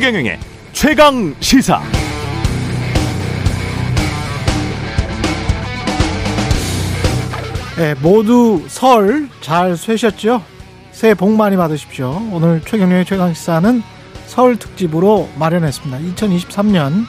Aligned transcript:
최경영의 0.00 0.38
최강 0.72 1.34
시사. 1.40 1.82
네, 7.76 7.94
모두 8.02 8.62
설 8.68 9.28
잘 9.40 9.76
쇠셨죠? 9.76 10.42
새해 10.92 11.14
복 11.14 11.32
많이 11.32 11.56
받으십시오. 11.56 12.20
오늘 12.32 12.60
최경영의 12.66 13.04
최강 13.04 13.32
시사는 13.34 13.82
설 14.26 14.56
특집으로 14.56 15.28
마련했습니다. 15.38 15.98
2023년 16.14 17.04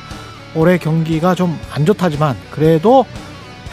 올해 0.55 0.77
경기가 0.77 1.33
좀 1.35 1.57
안 1.73 1.85
좋다지만 1.85 2.35
그래도 2.51 3.05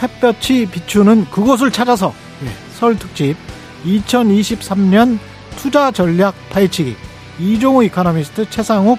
햇볕이 0.00 0.66
비추는 0.66 1.26
그곳을 1.30 1.72
찾아서 1.72 2.14
예, 2.44 2.48
설 2.78 2.96
특집 2.96 3.36
2023년 3.84 5.18
투자 5.56 5.90
전략 5.90 6.34
파헤치기 6.50 6.96
이종우 7.40 7.84
이카노미스트 7.84 8.50
최상욱 8.50 8.98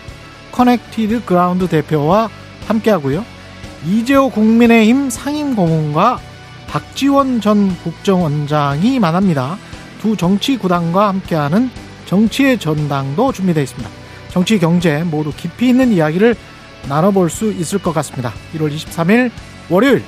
커넥티드 0.51 1.25
그라운드 1.25 1.67
대표와 1.67 2.29
함께하고요. 2.67 3.25
이재호 3.85 4.29
국민의힘 4.29 5.09
상임고문과 5.09 6.19
박지원 6.67 7.41
전 7.41 7.75
국정원장이 7.77 8.99
만납니다. 8.99 9.57
두 10.01 10.15
정치 10.15 10.57
구단과 10.57 11.07
함께하는 11.09 11.69
정치의 12.05 12.59
전당도 12.59 13.31
준비되어 13.31 13.63
있습니다. 13.63 13.89
정치, 14.29 14.59
경제 14.59 15.03
모두 15.03 15.31
깊이 15.35 15.69
있는 15.69 15.91
이야기를 15.91 16.35
나눠볼 16.87 17.29
수 17.29 17.51
있을 17.51 17.79
것 17.79 17.93
같습니다. 17.93 18.31
1월 18.55 18.73
23일 18.73 19.31
월요일 19.69 20.03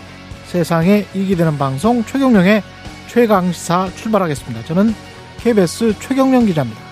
세상에 0.45 1.05
이익이 1.13 1.35
되는 1.35 1.57
방송 1.57 2.03
최경영의 2.05 2.63
최강시사 3.07 3.89
출발하겠습니다. 3.95 4.65
저는 4.65 4.93
KBS 5.39 5.95
최경령 5.99 6.45
기자입니다. 6.45 6.90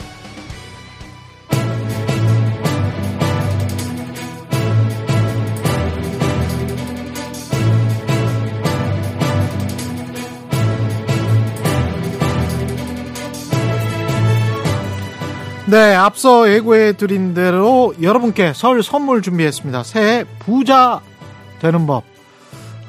네, 15.69 15.93
앞서 15.93 16.51
예고해 16.51 16.93
드린 16.93 17.33
대로 17.33 17.93
여러분께 18.01 18.53
설 18.55 18.81
선물 18.81 19.21
준비했습니다. 19.21 19.83
새해 19.83 20.23
부자 20.39 21.01
되는 21.59 21.85
법. 21.85 22.03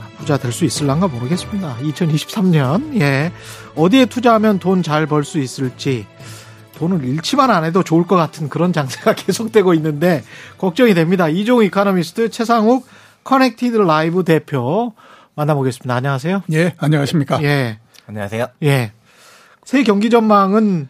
아, 0.00 0.09
부자 0.19 0.39
될 0.39 0.50
수 0.53 0.64
있을란가 0.64 1.08
모르겠습니다. 1.08 1.77
2023년, 1.83 2.98
예. 3.01 3.33
어디에 3.77 4.06
투자하면 4.06 4.58
돈 4.61 4.83
잘 4.83 5.06
벌 5.06 5.25
수 5.25 5.39
있을지, 5.39 6.06
돈을 6.78 7.05
잃지만 7.05 7.51
안 7.51 7.64
해도 7.64 7.83
좋을 7.83 8.06
것 8.06 8.17
같은 8.17 8.48
그런 8.48 8.73
장세가 8.73 9.12
계속되고 9.17 9.75
있는데, 9.75 10.25
걱정이 10.56 10.95
됩니다. 10.95 11.28
이종우 11.28 11.62
이카노미스트 11.64 12.31
최상욱 12.31 12.86
커넥티드 13.25 13.77
그라운드 13.77 14.25
대표 14.25 14.95
만나보겠습니다. 15.34 15.95
안녕하세요. 15.95 16.45
예, 16.53 16.75
안녕하십니까. 16.78 17.42
예. 17.42 17.78
안녕하세요. 18.06 18.47
예. 18.62 18.92
새 19.64 19.83
경기 19.83 20.08
전망은 20.08 20.89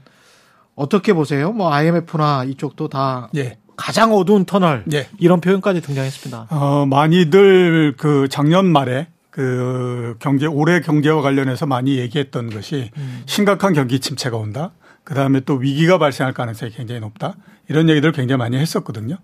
어떻게 0.80 1.12
보세요? 1.12 1.52
뭐 1.52 1.70
IMF나 1.72 2.44
이쪽도 2.44 2.88
다 2.88 3.28
예. 3.36 3.58
가장 3.76 4.14
어두운 4.14 4.46
터널 4.46 4.84
예. 4.94 5.08
이런 5.18 5.42
표현까지 5.42 5.82
등장했습니다. 5.82 6.46
어, 6.48 6.86
많이들 6.86 7.96
그 7.98 8.28
작년 8.30 8.64
말에 8.64 9.08
그 9.28 10.16
경제 10.20 10.46
올해 10.46 10.80
경제와 10.80 11.20
관련해서 11.20 11.66
많이 11.66 11.98
얘기했던 11.98 12.48
것이 12.48 12.90
음. 12.96 13.22
심각한 13.26 13.74
경기 13.74 14.00
침체가 14.00 14.38
온다. 14.38 14.72
그다음에 15.04 15.40
또 15.40 15.54
위기가 15.54 15.98
발생할 15.98 16.32
가능성이 16.32 16.72
굉장히 16.72 17.00
높다. 17.02 17.34
이런 17.70 17.88
얘기들을 17.88 18.10
굉장히 18.10 18.38
많이 18.38 18.56
했었거든요. 18.56 19.16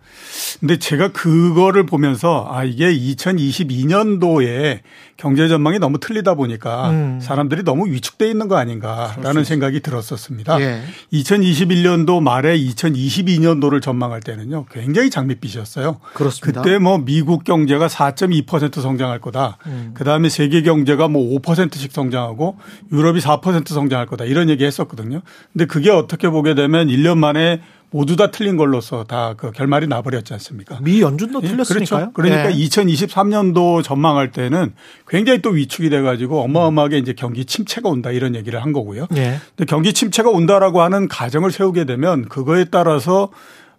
근데 0.61 0.79
제가 0.79 1.09
그거를 1.09 1.85
보면서 1.85 2.47
아 2.49 2.63
이게 2.63 2.97
2022년도에 2.97 4.79
경제 5.17 5.49
전망이 5.49 5.81
너무 5.81 5.99
틀리다 5.99 6.35
보니까 6.35 6.91
음. 6.91 7.19
사람들이 7.21 7.65
너무 7.65 7.89
위축돼 7.89 8.31
있는 8.31 8.47
거 8.47 8.57
아닌가라는 8.57 9.43
생각이 9.43 9.81
들었었습니다. 9.81 10.61
예. 10.61 10.83
2021년도 11.13 12.23
말에 12.23 12.57
2022년도를 12.57 13.83
전망할 13.83 14.21
때는요. 14.21 14.67
굉장히 14.71 15.11
장밋빛이었어요. 15.11 15.99
그렇습니다. 16.15 16.63
그때 16.63 16.79
뭐 16.79 16.99
미국 16.99 17.43
경제가 17.43 17.89
4.2% 17.89 18.81
성장할 18.81 19.21
거다. 19.21 19.59
음. 19.67 19.91
그 19.95 20.05
다음에 20.05 20.29
세계 20.29 20.63
경제가 20.63 21.09
뭐 21.09 21.37
5%씩 21.41 21.91
성장하고 21.91 22.59
유럽이 22.93 23.19
4% 23.19 23.67
성장할 23.67 24.07
거다. 24.07 24.25
이런 24.25 24.49
얘기 24.51 24.65
했었거든요. 24.65 25.23
근데 25.53 25.65
그게 25.65 25.91
어떻게 25.91 26.29
보게 26.29 26.55
되면 26.55 26.87
1년 26.87 27.19
만에 27.19 27.61
모두 27.91 28.17
다 28.17 28.31
틀린 28.31 28.57
걸로서 28.57 29.05
다 29.05 29.35
그 29.37 29.51
결말이 29.53 29.87
나버렸지 29.87 30.33
않습니까? 30.35 30.79
미 30.83 31.01
연준도 31.03 31.41
예, 31.43 31.49
틀렸으니까요. 31.49 32.13
그렇죠. 32.13 32.13
그러니까 32.13 32.53
예. 32.53 32.65
2023년도 32.65 33.83
전망할 33.83 34.33
때는 34.33 34.73
굉장히 35.07 35.43
또 35.43 35.51
위축이 35.51 35.91
돼가지고 35.91 36.41
어마어마하게 36.43 36.99
이제 36.99 37.13
경기 37.13 37.45
침체가 37.45 37.89
온다 37.89 38.11
이런 38.11 38.35
얘기를 38.35 38.63
한 38.63 38.73
거고요. 38.73 39.07
예. 39.17 39.39
근데 39.57 39.65
경기 39.69 39.93
침체가 39.93 40.31
온다라고 40.31 40.81
하는 40.83 41.09
가정을 41.09 41.51
세우게 41.51 41.85
되면 41.85 42.29
그거에 42.29 42.65
따라서 42.65 43.31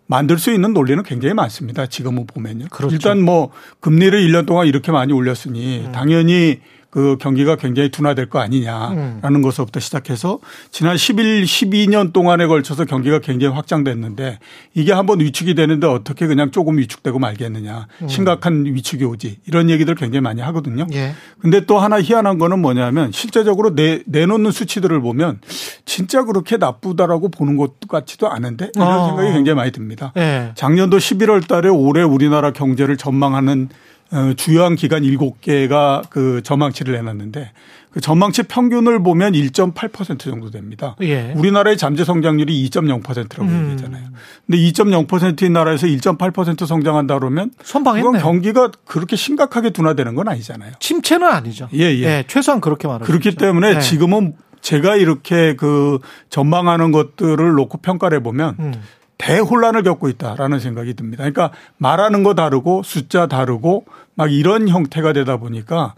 만들 0.06 0.38
수 0.38 0.54
있는 0.54 0.74
논리는 0.74 1.02
굉장히 1.04 1.34
많습니다. 1.34 1.86
지금은 1.86 2.28
보면요. 2.28 2.68
그렇죠. 2.72 2.96
일단 2.96 3.22
뭐 3.22 3.52
금리를 3.82 4.20
1년 4.28 4.46
동안 4.46 4.68
이렇게 4.68 4.92
많이 4.92 5.12
올렸으니 5.12 5.86
음. 5.86 5.92
당연히 5.92 6.60
그 6.90 7.18
경기가 7.20 7.58
굉장히 7.58 7.90
둔화될 7.90 8.30
거 8.30 8.40
아니냐라는 8.40 9.22
음. 9.24 9.42
것부터 9.42 9.80
시작해서 9.80 10.40
지난 10.72 10.96
11, 10.96 11.44
12년 11.44 12.14
동안에 12.14 12.48
걸쳐서 12.48 12.86
경기가 12.86 13.20
굉장히 13.20 13.54
확장됐는데 13.56 14.40
이게 14.74 14.94
한번 14.94 15.20
위축이 15.20 15.54
되는데 15.54 15.86
어떻게 15.86 16.28
그냥 16.28 16.52
조금 16.52 16.78
위축되고 16.78 17.20
말겠느냐. 17.20 17.88
음. 18.02 18.08
심각한 18.08 18.66
위축이 18.66 19.04
오지. 19.04 19.40
이런 19.46 19.70
얘기들 19.70 19.96
굉장히 19.96 20.22
많이 20.22 20.42
하거든요. 20.42 20.88
예. 20.94 21.14
근데 21.40 21.66
또 21.66 21.78
하나 21.78 22.02
희한한 22.02 22.38
거는 22.38 22.60
뭐냐면 22.60 23.12
실제적으로 23.12 23.76
내, 23.76 24.02
내놓는 24.06 24.52
수치들을 24.52 25.02
보면 25.02 25.40
진짜 25.86 26.24
그렇게 26.24 26.58
나쁘다라고 26.58 27.30
보는 27.30 27.58
것 27.58 27.80
같지도 27.88 28.30
않은데 28.30 28.72
이런 28.76 28.88
어. 28.88 29.08
생각이 29.08 29.34
굉장히 29.34 29.56
많이 29.56 29.72
듭니다. 29.72 30.14
예. 30.16 30.52
작년도 30.56 30.98
11월 30.98 31.46
달에 31.48 31.68
올해 31.68 32.02
우리나라 32.02 32.52
경제를 32.52 32.96
전망하는 32.96 33.68
어, 33.68 33.97
주요한 34.36 34.76
기관 34.76 35.04
7개가 35.04 36.10
그 36.10 36.42
전망치를 36.44 36.94
내놨는데 36.94 37.52
그 37.92 38.02
전망치 38.02 38.44
평균을 38.44 39.02
보면 39.02 39.34
1.8% 39.34 40.20
정도 40.20 40.52
됩니다. 40.52 40.96
예. 41.02 41.34
우리나라의 41.36 41.78
잠재 41.78 42.04
성장률이 42.04 42.70
2.0%라고 42.70 43.44
음. 43.44 43.62
얘기했잖아요. 43.62 44.04
근데 44.46 44.58
2.0%인 44.60 45.54
나라에서 45.54 45.88
1.8% 45.88 46.66
성장한다 46.68 47.18
그러면 47.18 47.52
선방했네. 47.64 48.06
그건 48.06 48.22
경기가 48.22 48.72
그렇게 48.86 49.16
심각하게 49.16 49.72
둔화되는 49.72 50.16
건 50.16 50.28
아니잖아요. 50.28 50.74
침체는 50.80 51.28
아니죠. 51.28 51.70
예, 51.74 51.86
예. 51.86 52.24
최소한 52.28 52.62
그렇게 52.62 52.88
말하죠. 52.88 53.06
그렇기 53.06 53.36
때문에 53.36 53.76
예. 53.76 53.80
지금은 53.80 54.36
제가 54.62 54.96
이렇게 54.96 55.56
그 55.56 56.00
전망하는 56.30 56.92
것들을 56.92 57.54
놓고 57.54 57.78
평가를 57.80 58.18
해 58.18 58.24
보면 58.24 58.56
음. 58.60 58.74
대혼란을 59.18 59.84
겪고 59.84 60.10
있다라는 60.10 60.60
생각이 60.60 60.94
듭니다. 60.94 61.24
그러니까 61.24 61.52
말하는 61.78 62.24
거 62.24 62.36
다르고 62.36 62.84
숫자 62.84 63.28
다르고 63.28 63.86
막 64.16 64.32
이런 64.32 64.68
형태가 64.68 65.14
되다 65.14 65.38
보니까 65.38 65.94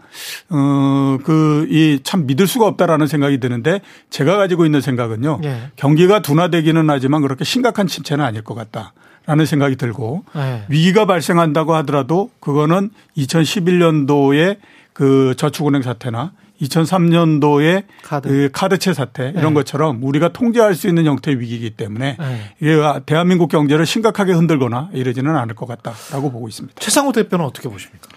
어그 0.48 1.66
이 1.70 2.00
참 2.02 2.26
믿을 2.26 2.46
수가 2.46 2.66
없다라는 2.66 3.06
생각이 3.06 3.38
드는데 3.40 3.80
제가 4.10 4.36
가지고 4.36 4.64
있는 4.66 4.80
생각은요. 4.80 5.40
예. 5.44 5.70
경기가 5.76 6.20
둔화되기는 6.22 6.88
하지만 6.88 7.22
그렇게 7.22 7.44
심각한 7.44 7.86
침체는 7.86 8.24
아닐 8.24 8.42
것 8.42 8.54
같다라는 8.54 9.46
생각이 9.46 9.76
들고 9.76 10.24
예. 10.36 10.64
위기가 10.68 11.04
발생한다고 11.06 11.74
하더라도 11.76 12.30
그거는 12.40 12.90
2011년도에 13.16 14.56
그 14.92 15.34
저축은행 15.36 15.82
사태나 15.82 16.32
2003년도에 16.62 17.84
카드. 18.02 18.28
그 18.28 18.50
카드채 18.52 18.92
사태 18.92 19.30
이런 19.30 19.48
네. 19.48 19.54
것처럼 19.54 20.02
우리가 20.02 20.32
통제할 20.32 20.74
수 20.74 20.88
있는 20.88 21.06
형태의 21.06 21.40
위기이기 21.40 21.70
때문에 21.70 22.16
네. 22.18 22.54
이게 22.60 22.76
대한민국 23.06 23.48
경제를 23.48 23.86
심각하게 23.86 24.32
흔들거나 24.32 24.90
이러지는 24.92 25.36
않을 25.36 25.54
것 25.54 25.66
같다라고 25.66 26.30
보고 26.30 26.48
있습니다. 26.48 26.78
최상호 26.80 27.12
대표는 27.12 27.44
어떻게 27.44 27.68
보십니까? 27.68 28.08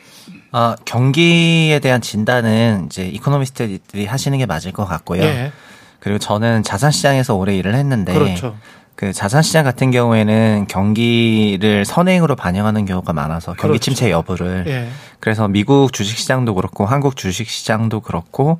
아, 0.51 0.75
경기에 0.85 1.79
대한 1.79 2.01
진단은 2.01 2.85
이제 2.85 3.07
이코노미스트들이 3.07 4.05
하시는 4.05 4.37
게 4.37 4.45
맞을 4.45 4.71
것 4.71 4.85
같고요. 4.85 5.23
예. 5.23 5.51
그리고 5.99 6.19
저는 6.19 6.63
자산 6.63 6.91
시장에서 6.91 7.35
오래 7.35 7.55
일을 7.55 7.75
했는데 7.75 8.13
그렇죠. 8.13 8.57
그 8.95 9.11
자산 9.11 9.41
시장 9.41 9.63
같은 9.63 9.91
경우에는 9.91 10.67
경기를 10.69 11.83
선행으로 11.85 12.35
반영하는 12.35 12.85
경우가 12.85 13.13
많아서 13.13 13.53
경기 13.53 13.61
그렇죠. 13.61 13.79
침체 13.79 14.11
여부를 14.11 14.65
예. 14.67 14.89
그래서 15.19 15.47
미국 15.47 15.93
주식 15.93 16.17
시장도 16.17 16.53
그렇고 16.55 16.85
한국 16.85 17.15
주식 17.15 17.49
시장도 17.49 18.01
그렇고 18.01 18.59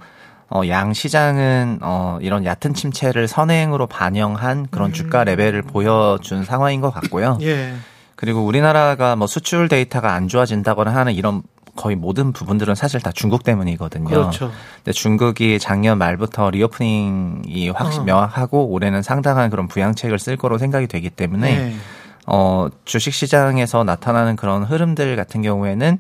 어, 0.50 0.62
양 0.68 0.94
시장은 0.94 1.80
어, 1.81 2.19
이런 2.21 2.45
얕은 2.45 2.74
침체를 2.74 3.27
선행으로 3.27 3.88
반영한 3.88 4.68
그런 4.69 4.89
음. 4.89 4.94
주가 4.94 5.24
레벨을 5.24 5.62
보여준 5.63 6.44
상황인 6.45 6.81
것 6.81 6.91
같고요. 6.91 7.38
예. 7.41 7.74
그리고 8.15 8.45
우리나라가 8.45 9.15
뭐 9.15 9.27
수출 9.27 9.68
데이터가 9.68 10.13
안 10.13 10.27
좋아진다거나 10.27 10.94
하는 10.94 11.13
이런 11.13 11.41
거의 11.75 11.96
모든 11.96 12.34
부분들은 12.34 12.75
사실 12.75 13.02
다 13.02 13.12
중국 13.14 13.44
때문이거든요. 13.44 14.06
그렇죠. 14.06 14.52
근데 14.78 14.92
중국이 14.92 15.60
작년 15.60 15.98
말부터 15.98 16.52
리오프닝이 16.52 17.70
확 17.70 17.98
어. 17.98 18.04
명확하고 18.04 18.68
올해는 18.68 19.02
상당한 19.02 19.50
그런 19.50 19.68
부양책을 19.68 20.20
쓸 20.20 20.38
거로 20.38 20.58
생각이 20.58 20.88
되기 20.88 21.10
때문에 21.10 21.56
네. 21.56 21.75
어, 22.28 22.68
주식 22.86 23.14
시장에서 23.14 23.84
나타나는 23.84 24.36
그런 24.36 24.64
흐름들 24.64 25.16
같은 25.16 25.42
경우에는 25.42 25.98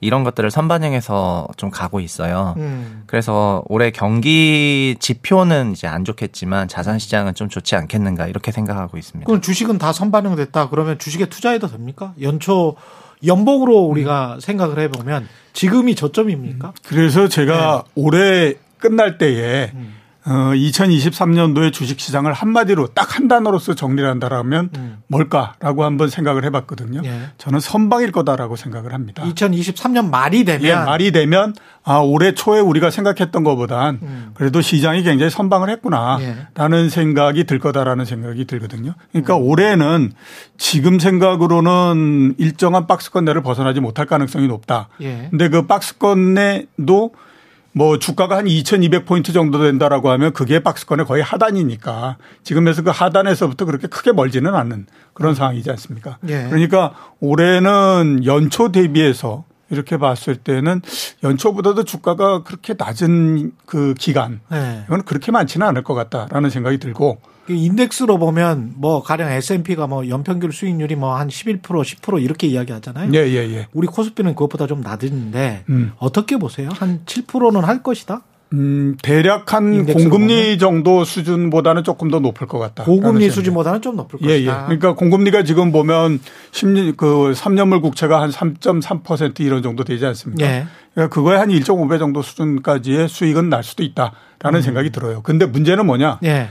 이런 0.00 0.24
것들을 0.24 0.50
선반영해서 0.50 1.48
좀 1.56 1.70
가고 1.70 2.00
있어요. 2.00 2.54
음. 2.58 3.04
그래서 3.06 3.62
올해 3.68 3.90
경기 3.90 4.96
지표는 4.98 5.72
이제 5.72 5.86
안 5.86 6.04
좋겠지만 6.04 6.68
자산 6.68 6.98
시장은 6.98 7.34
좀 7.34 7.48
좋지 7.48 7.74
않겠는가 7.76 8.26
이렇게 8.26 8.52
생각하고 8.52 8.98
있습니다. 8.98 9.26
그럼 9.26 9.40
주식은 9.40 9.78
다 9.78 9.94
선반영됐다. 9.94 10.68
그러면 10.68 10.98
주식에 10.98 11.26
투자해도 11.26 11.68
됩니까? 11.68 12.12
연초 12.20 12.76
연봉으로 13.26 13.78
우리가 13.80 14.38
생각을 14.40 14.78
해보면 14.80 15.28
지금이 15.52 15.94
저점입니까? 15.94 16.72
그래서 16.86 17.28
제가 17.28 17.84
올해 17.94 18.54
끝날 18.78 19.18
때에 19.18 19.70
음. 19.74 19.94
어, 20.26 20.52
2023년도에 20.54 21.72
주식 21.72 22.00
시장을 22.00 22.32
한마디로 22.32 22.88
딱 22.88 23.14
한 23.14 23.28
단어로서 23.28 23.74
정리를 23.74 24.08
한다라면 24.08 24.70
음. 24.76 24.98
뭘까라고 25.06 25.84
한번 25.84 26.08
생각을 26.08 26.44
해봤거든요. 26.44 27.02
예. 27.04 27.20
저는 27.38 27.60
선방일 27.60 28.10
거다라고 28.10 28.56
생각을 28.56 28.92
합니다. 28.92 29.22
2023년 29.24 30.10
말이 30.10 30.44
되면 30.44 30.64
예, 30.64 30.74
말이 30.74 31.12
되면 31.12 31.54
아 31.84 31.98
올해 31.98 32.34
초에 32.34 32.58
우리가 32.58 32.90
생각했던 32.90 33.44
것보단 33.44 34.00
음. 34.02 34.30
그래도 34.34 34.60
시장이 34.60 35.04
굉장히 35.04 35.30
선방을 35.30 35.68
예. 35.68 35.72
했구나라는 35.74 36.88
생각이 36.90 37.44
들 37.44 37.60
거다라는 37.60 38.04
생각이 38.04 38.46
들거든요. 38.46 38.90
음. 38.90 39.06
그러니까 39.12 39.36
올해는 39.36 40.12
지금 40.58 40.98
생각으로는 40.98 42.34
일정한 42.38 42.88
박스권 42.88 43.24
내를 43.24 43.42
벗어나지 43.42 43.80
못할 43.80 44.06
가능성이 44.06 44.48
높다. 44.48 44.88
예. 45.00 45.28
근데 45.30 45.48
그 45.48 45.66
박스권 45.66 46.34
내도 46.34 47.12
뭐 47.76 47.98
주가가 47.98 48.36
한 48.36 48.44
2200포인트 48.44 49.34
정도 49.34 49.60
된다라고 49.60 50.08
하면 50.10 50.32
그게 50.32 50.60
박스권의 50.60 51.06
거의 51.06 51.22
하단이니까 51.24 52.16
지금에서 52.44 52.82
그 52.82 52.90
하단에서부터 52.90 53.64
그렇게 53.64 53.88
크게 53.88 54.12
멀지는 54.12 54.54
않는 54.54 54.86
그런 55.12 55.34
상황이지 55.34 55.70
않습니까? 55.70 56.18
예. 56.28 56.44
그러니까 56.48 56.94
올해는 57.20 58.22
연초 58.24 58.70
대비해서 58.70 59.44
이렇게 59.70 59.96
봤을 59.96 60.36
때는 60.36 60.82
연초보다도 61.24 61.82
주가가 61.82 62.44
그렇게 62.44 62.74
낮은 62.78 63.52
그 63.66 63.94
기간 63.98 64.40
예. 64.52 64.84
이건 64.86 65.02
그렇게 65.02 65.32
많지는 65.32 65.66
않을 65.66 65.82
것 65.82 65.94
같다라는 65.94 66.50
생각이 66.50 66.78
들고 66.78 67.18
그 67.20 67.33
인덱스로 67.48 68.18
보면 68.18 68.74
뭐 68.76 69.02
가령 69.02 69.30
S&P가 69.30 69.86
뭐 69.86 70.08
연평균 70.08 70.50
수익률이 70.50 70.96
뭐 70.96 71.14
한 71.14 71.28
11% 71.28 71.62
10% 71.62 72.22
이렇게 72.22 72.46
이야기하잖아요. 72.46 73.10
예, 73.14 73.18
예, 73.18 73.36
예. 73.54 73.66
우리 73.72 73.86
코스피는 73.86 74.34
그것보다 74.34 74.66
좀 74.66 74.80
낮은데 74.80 75.64
음. 75.68 75.92
어떻게 75.98 76.36
보세요? 76.36 76.68
한 76.72 77.00
7%는 77.06 77.64
할 77.64 77.82
것이다. 77.82 78.22
음, 78.52 78.96
대략 79.02 79.52
한 79.52 79.84
공금리 79.84 80.58
정도 80.58 81.02
수준보다는 81.04 81.82
조금 81.82 82.08
더 82.10 82.20
높을 82.20 82.46
것 82.46 82.58
같다. 82.58 82.84
고금리 82.84 83.30
수준보다는 83.30 83.82
좀 83.82 83.96
높을 83.96 84.20
예, 84.22 84.28
예. 84.28 84.44
것이다. 84.46 84.64
그러니까 84.66 84.94
공금리가 84.94 85.42
지금 85.42 85.72
보면 85.72 86.20
10년 86.52 86.96
그 86.96 87.32
3년물 87.34 87.82
국채가 87.82 88.20
한 88.20 88.30
3.3% 88.30 89.40
이런 89.40 89.62
정도 89.62 89.82
되지 89.82 90.06
않습니까? 90.06 90.46
예. 90.46 90.66
그러니까 90.94 91.12
그거에 91.12 91.36
한 91.36 91.48
1.5배 91.48 91.98
정도 91.98 92.22
수준까지의 92.22 93.08
수익은 93.08 93.48
날 93.48 93.64
수도 93.64 93.82
있다라는 93.82 94.62
생각이 94.62 94.90
들어요. 94.90 95.22
근데 95.22 95.46
문제는 95.46 95.86
뭐냐? 95.86 96.20
예. 96.24 96.48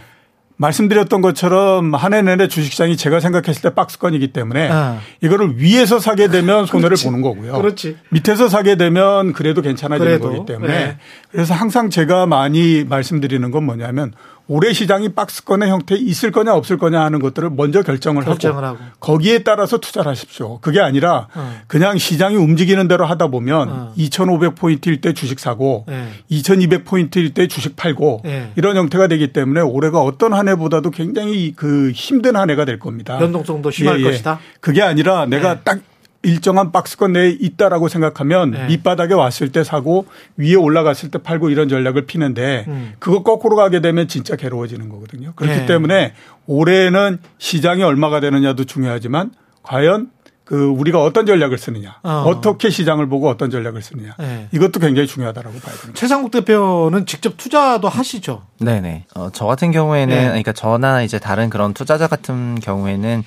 말씀드렸던 0.63 1.21
것처럼 1.21 1.94
한 1.94 2.13
해 2.13 2.21
내내 2.21 2.48
주식시장이 2.48 2.95
제가 2.95 3.19
생각했을 3.19 3.62
때 3.62 3.69
박스권이기 3.74 4.31
때문에 4.33 4.69
아. 4.71 5.00
이거를 5.21 5.60
위에서 5.60 6.00
사게 6.00 6.27
되면 6.30 6.65
손해를 6.65 6.89
그렇지. 6.89 7.06
보는 7.06 7.21
거고요. 7.21 7.54
그렇지. 7.54 7.98
밑에서 8.10 8.48
사게 8.48 8.75
되면 8.75 9.33
그래도 9.33 9.62
괜찮아지는 9.62 10.19
그래도, 10.19 10.31
거기 10.31 10.45
때문에 10.54 10.74
네. 10.74 10.98
그래서 11.31 11.54
항상 11.54 11.89
제가 11.89 12.25
많이 12.27 12.83
말씀드리는 12.83 13.50
건 13.51 13.63
뭐냐면 13.65 14.13
올해 14.48 14.74
시장이 14.74 15.10
박스권의 15.10 15.69
형태에 15.69 15.98
있을 15.98 16.31
거냐 16.31 16.54
없을 16.54 16.78
거냐 16.78 17.01
하는 17.01 17.19
것들을 17.19 17.50
먼저 17.51 17.81
결정을, 17.81 18.25
결정을 18.25 18.63
하고, 18.63 18.78
하고. 18.78 18.92
거기에 19.00 19.40
따라서 19.40 19.78
투자를 19.78 20.12
하십시오. 20.12 20.60
그게 20.60 20.81
아니라 20.81 21.28
어. 21.34 21.62
그냥 21.68 21.98
시장이 21.98 22.36
움직이는 22.36 22.88
대로 22.88 23.06
하다 23.06 23.28
보면 23.28 23.69
어. 23.69 23.94
2,500포인트일 23.98 25.01
때 25.01 25.13
주식 25.13 25.40
사고 25.40 25.86
네. 25.88 26.10
2,200포인트일 26.30 27.34
때 27.34 27.48
주식 27.48 27.75
팔고 27.75 28.22
네. 28.25 28.51
이런 28.56 28.75
형태가 28.75 29.07
되기 29.07 29.31
때문에 29.31 29.62
올해가 29.62 30.01
어떤 30.01 30.34
한 30.34 30.50
해보다도 30.50 30.92
굉장히 30.92 31.54
그 31.56 31.92
힘든 31.96 32.36
한 32.36 32.50
해가 32.50 32.66
될 32.66 32.80
겁니다. 32.80 33.18
변동성도 33.18 33.72
심할 33.72 34.00
예, 34.00 34.06
예. 34.06 34.12
것이다. 34.12 34.39
그게 34.60 34.81
아니라 34.81 35.25
내가 35.25 35.56
네. 35.56 35.62
딱 35.63 35.80
일정한 36.24 36.72
박스권 36.72 37.14
내에 37.14 37.30
있다라고 37.30 37.90
생각하면 37.90 38.52
네. 38.52 38.68
밑바닥에 38.68 39.14
왔을 39.14 39.52
때 39.52 39.64
사고 39.64 40.08
위에 40.38 40.56
올라갔을 40.56 41.12
때 41.12 41.20
팔고 41.20 41.50
이런 41.50 41.70
전략을 41.70 42.06
피는데 42.06 42.66
음. 42.68 42.94
그거 43.00 43.24
거꾸로 43.24 43.56
가게 43.56 43.81
되면 43.81 44.08
진짜 44.08 44.36
괴로워지는 44.36 44.90
거거든요. 44.90 45.34
그렇기 45.36 45.60
네. 45.60 45.66
때문에 45.66 46.14
올해는 46.48 47.20
시장이 47.38 47.84
얼마가 47.84 48.22
되느냐도 48.22 48.64
중요하지만 48.64 49.31
과연 49.62 50.10
그 50.46 50.66
우리가 50.66 51.02
어떤 51.02 51.25
전략을 51.25 51.58
쓰느냐, 51.58 52.00
어. 52.04 52.24
어. 52.28 52.42
떻게 52.42 52.70
시장을 52.70 53.08
보고 53.08 53.30
어떤 53.30 53.50
전략을 53.50 53.81
쓰느냐 53.81 54.14
네. 54.20 54.50
이것도 54.52 54.81
굉장히 54.81 55.08
중요하다라고 55.08 55.58
봐야 55.60 55.74
됩니다. 55.74 55.94
최상국 55.94 56.31
대표는 56.31 57.06
직접 57.06 57.38
투자도 57.38 57.88
하시죠. 57.88 58.44
네네. 58.60 59.06
어, 59.16 59.30
저 59.31 59.46
같은 59.46 59.72
경우에는, 59.72 60.16
네. 60.16 60.25
그러니까 60.25 60.52
저나 60.52 61.02
이제 61.02 61.18
다른 61.18 61.50
그런 61.50 61.74
투자자 61.74 62.08
같은 62.08 62.60
경우에는 62.60 63.24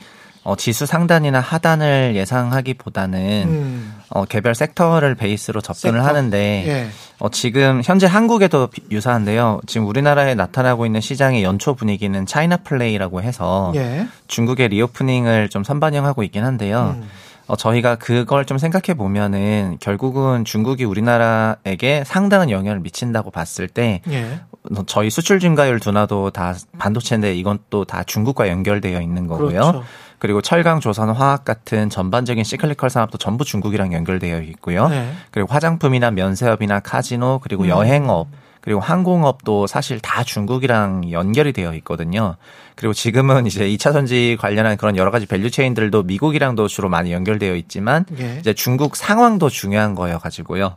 어, 0.49 0.55
지수 0.55 0.87
상단이나 0.87 1.41
하단을 1.41 2.13
예상하기보다는 2.15 3.19
음. 3.49 3.95
어, 4.11 4.25
개별 4.27 4.55
sector를 4.55 5.17
베이스로 5.17 5.61
접근을 5.61 5.99
섹터. 5.99 6.07
하는데 6.09 6.65
예. 6.69 6.89
어, 7.19 7.29
지금 7.31 7.83
현재 7.85 8.07
한국에도 8.07 8.69
비- 8.69 8.83
유사한데요. 8.93 9.61
지금 9.67 9.89
우리나라에 9.89 10.37
나타나고 10.37 10.87
있는 10.87 11.01
시장의 11.01 11.43
연초 11.43 11.75
분위기는 11.75 12.25
China 12.27 12.59
play라고 12.59 13.23
해서 13.23 13.73
예. 13.75 14.07
중국의 14.29 14.69
reopening을 14.69 15.49
좀 15.49 15.65
선반영하고 15.65 16.23
있긴 16.23 16.45
한데요. 16.45 16.95
음. 16.97 17.09
어, 17.49 17.57
저희가 17.57 17.97
그걸 17.97 18.45
좀 18.45 18.59
생각해 18.59 18.97
보면은 18.97 19.79
결국은 19.81 20.45
중국이 20.45 20.85
우리나라에게 20.85 22.03
상당한 22.05 22.51
영향을 22.51 22.81
미친다고 22.81 23.31
봤을 23.31 23.67
때 23.69 24.01
예. 24.11 24.41
어, 24.77 24.83
저희 24.87 25.11
수출 25.11 25.41
증가율 25.41 25.81
둔화도 25.81 26.31
다 26.31 26.55
반도체인데 26.79 27.35
이건 27.35 27.59
또 27.71 27.85
다 27.85 28.03
중국과 28.05 28.49
연결되어 28.49 29.01
있는 29.01 29.27
거고요. 29.27 29.49
그렇죠. 29.49 29.85
그리고 30.26 30.40
철강, 30.40 30.81
조선, 30.81 31.08
화학 31.11 31.44
같은 31.44 31.88
전반적인 31.88 32.43
cyclical 32.43 32.91
산업도 32.90 33.17
전부 33.17 33.44
중국이랑 33.44 33.93
연결되어 33.93 34.40
있고요. 34.40 34.88
네. 34.88 35.12
그리고 35.31 35.52
화장품이나 35.52 36.11
면세업이나 36.11 36.81
카지노 36.81 37.38
그리고 37.44 37.62
음. 37.62 37.69
여행업 37.69 38.26
그리고 38.61 38.81
항공업도 38.81 39.68
사실 39.68 40.00
다 40.00 40.25
중국이랑 40.25 41.12
연결이 41.12 41.52
되어 41.52 41.75
있거든요. 41.75 42.35
그리고 42.75 42.92
지금은 42.92 43.47
이제 43.47 43.68
2차 43.68 43.92
전지 43.92 44.37
관련한 44.40 44.76
그런 44.76 44.97
여러 44.97 45.12
가지 45.12 45.26
value 45.26 45.52
chain들도 45.52 46.02
미국이랑도 46.02 46.66
주로 46.66 46.88
많이 46.88 47.12
연결되어 47.12 47.54
있지만 47.54 48.04
예. 48.18 48.38
이제 48.40 48.52
중국 48.52 48.97
상황도 48.97 49.49
중요한 49.49 49.95
거여 49.95 50.18
가지고요. 50.18 50.75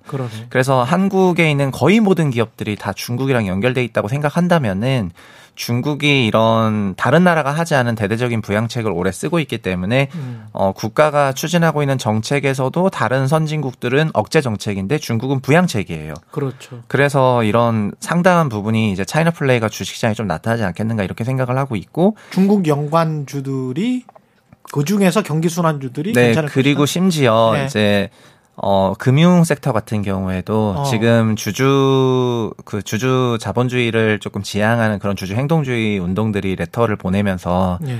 그래서 0.49 0.83
한국에 0.83 1.49
있는 1.49 1.71
거의 1.71 1.99
모든 1.99 2.29
기업들이 2.29 2.75
다 2.75 2.93
중국이랑 2.93 3.47
연결돼 3.47 3.83
있다고 3.83 4.09
생각한다면은 4.09 5.09
중국이 5.59 6.25
이런 6.25 6.95
다른 6.95 7.25
나라가 7.25 7.51
하지 7.51 7.75
않은 7.75 7.95
대대적인 7.95 8.41
부양책을 8.41 8.91
오래 8.91 9.11
쓰고 9.11 9.39
있기 9.41 9.57
때문에 9.57 10.07
음. 10.15 10.45
어, 10.53 10.71
국가가 10.71 11.33
추진하고 11.33 11.83
있는 11.83 11.97
정책에서도 11.97 12.89
다른 12.89 13.27
선진국들은 13.27 14.11
억제 14.13 14.39
정책인데 14.39 14.99
중국은 14.99 15.41
부양책이에요. 15.41 16.13
그렇죠. 16.31 16.79
그래서 16.87 17.43
이런 17.43 17.91
상당한 17.99 18.47
부분이 18.47 18.93
이제 18.93 19.03
차이나 19.03 19.31
플레이가 19.31 19.67
주식시장에 19.67 20.13
좀 20.13 20.27
나타나지 20.27 20.63
않겠는가 20.63 21.03
이렇게 21.03 21.25
생각을 21.25 21.57
하고 21.57 21.75
있고 21.75 22.15
중국 22.29 22.65
연관주들이 22.65 24.05
그 24.71 24.85
중에서 24.85 25.23
경기 25.23 25.49
순환주들이 25.49 26.13
네 26.13 26.33
그리고. 26.47 26.85
심지어 26.85 27.51
네. 27.53 27.65
이제 27.65 28.09
어 28.61 28.93
금융 28.97 29.43
섹터 29.43 29.71
같은 29.71 30.01
경우에도 30.01 30.75
어. 30.77 30.83
지금 30.83 31.35
주주 31.35 32.53
그 32.65 32.81
주주 32.81 33.37
자본주의를 33.39 34.19
조금 34.19 34.43
지향하는 34.43 34.99
그런 34.99 35.15
주주 35.15 35.35
행동주의 35.35 35.97
운동들이 35.97 36.55
레터를 36.55 36.97
보내면서 36.97 37.79
예. 37.87 37.99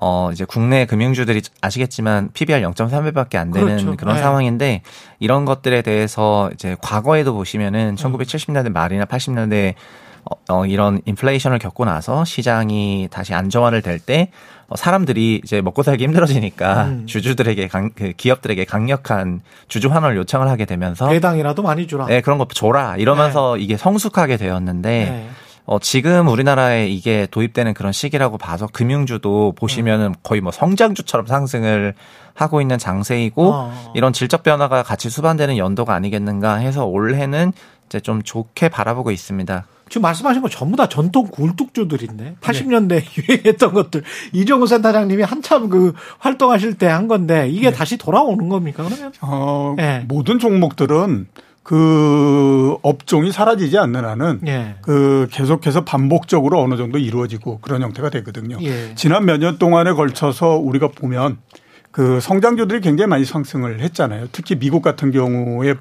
어 0.00 0.30
이제 0.32 0.46
국내 0.46 0.86
금융주들이 0.86 1.42
아시겠지만 1.60 2.30
PBR 2.32 2.62
0.3배밖에 2.62 3.36
안 3.36 3.50
되는 3.50 3.66
그렇죠. 3.66 3.96
그런 3.96 4.16
네. 4.16 4.22
상황인데 4.22 4.82
이런 5.18 5.44
것들에 5.44 5.82
대해서 5.82 6.50
이제 6.54 6.76
과거에도 6.80 7.34
보시면은 7.34 7.96
1970년대 7.96 8.72
말이나 8.72 9.04
80년대 9.04 9.74
어, 10.24 10.36
어, 10.48 10.66
이런 10.66 11.00
인플레이션을 11.04 11.58
겪고 11.58 11.84
나서 11.84 12.24
시장이 12.24 13.08
다시 13.10 13.34
안정화를 13.34 13.82
될때 13.82 14.30
어, 14.30 14.57
사람들이 14.76 15.40
이제 15.42 15.60
먹고 15.62 15.82
살기 15.82 16.04
힘들어지니까 16.04 16.84
음. 16.84 17.06
주주들에게 17.06 17.68
강, 17.68 17.90
그 17.94 18.12
기업들에게 18.12 18.64
강력한 18.66 19.40
주주 19.68 19.88
환원을 19.88 20.16
요청을 20.18 20.48
하게 20.48 20.66
되면서 20.66 21.08
배당이라도 21.08 21.62
많이 21.62 21.86
주라. 21.86 22.06
네, 22.06 22.20
그런 22.20 22.38
거 22.38 22.46
줘라 22.46 22.96
이러면서 22.96 23.56
이게 23.56 23.76
성숙하게 23.76 24.36
되었는데 24.36 24.88
네. 24.90 25.28
어, 25.64 25.78
지금 25.78 26.28
우리나라에 26.28 26.88
이게 26.88 27.26
도입되는 27.30 27.74
그런 27.74 27.92
시기라고 27.92 28.38
봐서 28.38 28.66
금융주도 28.72 29.52
보시면은 29.52 30.14
거의 30.22 30.40
뭐 30.40 30.50
성장주처럼 30.50 31.26
상승을 31.26 31.92
하고 32.32 32.60
있는 32.62 32.78
장세이고 32.78 33.50
어. 33.52 33.92
이런 33.94 34.14
질적 34.14 34.42
변화가 34.42 34.82
같이 34.82 35.10
수반되는 35.10 35.58
연도가 35.58 35.94
아니겠는가 35.94 36.54
해서 36.54 36.86
올해는 36.86 37.52
이제 37.86 38.00
좀 38.00 38.22
좋게 38.22 38.70
바라보고 38.70 39.10
있습니다. 39.10 39.66
지금 39.88 40.02
말씀하신 40.02 40.42
거 40.42 40.48
전부 40.48 40.76
다 40.76 40.88
전통 40.88 41.26
굴뚝주들인데 41.30 42.36
80년대 42.40 43.02
유행했던 43.28 43.72
것들 43.72 44.02
이정우 44.32 44.66
센터장님이 44.66 45.22
한참 45.22 45.68
그 45.68 45.92
활동하실 46.18 46.74
때 46.74 46.86
한 46.88 47.06
건데 47.08 47.48
이게 47.50 47.70
다시 47.70 47.96
돌아오는 47.96 48.48
겁니까 48.48 48.84
그러면? 48.84 49.12
어, 49.20 49.76
예. 49.78 50.04
모든 50.08 50.38
종목들은 50.38 51.26
그 51.62 52.76
업종이 52.82 53.30
사라지지 53.30 53.76
않는 53.78 54.04
한은 54.04 54.40
예. 54.46 54.76
그 54.80 55.28
계속해서 55.30 55.84
반복적으로 55.84 56.62
어느 56.62 56.76
정도 56.76 56.96
이루어지고 56.98 57.58
그런 57.60 57.82
형태가 57.82 58.08
되거든요. 58.10 58.56
예. 58.62 58.94
지난 58.94 59.26
몇 59.26 59.38
년 59.38 59.58
동안에 59.58 59.92
걸쳐서 59.92 60.56
우리가 60.56 60.88
보면 60.88 61.36
그 61.90 62.20
성장주들이 62.20 62.80
굉장히 62.80 63.08
많이 63.08 63.24
상승을 63.24 63.80
했잖아요. 63.80 64.28
특히 64.32 64.58
미국 64.58 64.82
같은 64.82 65.10
경우에 65.10 65.74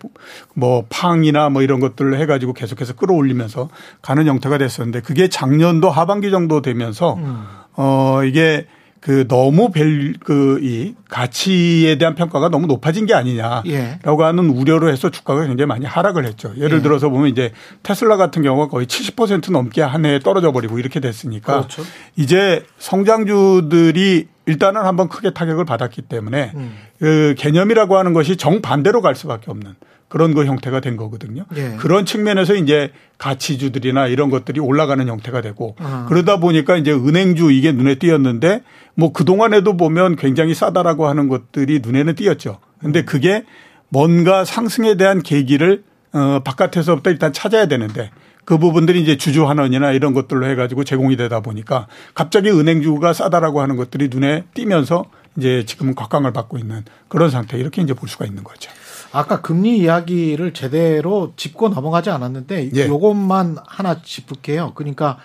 뭐 0.54 0.86
팡이나 0.90 1.50
뭐 1.50 1.62
이런 1.62 1.80
것들을 1.80 2.18
해가지고 2.20 2.54
계속해서 2.54 2.94
끌어올리면서 2.94 3.70
가는 4.02 4.26
형태가 4.26 4.58
됐었는데 4.58 5.02
그게 5.02 5.28
작년도 5.28 5.90
하반기 5.90 6.32
정도 6.32 6.62
되면서 6.62 7.16
음. 7.16 7.46
어 7.74 8.24
이게 8.24 8.68
그 9.00 9.28
너무 9.28 9.70
별그이 9.72 10.96
가치에 11.10 11.98
대한 11.98 12.16
평가가 12.16 12.50
너무 12.50 12.68
높아진 12.68 13.06
게 13.06 13.14
아니냐라고 13.14 13.70
예. 13.70 14.00
하는 14.04 14.50
우려로 14.50 14.90
해서 14.90 15.10
주가가 15.10 15.46
굉장히 15.46 15.68
많이 15.68 15.86
하락을 15.86 16.26
했죠. 16.26 16.54
예를 16.58 16.80
예. 16.80 16.82
들어서 16.82 17.10
보면 17.10 17.30
이제 17.30 17.52
테슬라 17.84 18.18
같은 18.18 18.42
경우가 18.42 18.70
거의 18.70 18.88
70% 18.88 19.52
넘게 19.52 19.82
한 19.82 20.06
해에 20.06 20.20
떨어져 20.20 20.52
버리고 20.52 20.80
이렇게 20.80 21.00
됐으니까 21.00 21.54
그렇죠. 21.54 21.84
이제 22.16 22.66
성장주들이 22.80 24.28
일단은 24.48 24.82
한번 24.82 25.10
크게 25.10 25.32
타격을 25.32 25.66
받았기 25.66 26.04
때문에 26.04 26.52
음. 26.56 26.76
그 27.00 27.36
개념이라고 27.38 27.98
하는 27.98 28.14
것이 28.14 28.38
정반대로 28.38 29.02
갈 29.02 29.14
수밖에 29.16 29.52
없는 29.52 29.76
그런 30.08 30.34
그 30.34 30.46
형태가 30.46 30.80
된 30.80 30.96
거거든요. 30.96 31.46
예. 31.58 31.76
그런 31.78 32.06
측면에서 32.06 32.56
이제 32.56 32.92
가치주들이나 33.18 34.08
이런 34.08 34.30
것들이 34.30 34.62
올라가는 34.62 35.06
형태가 35.06 35.42
되고 35.42 35.76
아. 35.80 36.06
그러다 36.08 36.38
보니까 36.38 36.78
이제 36.78 36.94
은행주 36.94 37.52
이게 37.52 37.74
눈에 37.74 37.96
띄었는데 37.96 38.64
뭐 38.96 39.12
그동안에도 39.12 39.76
보면 39.76 40.16
굉장히 40.16 40.54
싸다라고 40.54 41.08
하는 41.08 41.28
것들이 41.28 41.82
눈에는 41.84 42.16
띄었죠. 42.16 42.60
근데 42.80 43.04
그게 43.04 43.44
뭔가 43.90 44.46
상승에 44.46 44.96
대한 44.96 45.22
계기를 45.22 45.84
어 46.14 46.40
바깥에서부터 46.44 47.10
일단 47.10 47.34
찾아야 47.34 47.66
되는데 47.66 48.12
그 48.48 48.58
부분들이 48.58 49.02
이제 49.02 49.18
주주환원이나 49.18 49.92
이런 49.92 50.14
것들로 50.14 50.48
해가지고 50.48 50.86
제공이 50.86 51.18
되다 51.18 51.42
보니까 51.42 51.88
갑자기 52.14 52.50
은행주가 52.50 53.12
싸다라고 53.12 53.60
하는 53.60 53.76
것들이 53.76 54.08
눈에 54.08 54.46
띄면서 54.54 55.04
이제 55.36 55.66
지금은 55.66 55.96
곽강을 55.96 56.32
받고 56.32 56.58
있는 56.58 56.86
그런 57.10 57.30
상태 57.30 57.58
이렇게 57.58 57.82
이제 57.82 57.94
볼 57.94 58.08
수가 58.08 58.26
있는 58.26 58.46
거죠. 58.46 58.72
아까 59.12 59.42
금리 59.42 59.80
이야기를 59.80 60.54
제대로 60.54 61.34
짚고 61.36 61.68
넘어가지 61.68 62.10
않았는데 62.10 62.72
예. 62.74 62.88
요것만 62.88 63.58
하나 63.68 64.02
짚을게요. 64.02 64.72
그러니까 64.76 65.18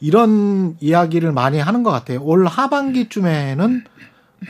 이런 0.00 0.76
이야기를 0.80 1.30
많이 1.30 1.60
하는 1.60 1.84
것 1.84 1.92
같아요. 1.92 2.24
올 2.24 2.44
하반기쯤에는 2.44 3.84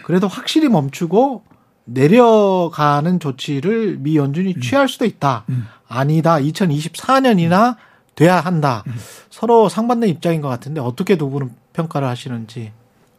그래도 0.02 0.28
확실히 0.28 0.70
멈추고 0.70 1.42
내려가는 1.84 3.20
조치를 3.20 3.98
미 4.00 4.16
연준이 4.16 4.58
취할 4.60 4.88
수도 4.88 5.04
있다. 5.04 5.44
아니다. 5.86 6.36
2024년이나 6.36 7.76
돼야 8.14 8.40
한다. 8.40 8.84
서로 9.30 9.68
상반된 9.68 10.08
입장인 10.10 10.40
것 10.40 10.48
같은데 10.48 10.80
어떻게 10.80 11.16
두 11.16 11.30
분은 11.30 11.50
평가를 11.72 12.08
하시는지. 12.08 12.72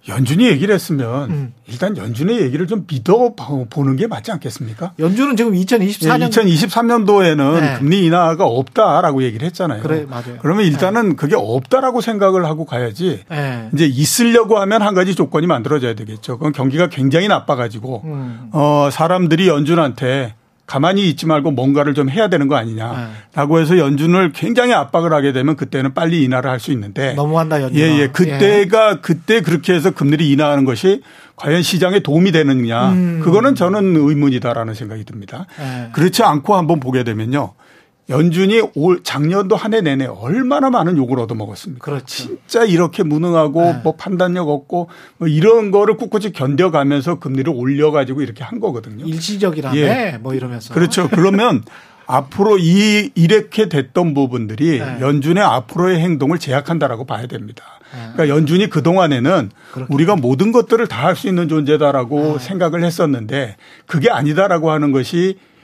연준이 0.08 0.46
얘기를 0.46 0.74
했으면 0.74 1.32
음. 1.32 1.54
일단 1.68 1.98
연준의 1.98 2.40
얘기를 2.42 2.68
좀 2.68 2.86
믿어 2.88 3.34
보는 3.70 3.96
게 3.96 4.06
맞지 4.06 4.32
않겠습니까? 4.34 4.94
연준은 5.00 5.36
지금 5.36 5.54
2024년 5.54 6.30
2023년도에는 6.30 7.60
네. 7.60 7.76
금리 7.80 8.06
인하가 8.06 8.46
없다라고 8.46 9.24
얘기를 9.24 9.48
했잖아요. 9.48 9.82
그래 9.82 10.06
맞아요. 10.08 10.38
그러면 10.42 10.66
일단은 10.66 11.16
그게 11.16 11.36
없다라고 11.36 12.02
생각을 12.02 12.46
하고 12.46 12.66
가야지. 12.66 13.24
예. 13.32 13.70
이제 13.74 13.86
있으려고 13.88 14.60
하면 14.60 14.84
한 14.84 14.94
가지 14.94 15.16
조건이 15.16 15.48
만들어져야 15.48 15.96
되겠죠. 15.96 16.38
그건 16.38 16.52
경기가 16.52 16.88
굉장히 16.90 17.28
나빠가지고 17.28 18.02
음. 18.06 18.50
어 18.52 18.90
사람들이 18.92 19.48
연준한테 19.48 20.36
가만히 20.68 21.08
있지 21.10 21.26
말고 21.28 21.52
뭔가를 21.52 21.94
좀 21.94 22.10
해야 22.10 22.28
되는 22.28 22.48
거 22.48 22.56
네. 22.56 22.62
아니냐라고 22.62 23.60
해서 23.60 23.78
연준을 23.78 24.32
굉장히 24.34 24.74
압박을 24.74 25.14
하게 25.14 25.32
되면 25.32 25.56
그때는 25.56 25.94
빨리 25.94 26.24
인하를 26.24 26.50
할 26.50 26.60
수 26.60 26.72
있는데 26.72 27.14
너무한다 27.14 27.62
연준. 27.62 27.80
예, 27.80 28.00
예. 28.00 28.08
그때가 28.08 29.02
그때 29.02 29.42
그렇게 29.42 29.74
해서 29.74 29.92
금리를 29.92 30.26
인하하는 30.26 30.66
것이 30.66 31.02
과연 31.36 31.62
시장에 31.62 32.00
도움이 32.00 32.32
되느냐. 32.32 32.92
음. 32.94 33.20
그거는 33.24 33.54
저는 33.56 33.96
의문이다라는 33.98 34.74
생각이 34.74 35.04
듭니다. 35.04 35.46
예. 35.60 35.90
그렇지 35.92 36.24
않고 36.24 36.56
한번 36.56 36.80
보게 36.80 37.04
되면요. 37.04 37.54
연준이 38.10 38.62
올 38.76 39.02
작년도 39.04 39.56
한 39.56 39.74
해 39.74 39.82
내내 39.82 40.06
얼마나 40.06 40.70
많은 40.70 40.96
욕을 40.98 41.20
얻어먹었습니까? 41.20 41.84
그렇죠. 41.84 42.06
진짜 42.06 42.64
이렇게 42.64 43.02
무능하고 43.04 43.62
네. 43.62 43.80
뭐 43.84 43.96
판단력 43.96 44.48
없고 44.50 44.90
뭐 45.18 45.28
이런 45.28 45.72
거를 45.72 45.98
꿋꿋이 45.98 46.32
견뎌가면서 46.32 47.20
금리를 47.20 47.52
올려가지고 47.56 48.22
이렇게 48.22 48.44
한 48.44 48.60
거거든요. 48.60 49.06
일시적이라며 49.06 49.78
예. 49.78 50.20
뭐 50.22 50.34
이러면서. 50.36 50.74
그렇죠. 50.74 51.10
그러면 51.10 51.64
앞으로 52.08 52.60
이 52.60 53.10
이렇게 53.16 53.68
됐던 53.70 54.14
부분들이 54.14 54.78
네. 54.80 54.98
연준의 55.02 55.44
앞으로의 55.44 56.00
행동을 56.00 56.38
제약한다라고 56.38 57.06
봐야 57.06 57.26
됩니다. 57.26 57.64
네. 57.92 58.00
그러니까 58.14 58.30
연준이 58.36 58.70
그 58.70 58.84
동안에는. 58.84 59.50
우리가 59.90 60.16
모든 60.16 60.52
것들을 60.52 60.88
다 60.88 61.08
할 61.08 61.16
수 61.16 61.28
있는 61.28 61.50
존재다라고 61.50 62.38
네. 62.38 62.40
생각을 62.40 62.84
했었는데 62.84 63.56
그게 63.88 64.10
아니다라고 64.12 64.70
하는 64.70 64.92
것이 64.92 65.40
에, 65.40 65.55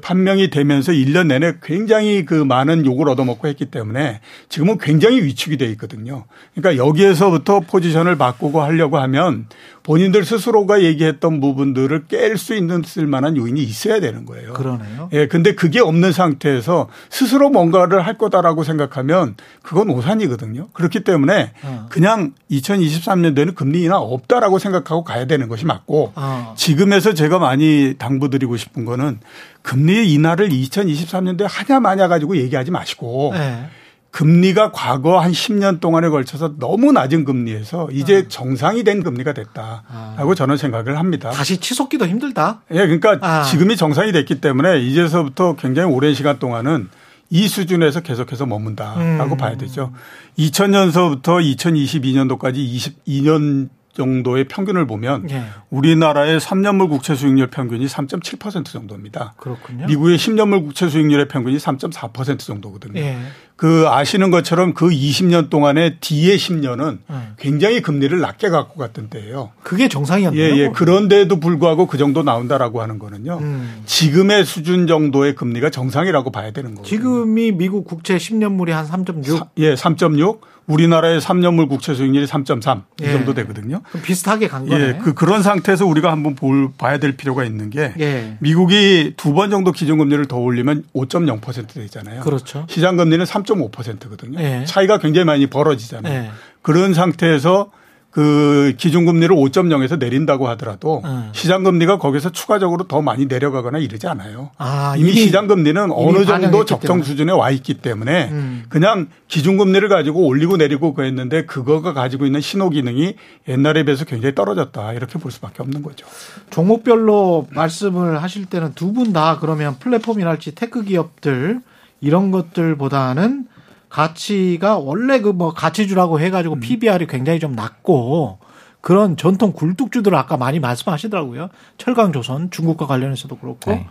판명이 0.00 0.50
되면서 0.50 0.92
1년 0.92 1.28
내내 1.28 1.54
굉장히 1.62 2.24
그 2.24 2.34
많은 2.34 2.84
욕을 2.84 3.08
얻어먹고 3.08 3.46
했기 3.48 3.66
때문에 3.66 4.20
지금은 4.48 4.78
굉장히 4.78 5.22
위축이 5.22 5.56
돼 5.56 5.66
있거든요. 5.72 6.24
그러니까 6.54 6.84
여기에서부터 6.84 7.60
포지션을 7.60 8.16
바꾸고 8.16 8.60
하려고 8.60 8.98
하면 8.98 9.46
본인들 9.82 10.24
스스로가 10.24 10.82
얘기했던 10.82 11.40
부분들을 11.40 12.04
깰 12.06 12.36
수 12.36 12.54
있는 12.54 12.82
쓸만한 12.84 13.36
요인이 13.36 13.60
있어야 13.62 14.00
되는 14.00 14.24
거예요. 14.24 14.52
그러네요. 14.52 15.08
예, 15.12 15.26
근데 15.26 15.54
그게 15.54 15.80
없는 15.80 16.12
상태에서 16.12 16.88
스스로 17.10 17.50
뭔가를 17.50 18.06
할 18.06 18.16
거다라고 18.16 18.64
생각하면 18.64 19.36
그건 19.62 19.90
오산이거든요. 19.90 20.68
그렇기 20.72 21.00
때문에 21.00 21.52
어. 21.62 21.86
그냥 21.90 22.32
2023년도에는 22.50 23.54
금리 23.54 23.82
인하 23.82 23.98
없다라고 23.98 24.58
생각하고 24.58 25.04
가야 25.04 25.26
되는 25.26 25.48
것이 25.48 25.66
맞고 25.66 26.12
어. 26.14 26.54
지금에서 26.56 27.14
제가 27.14 27.38
많이 27.38 27.94
당부드리고 27.98 28.56
싶은 28.56 28.84
거는 28.84 29.18
금리 29.62 30.12
인하를 30.12 30.48
2023년도에 30.48 31.46
하냐 31.48 31.80
마냐 31.80 32.08
가지고 32.08 32.36
얘기하지 32.36 32.70
마시고 32.70 33.32
네. 33.34 33.68
금리가 34.12 34.72
과거 34.72 35.18
한 35.18 35.32
10년 35.32 35.80
동안에 35.80 36.10
걸쳐서 36.10 36.56
너무 36.58 36.92
낮은 36.92 37.24
금리에서 37.24 37.88
이제 37.90 38.28
정상이 38.28 38.84
된 38.84 39.02
금리가 39.02 39.32
됐다라고 39.32 40.34
저는 40.34 40.58
생각을 40.58 40.98
합니다. 40.98 41.30
다시 41.30 41.56
치솟기도 41.56 42.06
힘들다. 42.06 42.60
예, 42.72 42.86
그러니까 42.86 43.18
아. 43.22 43.42
지금이 43.42 43.76
정상이 43.76 44.12
됐기 44.12 44.40
때문에 44.42 44.80
이제서부터 44.80 45.56
굉장히 45.56 45.90
오랜 45.90 46.12
시간 46.12 46.38
동안은 46.38 46.90
이 47.30 47.48
수준에서 47.48 48.00
계속해서 48.00 48.44
머문다라고 48.44 49.34
음. 49.34 49.36
봐야 49.38 49.56
되죠. 49.56 49.92
2000년서부터 50.38 51.40
2022년도까지 51.56 52.94
22년 53.06 53.70
정도의 53.92 54.44
평균을 54.48 54.86
보면 54.86 55.30
예. 55.30 55.44
우리나라의 55.70 56.40
3년물 56.40 56.88
국채 56.88 57.14
수익률 57.14 57.48
평균이 57.48 57.86
3.7% 57.86 58.64
정도입니다. 58.64 59.34
그렇군요. 59.36 59.86
미국의 59.86 60.16
10년물 60.16 60.64
국채 60.64 60.88
수익률의 60.88 61.28
평균이 61.28 61.58
3.4% 61.58 62.38
정도거든요. 62.38 63.00
예. 63.00 63.18
그 63.62 63.86
아시는 63.88 64.32
것처럼 64.32 64.74
그 64.74 64.88
20년 64.88 65.48
동안에 65.48 65.98
뒤에 66.00 66.34
10년은 66.34 66.98
음. 67.08 67.34
굉장히 67.38 67.80
금리를 67.80 68.18
낮게 68.18 68.48
갖고 68.48 68.76
갔던 68.76 69.08
때예요. 69.08 69.52
그게 69.62 69.86
정상이었네요. 69.86 70.42
예, 70.42 70.56
예. 70.56 70.68
그런데도 70.70 71.38
불구하고 71.38 71.86
그 71.86 71.96
정도 71.96 72.24
나온다라고 72.24 72.82
하는 72.82 72.98
거는요. 72.98 73.38
음. 73.40 73.82
지금의 73.86 74.46
수준 74.46 74.88
정도의 74.88 75.36
금리가 75.36 75.70
정상이라고 75.70 76.32
봐야 76.32 76.50
되는 76.50 76.74
거예요. 76.74 76.84
지금이 76.84 77.52
미국 77.52 77.84
국채 77.84 78.16
10년물이 78.16 78.70
한 78.70 78.84
3.6. 78.84 79.46
예, 79.58 79.74
3.6. 79.74 80.40
우리나라의 80.68 81.20
3년물 81.20 81.68
국채 81.68 81.92
수익률이 81.92 82.26
3.3. 82.26 82.82
이 83.00 83.04
예. 83.04 83.12
정도 83.12 83.34
되거든요. 83.34 83.80
그럼 83.90 84.02
비슷하게 84.04 84.46
간 84.46 84.64
거네. 84.66 84.80
예, 84.80 84.98
그 85.02 85.12
그런 85.12 85.42
상태에서 85.42 85.84
우리가 85.86 86.12
한번 86.12 86.36
볼 86.36 86.70
봐야 86.78 86.98
될 86.98 87.16
필요가 87.16 87.42
있는 87.44 87.68
게 87.68 87.92
예. 87.98 88.36
미국이 88.38 89.14
두 89.16 89.32
번 89.32 89.50
정도 89.50 89.72
기준금리를 89.72 90.26
더 90.26 90.36
올리면 90.36 90.84
5.0% 90.94 91.74
되잖아요. 91.74 92.20
그렇죠. 92.20 92.64
시장 92.68 92.96
금리는 92.96 93.26
3.5%거든요. 93.54 94.38
예. 94.40 94.64
차이가 94.66 94.98
굉장히 94.98 95.24
많이 95.24 95.46
벌어지잖아요. 95.46 96.12
예. 96.12 96.30
그런 96.62 96.94
상태에서 96.94 97.70
그 98.10 98.74
기준금리를 98.76 99.34
5.0에서 99.34 99.98
내린다고 99.98 100.46
하더라도 100.50 101.00
음. 101.06 101.30
시장금리가 101.32 101.96
거기서 101.96 102.28
추가적으로 102.30 102.86
더 102.86 103.00
많이 103.00 103.24
내려가거나 103.24 103.78
이러지 103.78 104.06
않아요. 104.06 104.50
아, 104.58 104.94
이미, 104.98 105.14
시장금리는 105.14 105.90
어느 105.90 106.26
정도 106.26 106.66
적정 106.66 106.96
때문에. 106.98 107.04
수준에 107.06 107.32
와 107.32 107.50
있기 107.50 107.72
때문에 107.78 108.28
음. 108.30 108.64
그냥 108.68 109.08
기준금리를 109.28 109.88
가지고 109.88 110.26
올리고 110.26 110.58
내리고 110.58 110.92
그랬는데 110.92 111.46
그거가 111.46 111.94
가지고 111.94 112.26
있는 112.26 112.42
신호 112.42 112.68
기능이 112.68 113.14
옛날에 113.48 113.82
비해서 113.84 114.04
굉장히 114.04 114.34
떨어졌다 114.34 114.92
이렇게 114.92 115.18
볼 115.18 115.32
수밖에 115.32 115.62
없는 115.62 115.80
거죠. 115.80 116.04
종목별로 116.50 117.46
말씀을 117.50 118.22
하실 118.22 118.44
때는 118.44 118.74
두 118.74 118.92
분 118.92 119.14
다 119.14 119.38
그러면 119.40 119.78
플랫폼이랄지 119.78 120.54
tech 120.54 120.84
기업들 120.84 121.60
이런 122.02 122.30
것들보다는 122.30 123.46
가치가 123.88 124.78
원래 124.78 125.20
그 125.20 125.32
뭐 125.32 125.52
가치주라고 125.54 126.20
해가지고 126.20 126.60
PBR이 126.60 127.06
굉장히 127.06 127.40
좀 127.40 127.52
낮고 127.52 128.38
그런 128.80 129.16
전통 129.16 129.52
굴뚝주들을 129.52 130.16
아까 130.18 130.36
많이 130.36 130.58
말씀하시더라고요. 130.60 131.48
철강조선 131.78 132.50
중국과 132.50 132.86
관련해서도 132.86 133.36
그렇고 133.38 133.70
네. 133.70 133.86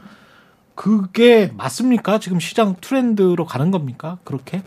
그게 0.76 1.52
맞습니까? 1.56 2.20
지금 2.20 2.40
시장 2.40 2.76
트렌드로 2.82 3.46
가는 3.46 3.72
겁니까? 3.72 4.18
그렇게 4.24 4.64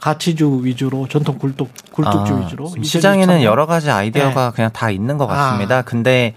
가치주 0.00 0.60
위주로 0.62 1.08
전통 1.08 1.38
굴뚝 1.38 1.68
굴뚝주 1.92 2.34
아, 2.34 2.40
위주로 2.40 2.68
시장에는 2.82 3.38
2023년? 3.38 3.42
여러 3.42 3.66
가지 3.66 3.90
아이디어가 3.90 4.52
그냥 4.52 4.70
다 4.72 4.90
있는 4.90 5.18
것 5.18 5.26
같습니다. 5.26 5.78
아. 5.78 5.82
근데 5.82 6.34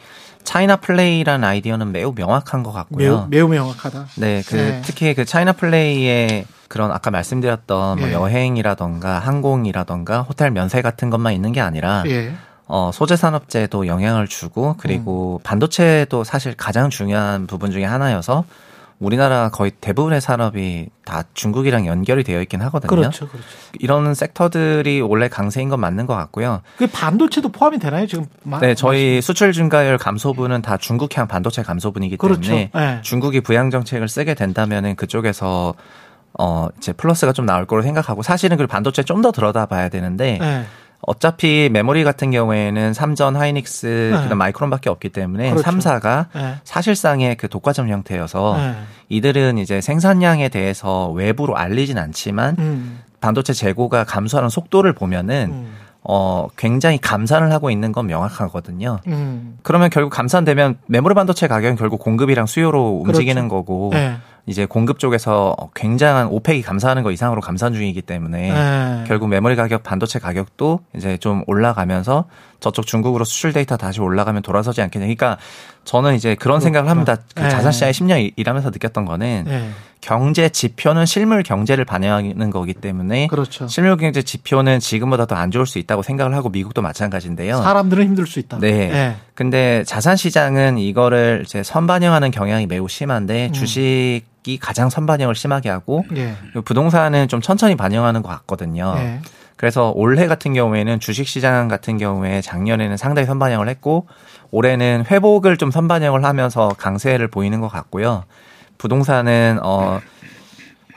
차이나 0.51 0.75
플레이라는 0.75 1.48
아이디어는 1.48 1.93
매우 1.93 2.12
명확한 2.13 2.62
것 2.63 2.74
같고요. 2.74 3.27
매우 3.29 3.48
매우 3.48 3.48
명확하다. 3.48 4.08
네, 4.17 4.43
그 4.46 4.55
네. 4.55 4.81
특히 4.84 5.13
그 5.13 5.24
차이나 5.24 5.53
플레이의 5.53 6.46
그런 6.67 6.91
아까 6.91 7.10
말씀드렸던 7.10 8.00
뭐 8.00 8.10
예. 8.10 8.13
여행이라던가 8.13 9.20
항공이라던가 9.20 10.24
호텔 10.24 10.51
면세 10.51 10.81
같은 10.81 11.10
것만 11.10 11.31
있는 11.31 11.53
게 11.53 11.62
아니라 11.62 12.03
예. 12.08 12.34
어, 12.67 12.91
소재 12.93 13.15
산업재도 13.15 13.88
영향을 13.88 14.27
주고 14.27 14.75
그리고 14.77 15.39
음. 15.39 15.43
반도체도 15.43 16.25
사실 16.25 16.53
가장 16.58 16.89
중요한 16.89 17.48
부분 17.48 17.72
중에 17.72 17.86
하나여서 17.86 18.43
우리나라 19.01 19.50
거의 19.50 19.72
대부분의 19.81 20.22
산업이 20.22 20.88
다 21.05 21.24
중국이랑 21.34 21.88
연결이 21.88 22.24
되어 22.24 22.39
있긴 22.41 22.62
하거든요. 22.62 22.88
그렇죠, 22.88 23.27
그렇죠. 23.27 23.48
이런 23.79 24.13
섹터들이 24.13 25.01
원래 25.01 25.27
강세인 25.27 25.70
건 25.70 25.79
맞는 25.79 26.05
것 26.05 26.15
같고요. 26.15 26.62
그 26.77 26.86
반도체도 26.88 27.50
포함이 27.50 27.79
되나요 27.79 28.05
지금? 28.05 28.25
마- 28.43 28.60
네, 28.60 28.75
저희 28.75 29.20
수출 29.20 29.53
증가율 29.53 29.98
감소분은 29.98 30.62
다 30.62 30.77
중국향 30.77 31.27
반도체 31.27 31.63
감소분이기 31.63 32.17
그렇죠. 32.17 32.41
때문에 32.41 32.70
네. 32.74 33.00
중국이 33.01 33.41
부양 33.41 33.72
정책을 33.72 34.08
쓰게 34.08 34.36
된다면은 34.36 34.96
그쪽에서 34.96 35.74
어 36.39 36.67
이제 36.77 36.93
플러스가 36.93 37.34
좀 37.34 37.46
나올 37.46 37.65
거로 37.65 37.81
생각하고 37.81 38.22
사실은 38.24 38.55
그 38.58 38.65
반도체 38.67 39.03
좀 39.03 39.22
더 39.22 39.31
들여다 39.31 39.65
봐야 39.65 39.89
되는데 39.89 40.38
네. 40.39 40.65
어차피 41.01 41.70
메모리 41.72 42.03
같은 42.03 42.31
경우에는 42.31 42.93
삼전, 42.93 43.36
하이닉스, 43.36 44.12
네. 44.13 44.22
그다음 44.22 44.38
마이크론밖에 44.38 44.89
없기 44.89 45.10
때문에 45.10 45.50
그렇죠. 45.50 45.63
삼 45.63 45.79
3사가 45.79 46.27
네. 46.36 46.55
사실상의 46.63 47.36
그 47.36 47.48
독과점 47.50 47.89
형태여서 47.89 48.58
네. 48.58 48.75
이들은 49.10 49.58
이제 49.58 49.81
생산량에 49.81 50.50
대해서 50.50 51.10
외부로 51.10 51.58
알리진 51.58 51.98
않지만 51.98 52.55
음. 52.60 53.00
반도체 53.20 53.53
재고가 53.53 54.03
감소하는 54.03 54.50
속도를 54.50 54.93
보면은 54.93 55.50
음. 55.51 55.74
어 56.03 56.48
굉장히 56.58 56.98
감산을 56.98 57.51
하고 57.51 57.70
있는 57.70 57.91
건 57.91 58.08
명확하거든요. 58.08 59.00
음. 59.08 59.60
그러면 59.62 59.91
결국 59.91 60.10
감산되면 60.10 60.79
메모리 60.88 61.13
반도체 61.13 61.48
가격은 61.48 61.75
결국 61.75 62.00
공급이랑 62.00 62.48
수요로 62.48 63.03
움직이는 63.05 63.48
거고 63.48 63.91
네. 63.93 64.17
이제 64.46 64.66
공급 64.66 65.00
쪽에서 65.00 65.56
굉장한 65.76 66.28
오펙이 66.28 66.62
감사하는 66.62 67.04
거 67.04 67.12
이상으로 67.12 67.42
감산 67.42 67.74
중이기 67.74 68.02
때문에 68.02 68.52
네. 68.52 69.04
결국 69.08 69.28
메모리 69.30 69.56
가격, 69.56 69.84
반도체 69.84 70.20
가격도 70.20 70.80
이제 70.96 71.18
좀 71.18 71.44
올라가면서 71.48 72.26
저쪽 72.60 72.86
중국으로 72.86 73.24
수출 73.24 73.54
데이터 73.54 73.78
다시 73.78 74.02
올라가면 74.02 74.42
돌아서지 74.42 74.82
않겠냐. 74.82 75.06
그러니까 75.06 75.38
저는 75.84 76.16
이제 76.16 76.36
그런 76.36 76.60
생각을 76.60 76.90
합니다. 76.90 77.18
그 77.36 77.42
네. 77.42 77.50
자산 77.50 77.72
시장에 77.72 77.92
10년 77.92 78.34
일하면서 78.36 78.70
느꼈던 78.70 79.06
거는 79.06 79.46
네. 79.48 79.70
경제 80.01 80.50
지표는 80.50 81.05
실물 81.05 81.43
경제를 81.43 81.86
반영하는 81.86 82.50
거기 82.50 82.74
때문에 82.74 83.27
그렇죠. 83.27 83.67
실물 83.67 83.98
경제 83.98 84.24
지표는 84.24 84.79
지금보다 84.79 85.25
더 85.27 85.36
안 85.36 85.50
좋을 85.51 85.65
수 85.65 85.79
있다고 85.79 86.01
생각을 86.03 86.36
하고 86.36 86.50
미국도 86.50 86.81
마찬가지인데요. 86.81 87.58
사람들은 87.62 88.03
힘들 88.03 88.27
수 88.27 88.39
있다. 88.39 88.60
네. 88.60 89.15
근데 89.34 89.84
자산 89.86 90.15
시장은 90.15 90.77
이거를 90.77 91.43
이제 91.46 91.63
선반영하는 91.63 92.31
경향이 92.31 92.67
매우 92.67 92.88
심한데 92.88 93.48
음. 93.48 93.53
주식 93.53 94.22
이 94.46 94.58
가장 94.58 94.89
선반영을 94.89 95.36
심하게 95.36 95.70
하고 95.70 96.03
예. 96.15 96.36
그리고 96.41 96.62
부동산은 96.62 97.27
좀 97.27 97.41
천천히 97.41 97.75
반영하는 97.75 98.24
것 98.24 98.29
같거든요. 98.29 98.96
예. 98.98 99.20
그래서 99.55 99.91
올해 99.96 100.25
같은 100.25 100.53
경우에는 100.53 101.00
주식 101.00 101.27
시장 101.27 101.68
같은 101.68 102.00
경우에 102.00 102.42
작년에는 102.42 102.98
상당히 102.98 103.27
선반영을 103.27 103.70
했고 103.70 104.07
올해는 104.50 105.05
회복을 105.09 105.57
좀 105.57 105.70
선반영을 105.70 106.24
하면서 106.24 106.70
강세를 106.77 107.27
보이는 107.27 107.61
것 107.61 107.68
같고요. 107.68 108.24
부동산은 108.81 109.59
어 109.61 110.00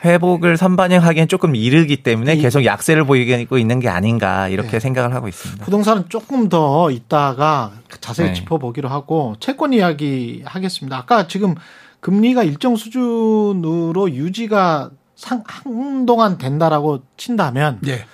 회복을 0.04 0.56
선반영하기엔 0.56 1.28
조금 1.28 1.54
이르기 1.54 2.02
때문에 2.02 2.34
이- 2.34 2.38
계속 2.40 2.64
약세를 2.64 3.04
보이고 3.04 3.58
있는 3.58 3.78
게 3.78 3.88
아닌가 3.90 4.48
이렇게 4.48 4.70
네. 4.70 4.80
생각을 4.80 5.14
하고 5.14 5.28
있습니다. 5.28 5.64
부동산은 5.66 6.08
조금 6.08 6.48
더 6.48 6.90
있다가 6.90 7.72
자세히 8.00 8.28
네. 8.28 8.34
짚어보기로 8.34 8.88
하고 8.88 9.34
채권 9.38 9.74
이야기 9.74 10.42
하겠습니다. 10.46 10.96
아까 10.96 11.26
지금 11.26 11.54
금리가 12.00 12.42
일정 12.42 12.74
수준으로 12.76 14.10
유지가 14.12 14.90
상, 15.14 15.42
한동안 15.46 16.38
된다라고 16.38 17.02
친다면 17.18 17.80
예. 17.86 18.04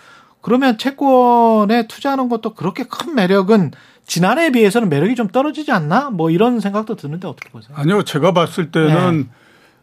그러면 0.41 0.79
채권에 0.79 1.87
투자하는 1.87 2.29
것도 2.29 2.55
그렇게 2.55 2.85
큰 2.85 3.15
매력은 3.15 3.71
지난해에 4.07 4.51
비해서는 4.51 4.89
매력이 4.89 5.15
좀 5.15 5.29
떨어지지 5.29 5.71
않나? 5.71 6.11
뭐 6.11 6.31
이런 6.31 6.59
생각도 6.59 6.97
드는데 6.97 7.29
어떻게 7.29 7.49
보세요? 7.51 7.77
아니요, 7.77 8.03
제가 8.03 8.33
봤을 8.33 8.73
때는 8.73 9.19
네. 9.19 9.25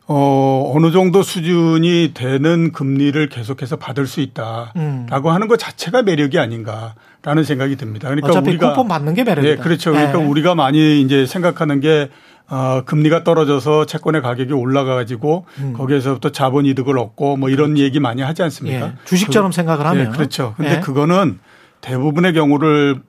어, 0.10 0.72
어느 0.74 0.92
정도 0.92 1.22
수준이 1.22 2.12
되는 2.14 2.72
금리를 2.72 3.28
계속해서 3.28 3.76
받을 3.76 4.08
수 4.08 4.22
있다라고 4.22 4.74
음. 4.78 5.08
하는 5.10 5.48
것 5.50 5.60
자체가 5.60 6.02
매력이 6.04 6.40
아닌가라는 6.40 7.44
생각이 7.44 7.76
듭니다. 7.76 8.08
그러니까 8.08 8.30
어차피 8.30 8.52
우리가 8.52 8.70
쿠폰 8.70 8.88
받는 8.88 9.14
게 9.14 9.26
매력이다. 9.26 9.56
네, 9.56 9.62
그렇죠. 9.62 9.92
그러니까 9.92 10.20
네. 10.20 10.26
우리가 10.26 10.56
많이 10.56 11.02
이제 11.02 11.26
생각하는 11.26 11.82
게 11.82 12.10
어, 12.50 12.84
금리가 12.86 13.26
떨어져서 13.26 13.86
채권의 13.86 14.22
가격이 14.22 14.54
올라가 14.54 14.96
가지고 14.96 15.46
음. 15.60 15.74
거기에서부터 15.74 16.32
자본 16.32 16.66
이득을 16.66 16.98
얻고 16.98 17.36
뭐 17.36 17.50
이런 17.50 17.78
얘기 17.78 18.00
많이 18.00 18.22
하지 18.22 18.42
않습니까? 18.44 18.88
예, 18.88 18.94
주식처럼 19.04 19.52
생각을 19.52 19.86
하면 19.86 20.08
예, 20.08 20.10
그렇죠. 20.10 20.54
근데 20.56 20.76
예. 20.76 20.80
그거는 20.80 21.40
대부분의 21.82 22.34
경우를 22.34 23.02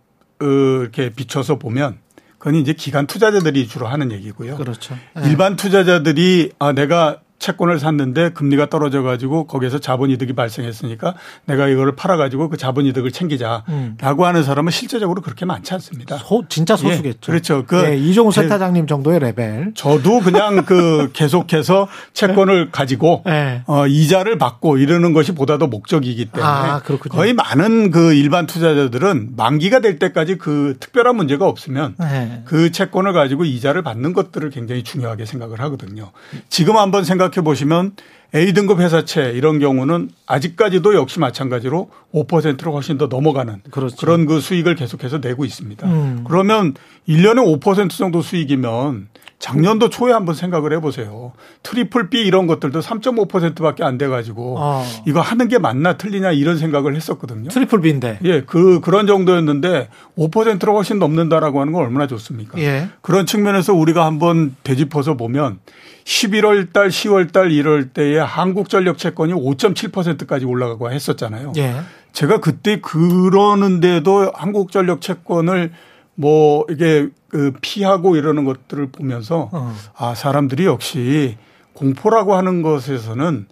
어, 0.43 0.45
이렇게 0.45 1.11
비춰서 1.11 1.59
보면 1.59 1.99
그건 2.39 2.55
이제 2.55 2.73
기관 2.73 3.07
투자자들이 3.07 3.67
주로 3.69 3.87
하는 3.89 4.13
얘기고요. 4.13 4.57
그렇죠. 4.57 4.97
예. 5.19 5.29
일반 5.29 5.57
투자자들이 5.57 6.53
아 6.59 6.73
내가 6.73 7.21
채권을 7.39 7.79
샀는데 7.79 8.31
금리가 8.31 8.69
떨어져 8.69 9.03
가지고 9.03 9.47
거기에서 9.47 9.79
자본 9.79 10.11
이득이 10.11 10.33
발생했으니까 10.35 11.15
내가 11.47 11.69
이거를 11.69 11.95
팔아 11.95 12.17
가지고 12.17 12.49
그 12.49 12.57
자본 12.57 12.85
이득을 12.87 13.13
챙기자라고 13.13 13.65
음. 13.69 13.97
하는 14.21 14.43
사람은 14.43 14.73
실제적으로 14.73 15.23
그렇게 15.23 15.45
많지 15.45 15.73
않습니다. 15.75 16.17
소, 16.19 16.43
진짜 16.49 16.75
소수겠죠. 16.77 17.33
예, 17.33 17.33
그렇죠. 17.33 17.65
그 17.67 17.85
예, 17.85 17.97
이종우 17.97 18.33
제- 18.33 18.43
세타장님 18.43 18.87
정도의 18.89 19.21
레벨. 19.21 19.73
저도 19.75 20.21
그냥 20.21 20.65
그 20.65 21.11
계속해서 21.15 21.89
채권을 22.13 22.71
가지고 22.73 23.23
예. 23.29 23.63
어, 23.67 23.87
이자를 23.87 24.37
받고 24.39 24.79
이러는 24.79 25.13
것이 25.13 25.33
보다 25.33 25.59
더 25.59 25.69
목적이기 25.69 26.27
때문에 26.27 26.43
아. 26.45 26.83
거의 27.11 27.35
많은 27.35 27.91
그 27.91 28.15
일반 28.15 28.47
투자자들은 28.47 29.31
만기가 29.37 29.81
될 29.81 29.99
때까지 29.99 30.39
그 30.39 30.77
특별한 30.81 31.15
문제가 31.15 31.47
없으면 31.47 31.95
예. 32.03 32.43
그 32.47 32.73
채권을 32.73 33.13
가지고 33.13 33.45
이자를 33.45 33.83
받는 33.83 34.13
것들을 34.13 34.51
굉장히 34.51 34.83
중요하게 34.83 35.25
생각을 35.25 35.61
하거든요. 35.61 36.11
지금 36.49 36.77
한번 36.77 37.05
생각 37.05 37.28
해 37.37 37.43
보시면 37.43 37.93
A등급 38.35 38.81
회사채 38.81 39.33
이런 39.35 39.59
경우는 39.59 40.11
아직까지도 40.27 40.95
역시 40.95 41.19
마찬가지로 41.19 41.91
5%로 42.13 42.73
훨씬 42.73 42.99
더 42.99 43.07
넘어가는 43.07 43.63
그렇죠. 43.71 44.05
런그 44.05 44.41
수익을 44.41 44.75
계속해서 44.75 45.19
내고 45.19 45.45
있습니다. 45.45 45.87
음. 45.87 46.25
그러면 46.27 46.75
1년에 47.09 47.61
5% 47.61 47.91
정도 47.91 48.21
수익이면 48.21 49.09
작년도 49.39 49.89
초에 49.89 50.13
한번 50.13 50.35
생각을 50.35 50.73
해보세요. 50.73 51.33
triple 51.63 52.11
B 52.11 52.23
이런 52.23 52.47
것들도 52.49 52.81
3.5%밖에 52.81 53.85
안 53.85 53.97
돼가지고 53.97 54.57
어. 54.59 54.85
이거 55.07 55.21
하는 55.21 55.47
게 55.47 55.59
맞나 55.59 55.97
틀리냐 55.97 56.33
이런 56.33 56.59
생각을 56.59 56.97
했었거든요. 56.97 57.49
triple 57.49 57.81
B인데. 57.81 58.19
예, 58.25 58.43
그 58.43 58.81
그런 58.81 59.07
정도였는데 59.07 59.89
5%로 60.19 60.75
훨씬 60.75 60.99
넘는다라고 60.99 61.61
하는 61.61 61.73
건 61.73 61.85
얼마나 61.85 62.09
좋습니까? 62.09 62.59
예. 62.59 62.89
그런 63.01 63.27
측면에서 63.27 63.75
우리가 63.75 64.05
한번 64.05 64.57
되짚어서 64.65 65.17
보면 65.17 65.61
11월 66.05 66.73
달, 66.73 66.89
10월 66.89 67.31
달, 67.31 67.51
1월 67.51 67.93
때에 67.93 68.18
한국전력 68.19 68.99
채권이 68.99 69.33
5.7%까지 69.33 70.45
올라가고 70.45 70.91
했었잖아요. 70.91 71.53
예. 71.57 71.81
제가 72.13 72.41
그때 72.41 72.81
그러는데도 72.81 74.33
한국전력 74.35 75.01
채권을 75.01 75.73
뭐 76.15 76.67
이게 76.69 77.09
그 77.29 77.53
피하고 77.61 78.17
이러는 78.17 78.45
것들을 78.45 78.91
보면서 78.91 79.51
어. 79.53 79.75
아 79.97 80.15
사람들이 80.15 80.67
역시 80.67 81.37
공포라고 81.75 82.35
하는 82.35 82.63
것에서는 82.63 83.47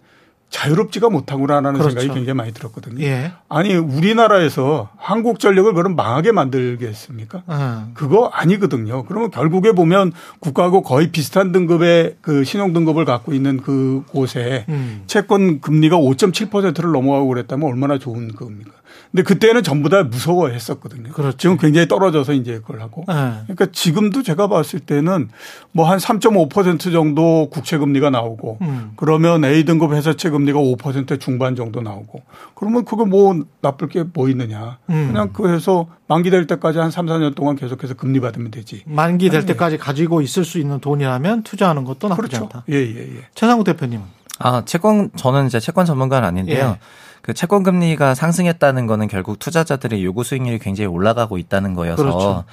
자유롭지가 0.49 1.09
못하구나라는 1.09 1.73
그렇죠. 1.73 1.99
생각이 1.99 2.19
굉장히 2.19 2.37
많이 2.37 2.53
들었거든요. 2.53 3.03
예. 3.03 3.33
아니 3.49 3.75
우리나라에서 3.75 4.89
한국 4.97 5.39
전력을 5.39 5.71
그럼 5.73 5.95
망하게 5.95 6.31
만들겠습니까? 6.31 7.43
어. 7.45 7.91
그거 7.93 8.27
아니거든요. 8.27 9.03
그러면 9.05 9.29
결국에 9.29 9.73
보면 9.73 10.13
국가하고 10.39 10.83
거의 10.83 11.11
비슷한 11.11 11.51
등급의 11.51 12.17
그 12.21 12.43
신용 12.45 12.71
등급을 12.71 13.03
갖고 13.03 13.33
있는 13.33 13.57
그 13.57 14.03
곳에 14.09 14.65
음. 14.69 15.03
채권 15.07 15.59
금리가 15.59 15.97
5.7%를 15.97 16.91
넘어가고 16.91 17.27
그랬다면 17.27 17.67
얼마나 17.67 17.99
좋은 17.99 18.33
겁니까? 18.33 18.71
근데 19.11 19.23
그때는 19.23 19.63
전부 19.63 19.89
다 19.89 20.03
무서워했었거든요. 20.03 21.11
그렇죠. 21.13 21.37
지금 21.37 21.57
굉장히 21.57 21.87
떨어져서 21.87 22.33
이제 22.33 22.59
그걸 22.59 22.81
하고. 22.81 23.03
네. 23.07 23.13
그러니까 23.43 23.67
지금도 23.71 24.23
제가 24.23 24.47
봤을 24.47 24.79
때는 24.79 25.29
뭐 25.71 25.87
한 25.87 25.97
3.5% 25.99 26.91
정도 26.91 27.49
국채 27.49 27.77
금리가 27.77 28.09
나오고 28.09 28.57
음. 28.61 28.91
그러면 28.97 29.45
A 29.45 29.63
등급 29.63 29.93
회사채 29.93 30.29
금리가 30.31 30.59
5% 30.59 31.19
중반 31.19 31.55
정도 31.55 31.81
나오고 31.81 32.21
그러면 32.55 32.83
그거 32.85 33.05
뭐 33.05 33.35
나쁠 33.61 33.87
게 33.89 34.03
뭐 34.13 34.29
있느냐. 34.29 34.77
음. 34.89 35.07
그냥 35.11 35.29
그 35.33 35.49
해서 35.53 35.87
만기 36.07 36.29
될 36.29 36.47
때까지 36.47 36.79
한 36.79 36.91
3, 36.91 37.05
4년 37.07 37.35
동안 37.35 37.55
계속해서 37.55 37.93
금리 37.95 38.19
받으면 38.19 38.51
되지. 38.51 38.83
만기 38.85 39.29
될 39.29 39.45
때까지 39.45 39.77
가지고 39.77 40.21
있을 40.21 40.43
수 40.45 40.59
있는 40.59 40.79
돈이라면 40.79 41.43
투자하는 41.43 41.83
것도 41.83 42.07
나쁘지 42.09 42.29
그렇죠. 42.37 42.45
않다. 42.45 42.63
예, 42.69 42.75
예, 42.75 43.15
예. 43.17 43.21
최상욱 43.35 43.63
대표님은 43.65 44.03
아, 44.39 44.63
채권 44.65 45.09
저는 45.15 45.47
이제 45.47 45.59
채권 45.59 45.85
전문가는 45.85 46.27
아닌데요. 46.27 46.77
예. 46.77 46.79
그 47.27 47.33
채권 47.33 47.61
금리가 47.61 48.15
상승했다는 48.15 48.87
거는 48.87 49.09
결국 49.09 49.37
투자자들의 49.37 50.01
요구 50.05 50.23
수익률이 50.23 50.59
굉장히 50.59 50.87
올라가고 50.87 51.37
있다는 51.37 51.73
거여서 51.73 52.01
그렇죠. 52.01 52.43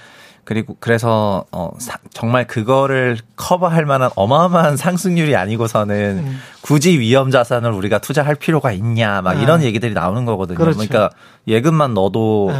그리고 0.42 0.76
그래서 0.80 1.44
어 1.52 1.70
사- 1.78 1.98
정말 2.12 2.44
그거를 2.48 3.18
커버할 3.36 3.86
만한 3.86 4.10
어마어마한 4.16 4.76
상승률이 4.76 5.36
아니고서는 5.36 6.24
음. 6.26 6.38
굳이 6.60 6.98
위험 6.98 7.30
자산을 7.30 7.70
우리가 7.70 7.98
투자할 8.00 8.34
필요가 8.34 8.72
있냐 8.72 9.22
막 9.22 9.34
네. 9.34 9.42
이런 9.44 9.62
얘기들이 9.62 9.94
나오는 9.94 10.24
거거든요. 10.24 10.58
그렇죠. 10.58 10.78
러니까 10.78 11.10
예금만 11.46 11.94
넣어도 11.94 12.50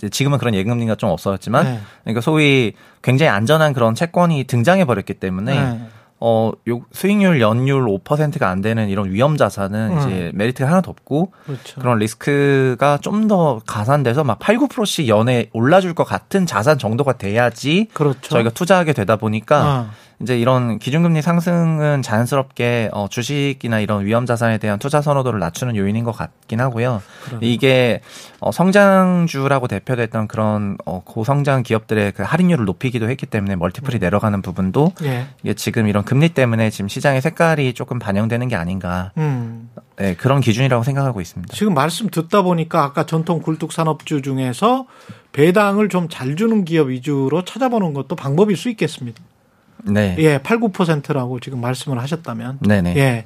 네. 0.00 0.08
지금은 0.08 0.38
그런 0.38 0.54
예금 0.54 0.72
금리가 0.72 0.96
좀 0.96 1.10
없어졌지만 1.10 1.64
네. 1.64 1.80
그러니까 2.02 2.22
소위 2.22 2.72
굉장히 3.02 3.30
안전한 3.30 3.72
그런 3.72 3.94
채권이 3.94 4.44
등장해 4.48 4.84
버렸기 4.84 5.14
때문에 5.14 5.54
네. 5.54 5.86
어, 6.24 6.52
요 6.68 6.82
수익률 6.92 7.40
연율 7.40 7.84
5%가 7.86 8.48
안 8.48 8.60
되는 8.62 8.88
이런 8.88 9.10
위험 9.10 9.36
자산은 9.36 9.90
음. 9.90 9.98
이제 9.98 10.30
메리트가 10.34 10.68
하나도 10.70 10.90
없고 10.90 11.32
그렇죠. 11.44 11.80
그런 11.80 11.98
리스크가 11.98 12.98
좀 12.98 13.22
더 13.28 13.60
가산돼서 13.66 14.24
막 14.24 14.38
8, 14.40 14.56
9%씩 14.58 15.06
연에 15.08 15.48
올라줄 15.52 15.94
것 15.94 16.02
같은 16.04 16.44
자산 16.44 16.76
정도가 16.78 17.18
돼야지 17.18 17.86
그렇죠. 17.94 18.20
저희가 18.20 18.50
투자하게 18.50 18.92
되다 18.92 19.14
보니까 19.16 19.62
아, 19.62 19.90
이제 20.22 20.38
이런 20.38 20.78
기준금리 20.78 21.20
상승은 21.22 22.02
자연스럽게 22.02 22.90
어, 22.92 23.08
주식이나 23.10 23.80
이런 23.80 24.04
위험 24.04 24.24
자산에 24.24 24.58
대한 24.58 24.78
투자 24.78 25.02
선호도를 25.02 25.40
낮추는 25.40 25.76
요인인 25.76 26.04
것 26.04 26.12
같긴 26.12 26.60
하고요. 26.60 27.02
그러네. 27.24 27.46
이게 27.46 28.00
어, 28.38 28.52
성장주라고 28.52 29.66
대표됐던 29.66 30.28
그런 30.28 30.78
어, 30.86 31.02
고성장 31.04 31.62
기업들의 31.64 32.12
그 32.12 32.22
할인율을 32.22 32.64
높이기도 32.64 33.08
했기 33.08 33.26
때문에 33.26 33.56
멀티플이 33.56 33.98
내려가는 33.98 34.42
부분도 34.42 34.92
예. 35.02 35.26
이게 35.42 35.54
지금 35.54 35.88
이런 35.88 36.04
금리 36.04 36.28
때문에 36.28 36.70
지금 36.70 36.88
시장의 36.88 37.20
색깔이 37.20 37.74
조금 37.74 37.98
반영되는 37.98 38.48
게 38.48 38.56
아닌가 38.56 39.10
음. 39.16 39.70
네, 39.96 40.14
그런 40.14 40.40
기준이라고 40.40 40.84
생각하고 40.84 41.20
있습니다. 41.20 41.54
지금 41.54 41.74
말씀 41.74 42.08
듣다 42.08 42.42
보니까 42.42 42.84
아까 42.84 43.06
전통 43.06 43.40
굴뚝 43.40 43.72
산업주 43.72 44.22
중에서 44.22 44.86
배당을 45.32 45.88
좀 45.88 46.02
잘 46.12 46.36
주는 46.36 46.64
기업 46.64 46.88
위주로 46.88 47.42
찾아보는 47.42 47.94
것도 47.94 48.16
방법일 48.16 48.56
수 48.56 48.68
있겠습니다. 48.68 49.20
네, 49.84 50.16
예, 50.18 50.38
8, 50.38 50.58
9%라고 50.58 51.40
지금 51.40 51.60
말씀을 51.60 51.98
하셨다면 51.98 52.58
네네. 52.60 52.96
예. 52.96 53.24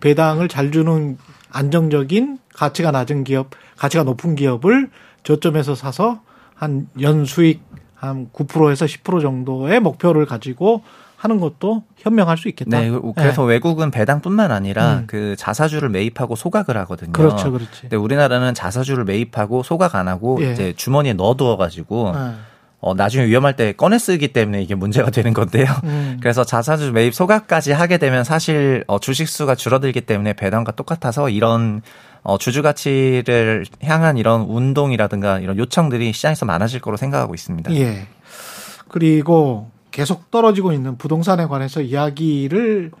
배당을 0.00 0.48
잘 0.48 0.70
주는 0.70 1.16
안정적인 1.50 2.38
가치가 2.54 2.90
낮은 2.90 3.24
기업, 3.24 3.50
가치가 3.76 4.04
높은 4.04 4.34
기업을 4.34 4.90
저점에서 5.22 5.74
사서 5.74 6.20
한 6.54 6.88
연수익 7.00 7.62
한 7.94 8.28
9%에서 8.32 8.84
10% 8.84 9.22
정도의 9.22 9.80
목표를 9.80 10.26
가지고 10.26 10.82
하는 11.16 11.40
것도 11.40 11.82
현명할 11.96 12.36
수 12.36 12.48
있겠다. 12.48 12.78
네, 12.78 12.90
그래서 13.16 13.42
외국은 13.42 13.90
배당뿐만 13.90 14.52
아니라 14.52 14.98
음. 14.98 15.04
그 15.06 15.34
자사주를 15.36 15.88
매입하고 15.88 16.36
소각을 16.36 16.76
하거든요. 16.78 17.12
그렇죠, 17.12 17.50
그렇지. 17.50 17.82
근데 17.82 17.96
우리나라는 17.96 18.52
자사주를 18.52 19.04
매입하고 19.04 19.62
소각 19.62 19.94
안 19.94 20.08
하고 20.08 20.38
예. 20.42 20.52
이제 20.52 20.72
주머니에 20.76 21.14
넣어두어 21.14 21.56
가지고 21.56 22.12
예. 22.14 22.34
어, 22.86 22.94
나중에 22.94 23.26
위험할 23.26 23.56
때 23.56 23.72
꺼내 23.72 23.98
쓰기 23.98 24.28
때문에 24.28 24.62
이게 24.62 24.76
문제가 24.76 25.10
되는 25.10 25.34
건데요. 25.34 25.66
음. 25.82 26.18
그래서 26.22 26.44
자사주 26.44 26.92
매입 26.92 27.14
소각까지 27.14 27.72
하게 27.72 27.98
되면 27.98 28.22
사실 28.22 28.84
어, 28.86 29.00
주식 29.00 29.28
수가 29.28 29.56
줄어들기 29.56 30.02
때문에 30.02 30.34
배당과 30.34 30.70
똑같아서 30.70 31.28
이런 31.28 31.82
어, 32.22 32.38
주주 32.38 32.62
가치를 32.62 33.66
향한 33.82 34.18
이런 34.18 34.42
운동이라든가 34.42 35.40
이런 35.40 35.58
요청들이 35.58 36.12
시장에서 36.12 36.46
많아질 36.46 36.80
거로 36.80 36.96
생각하고 36.96 37.34
있습니다. 37.34 37.74
예. 37.74 38.06
그리고 38.86 39.68
계속 39.90 40.30
떨어지고 40.30 40.72
있는 40.72 40.96
부동산에 40.96 41.46
관해서 41.46 41.80
이야기를 41.80 42.92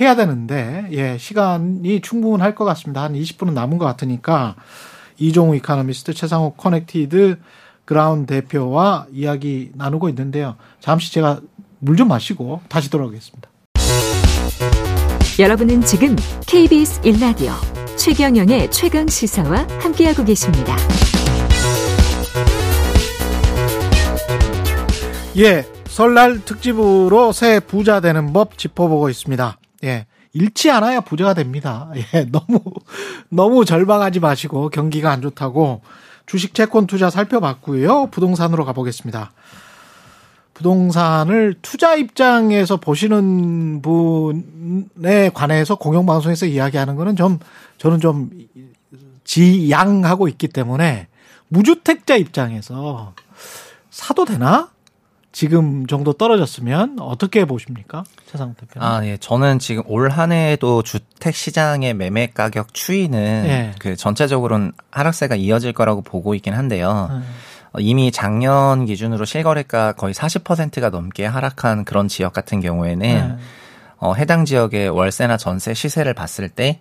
해야 0.00 0.16
되는데, 0.16 0.88
예, 0.90 1.16
시간이 1.16 2.00
충분할 2.00 2.56
것 2.56 2.64
같습니다. 2.64 3.02
한 3.02 3.14
20분은 3.14 3.52
남은 3.52 3.78
것 3.78 3.84
같으니까, 3.84 4.56
이종우 5.18 5.56
이카노미스트, 5.56 6.14
최상욱 6.14 6.56
Connected 6.56 7.38
Ground 7.88 8.26
대표와 8.26 9.06
이야기 9.14 9.70
나누고 9.74 10.10
있는데요. 10.10 10.56
잠시 10.78 11.10
제가 11.10 11.40
물 11.78 11.96
좀 11.96 12.08
마시고 12.08 12.60
다시 12.68 12.90
돌아오겠습니다. 12.90 13.48
여러분은 15.38 15.80
지금 15.80 16.14
KBS 16.46 17.00
1라디오 17.00 17.54
최경영의 17.96 18.70
최강 18.72 19.08
시사와 19.08 19.66
함께하고 19.80 20.22
계십니다. 20.22 20.76
예, 25.38 25.64
설날 25.86 26.44
특집으로 26.44 27.32
새 27.32 27.58
부자 27.58 28.00
되는 28.00 28.34
법 28.34 28.58
짚어보고 28.58 29.08
있습니다. 29.08 29.58
예. 29.84 30.04
잃지 30.34 30.70
않아야 30.70 31.00
부자가 31.00 31.32
됩니다. 31.32 31.90
예, 31.96 32.26
너무, 32.30 32.60
너무 33.30 33.64
절망하지 33.64 34.20
마시고 34.20 34.68
경기가 34.68 35.10
안 35.10 35.22
좋다고 35.22 35.80
주식 36.28 36.54
채권 36.54 36.86
투자 36.86 37.10
살펴봤고요. 37.10 38.08
부동산으로 38.10 38.64
가보겠습니다. 38.66 39.32
부동산을 40.52 41.54
투자 41.62 41.94
입장에서 41.94 42.76
보시는 42.76 43.80
분에 43.80 45.30
관해서 45.32 45.76
공영방송에서 45.76 46.46
이야기하는 46.46 46.96
거는 46.96 47.16
좀, 47.16 47.38
저는 47.78 48.00
좀 48.00 48.30
지양하고 49.24 50.28
있기 50.28 50.48
때문에 50.48 51.08
무주택자 51.48 52.16
입장에서 52.16 53.14
사도 53.90 54.24
되나? 54.24 54.70
지금 55.38 55.86
정도 55.86 56.14
떨어졌으면 56.14 56.96
어떻게 56.98 57.44
보십니까? 57.44 58.02
최상욱 58.26 58.56
대표는. 58.56 58.84
아, 58.84 59.06
예. 59.06 59.16
저는 59.18 59.60
지금 59.60 59.84
올 59.86 60.10
한 60.10 60.32
해에도 60.32 60.82
주택 60.82 61.36
시장의 61.36 61.94
매매 61.94 62.26
가격 62.26 62.74
추이는 62.74 63.44
예. 63.46 63.74
그 63.78 63.94
전체적으로는 63.94 64.72
하락세가 64.90 65.36
이어질 65.36 65.74
거라고 65.74 66.02
보고 66.02 66.34
있긴 66.34 66.54
한데요. 66.54 67.06
음. 67.12 67.22
어, 67.72 67.78
이미 67.78 68.10
작년 68.10 68.84
기준으로 68.84 69.26
실거래가 69.26 69.92
거의 69.92 70.12
40%가 70.12 70.90
넘게 70.90 71.24
하락한 71.24 71.84
그런 71.84 72.08
지역 72.08 72.32
같은 72.32 72.58
경우에는 72.60 72.98
네. 72.98 73.36
어, 73.98 74.14
해당 74.14 74.44
지역의 74.44 74.88
월세나 74.88 75.36
전세 75.36 75.72
시세를 75.72 76.14
봤을 76.14 76.48
때 76.48 76.80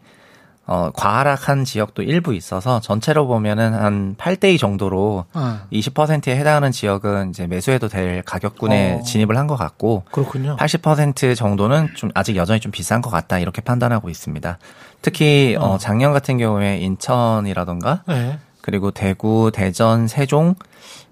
어, 0.70 0.92
과하락한 0.94 1.64
지역도 1.64 2.04
일부 2.04 2.34
있어서 2.36 2.82
전체로 2.82 3.26
보면은 3.26 3.74
한 3.74 4.16
8대2 4.18 4.60
정도로 4.60 5.24
아, 5.32 5.62
20%에 5.72 6.36
해당하는 6.36 6.74
지역은 6.74 7.30
이제 7.30 7.48
매수해도 7.48 7.88
될 7.88 8.22
가격군에 8.24 8.98
어. 9.00 9.04
진입을 9.04 9.38
한 9.38 9.48
것 9.48 9.56
같고 9.56 10.04
그렇군요. 10.12 10.58
80% 10.58 11.38
정도는 11.38 11.90
좀 11.96 12.12
아직 12.14 12.36
여전히 12.36 12.60
좀 12.60 12.72
비싼 12.74 13.02
것 13.02 13.10
같다 13.10 13.40
이렇게 13.40 13.62
판단하고 13.62 14.10
있습니다. 14.10 14.58
특히 15.02 15.56
어, 15.58 15.76
어. 15.76 15.78
작년 15.78 16.12
같은 16.12 16.38
경우에 16.38 16.80
인천이라던가 16.80 18.04
네. 18.08 18.38
그리고 18.62 18.92
대구, 18.92 19.52
대전, 19.54 20.08
세종 20.08 20.56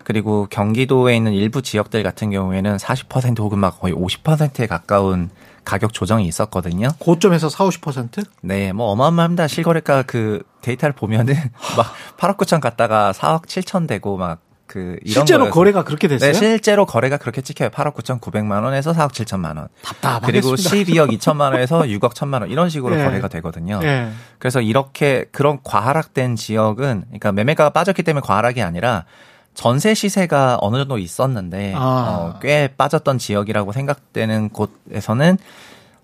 그리고 0.03 0.47
경기도에 0.49 1.15
있는 1.15 1.31
일부 1.31 1.61
지역들 1.61 2.03
같은 2.03 2.29
경우에는 2.29 2.75
40% 2.75 3.39
혹은 3.39 3.57
막 3.59 3.79
거의 3.79 3.93
50%에 3.93 4.67
가까운 4.67 5.29
가격 5.65 5.91
조정이 5.93 6.25
있었거든요. 6.27 6.89
고점에서 6.99 7.49
4, 7.49 7.65
50%? 7.65 8.23
네, 8.41 8.71
뭐 8.71 8.87
어마어마합니다. 8.91 9.47
실거래가 9.47 10.03
그 10.03 10.43
데이터를 10.61 10.93
보면은 10.93 11.35
막 11.75 11.93
8억 12.17 12.37
9천 12.37 12.61
갔다가 12.61 13.11
4억 13.13 13.45
7천 13.47 13.87
되고 13.87 14.15
막그 14.17 14.97
이런 15.03 15.25
실제로 15.25 15.45
거여서- 15.47 15.51
거래가 15.51 15.83
그렇게 15.83 16.07
됐어요? 16.07 16.31
네, 16.31 16.37
실제로 16.37 16.85
거래가 16.85 17.17
그렇게 17.17 17.41
찍혀요. 17.41 17.69
8억 17.69 17.95
9천 17.95 18.19
9백만 18.21 18.63
원에서 18.63 18.93
4억 18.93 19.09
7천만 19.11 19.57
원. 19.57 19.67
답답하겠습니다. 19.81 20.27
그리고 20.27 20.55
12억 20.55 21.17
2천만 21.19 21.51
원에서 21.51 21.81
6억 21.89 22.13
1천만 22.13 22.41
원 22.41 22.49
이런 22.49 22.69
식으로 22.69 22.95
네. 22.95 23.03
거래가 23.03 23.27
되거든요. 23.27 23.79
예. 23.83 24.09
그래서 24.39 24.61
이렇게 24.61 25.25
그런 25.31 25.59
과하락된 25.63 26.35
지역은 26.35 27.03
그러니까 27.07 27.31
매매가가 27.31 27.71
빠졌기 27.71 28.03
때문에 28.03 28.21
과하락이 28.25 28.61
아니라 28.61 29.05
전세 29.55 29.93
시세가 29.93 30.59
어느 30.61 30.77
정도 30.77 30.97
있었는데 30.97 31.73
아. 31.75 31.79
어, 32.35 32.39
꽤 32.41 32.67
빠졌던 32.77 33.17
지역이라고 33.17 33.71
생각되는 33.71 34.49
곳에서는 34.49 35.37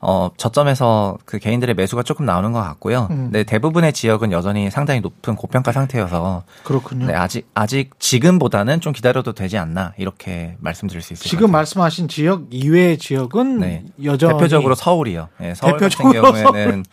어, 0.04 0.32
저점에서 0.36 1.20
그 1.26 1.38
개인들의 1.38 1.76
매수가 1.76 2.02
조금 2.02 2.26
나오는 2.26 2.52
것 2.52 2.60
같고요. 2.60 3.08
음. 3.12 3.30
네, 3.32 3.44
대부분의 3.44 3.94
지역은 3.94 4.32
여전히 4.32 4.72
상당히 4.72 5.00
높은 5.00 5.36
고평가 5.36 5.72
상태여서 5.72 6.44
그렇군요. 6.64 7.06
네, 7.06 7.14
아직 7.14 7.48
아직 7.54 7.92
지금보다는 8.00 8.82
좀 8.82 8.94
기다려도 8.94 9.34
되지 9.34 9.60
않나 9.60 9.94
이렇게 9.98 10.56
말씀드릴 10.60 11.04
수 11.04 11.14
있을 11.14 11.24
것 11.24 11.30
지금 11.30 11.48
같아요. 11.48 11.52
말씀하신 11.52 12.08
지역 12.08 12.48
이외의 12.50 12.98
지역은 12.98 13.60
네. 13.60 13.86
여전히 14.04 14.34
대표적으로 14.34 14.74
서울이요. 14.74 15.30
네, 15.38 15.54
서울 15.54 15.74
대표적으로 15.78 16.20
같은 16.20 16.44
경우에는 16.44 16.84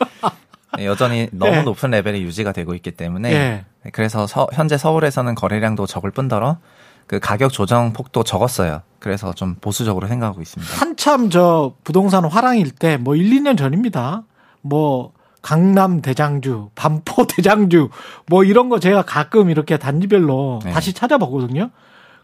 네, 0.77 0.85
여전히 0.85 1.29
너무 1.33 1.57
예. 1.57 1.62
높은 1.62 1.90
레벨이 1.90 2.21
유지가 2.21 2.53
되고 2.53 2.75
있기 2.75 2.90
때문에 2.90 3.33
예. 3.33 3.38
네, 3.38 3.64
그래서 3.93 4.27
서- 4.27 4.49
현재 4.53 4.77
서울에서는 4.77 5.35
거래량도 5.35 5.87
적을 5.87 6.11
뿐더러 6.11 6.59
그 7.07 7.19
가격 7.21 7.53
조정 7.53 7.93
폭도 7.93 8.23
적었어요. 8.25 8.83
그래서 8.99 9.33
좀 9.33 9.55
보수적으로 9.61 10.07
생각하고 10.09 10.43
있습니다. 10.43 10.75
한참 10.77 11.31
저 11.31 11.75
부동산 11.85 12.25
화랑일 12.25 12.71
때 12.73 12.97
뭐 12.99 13.14
1, 13.17 13.31
2년 13.31 13.57
전입니다. 13.57 14.25
뭐 14.61 15.12
강남 15.41 16.03
대장주, 16.03 16.71
반포 16.75 17.27
대장주 17.31 17.88
뭐 18.27 18.45
이런 18.45 18.69
거 18.69 18.79
제가 18.81 19.03
가끔 19.03 19.49
이렇게 19.51 19.79
단지별로 19.79 20.61
네. 20.64 20.73
다시 20.73 20.93
찾아보거든요. 20.93 21.71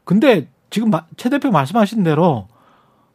근데 0.04 0.48
지금 0.70 0.90
마- 0.90 1.04
최 1.16 1.30
대표 1.30 1.50
말씀하신 1.50 2.02
대로 2.02 2.48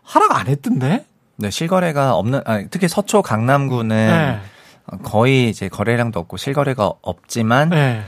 하락 0.04 0.36
안 0.39 0.47
했던데? 0.47 1.06
네, 1.36 1.52
실거래가 1.52 2.15
없는 2.15 2.41
아, 2.45 2.63
특히 2.71 2.88
서초 2.88 3.21
강남구는 3.21 4.08
네. 4.08 4.39
거의 5.04 5.49
이제 5.49 5.67
거래량도 5.69 6.19
없고 6.21 6.38
실거래가 6.38 6.91
없지만 7.02 7.69
네. 7.69 8.02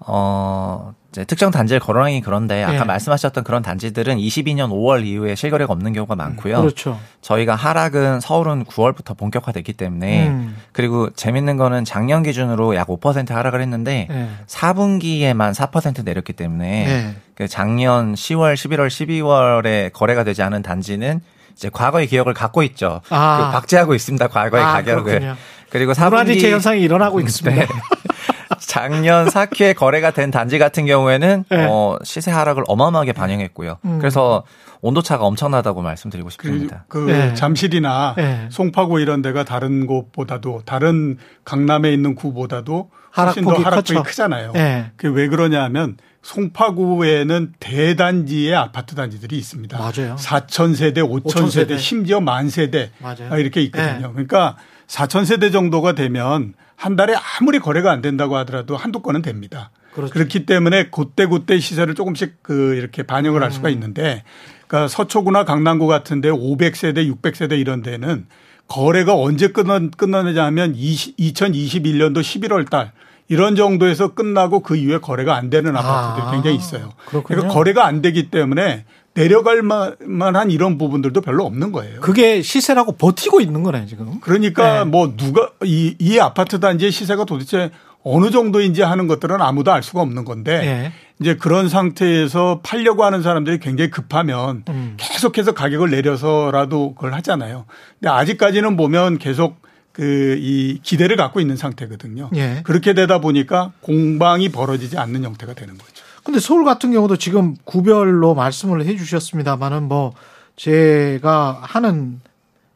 어, 0.00 0.94
이제 1.10 1.24
특정 1.24 1.50
단지를 1.50 1.80
거론하기 1.80 2.20
그런데 2.20 2.62
아까 2.62 2.80
예. 2.80 2.84
말씀하셨던 2.84 3.42
그런 3.42 3.62
단지들은 3.62 4.18
22년 4.18 4.70
5월 4.70 5.06
이후에 5.06 5.34
실거래가 5.34 5.72
없는 5.72 5.92
경우가 5.92 6.14
많고요. 6.14 6.60
그렇죠. 6.60 7.00
저희가 7.22 7.54
하락은 7.54 8.20
서울은 8.20 8.64
9월부터 8.64 9.16
본격화됐기 9.16 9.72
때문에 9.72 10.28
음. 10.28 10.56
그리고 10.72 11.10
재밌는 11.10 11.56
거는 11.56 11.84
작년 11.84 12.22
기준으로 12.22 12.76
약 12.76 12.88
5% 12.88 13.30
하락을 13.30 13.60
했는데 13.62 14.06
네. 14.10 14.30
4분기에만 14.46 15.54
4% 15.54 16.04
내렸기 16.04 16.34
때문에 16.34 16.86
네. 16.86 17.16
그 17.34 17.48
작년 17.48 18.14
10월, 18.14 18.54
11월, 18.54 18.88
12월에 18.88 19.92
거래가 19.92 20.24
되지 20.24 20.42
않은 20.42 20.62
단지는 20.62 21.20
이제 21.54 21.70
과거의 21.72 22.06
기억을 22.06 22.34
갖고 22.34 22.62
있죠. 22.62 23.00
아. 23.08 23.38
그 23.38 23.52
박제하고 23.52 23.94
있습니다. 23.94 24.28
과거의 24.28 24.62
아, 24.62 24.72
가격을. 24.74 25.04
그렇군요. 25.04 25.36
그리고 25.70 25.92
문화재체 25.92 26.48
4분기 26.48 26.52
현상이 26.52 26.80
일어나고 26.82 27.20
있습니다. 27.20 27.62
네. 27.62 27.66
작년 28.68 29.26
4기에 29.26 29.74
거래가 29.74 30.10
된 30.10 30.30
단지 30.30 30.58
같은 30.58 30.84
경우에는 30.84 31.44
네. 31.48 31.66
어, 31.68 31.96
시세 32.04 32.30
하락을 32.30 32.64
어마어마하게 32.68 33.14
반영했고요. 33.14 33.78
음. 33.86 33.98
그래서 33.98 34.44
온도차가 34.82 35.24
엄청나다고 35.24 35.80
말씀드리고 35.80 36.28
그, 36.28 36.32
싶습니다. 36.32 36.84
그 36.86 36.98
네. 36.98 37.32
잠실이나 37.34 38.12
네. 38.18 38.46
송파구 38.50 39.00
이런 39.00 39.22
데가 39.22 39.44
다른 39.44 39.86
곳보다도 39.86 40.62
다른 40.66 41.16
강남에 41.46 41.90
있는 41.90 42.14
구보다도 42.14 42.90
훨씬 43.16 43.42
더 43.42 43.50
하락폭이 43.52 43.64
하락폭이 43.64 43.94
컸죠. 43.94 44.02
크잖아요. 44.02 44.52
네. 44.52 44.92
그게 44.96 45.08
왜 45.18 45.28
그러냐면 45.28 45.96
송파구에는 46.20 47.54
대단지의 47.58 48.54
아파트 48.54 48.94
단지들이 48.94 49.38
있습니다. 49.38 49.78
맞아요. 49.78 50.16
4천 50.16 50.76
세대, 50.76 51.00
5천 51.00 51.22
5천 51.22 51.34
세대. 51.46 51.50
세대, 51.50 51.78
심지어 51.78 52.20
만 52.20 52.50
세대 52.50 52.90
맞아요. 52.98 53.30
아, 53.30 53.38
이렇게 53.38 53.62
있거든요. 53.62 54.08
네. 54.08 54.12
그러니까 54.12 54.56
4천 54.88 55.24
세대 55.24 55.50
정도가 55.50 55.92
되면 55.92 56.54
한 56.74 56.96
달에 56.96 57.14
아무리 57.38 57.58
거래가 57.58 57.92
안 57.92 58.02
된다고 58.02 58.36
하더라도 58.38 58.76
한두 58.76 59.00
건은 59.00 59.22
됩니다. 59.22 59.70
그렇죠. 59.92 60.12
그렇기 60.12 60.46
때문에 60.46 60.90
그때 60.90 61.26
그때 61.26 61.58
시세를 61.58 61.94
조금씩 61.94 62.42
그 62.42 62.74
이렇게 62.74 63.02
반영을 63.02 63.42
할 63.42 63.50
음. 63.50 63.52
수가 63.52 63.68
있는데 63.70 64.22
그러니까 64.66 64.88
서초구나 64.88 65.44
강남구 65.44 65.86
같은데 65.86 66.30
500세대, 66.30 67.12
600세대 67.12 67.58
이런 67.58 67.82
데는 67.82 68.26
거래가 68.68 69.16
언제 69.16 69.48
끝나, 69.48 69.78
끝나느냐 69.78 70.44
하면 70.44 70.74
20, 70.74 71.16
2021년도 71.16 72.20
11월 72.20 72.68
달 72.68 72.92
이런 73.28 73.56
정도에서 73.56 74.14
끝나고 74.14 74.60
그 74.60 74.76
이후에 74.76 74.98
거래가 74.98 75.36
안 75.36 75.50
되는 75.50 75.76
아파트들이 75.76 76.26
아, 76.26 76.30
굉장히 76.30 76.56
있어요. 76.56 76.92
그렇군요. 77.06 77.36
그러니까 77.36 77.54
거래가 77.54 77.86
안 77.86 78.00
되기 78.00 78.30
때문에 78.30 78.84
내려갈 79.22 79.62
만- 79.62 79.96
만한 80.00 80.50
이런 80.50 80.78
부분들도 80.78 81.20
별로 81.20 81.44
없는 81.44 81.72
거예요. 81.72 82.00
그게 82.00 82.40
시세라고 82.42 82.92
버티고 82.92 83.40
있는 83.40 83.62
거네, 83.62 83.86
지금. 83.86 84.20
그러니까 84.20 84.84
네. 84.84 84.90
뭐 84.90 85.14
누가 85.16 85.50
이, 85.64 85.94
이 85.98 86.18
아파트 86.18 86.60
단지의 86.60 86.92
시세가 86.92 87.24
도대체 87.24 87.70
어느 88.04 88.30
정도인지 88.30 88.82
하는 88.82 89.06
것들은 89.08 89.40
아무도 89.42 89.72
알 89.72 89.82
수가 89.82 90.00
없는 90.02 90.24
건데 90.24 90.52
예. 90.64 90.92
이제 91.20 91.34
그런 91.34 91.68
상태에서 91.68 92.60
팔려고 92.62 93.04
하는 93.04 93.22
사람들이 93.22 93.58
굉장히 93.58 93.90
급하면 93.90 94.62
음. 94.68 94.94
계속해서 94.98 95.52
가격을 95.52 95.90
내려서라도 95.90 96.94
그걸 96.94 97.12
하잖아요. 97.14 97.64
근데 97.98 98.08
아직까지는 98.10 98.76
보면 98.76 99.18
계속 99.18 99.56
그 99.92 100.38
이 100.40 100.78
기대를 100.84 101.16
갖고 101.16 101.40
있는 101.40 101.56
상태거든요. 101.56 102.30
예. 102.36 102.60
그렇게 102.62 102.94
되다 102.94 103.20
보니까 103.20 103.72
공방이 103.80 104.48
벌어지지 104.50 104.96
않는 104.96 105.24
형태가 105.24 105.54
되는 105.54 105.76
거죠. 105.76 105.97
근데 106.28 106.40
서울 106.40 106.62
같은 106.62 106.92
경우도 106.92 107.16
지금 107.16 107.56
구별로 107.64 108.34
말씀을 108.34 108.84
해 108.84 108.98
주셨습니다만은 108.98 109.84
뭐 109.84 110.12
제가 110.56 111.58
하는 111.62 112.20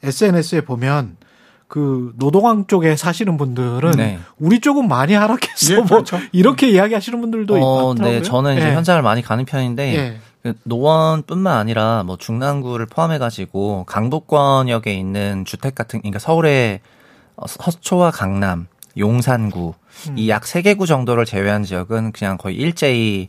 SNS에 0.02 0.62
보면 0.62 1.18
그 1.68 2.14
노동항 2.16 2.66
쪽에 2.66 2.96
사시는 2.96 3.36
분들은 3.36 3.90
네. 3.90 4.18
우리 4.38 4.60
쪽은 4.60 4.88
많이 4.88 5.12
하락했어 5.12 5.74
예, 5.74 5.76
뭐 5.76 5.84
그렇죠. 5.84 6.18
이렇게 6.32 6.70
이야기하시는 6.70 7.20
분들도 7.20 7.54
어, 7.56 7.92
있더라고요. 7.92 8.20
네, 8.20 8.22
저는 8.22 8.56
이제 8.56 8.70
예. 8.70 8.74
현장을 8.74 9.02
많이 9.02 9.20
가는 9.20 9.44
편인데 9.44 9.96
예. 9.96 10.18
그 10.42 10.54
노원뿐만 10.62 11.54
아니라 11.54 12.04
뭐 12.04 12.16
중랑구를 12.16 12.86
포함해 12.86 13.18
가지고 13.18 13.84
강북권역에 13.84 14.94
있는 14.94 15.44
주택 15.44 15.74
같은 15.74 16.00
그러니까 16.00 16.20
서울의 16.20 16.80
어, 17.36 17.46
서초와 17.46 18.12
강남, 18.12 18.66
용산구 18.96 19.74
음. 20.08 20.18
이약세개구 20.18 20.86
정도를 20.86 21.24
제외한 21.24 21.64
지역은 21.64 22.12
그냥 22.12 22.36
거의 22.36 22.56
일제히 22.56 23.28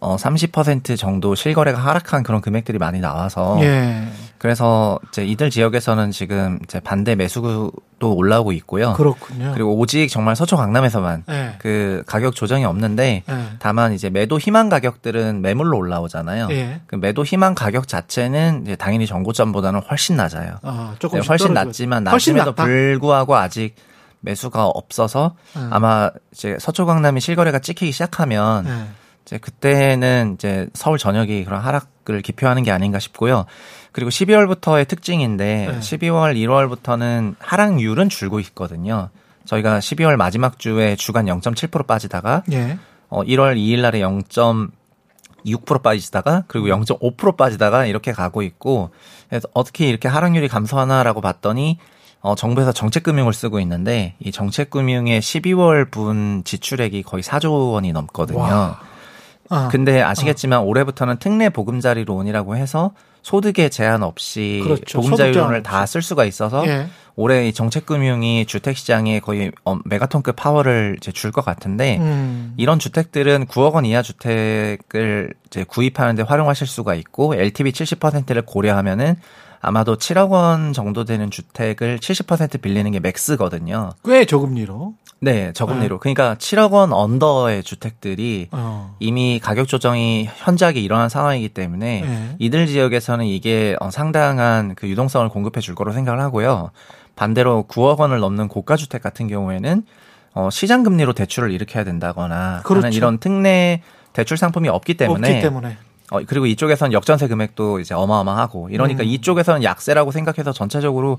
어, 0.00 0.16
30% 0.16 0.98
정도 0.98 1.34
실거래가 1.34 1.78
하락한 1.78 2.22
그런 2.22 2.40
금액들이 2.40 2.78
많이 2.78 3.00
나와서 3.00 3.58
예. 3.62 4.06
그래서 4.38 4.98
이제 5.08 5.24
이들 5.24 5.48
지역에서는 5.48 6.10
지금 6.10 6.58
이제 6.64 6.78
반대 6.78 7.14
매수도 7.14 7.72
올라오고 8.02 8.52
있고요. 8.52 8.92
그렇군요. 8.92 9.52
그리고 9.54 9.74
오직 9.78 10.08
정말 10.08 10.36
서초 10.36 10.58
강남에서만 10.58 11.24
예. 11.30 11.54
그 11.58 12.02
가격 12.06 12.34
조정이 12.34 12.66
없는데 12.66 13.22
예. 13.26 13.34
다만 13.58 13.94
이제 13.94 14.10
매도 14.10 14.38
희망 14.38 14.68
가격들은 14.68 15.40
매물로 15.40 15.78
올라오잖아요. 15.78 16.48
예. 16.50 16.80
그 16.86 16.96
매도 16.96 17.24
희망 17.24 17.54
가격 17.54 17.88
자체는 17.88 18.64
이제 18.64 18.76
당연히 18.76 19.06
정고점보다는 19.06 19.80
훨씬 19.88 20.16
낮아요. 20.16 20.56
아, 20.62 20.90
네, 20.92 20.96
조금 20.98 21.22
훨씬 21.22 21.54
낮지만 21.54 22.06
훨씬 22.06 22.34
낮음에도 22.34 22.50
낮다? 22.50 22.64
불구하고 22.64 23.36
아직 23.36 23.74
매수가 24.24 24.66
없어서 24.66 25.36
음. 25.56 25.68
아마 25.72 26.10
이제 26.32 26.56
서초 26.58 26.86
강남이 26.86 27.20
실거래가 27.20 27.58
찍히기 27.58 27.92
시작하면 27.92 28.66
예. 28.66 28.86
이제 29.24 29.38
그때는 29.38 30.34
이제 30.34 30.68
서울 30.74 30.98
전역이 30.98 31.44
그런 31.44 31.60
하락을 31.60 32.22
기표하는 32.22 32.62
게 32.62 32.70
아닌가 32.70 32.98
싶고요. 32.98 33.46
그리고 33.92 34.10
12월부터의 34.10 34.88
특징인데 34.88 35.68
네. 35.70 35.78
12월, 35.78 36.36
1월부터는 36.36 37.36
하락률은 37.38 38.08
줄고 38.08 38.40
있거든요. 38.40 39.10
저희가 39.44 39.78
12월 39.78 40.16
마지막 40.16 40.58
주에 40.58 40.96
주간 40.96 41.26
0.7% 41.26 41.86
빠지다가 41.86 42.42
예. 42.52 42.78
어 43.08 43.22
1월 43.22 43.56
2일 43.56 43.82
날에 43.82 44.00
0.6% 44.00 45.82
빠지다가 45.82 46.44
그리고 46.48 46.68
0.5% 46.68 47.36
빠지다가 47.36 47.86
이렇게 47.86 48.12
가고 48.12 48.42
있고 48.42 48.90
그래서 49.28 49.48
어떻게 49.52 49.88
이렇게 49.88 50.08
하락률이 50.08 50.48
감소하나라고 50.48 51.20
봤더니 51.20 51.78
어 52.24 52.34
정부에서 52.34 52.72
정책금융을 52.72 53.34
쓰고 53.34 53.60
있는데 53.60 54.14
이 54.18 54.32
정책금융의 54.32 55.20
12월 55.20 55.90
분 55.90 56.42
지출액이 56.44 57.02
거의 57.02 57.22
4조 57.22 57.72
원이 57.72 57.92
넘거든요. 57.92 58.38
와. 58.38 58.80
아, 59.50 59.68
근데 59.70 60.00
아시겠지만 60.00 60.62
올해부터는 60.62 61.18
특례 61.18 61.50
보금자리론이라고 61.50 62.56
해서 62.56 62.92
소득에 63.20 63.68
제한 63.68 64.02
없이 64.02 64.60
그렇죠. 64.64 65.00
보금자리론을 65.02 65.62
다 65.62 65.84
쓸 65.84 66.00
수가 66.00 66.24
있어서 66.24 66.66
예. 66.66 66.86
올해 67.14 67.46
이 67.46 67.52
정책금융이 67.52 68.46
주택시장에 68.46 69.20
거의 69.20 69.52
어, 69.66 69.78
메가톤급 69.84 70.34
파워를 70.34 70.96
이제 70.96 71.12
줄 71.12 71.30
것 71.30 71.44
같은데 71.44 71.98
음. 71.98 72.54
이런 72.56 72.78
주택들은 72.78 73.46
9억 73.48 73.74
원 73.74 73.84
이하 73.84 74.00
주택을 74.00 75.34
이제 75.46 75.64
구입하는데 75.68 76.22
활용하실 76.22 76.66
수가 76.66 76.94
있고 76.94 77.34
LTV 77.34 77.72
70%를 77.72 78.42
고려하면은 78.42 79.16
아마도 79.64 79.96
7억 79.96 80.30
원 80.30 80.72
정도 80.72 81.04
되는 81.04 81.30
주택을 81.30 81.98
70% 81.98 82.60
빌리는 82.60 82.90
게 82.90 83.00
맥스거든요. 83.00 83.92
꽤 84.04 84.24
저금리로. 84.26 84.94
네, 85.20 85.52
저금리로. 85.54 86.00
그러니까 86.00 86.34
7억 86.34 86.72
원 86.72 86.92
언더의 86.92 87.62
주택들이 87.62 88.48
어. 88.52 88.94
이미 89.00 89.40
가격 89.42 89.66
조정이 89.68 90.28
현저하게 90.36 90.80
일어난 90.80 91.08
상황이기 91.08 91.48
때문에 91.48 92.02
네. 92.02 92.36
이들 92.38 92.66
지역에서는 92.66 93.24
이게 93.24 93.74
어, 93.80 93.90
상당한 93.90 94.74
그 94.74 94.86
유동성을 94.86 95.26
공급해 95.30 95.60
줄 95.60 95.74
거로 95.74 95.92
생각을 95.92 96.20
하고요. 96.20 96.70
반대로 97.16 97.64
9억 97.68 97.98
원을 98.00 98.18
넘는 98.18 98.48
고가 98.48 98.76
주택 98.76 99.02
같은 99.02 99.28
경우에는 99.28 99.84
어, 100.34 100.50
시장 100.50 100.82
금리로 100.82 101.14
대출을 101.14 101.52
일으켜야 101.52 101.84
된다거나 101.84 102.60
그렇죠. 102.64 102.86
하는 102.86 102.96
이런 102.96 103.18
특례 103.18 103.80
대출 104.12 104.36
상품이 104.36 104.68
없기 104.68 104.94
때문에, 104.94 105.28
없기 105.28 105.42
때문에. 105.42 105.76
어, 106.10 106.20
그리고 106.26 106.46
이쪽에서는 106.46 106.92
역전세 106.92 107.28
금액도 107.28 107.80
이제 107.80 107.94
어마어마하고 107.94 108.68
이러니까 108.70 109.02
음. 109.02 109.08
이쪽에서는 109.08 109.62
약세라고 109.62 110.10
생각해서 110.10 110.52
전체적으로 110.52 111.18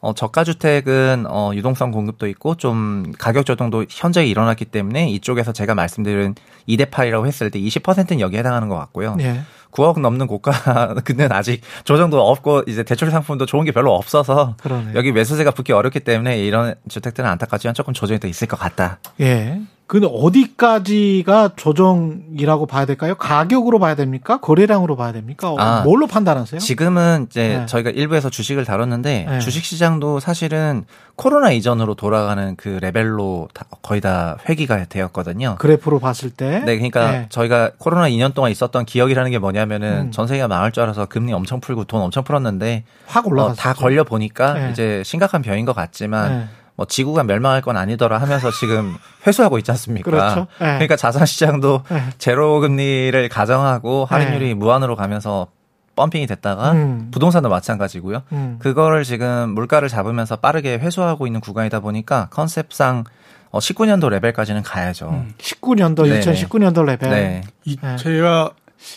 어, 0.00 0.14
저가 0.14 0.44
주택은 0.44 1.26
어, 1.28 1.50
유동성 1.54 1.90
공급도 1.90 2.26
있고 2.28 2.54
좀 2.54 3.12
가격 3.18 3.44
조정도 3.44 3.84
현저히 3.88 4.30
일어났기 4.30 4.64
때문에 4.66 5.08
이쪽에서 5.10 5.52
제가 5.52 5.74
말씀드린 5.74 6.34
2대 6.68 6.90
8이라고 6.90 7.26
했을 7.26 7.50
때 7.50 7.60
20%는 7.60 8.20
여기에 8.20 8.38
해당하는 8.38 8.68
것 8.68 8.76
같고요. 8.76 9.16
예. 9.20 9.42
9억 9.72 10.00
넘는 10.00 10.26
고가 10.26 10.94
근데 11.04 11.28
아직 11.30 11.60
조정도 11.84 12.20
없고 12.20 12.64
이제 12.66 12.82
대출 12.82 13.10
상품도 13.10 13.46
좋은 13.46 13.64
게 13.64 13.72
별로 13.72 13.94
없어서 13.94 14.56
그러네. 14.60 14.92
여기 14.94 15.12
매수세가 15.12 15.50
붙기 15.52 15.72
어렵기 15.72 16.00
때문에 16.00 16.38
이런 16.38 16.74
주택들은 16.88 17.28
안타깝지만 17.28 17.74
조금 17.74 17.92
조정이 17.92 18.18
더 18.18 18.26
있을 18.26 18.48
것 18.48 18.58
같다. 18.58 18.98
예. 19.20 19.60
근데 19.90 20.06
어디까지가 20.08 21.54
조정이라고 21.56 22.66
봐야 22.66 22.84
될까요? 22.84 23.16
가격으로 23.16 23.80
봐야 23.80 23.96
됩니까? 23.96 24.38
거래량으로 24.38 24.94
봐야 24.94 25.10
됩니까? 25.10 25.50
어, 25.50 25.56
아, 25.58 25.82
뭘로 25.82 26.06
판단하세요? 26.06 26.60
지금은 26.60 27.26
이제 27.28 27.58
네. 27.58 27.66
저희가 27.66 27.90
일부에서 27.90 28.30
주식을 28.30 28.64
다뤘는데 28.64 29.26
네. 29.28 29.38
주식 29.40 29.64
시장도 29.64 30.20
사실은 30.20 30.84
코로나 31.16 31.50
이전으로 31.50 31.94
돌아가는 31.96 32.54
그 32.54 32.78
레벨로 32.80 33.48
다- 33.52 33.64
거의 33.82 34.00
다 34.00 34.36
회귀가 34.48 34.84
되었거든요. 34.84 35.56
그래프로 35.58 35.98
봤을 35.98 36.30
때. 36.30 36.60
네, 36.60 36.76
그러니까 36.76 37.10
네. 37.10 37.26
저희가 37.28 37.72
코로나 37.78 38.08
2년 38.08 38.32
동안 38.32 38.52
있었던 38.52 38.84
기억이라는 38.84 39.28
게 39.32 39.38
뭐냐면은 39.40 40.06
음. 40.06 40.10
전 40.12 40.28
세계가 40.28 40.46
망할 40.46 40.70
줄 40.70 40.84
알아서 40.84 41.06
금리 41.06 41.32
엄청 41.32 41.58
풀고 41.58 41.86
돈 41.86 42.00
엄청 42.00 42.22
풀었는데 42.22 42.84
확 43.06 43.26
어, 43.26 43.28
올라갔어요. 43.28 43.56
다 43.56 43.74
걸려 43.74 44.04
보니까 44.04 44.54
네. 44.54 44.68
이제 44.70 45.02
심각한 45.04 45.42
병인 45.42 45.64
것 45.64 45.74
같지만 45.74 46.38
네. 46.38 46.44
뭐 46.80 46.86
지구가 46.86 47.24
멸망할 47.24 47.60
건 47.60 47.76
아니더라 47.76 48.16
하면서 48.16 48.50
지금 48.50 48.96
회수하고 49.26 49.58
있지 49.58 49.70
않습니까? 49.70 50.10
그렇죠. 50.10 50.46
네. 50.60 50.66
그러니까 50.76 50.96
자산 50.96 51.26
시장도 51.26 51.82
네. 51.90 52.02
제로 52.16 52.58
금리를 52.60 53.28
가정하고 53.28 54.06
할인율이 54.06 54.54
무한으로 54.54 54.96
가면서 54.96 55.48
pumping이 55.94 56.26
됐다가 56.26 56.72
음. 56.72 57.10
부동산도 57.10 57.50
마찬가지고요. 57.50 58.22
음. 58.32 58.56
그거를 58.60 59.04
지금 59.04 59.50
물가를 59.50 59.90
잡으면서 59.90 60.36
빠르게 60.36 60.78
회수하고 60.78 61.26
있는 61.26 61.40
구간이다 61.40 61.80
보니까 61.80 62.28
컨셉상 62.30 63.04
어, 63.50 63.58
19년도 63.58 64.08
레벨까지는 64.08 64.62
가야죠. 64.62 65.26
19년도, 65.36 66.08
네. 66.08 66.20
2019년도 66.20 66.86
레벨. 66.86 67.10
네. 67.10 67.42
이, 67.66 67.76
네. 67.76 67.96
제가 67.96 68.52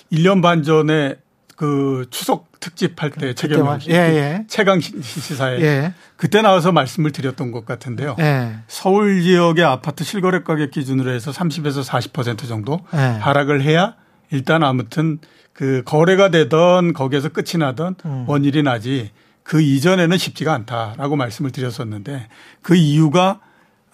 1년 0.10 0.41
반 0.41 0.63
전에 0.63 1.15
그 1.67 2.06
추석 2.10 2.60
특집할 2.60 3.12
때 3.12 3.34
그때만- 3.34 3.80
최경 3.80 3.80
예, 3.89 3.93
예. 3.95 4.45
최강 4.49 4.82
시- 4.82 5.02
시사에 5.02 5.62
예. 5.62 5.93
그때 6.17 6.41
나와서 6.41 6.73
말씀을 6.73 7.12
드렸던 7.13 7.52
것 7.54 7.65
같은데요. 7.65 8.17
예. 8.19 8.56
서울 8.67 9.21
지역의 9.21 9.63
아파트 9.63 10.04
실거래 10.04 10.43
가격 10.43 10.71
기준으로 10.71 11.10
해서 11.12 11.32
30에서 11.32 11.82
40% 11.86 12.49
정도 12.49 12.82
예. 12.93 12.97
하락을 12.97 13.62
해야 13.62 13.95
일단 14.30 14.62
아무튼 14.62 15.19
그 15.54 15.84
거래가 15.86 16.28
되던 16.32 16.91
거기에서 16.91 17.30
끝이 17.30 17.58
나던 17.58 17.95
음. 18.08 18.26
원일이 18.28 18.62
나지 18.62 19.12
그 19.43 19.62
이전에는 19.62 20.17
쉽지가 20.17 20.54
않다라고 20.54 21.15
말씀을 21.15 21.52
드렸었는데 21.52 22.28
그 22.62 22.76
이유가 22.76 23.39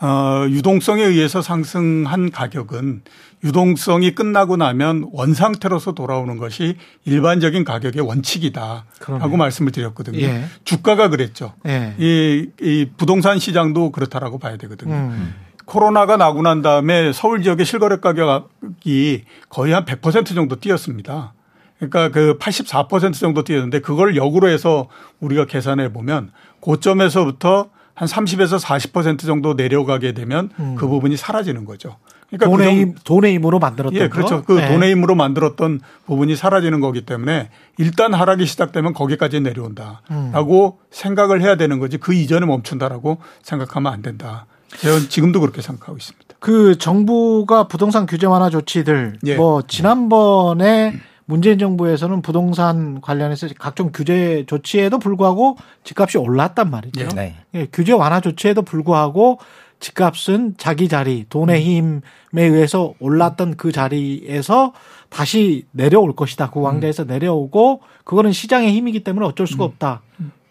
어 0.01 0.45
유동성에 0.49 1.03
의해서 1.03 1.41
상승한 1.43 2.32
가격은 2.32 3.01
유동성이 3.43 4.15
끝나고 4.15 4.58
나면 4.58 5.10
원 5.13 5.34
상태로서 5.34 5.93
돌아오는 5.93 6.38
것이 6.38 6.75
일반적인 7.06 7.63
가격의 7.63 8.02
원칙이다라고 8.02 8.84
그러네요. 8.99 9.38
말씀을 9.38 9.71
드렸거든요. 9.71 10.19
예. 10.19 10.45
주가가 10.65 11.10
그랬죠. 11.10 11.54
예. 11.65 11.95
이, 11.97 12.49
이 12.62 12.89
부동산 12.97 13.39
시장도 13.39 13.91
그렇다라고 13.91 14.39
봐야 14.39 14.58
되거든요. 14.58 14.93
음. 14.93 15.34
코로나가 15.65 16.17
나고 16.17 16.41
난 16.41 16.62
다음에 16.62 17.13
서울 17.13 17.43
지역의 17.43 17.65
실거래 17.65 17.97
가격이 17.97 19.23
거의 19.49 19.73
한 19.73 19.86
100% 19.86 20.34
정도 20.34 20.56
뛰었습니다. 20.56 21.34
그러니까 21.78 22.10
그 22.10 22.38
84% 22.39 23.13
정도 23.13 23.43
뛰었는데 23.43 23.80
그걸 23.80 24.17
역으로 24.17 24.49
해서 24.49 24.89
우리가 25.19 25.45
계산해 25.45 25.93
보면 25.93 26.32
고점에서부터 26.60 27.69
한 27.93 28.08
30에서 28.08 28.62
40% 28.62 29.25
정도 29.25 29.54
내려가게 29.54 30.13
되면 30.13 30.49
그 30.78 30.88
부분이 30.88 31.17
사라지는 31.17 31.65
거죠. 31.65 31.97
그러니까 32.29 32.45
그 32.47 32.51
음. 32.51 32.57
돈의 32.57 32.65
정- 32.67 32.75
힘, 32.77 32.95
돈의 33.03 33.33
힘으로 33.35 33.59
만들었던 33.59 33.99
예, 34.01 34.07
그렇죠. 34.07 34.41
거? 34.43 34.53
그 34.55 34.61
예. 34.61 34.67
돈의 34.67 34.91
힘으로 34.91 35.15
만들었던 35.15 35.81
부분이 36.05 36.35
사라지는 36.35 36.79
거기 36.79 37.01
때문에 37.05 37.49
일단 37.77 38.13
하락이 38.13 38.45
시작되면 38.45 38.93
거기까지 38.93 39.39
내려온다라고 39.41 40.77
음. 40.79 40.85
생각을 40.91 41.41
해야 41.41 41.55
되는 41.57 41.79
거지 41.79 41.97
그 41.97 42.13
이전에 42.13 42.45
멈춘다라고 42.45 43.17
생각하면 43.41 43.91
안 43.93 44.01
된다. 44.01 44.45
저는 44.77 45.09
지금도 45.09 45.39
그렇게 45.39 45.61
생각하고 45.61 45.97
있습니다. 45.97 46.35
그 46.39 46.77
정부가 46.77 47.67
부동산 47.67 48.05
규제 48.05 48.27
완화 48.27 48.49
조치들 48.49 49.17
예. 49.25 49.35
뭐 49.35 49.63
지난번에 49.63 50.93
문재인 51.25 51.59
정부에서는 51.59 52.21
부동산 52.21 53.01
관련해서 53.01 53.47
각종 53.59 53.91
규제 53.93 54.45
조치에도 54.47 54.97
불구하고 54.99 55.57
집값이 55.83 56.17
올랐단 56.17 56.69
말이죠. 56.71 57.07
네. 57.15 57.35
예, 57.53 57.67
규제 57.71 57.93
완화 57.93 58.19
조치에도 58.19 58.61
불구하고 58.63 59.39
집값은 59.79 60.55
자기 60.57 60.87
자리, 60.87 61.25
돈의 61.29 61.61
힘에 61.63 62.01
의해서 62.33 62.93
올랐던 62.99 63.55
그 63.57 63.71
자리에서 63.71 64.73
다시 65.09 65.65
내려올 65.71 66.15
것이다. 66.15 66.49
그 66.51 66.59
왕자에서 66.59 67.05
내려오고 67.05 67.81
그거는 68.03 68.31
시장의 68.31 68.73
힘이기 68.73 69.03
때문에 69.03 69.25
어쩔 69.25 69.47
수가 69.47 69.63
없다. 69.63 70.01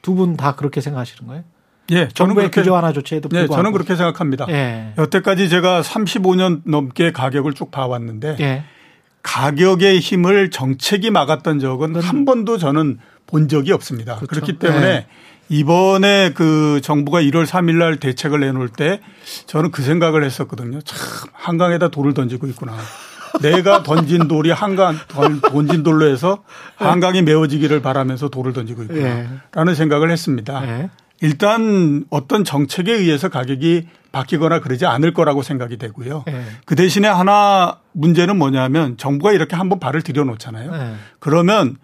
두 0.02 0.14
분 0.14 0.36
다 0.36 0.54
그렇게 0.54 0.80
생각하시는 0.80 1.28
거예요? 1.28 1.44
예, 1.90 1.96
저는 2.08 2.10
정부의 2.14 2.34
그렇게 2.46 2.60
규제 2.60 2.70
완화 2.70 2.92
조치에도 2.92 3.28
예, 3.32 3.40
불구하고. 3.40 3.54
저는 3.54 3.72
그렇게 3.72 3.96
생각합니다. 3.96 4.46
예. 4.50 4.92
여태까지 4.98 5.48
제가 5.48 5.82
35년 5.82 6.62
넘게 6.64 7.12
가격을 7.12 7.52
쭉 7.54 7.70
봐왔는데 7.70 8.36
예. 8.40 8.64
가격의 9.22 9.98
힘을 10.00 10.50
정책이 10.50 11.10
막았던 11.10 11.58
적은 11.58 11.96
한 11.96 12.24
번도 12.24 12.56
저는 12.58 12.98
본 13.28 13.46
적이 13.48 13.72
없습니다. 13.72 14.16
그렇죠. 14.16 14.26
그렇기 14.26 14.58
때문에 14.58 14.80
네. 14.86 15.06
이번에 15.50 16.32
그 16.34 16.80
정부가 16.82 17.20
1월 17.22 17.46
3일 17.46 17.76
날 17.76 17.96
대책을 17.98 18.40
내놓을 18.40 18.68
때 18.68 19.00
저는 19.46 19.70
그 19.70 19.82
생각을 19.82 20.24
했었거든요. 20.24 20.80
참 20.82 20.98
한강에다 21.32 21.88
돌을 21.88 22.14
던지고 22.14 22.46
있구나. 22.48 22.74
내가 23.42 23.82
던진 23.82 24.26
돌이 24.28 24.50
한강 24.50 24.96
던- 25.08 25.40
던진 25.40 25.82
돌로 25.82 26.06
해서 26.10 26.42
한강이 26.76 27.22
메워지기를 27.22 27.80
바라면서 27.82 28.28
돌을 28.30 28.52
던지고 28.52 28.82
예. 28.82 28.86
있구나라는 28.86 29.74
생각을 29.74 30.10
했습니다. 30.10 30.66
예. 30.66 30.90
일단 31.20 32.04
어떤 32.10 32.44
정책에 32.44 32.92
의해서 32.92 33.28
가격이 33.28 33.88
바뀌거나 34.12 34.60
그러지 34.60 34.86
않을 34.86 35.12
거라고 35.12 35.42
생각이 35.42 35.76
되고요. 35.76 36.24
예. 36.28 36.44
그 36.64 36.74
대신에 36.74 37.06
하나 37.08 37.78
문제는 37.92 38.36
뭐냐면 38.38 38.96
정부가 38.96 39.32
이렇게 39.32 39.56
한번 39.56 39.78
발을 39.78 40.02
들여놓잖아요. 40.02 40.72
예. 40.74 40.94
그러면 41.20 41.76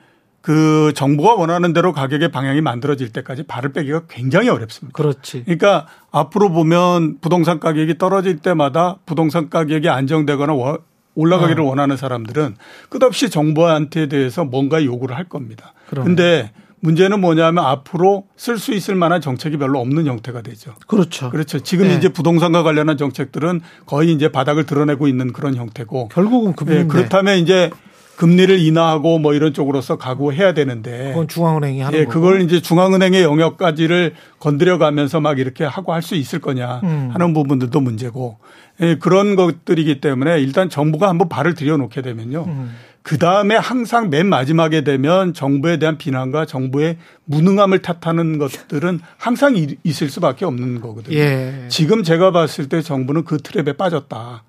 그 0.45 0.93
정부가 0.95 1.37
원하는 1.37 1.73
대로 1.73 1.95
가격의 1.95 2.31
방향이 2.31 2.61
만들어질 2.61 3.09
때까지 3.15 3.45
발을 3.45 3.73
빼기가 3.73 4.03
굉장히 4.11 4.51
어렵습니다. 4.51 4.95
그렇지. 4.95 5.43
그러니까 5.45 5.87
앞으로 6.11 6.51
보면 6.53 7.17
부동산 7.23 7.59
가격이 7.61 7.97
떨어질 7.97 8.37
때마다 8.41 8.99
부동산 9.07 9.49
가격이 9.49 9.89
안정되거나 9.89 10.53
워- 10.53 10.81
올라가기를 11.15 11.63
어. 11.63 11.67
원하는 11.67 11.97
사람들은 11.97 12.57
끝없이 12.91 13.31
정부한테 13.31 14.09
대해서 14.09 14.45
뭔가 14.45 14.85
요구를 14.85 15.17
할 15.17 15.25
겁니다. 15.25 15.73
그럼. 15.89 16.05
근데 16.05 16.53
문제는 16.81 17.23
뭐냐면 17.23 17.65
앞으로 17.65 18.27
쓸 18.37 18.59
수 18.59 18.75
있을 18.75 18.97
만한 18.97 19.23
정책이 19.23 19.57
별로 19.57 19.81
없는 19.81 20.05
형태가 20.05 20.43
되죠. 20.43 20.75
그렇죠. 20.87 21.31
그렇죠. 21.31 21.61
지금 21.61 21.89
네. 21.89 21.95
이제 21.95 22.11
부동산과 22.11 22.63
관련한 22.63 22.99
정책들은 22.99 23.63
거의 23.87 24.13
이제 24.13 24.29
바닥을 24.29 24.67
드러내고 24.67 25.09
있는 25.09 25.33
그런 25.33 25.55
형태고. 25.55 26.09
결국은 26.09 26.51
예, 26.51 26.55
금리인데 26.55 26.89
그렇다면 26.89 27.39
이제 27.39 27.71
금리를 28.17 28.59
인하하고 28.61 29.19
뭐 29.19 29.35
이런 29.35 29.53
쪽으로서 29.53 29.97
가구해야 29.99 30.55
되는데. 30.55 31.09
그건 31.09 31.29
중앙은행이 31.29 31.81
하는 31.81 31.99
예, 31.99 32.05
거고. 32.05 32.21
그걸 32.21 32.43
이제 32.43 32.61
중앙은행의 32.61 33.23
영역까지를 33.23 34.15
건드려 34.39 34.79
가면서 34.79 35.21
막 35.21 35.39
이렇게 35.39 35.65
하고 35.65 35.93
할 35.93 36.03
수 36.05 36.15
있을 36.15 36.39
거냐 36.41 36.81
음. 36.85 37.11
하는 37.13 37.33
부분들도 37.35 37.81
문제고. 37.81 38.39
예, 38.81 38.97
그런 38.97 39.37
것들이기 39.37 40.01
때문에 40.01 40.41
일단 40.41 40.69
정부가 40.69 41.09
한번 41.09 41.29
발을 41.29 41.55
들여 41.55 41.77
놓게 41.79 42.03
되면요. 42.03 42.45
음. 42.47 42.75
그 43.03 43.19
다음에 43.19 43.55
항상 43.57 44.09
맨 44.11 44.27
마지막에 44.29 44.83
되면 44.83 45.35
정부에 45.35 45.79
대한 45.79 45.99
비난과 45.99 46.47
정부의 46.47 46.97
무능함을 47.27 47.83
탓하는 47.83 48.39
것들은 48.39 49.01
항상 49.19 49.57
이- 49.57 49.77
있을 49.85 50.09
수밖에 50.09 50.45
없는 50.47 50.81
거거든요. 50.81 51.15
예. 51.17 51.67
지금 51.69 52.03
제가 52.03 52.31
봤을 52.33 52.69
때 52.71 52.81
정부는 52.81 53.25
그 53.25 53.37
트랩에 53.37 53.77
빠졌다. 53.77 54.43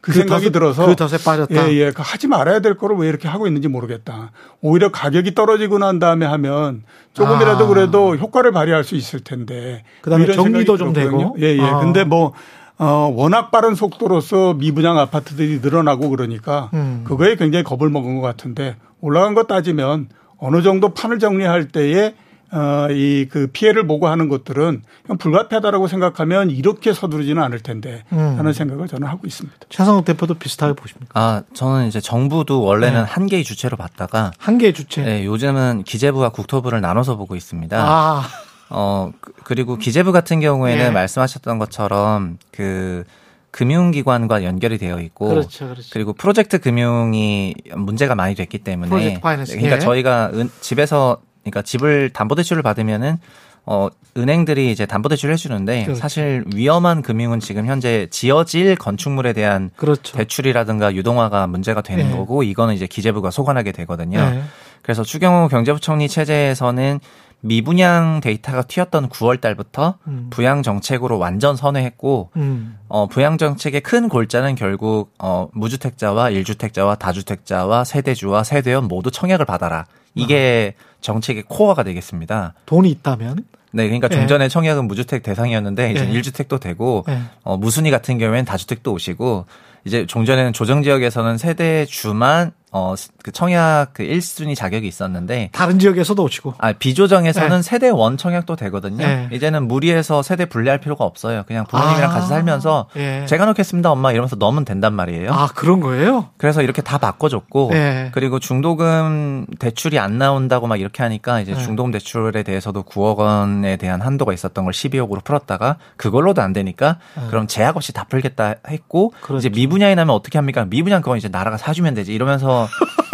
그, 0.00 0.12
그 0.12 0.18
생각이 0.18 0.46
덫에- 0.48 0.52
들어서 0.52 0.86
그 0.86 0.96
덫에 0.96 1.18
빠졌다. 1.22 1.68
예, 1.68 1.72
예. 1.74 1.90
그 1.90 2.02
하지 2.04 2.26
말아야 2.26 2.60
될 2.60 2.76
거를 2.76 2.96
왜 2.96 3.08
이렇게 3.08 3.28
하고 3.28 3.46
있는지 3.46 3.68
모르겠다. 3.68 4.32
오히려 4.62 4.90
가격이 4.90 5.34
떨어지고 5.34 5.78
난 5.78 5.98
다음에 5.98 6.24
하면 6.26 6.84
조금이라도 7.12 7.64
아. 7.64 7.68
그래도 7.68 8.16
효과를 8.16 8.52
발휘할 8.52 8.82
수 8.84 8.94
있을 8.96 9.20
텐데. 9.20 9.84
그다음에 10.02 10.24
이런 10.24 10.36
정리도 10.36 10.76
좀. 10.78 10.92
되고. 10.92 11.36
예, 11.40 11.56
예. 11.56 11.60
아. 11.60 11.80
근데 11.80 12.04
뭐 12.04 12.32
어, 12.78 13.12
워낙 13.14 13.50
빠른 13.50 13.74
속도로서 13.74 14.54
미분양 14.54 14.98
아파트들이 14.98 15.60
늘어나고 15.60 16.08
그러니까 16.08 16.70
음. 16.72 17.04
그거에 17.06 17.36
굉장히 17.36 17.62
겁을 17.62 17.90
먹은 17.90 18.16
것 18.16 18.22
같은데 18.22 18.76
올라간 19.02 19.34
거 19.34 19.42
따지면 19.44 20.08
어느 20.38 20.62
정도 20.62 20.94
판을 20.94 21.18
정리할 21.18 21.68
때에 21.68 22.14
어, 22.52 22.88
이 22.90 23.26
그 23.30 23.46
피해를 23.52 23.86
보고 23.86 24.08
하는 24.08 24.28
것들은 24.28 24.82
불가피하다라고 25.18 25.86
생각하면 25.86 26.50
이렇게 26.50 26.92
서두르지는 26.92 27.40
않을 27.42 27.60
텐데 27.60 28.02
음. 28.12 28.18
하는 28.38 28.52
생각을 28.52 28.88
저는 28.88 29.06
하고 29.06 29.26
있습니다. 29.26 29.58
최상욱 29.68 30.04
대표도 30.04 30.34
비슷하게 30.34 30.72
보십니까? 30.74 31.12
아, 31.20 31.42
저는 31.54 31.86
이제 31.86 32.00
정부도 32.00 32.62
원래는 32.62 33.02
네. 33.04 33.06
한 33.08 33.26
개의 33.26 33.44
주체로 33.44 33.76
봤다가 33.76 34.32
한 34.38 34.58
개의 34.58 34.72
주체. 34.74 35.02
네, 35.02 35.24
요즘은 35.24 35.84
기재부와 35.84 36.30
국토부를 36.30 36.80
나눠서 36.80 37.16
보고 37.16 37.36
있습니다. 37.36 37.76
아, 37.80 38.24
어, 38.68 39.12
그- 39.20 39.32
그리고 39.44 39.76
기재부 39.76 40.10
같은 40.12 40.40
경우에는 40.40 40.84
네. 40.86 40.90
말씀하셨던 40.90 41.58
것처럼 41.58 42.38
그 42.52 43.04
금융기관과 43.52 44.44
연결이 44.44 44.78
되어 44.78 45.00
있고 45.00 45.28
그렇죠, 45.28 45.66
그렇죠. 45.68 45.88
그리고 45.92 46.12
프로젝트 46.12 46.58
금융이 46.60 47.54
문제가 47.74 48.14
많이 48.14 48.34
됐기 48.36 48.58
때문에 48.58 48.88
프로젝트 48.88 49.20
파이낸스, 49.20 49.52
그러니까 49.54 49.76
예. 49.76 49.80
저희가 49.80 50.30
은- 50.34 50.50
집에서 50.60 51.18
그러니까 51.42 51.62
집을 51.62 52.10
담보대출을 52.10 52.62
받으면은 52.62 53.18
어, 53.66 53.88
은행들이 54.16 54.72
이제 54.72 54.86
담보대출을 54.86 55.32
해주는데 55.34 55.84
그렇죠. 55.84 56.00
사실 56.00 56.44
위험한 56.54 57.02
금융은 57.02 57.40
지금 57.40 57.66
현재 57.66 58.08
지어질 58.10 58.74
건축물에 58.76 59.32
대한 59.32 59.70
그렇죠. 59.76 60.16
대출이라든가 60.16 60.94
유동화가 60.94 61.46
문제가 61.46 61.82
되는 61.82 62.10
네. 62.10 62.16
거고 62.16 62.42
이거는 62.42 62.74
이제 62.74 62.86
기재부가 62.86 63.30
소관하게 63.30 63.72
되거든요. 63.72 64.18
네. 64.18 64.42
그래서 64.82 65.02
추경호 65.02 65.48
경제부총리 65.48 66.08
체제에서는 66.08 67.00
미분양 67.42 68.20
데이터가 68.20 68.62
튀었던 68.62 69.08
9월 69.08 69.40
달부터 69.40 69.98
음. 70.08 70.26
부양 70.30 70.62
정책으로 70.62 71.18
완전 71.18 71.56
선회했고 71.56 72.30
음. 72.36 72.78
어, 72.88 73.06
부양 73.06 73.38
정책의 73.38 73.80
큰 73.82 74.08
골자는 74.08 74.56
결국 74.56 75.12
어, 75.18 75.48
무주택자와 75.52 76.30
일주택자와 76.30 76.96
다주택자와 76.96 77.84
세대주와 77.84 78.44
세대원 78.44 78.88
모두 78.88 79.10
청약을 79.10 79.46
받아라. 79.46 79.86
이게 80.14 80.74
정책의 81.00 81.44
코어가 81.48 81.82
되겠습니다. 81.82 82.54
돈이 82.66 82.90
있다면. 82.90 83.44
네, 83.72 83.84
그러니까 83.84 84.08
예. 84.10 84.16
종전에 84.16 84.48
청약은 84.48 84.86
무주택 84.88 85.22
대상이었는데 85.22 85.92
이제 85.92 86.06
예. 86.06 86.12
일 86.12 86.22
1주택도 86.22 86.60
되고 86.60 87.04
예. 87.08 87.20
어, 87.42 87.56
무순위 87.56 87.90
같은 87.90 88.18
경우에는 88.18 88.44
다주택도 88.44 88.92
오시고 88.92 89.46
이제 89.84 90.06
종전에는 90.06 90.52
조정 90.52 90.82
지역에서는 90.82 91.38
세대 91.38 91.86
주만 91.86 92.52
어, 92.72 92.94
그 93.24 93.32
청약 93.32 93.88
그 93.92 94.04
1순위 94.04 94.54
자격이 94.54 94.86
있었는데 94.86 95.50
다른 95.52 95.78
지역에서도 95.78 96.22
오시고. 96.22 96.54
아, 96.58 96.72
비조정에서는 96.72 97.62
세대 97.62 97.88
원 97.88 98.16
청약도 98.16 98.54
되거든요. 98.56 99.04
네. 99.04 99.28
이제는 99.32 99.66
무리해서 99.66 100.22
세대 100.22 100.44
분리할 100.46 100.78
필요가 100.78 101.04
없어요. 101.04 101.42
그냥 101.46 101.64
부모님이랑 101.66 102.10
아. 102.10 102.14
같이 102.14 102.28
살면서 102.28 102.86
예. 102.96 103.26
제가 103.26 103.44
놓겠습니다, 103.46 103.90
엄마 103.90 104.12
이러면서 104.12 104.36
넣으면 104.36 104.64
된단 104.64 104.94
말이에요. 104.94 105.32
아 105.32 105.48
그런 105.48 105.80
거예요? 105.80 106.28
그래서 106.36 106.62
이렇게 106.62 106.80
다 106.80 106.98
바꿔 106.98 107.28
줬고 107.28 107.70
네. 107.72 108.10
그리고 108.12 108.38
중도금 108.38 109.46
대출이 109.58 109.98
안 109.98 110.18
나온다고 110.18 110.68
막 110.68 110.78
이렇게 110.78 111.02
하니까 111.02 111.40
이제 111.40 111.54
네. 111.54 111.60
중도금 111.60 111.90
대출에 111.90 112.42
대해서도 112.44 112.84
9억 112.84 113.16
원에 113.16 113.76
대한 113.78 114.00
한도가 114.00 114.32
있었던 114.32 114.64
걸 114.64 114.72
12억으로 114.72 115.24
풀었다가 115.24 115.76
그걸로도 115.96 116.40
안 116.40 116.52
되니까 116.52 116.98
그럼 117.28 117.46
제약 117.46 117.76
없이 117.76 117.92
다 117.92 118.04
풀겠다 118.04 118.54
했고 118.68 119.12
네. 119.14 119.20
그렇죠. 119.22 119.38
이제 119.38 119.48
미분양이 119.48 119.94
나면 119.96 120.14
어떻게 120.14 120.38
합니까? 120.38 120.64
미분양 120.64 121.02
그건 121.02 121.18
이제 121.18 121.28
나라가 121.28 121.56
사주면 121.56 121.94
되지 121.94 122.14
이러면서 122.14 122.59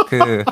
그 0.08 0.44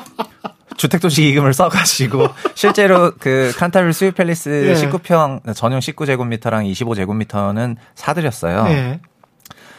주택도시기금을 0.77 1.53
써가지고 1.53 2.29
실제로 2.53 3.13
그 3.17 3.53
칸타빌 3.55 3.93
수유 3.93 4.15
팰리스 4.15 4.49
예. 4.67 4.73
19평 4.73 5.55
전용 5.55 5.79
19제곱미터랑 5.79 6.69
25제곱미터는 6.71 7.77
사드렸어요. 7.95 8.63
네. 8.65 8.99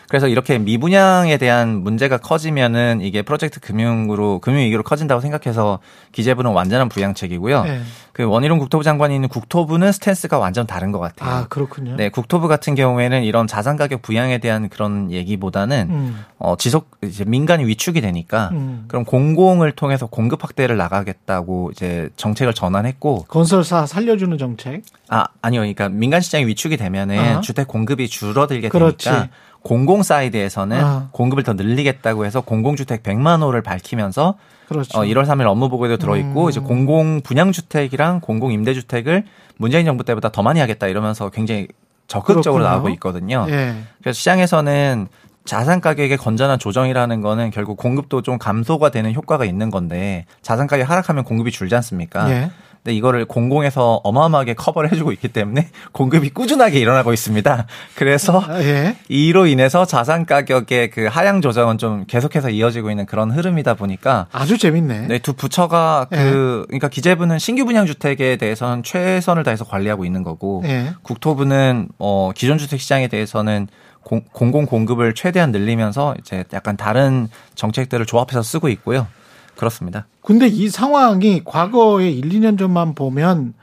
그래서 0.09 0.29
이렇게 0.29 0.59
미분양에 0.59 1.37
대한 1.37 1.83
문제가 1.83 2.19
커지면은 2.19 3.01
이게 3.03 3.23
프로젝트 3.23 3.61
금융으로 3.61 4.39
금융위기로 4.41 4.83
커진다고 4.83 5.21
생각해서 5.21 5.81
기재부는 6.13 6.53
완전한 6.53 6.89
부양책이고요. 6.89 7.65
네. 7.65 7.81
그 8.13 8.25
원희룡 8.25 8.59
국토부 8.59 8.83
장관이 8.83 9.15
있는 9.15 9.29
국토부는 9.29 9.93
stance가 9.93 10.39
완전 10.39 10.67
다른 10.67 10.91
것 10.91 10.99
같아요. 11.01 11.31
아 11.31 11.47
그렇군요. 11.49 11.97
네, 11.97 12.09
국토부 12.09 12.49
같은 12.49 12.75
경우에는 12.75 13.25
이런 13.25 13.47
자산 13.47 13.77
가격 13.77 14.01
부양에 14.01 14.39
대한 14.39 14.71
그런 14.71 15.11
얘기보다는 15.13 15.89
음. 15.91 16.25
어 16.39 16.57
지속 16.57 16.91
이제 17.05 17.25
민간이 17.27 17.67
위축이 17.67 18.01
되니까 18.01 18.49
음. 18.53 18.85
그럼 18.89 19.05
공공을 19.05 19.73
통해서 19.73 20.07
공급 20.07 20.43
확대를 20.45 20.79
나가겠다고 20.79 21.73
이제 21.73 22.09
정책을 22.17 22.55
전환했고 22.55 23.25
건설사 23.29 23.85
살려주는 23.85 24.39
정책. 24.39 24.83
아 25.11 25.27
아니요, 25.43 25.61
그러니까 25.61 25.91
민간 25.91 26.23
시장이 26.23 26.47
위축이 26.47 26.79
되면은 26.79 27.19
아. 27.19 27.41
주택 27.43 27.69
공급이 27.69 28.09
줄어들게 28.09 28.71
그렇지. 28.71 29.11
되니까 29.11 29.29
공공 29.67 30.05
사이드에서는 30.05 30.81
아. 30.81 31.09
공급을 31.11 31.43
더 31.43 31.53
늘리겠다고 31.55 32.25
해서 32.25 32.41
공공주택 32.41 33.03
100만 33.03 33.43
호를 33.43 33.63
밝히면서 33.63 34.37
그렇죠. 34.69 34.99
어, 34.99 35.03
1월 35.03 35.27
3일 35.27 35.47
업무 35.47 35.69
보고에도 35.69 35.97
들어있고 35.97 36.45
음. 36.45 36.51
이제 36.51 36.61
공공 36.61 37.21
분양주택이랑 37.23 38.21
공공 38.21 38.53
임대주택을 38.53 39.25
문재인 39.57 39.85
정부 39.85 40.05
때보다 40.05 40.29
더 40.29 40.45
많이 40.45 40.61
하겠다 40.61 40.87
이러면서 40.87 41.31
굉장히 41.31 41.67
적극적으로 42.07 42.63
그렇군요. 42.63 42.69
나오고 42.69 42.89
있거든요. 42.91 43.47
예. 43.49 43.75
그래서 44.01 44.17
시장에서는 44.17 45.09
자산 45.45 45.81
가격의 45.81 46.17
건전한 46.17 46.61
조정이라는 46.61 47.21
거는 47.21 47.51
결국 47.51 47.77
공급도 47.77 48.23
좀 48.23 48.39
감소가 48.39 48.91
되는 48.91 49.13
효과가 49.15 49.45
있는 49.45 49.71
건데 49.71 50.27
자산 50.43 50.69
가격이 50.69 50.87
하락하면 50.87 51.25
공급이 51.25 51.51
줄지 51.51 51.75
않습니까? 51.75 52.31
예. 52.31 52.51
근데 52.87 52.97
이거를 52.97 53.25
공공에서 53.25 54.01
어마어마하게 54.05 54.55
커버를 54.55 54.93
해주고 54.93 55.11
있기 55.11 55.27
때문에 55.27 55.69
공급이 55.91 56.31
꾸준하게 56.31 56.79
일어나고 56.79 57.13
있습니다. 57.13 57.67
그래서 57.97 58.41
아, 58.47 58.63
예. 58.63 58.97
이로 59.09 59.49
인해서 59.49 59.85
자산 59.85 60.25
가격의 60.25 60.91
그 60.91 61.07
하향 61.07 61.41
조정은 61.41 61.79
좀 61.79 62.05
계속해서 62.07 62.51
이어지고 62.51 62.91
있는 62.91 63.05
그런 63.05 63.33
흐름이다 63.33 63.75
보니까 63.75 64.29
아주 64.31 64.57
재밌네. 64.57 65.09
네, 65.09 65.19
두 65.19 65.33
부처가 65.33 66.07
예. 66.13 66.17
그 66.17 66.65
그러니까 66.69 66.87
기재부는 66.87 67.41
신규 67.41 67.65
분양 67.65 67.87
주택에 67.87 68.37
대해서는 68.37 68.85
최선을 68.85 69.43
다해서 69.43 69.65
관리하고 69.65 70.05
있는 70.05 70.23
거고 70.23 70.63
예. 70.67 70.93
국토부는 71.03 71.89
어 71.99 72.31
기존 72.37 72.57
주택 72.57 72.81
시장에 72.81 73.09
대해서는 73.09 73.67
공, 74.05 74.23
공공 74.31 74.67
공급을 74.67 75.17
최대한 75.17 75.51
늘리면서 75.51 76.15
이제 76.21 76.45
약간 76.53 76.77
다른 76.77 77.27
정책들을 77.57 78.07
조합해서 78.07 78.45
쓰고 78.45 78.69
있고요. 78.69 79.09
그렇습니다. 79.57 80.07
근데 80.23 80.47
이 80.47 80.69
상황이 80.69 81.43
과거에 81.45 82.11
1, 82.11 82.29
2년 82.29 82.59
전만 82.59 82.95
보면 82.95 83.55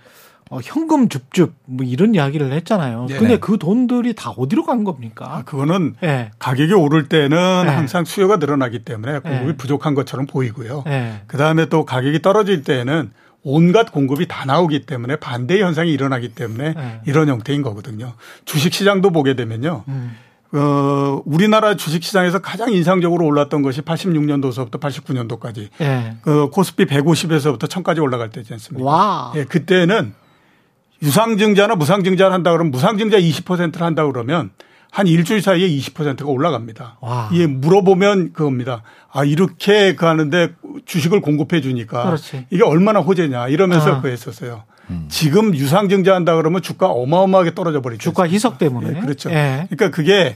어, 0.49 0.59
현금 0.63 1.09
줍줍 1.09 1.53
뭐 1.65 1.85
이런 1.85 2.13
이야기를 2.13 2.51
했잖아요. 2.51 3.07
네. 3.09 3.17
근데 3.17 3.37
그 3.39 3.57
돈들이 3.57 4.13
다 4.13 4.29
어디로 4.31 4.63
간 4.63 4.83
겁니까? 4.83 5.25
아, 5.27 5.43
그거는 5.43 5.95
예. 6.03 6.29
가격이 6.37 6.73
오를 6.73 7.09
때는 7.09 7.63
네. 7.65 7.71
항상 7.71 8.05
수요가 8.05 8.37
늘어나기 8.37 8.79
때문에 8.79 9.19
공급이 9.19 9.47
네. 9.47 9.57
부족한 9.57 9.95
것처럼 9.95 10.27
보이고요. 10.27 10.83
예. 10.87 11.21
그 11.25 11.37
다음에 11.37 11.65
또 11.69 11.85
가격이 11.85 12.21
떨어질 12.21 12.63
때는 12.63 13.11
온갖 13.41 13.91
공급이 13.91 14.27
다 14.27 14.45
나오기 14.45 14.85
때문에 14.85 15.15
반대 15.15 15.59
현상이 15.59 15.91
일어나기 15.91 16.29
때문에 16.29 16.73
네. 16.73 17.01
이런 17.05 17.29
형태인 17.29 17.61
거거든요. 17.61 18.13
주식 18.45 18.73
시장도 18.73 19.09
보게 19.09 19.35
되면요. 19.35 19.83
음. 19.87 20.15
어, 20.55 21.21
우리나라 21.25 21.75
주식 21.75 22.03
시장에서 22.03 22.39
가장 22.39 22.71
인상적으로 22.71 23.25
올랐던 23.25 23.63
것이 23.63 23.81
86년도서부터 23.81 24.79
89년도까지 24.79 25.69
예. 25.81 26.17
그 26.21 26.49
코스피 26.49 26.85
150에서부터 26.85 27.63
1000까지 27.67 28.01
올라갈 28.01 28.29
때지 28.29 28.53
않습니까? 28.53 28.87
와. 28.87 29.33
예, 29.35 29.45
그때는 29.45 30.13
유상증자나 31.01 31.75
무상증자를 31.75 32.31
한다 32.31 32.51
그러면 32.51 32.71
무상증자 32.71 33.17
20%를 33.17 33.81
한다 33.81 34.05
그러면 34.05 34.51
한 34.91 35.07
일주일 35.07 35.41
사이에 35.41 35.67
20%가 35.67 36.29
올라갑니다. 36.29 36.97
와. 37.01 37.29
예, 37.33 37.47
물어보면 37.47 38.33
그겁니다. 38.33 38.83
아, 39.11 39.23
이렇게 39.23 39.95
그 39.95 40.05
하는데 40.05 40.53
주식을 40.85 41.21
공급해 41.21 41.61
주니까 41.61 42.05
그렇지. 42.05 42.45
이게 42.51 42.63
얼마나 42.63 42.99
호재냐 42.99 43.47
이러면서 43.47 43.95
아. 43.95 44.01
그 44.01 44.09
했었어요. 44.09 44.65
지금 45.09 45.55
유상증자 45.55 46.13
한다 46.13 46.35
그러면 46.35 46.61
주가 46.61 46.87
어마어마하게 46.87 47.55
떨어져 47.55 47.81
버리죠. 47.81 48.01
주가 48.01 48.27
희석 48.27 48.57
때문에. 48.57 48.97
예, 48.97 49.01
그렇죠. 49.01 49.29
예. 49.31 49.67
그러니까 49.69 49.89
그게 49.95 50.35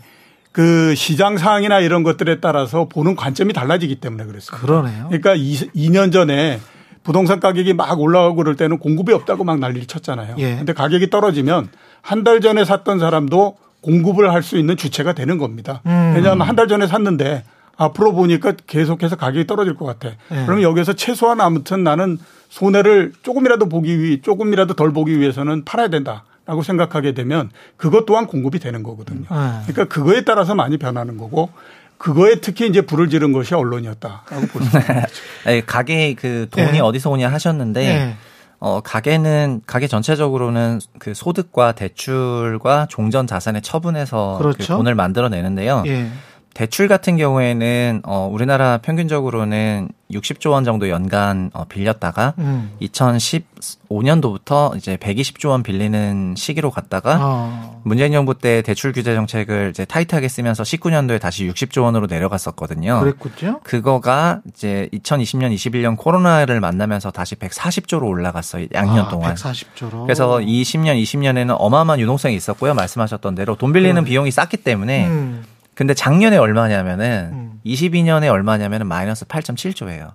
그 0.52 0.96
시장 0.96 1.38
상황이나 1.38 1.80
이런 1.80 2.02
것들에 2.04 2.40
따라서 2.40 2.86
보는 2.88 3.16
관점이 3.16 3.54
달라지기 3.54 3.96
때문에 3.96 4.26
그렇습니다. 4.26 4.66
그러네요. 4.66 5.06
그러니까 5.10 5.36
2, 5.36 5.90
년 5.92 6.12
전에 6.12 6.60
부동산 7.04 7.40
가격이 7.40 7.74
막 7.74 8.00
올라가고 8.00 8.36
그럴 8.36 8.56
때는 8.56 8.80
공급이 8.80 9.14
없다고 9.14 9.44
막 9.44 9.60
난리를 9.60 9.86
쳤잖아요. 9.88 10.36
예. 10.40 10.56
근데 10.58 10.74
가격이 10.74 11.10
떨어지면 11.10 11.70
한 12.02 12.24
달 12.24 12.42
전에 12.42 12.66
샀던 12.66 13.00
사람도 13.00 13.58
공급을 13.82 14.34
할 14.34 14.42
수 14.42 14.58
있는 14.58 14.76
주체가 14.78 15.14
되는 15.14 15.38
겁니다. 15.38 15.82
음. 15.86 16.14
왜냐하면 16.16 16.48
한 16.48 16.56
달 16.56 16.68
전에 16.68 16.88
샀는데 16.88 17.44
앞으로 17.78 18.14
보니까 18.14 18.54
계속해서 18.66 19.16
가격이 19.16 19.48
떨어질 19.48 19.76
것 19.76 19.86
같아. 19.86 20.10
예. 20.10 20.46
그러면 20.46 20.64
여기서 20.64 20.94
최소한 20.94 21.40
아무튼 21.40 21.84
나는 21.84 22.18
손해를 22.50 23.14
조금이라도 23.24 23.70
보기 23.70 24.00
위해 24.00 24.22
조금이라도 24.22 24.74
덜 24.74 24.92
보기 24.92 25.20
위해서는 25.20 25.64
팔아야 25.64 25.90
된다 25.90 26.26
라고 26.46 26.64
생각하게 26.64 27.14
되면 27.14 27.52
그것 27.76 28.06
또한 28.06 28.26
공급이 28.26 28.60
되는 28.60 28.82
거거든요. 28.82 29.26
예. 29.30 29.72
그러니까 29.72 29.86
그거에 29.86 30.24
따라서 30.24 30.56
많이 30.56 30.78
변하는 30.78 31.18
거고 31.18 31.50
그거에 31.98 32.36
특히 32.42 32.68
이제 32.68 32.82
불을 32.82 33.10
지른 33.10 33.32
것이 33.32 33.54
언론이었다라고 33.56 34.60
있습니다. 34.60 35.08
네, 35.46 35.62
가게 35.62 36.14
그 36.14 36.48
돈이 36.52 36.78
예. 36.78 36.80
어디서 36.80 37.10
오냐 37.12 37.32
하셨는데 37.32 37.86
예. 37.86 38.16
어 38.60 38.82
가게는 38.82 39.62
가게 39.68 39.88
전체적으로는 39.88 40.80
그 40.98 41.14
소득과 41.14 41.74
대출과 41.74 42.88
종전 42.90 43.28
자산의 43.28 43.62
처분에서 43.62 44.38
그 44.40 44.44
그렇죠. 44.44 44.78
돈을 44.78 44.96
만들어내는데요. 44.96 45.84
예. 45.88 46.10
대출 46.58 46.88
같은 46.88 47.18
경우에는 47.18 48.02
어 48.04 48.28
우리나라 48.32 48.80
평균적으로는 48.80 49.90
60조 50.10 50.50
원 50.54 50.64
정도 50.64 50.90
연간 50.90 51.52
어 51.54 51.66
빌렸다가 51.66 52.34
음. 52.40 52.72
2015년도부터 52.82 54.76
이제 54.76 54.98
120조 54.98 55.50
원 55.50 55.62
빌리는 55.62 56.34
시기로 56.36 56.72
갔다가 56.72 57.20
어. 57.22 57.82
문재인 57.84 58.12
정부 58.12 58.34
때 58.34 58.64
대출 58.64 58.92
규제 58.92 59.14
정책을 59.14 59.70
이제 59.70 59.86
타이트하게 59.86 60.28
쓰면서 60.28 60.64
19년도에 60.64 61.22
다시 61.22 61.48
60조 61.48 61.84
원으로 61.84 62.08
내려갔었거든요. 62.08 63.02
그랬군요. 63.02 63.60
그거가 63.64 64.42
이제 64.48 64.90
2020년, 64.94 65.54
21년 65.54 65.96
코로나를 65.96 66.60
만나면서 66.60 67.12
다시 67.12 67.36
140조로 67.36 68.08
올라갔어요. 68.08 68.66
양년 68.74 69.06
아, 69.06 69.10
동안. 69.10 69.36
140조로. 69.36 70.06
그래서 70.06 70.38
20년, 70.38 71.00
20년에는 71.04 71.56
어마어마한 71.56 72.00
유동성이 72.00 72.36
있었고요. 72.36 72.74
말씀하셨던 72.74 73.36
대로 73.36 73.56
돈 73.56 73.72
빌리는 73.74 73.94
그러네. 73.94 74.10
비용이 74.10 74.32
쌌기 74.32 74.58
때문에. 74.58 75.06
음. 75.06 75.44
근데 75.78 75.94
작년에 75.94 76.38
얼마냐면은 76.38 77.30
음. 77.34 77.62
22년에 77.64 78.32
얼마냐면은 78.32 78.88
마이너스 78.88 79.26
8.7조예요. 79.26 80.14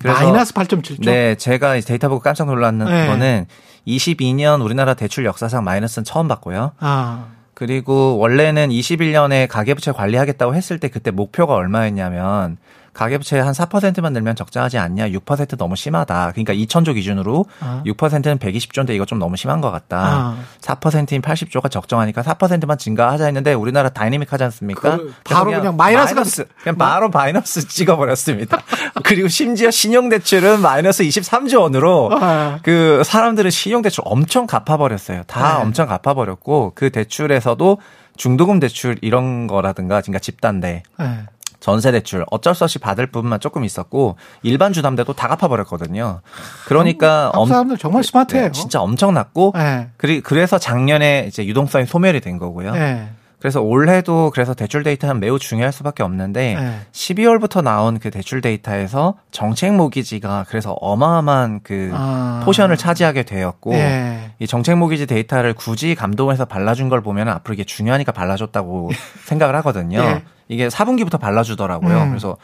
그래서- 0.00 0.24
마이너스 0.24 0.52
8.7조. 0.52 1.04
네, 1.04 1.36
제가 1.36 1.78
데이터 1.78 2.08
보고 2.08 2.20
깜짝 2.20 2.46
놀랐는 2.48 2.84
네. 2.86 3.06
거는 3.06 3.46
22년 3.86 4.60
우리나라 4.60 4.94
대출 4.94 5.24
역사상 5.24 5.62
마이너스는 5.62 6.04
처음 6.04 6.26
봤고요. 6.26 6.72
아, 6.80 7.26
그리고 7.54 8.18
원래는 8.18 8.70
21년에 8.70 9.46
가계부채 9.46 9.92
관리하겠다고 9.92 10.56
했을 10.56 10.80
때 10.80 10.88
그때 10.88 11.12
목표가 11.12 11.54
얼마였냐면 11.54 12.56
가계부채 12.94 13.38
한 13.40 13.52
4%만 13.52 14.12
늘면 14.12 14.36
적자하지 14.36 14.78
않냐? 14.78 15.08
6% 15.08 15.58
너무 15.58 15.76
심하다. 15.76 16.32
그러니까 16.32 16.54
2000조 16.54 16.94
기준으로 16.94 17.44
아. 17.60 17.82
6%는 17.84 18.38
120조인데 18.38 18.90
이거 18.90 19.04
좀 19.04 19.18
너무 19.18 19.36
심한 19.36 19.60
것 19.60 19.70
같다. 19.70 19.98
아. 19.98 20.36
4%인 20.60 21.20
80조가 21.20 21.70
적정하니까 21.70 22.22
4%만 22.22 22.78
증가하자 22.78 23.26
했는데 23.26 23.52
우리나라 23.52 23.88
다이내믹하지 23.88 24.44
않습니까? 24.44 24.96
그 24.96 25.14
바로 25.24 25.50
그냥 25.50 25.76
마이너스가 25.76 26.20
마이너스, 26.20 26.46
그냥 26.62 26.78
바로 26.78 27.10
마이너스 27.10 27.66
찍어버렸습니다. 27.66 28.62
그리고 29.02 29.28
심지어 29.28 29.70
신용대출은 29.70 30.60
마이너스 30.60 31.02
23조 31.04 31.62
원으로 31.62 32.10
아. 32.12 32.60
그 32.62 33.02
사람들은 33.04 33.50
신용대출 33.50 34.02
엄청 34.06 34.46
갚아버렸어요. 34.46 35.24
다 35.24 35.58
네. 35.58 35.62
엄청 35.62 35.88
갚아버렸고 35.88 36.72
그 36.74 36.90
대출에서도 36.90 37.78
중도금 38.16 38.60
대출 38.60 38.96
이런 39.02 39.46
거라든가 39.46 40.00
그러니까 40.00 40.20
집단대 40.20 40.82
네. 40.98 41.24
전세 41.64 41.92
대출 41.92 42.26
어쩔 42.30 42.54
수 42.54 42.62
없이 42.64 42.78
받을 42.78 43.06
부분만 43.06 43.40
조금 43.40 43.64
있었고 43.64 44.16
일반 44.42 44.74
주담대도 44.74 45.14
다 45.14 45.28
갚아버렸거든요. 45.28 46.20
그러니까 46.66 47.30
한국 47.32 47.48
사람들 47.48 47.78
정말 47.78 48.04
스마트해요. 48.04 48.48
네, 48.48 48.52
진짜 48.52 48.82
엄청났고 48.82 49.54
네. 49.56 49.88
그리 49.96 50.20
그래서 50.20 50.58
작년에 50.58 51.24
이제 51.26 51.46
유동성이 51.46 51.86
소멸이 51.86 52.20
된 52.20 52.36
거고요. 52.36 52.72
네. 52.72 53.08
그래서 53.44 53.60
올해도 53.60 54.30
그래서 54.32 54.54
대출 54.54 54.82
데이터는 54.84 55.20
매우 55.20 55.38
중요할 55.38 55.70
수밖에 55.70 56.02
없는데 56.02 56.54
네. 56.58 56.80
12월부터 56.92 57.62
나온 57.62 57.98
그 57.98 58.10
대출 58.10 58.40
데이터에서 58.40 59.18
정책 59.32 59.74
모기지가 59.74 60.46
그래서 60.48 60.72
어마어마한 60.72 61.60
그 61.62 61.90
아. 61.92 62.40
포션을 62.46 62.78
차지하게 62.78 63.24
되었고 63.24 63.72
네. 63.72 64.32
이 64.38 64.46
정책 64.46 64.78
모기지 64.78 65.04
데이터를 65.04 65.52
굳이 65.52 65.94
감동해서 65.94 66.46
발라준 66.46 66.88
걸 66.88 67.02
보면 67.02 67.28
앞으로 67.28 67.52
이게 67.52 67.64
중요하니까 67.64 68.12
발라줬다고 68.12 68.92
생각을 69.28 69.54
하거든요. 69.56 69.98
예. 70.00 70.22
이게 70.48 70.68
4분기부터 70.68 71.20
발라주더라고요. 71.20 72.02
음. 72.04 72.08
그래서 72.08 72.38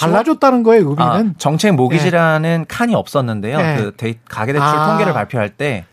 발라줬다는 0.00 0.62
거예요, 0.62 0.94
아, 0.98 1.14
의미는. 1.16 1.34
정책 1.38 1.74
모기지라는 1.74 2.66
칸이 2.68 2.94
없었는데요. 2.94 3.58
예. 3.58 3.76
그 3.76 3.96
데이, 3.96 4.14
가계 4.28 4.52
대출 4.52 4.66
아. 4.66 4.88
통계를 4.88 5.12
발표할 5.12 5.50
때 5.50 5.84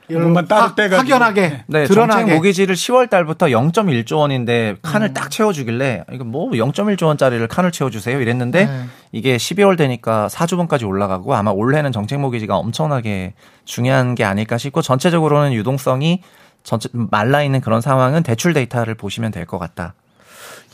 따로 0.47 0.61
확- 0.61 0.75
떼가지고. 0.75 0.97
확연하게 1.13 1.63
네, 1.67 1.85
드러나게. 1.85 2.19
정책 2.21 2.35
모기지를 2.35 2.75
10월 2.75 3.09
달부터 3.09 3.47
0.1조 3.47 4.17
원인데 4.17 4.75
칸을 4.81 5.09
음. 5.09 5.13
딱 5.13 5.31
채워주길래 5.31 6.03
이거 6.11 6.23
뭐 6.23 6.49
0.1조 6.51 7.05
원짜리를 7.07 7.47
칸을 7.47 7.71
채워주세요 7.71 8.19
이랬는데 8.21 8.65
네. 8.65 8.83
이게 9.11 9.37
12월 9.37 9.77
되니까 9.77 10.27
4조분까지 10.31 10.87
올라가고 10.87 11.33
아마 11.35 11.51
올해는 11.51 11.91
정책 11.91 12.19
모기지가 12.19 12.57
엄청나게 12.57 13.33
중요한 13.65 14.15
게 14.15 14.23
아닐까 14.23 14.57
싶고 14.57 14.81
전체적으로는 14.81 15.53
유동성이 15.53 16.21
전체 16.63 16.89
말라 16.93 17.41
있는 17.43 17.59
그런 17.61 17.81
상황은 17.81 18.23
대출 18.23 18.53
데이터를 18.53 18.95
보시면 18.95 19.31
될 19.31 19.45
것 19.45 19.59
같다. 19.59 19.93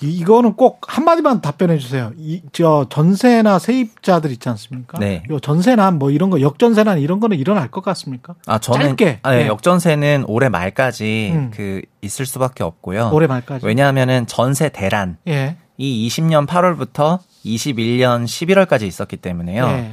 이- 0.01 0.17
이거는 0.19 0.53
꼭 0.53 0.81
한마디만 0.87 1.41
답변해 1.41 1.77
주세요. 1.77 2.11
이, 2.17 2.41
저, 2.53 2.87
전세나 2.89 3.59
세입자들 3.59 4.31
있지 4.31 4.47
않습니까? 4.49 4.97
네. 4.99 5.23
요 5.29 5.39
전세나 5.39 5.91
뭐 5.91 6.09
이런 6.11 6.29
거, 6.29 6.41
역전세나 6.41 6.95
이런 6.97 7.19
거는 7.19 7.37
일어날 7.37 7.69
것 7.69 7.83
같습니까? 7.83 8.35
아 8.45 8.59
저는 8.59 8.87
짧게. 8.97 9.19
아, 9.23 9.31
네, 9.31 9.43
네. 9.43 9.47
역전세는 9.47 10.25
올해 10.27 10.49
말까지 10.49 11.31
음. 11.33 11.51
그 11.53 11.81
있을 12.01 12.25
수밖에 12.25 12.63
없고요. 12.63 13.09
올해 13.13 13.27
말까지. 13.27 13.65
왜냐하면은 13.65 14.25
전세 14.27 14.69
대란 14.69 15.17
예. 15.27 15.57
이 15.77 16.07
20년 16.07 16.47
8월부터 16.47 17.19
21년 17.45 18.25
11월까지 18.25 18.83
있었기 18.83 19.17
때문에요. 19.17 19.65
예. 19.65 19.91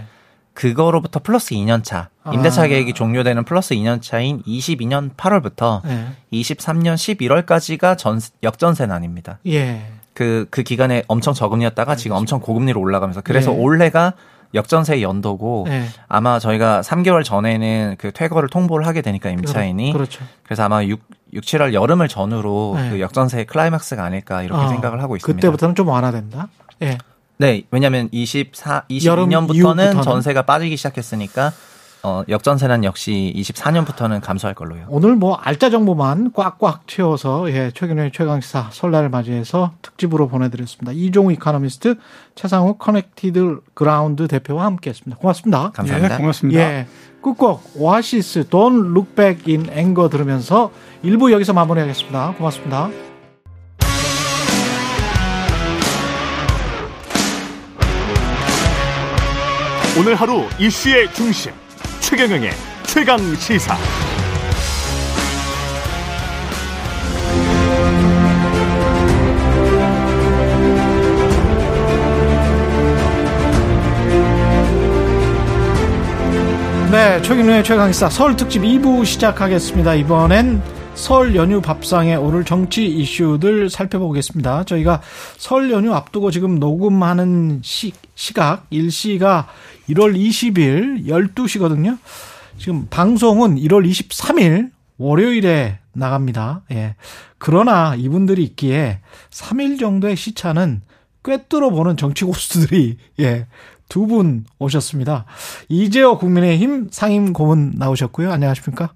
그거로부터 0.57 1.20
플러스 1.20 1.54
2년 1.54 1.84
차. 1.84 2.09
임대차 2.32 2.62
아. 2.62 2.66
계획이 2.66 2.94
종료되는 2.94 3.44
플러스 3.44 3.74
2년 3.74 4.00
차인 4.00 4.42
22년 4.44 5.14
8월부터 5.14 5.82
예. 5.86 6.07
23년 6.32 6.94
11월까지가 6.94 7.98
전 7.98 8.18
역전세 8.42 8.86
난입니다. 8.86 9.38
예. 9.46 9.86
그, 10.14 10.46
그 10.50 10.62
기간에 10.62 11.04
엄청 11.09 11.34
저금리였다가 11.34 11.94
지금 11.94 12.16
엄청 12.16 12.40
고금리로 12.40 12.80
올라가면서 12.80 13.20
그래서 13.20 13.52
예. 13.52 13.57
올해가 13.57 14.14
역전세 14.54 15.02
연도고 15.02 15.66
예. 15.68 15.84
아마 16.09 16.38
저희가 16.38 16.80
3개월 16.80 17.22
전에는 17.22 17.96
그 17.98 18.11
퇴거를 18.12 18.48
통보를 18.48 18.86
하게 18.86 19.02
되니까 19.02 19.28
임차인이 19.28 19.92
그렇죠. 19.92 20.24
그래서 20.42 20.64
아마 20.64 20.82
6, 20.82 21.02
6 21.34 21.44
7월 21.44 21.74
여름을 21.74 22.09
전후로 22.09 22.74
네. 22.76 22.90
그 22.90 23.00
역전세 23.00 23.44
클라이막스가 23.44 24.02
아닐까 24.02 24.42
이렇게 24.42 24.64
어, 24.64 24.68
생각을 24.68 25.02
하고 25.02 25.16
있습니다. 25.16 25.36
그때부터는 25.36 25.74
좀 25.74 25.88
완화된다. 25.88 26.48
예. 26.80 26.96
네, 27.39 27.64
왜냐하면 27.70 28.09
24, 28.12 28.84
여름 29.05 29.28
22년부터는 29.30 29.55
이후부터는? 29.55 30.03
전세가 30.03 30.43
빠지기 30.43 30.76
시작했으니까 30.76 31.53
어, 32.03 32.22
역전세는 32.28 32.84
역시 32.84 33.34
24년부터는 33.37 34.20
감소할 34.20 34.55
걸로요. 34.55 34.84
오늘 34.89 35.16
뭐 35.16 35.34
알짜 35.34 35.70
정보만 35.70 36.30
꽉꽉 36.32 36.87
채워서 36.87 37.51
예, 37.51 37.72
최경영의 37.74 38.12
최강시사 38.12 38.68
설날을 38.70 39.09
맞이해서 39.09 39.72
특집으로 39.82 40.28
보내드렸습니다. 40.28 40.93
이종우 40.93 41.32
이카노미스트, 41.32 41.97
최상욱 42.37 42.78
Connected 42.78 43.61
Ground 43.74 44.28
대표와 44.28 44.66
함께했습니다. 44.66 45.20
고맙습니다. 45.20 45.72
감사합니다. 45.72 46.14
예, 46.14 46.18
고맙습니다. 46.18 46.61
예. 46.61 46.87
끝곡 47.22 47.72
Oasis 47.74 48.45
Don't 48.51 48.91
Look 48.91 49.16
Back 49.16 49.53
in 49.53 49.68
Anger 49.68 50.09
들으면서 50.09 50.70
1부 51.03 51.32
여기서 51.32 51.55
마무리하겠습니다. 51.55 52.34
고맙습니다. 52.39 53.16
오늘 59.99 60.14
하루 60.14 60.44
이슈의 60.59 61.11
중심 61.14 61.53
최경영의 62.01 62.51
최강 62.84 63.18
시사. 63.36 63.74
네, 76.90 77.22
최근의 77.22 77.64
최강 77.64 77.90
시사 77.90 78.11
설 78.11 78.36
특집 78.36 78.61
2부 78.61 79.07
시작하겠습니다. 79.07 79.94
이번엔 79.94 80.76
설 80.97 81.36
연휴 81.36 81.61
밥상에 81.61 82.14
오를 82.16 82.44
정치 82.44 82.86
이슈들 82.86 83.70
살펴보겠습니다. 83.70 84.64
저희가 84.64 85.03
설 85.36 85.70
연휴 85.70 85.94
앞두고 85.94 86.30
지금 86.30 86.59
녹음하는 86.59 87.61
시, 87.62 87.92
시각, 88.14 88.66
일시가 88.70 89.47
1월 89.90 90.16
20일 90.16 91.07
12시거든요. 91.07 91.99
지금 92.59 92.86
방송은 92.88 93.57
1월 93.57 93.88
23일 93.88 94.70
월요일에 94.99 95.78
나갑니다. 95.92 96.62
예. 96.72 96.97
그러나 97.38 97.94
이분들이 97.94 98.42
있기에 98.44 99.01
3일 99.30 99.78
정도의 99.78 100.16
시차는 100.16 100.80
꿰뚫어 101.22 101.70
보는 101.70 101.97
정치 101.97 102.24
고수들이 102.24 102.97
예. 103.20 103.47
두 103.88 104.07
분 104.07 104.44
오셨습니다. 104.59 105.26
이재호 105.68 106.18
국민의힘 106.18 106.88
상임 106.90 107.32
고문 107.32 107.74
나오셨고요. 107.76 108.32
안녕하십니까? 108.32 108.92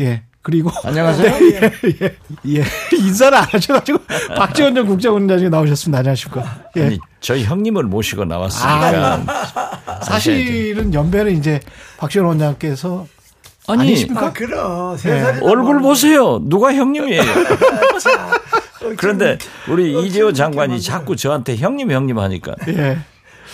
예. 0.00 0.24
그리고 0.42 0.70
안녕하세요. 0.82 1.32
예, 1.54 1.72
예, 2.02 2.16
예. 2.46 2.64
인사를 2.96 3.36
안 3.36 3.44
하셔가지고 3.44 3.98
박지원 4.36 4.74
전 4.74 4.86
국정원장님 4.86 5.50
나오셨습니다. 5.50 5.98
안녕하십니까? 5.98 6.58
예. 6.76 6.86
아니, 6.86 6.98
저희 7.20 7.44
형님을 7.44 7.84
모시고 7.84 8.24
나왔으니까. 8.24 9.24
사실은 10.02 10.92
연배는 10.92 11.38
이제 11.38 11.60
박지원 11.98 12.26
원장께서 12.26 13.06
아니, 13.68 13.82
아니십니까? 13.82 14.26
아, 14.26 14.32
그럼 14.32 14.96
세 14.96 15.10
예. 15.10 15.38
얼굴 15.40 15.80
보세요. 15.80 16.40
누가 16.42 16.74
형님이에요? 16.74 17.22
그런데 18.96 19.38
우리 19.68 20.06
이재호 20.06 20.32
장관이 20.32 20.80
자꾸 20.82 21.14
저한테 21.14 21.56
형님 21.56 21.92
형님 21.92 22.18
하니까 22.18 22.56
예. 22.66 22.98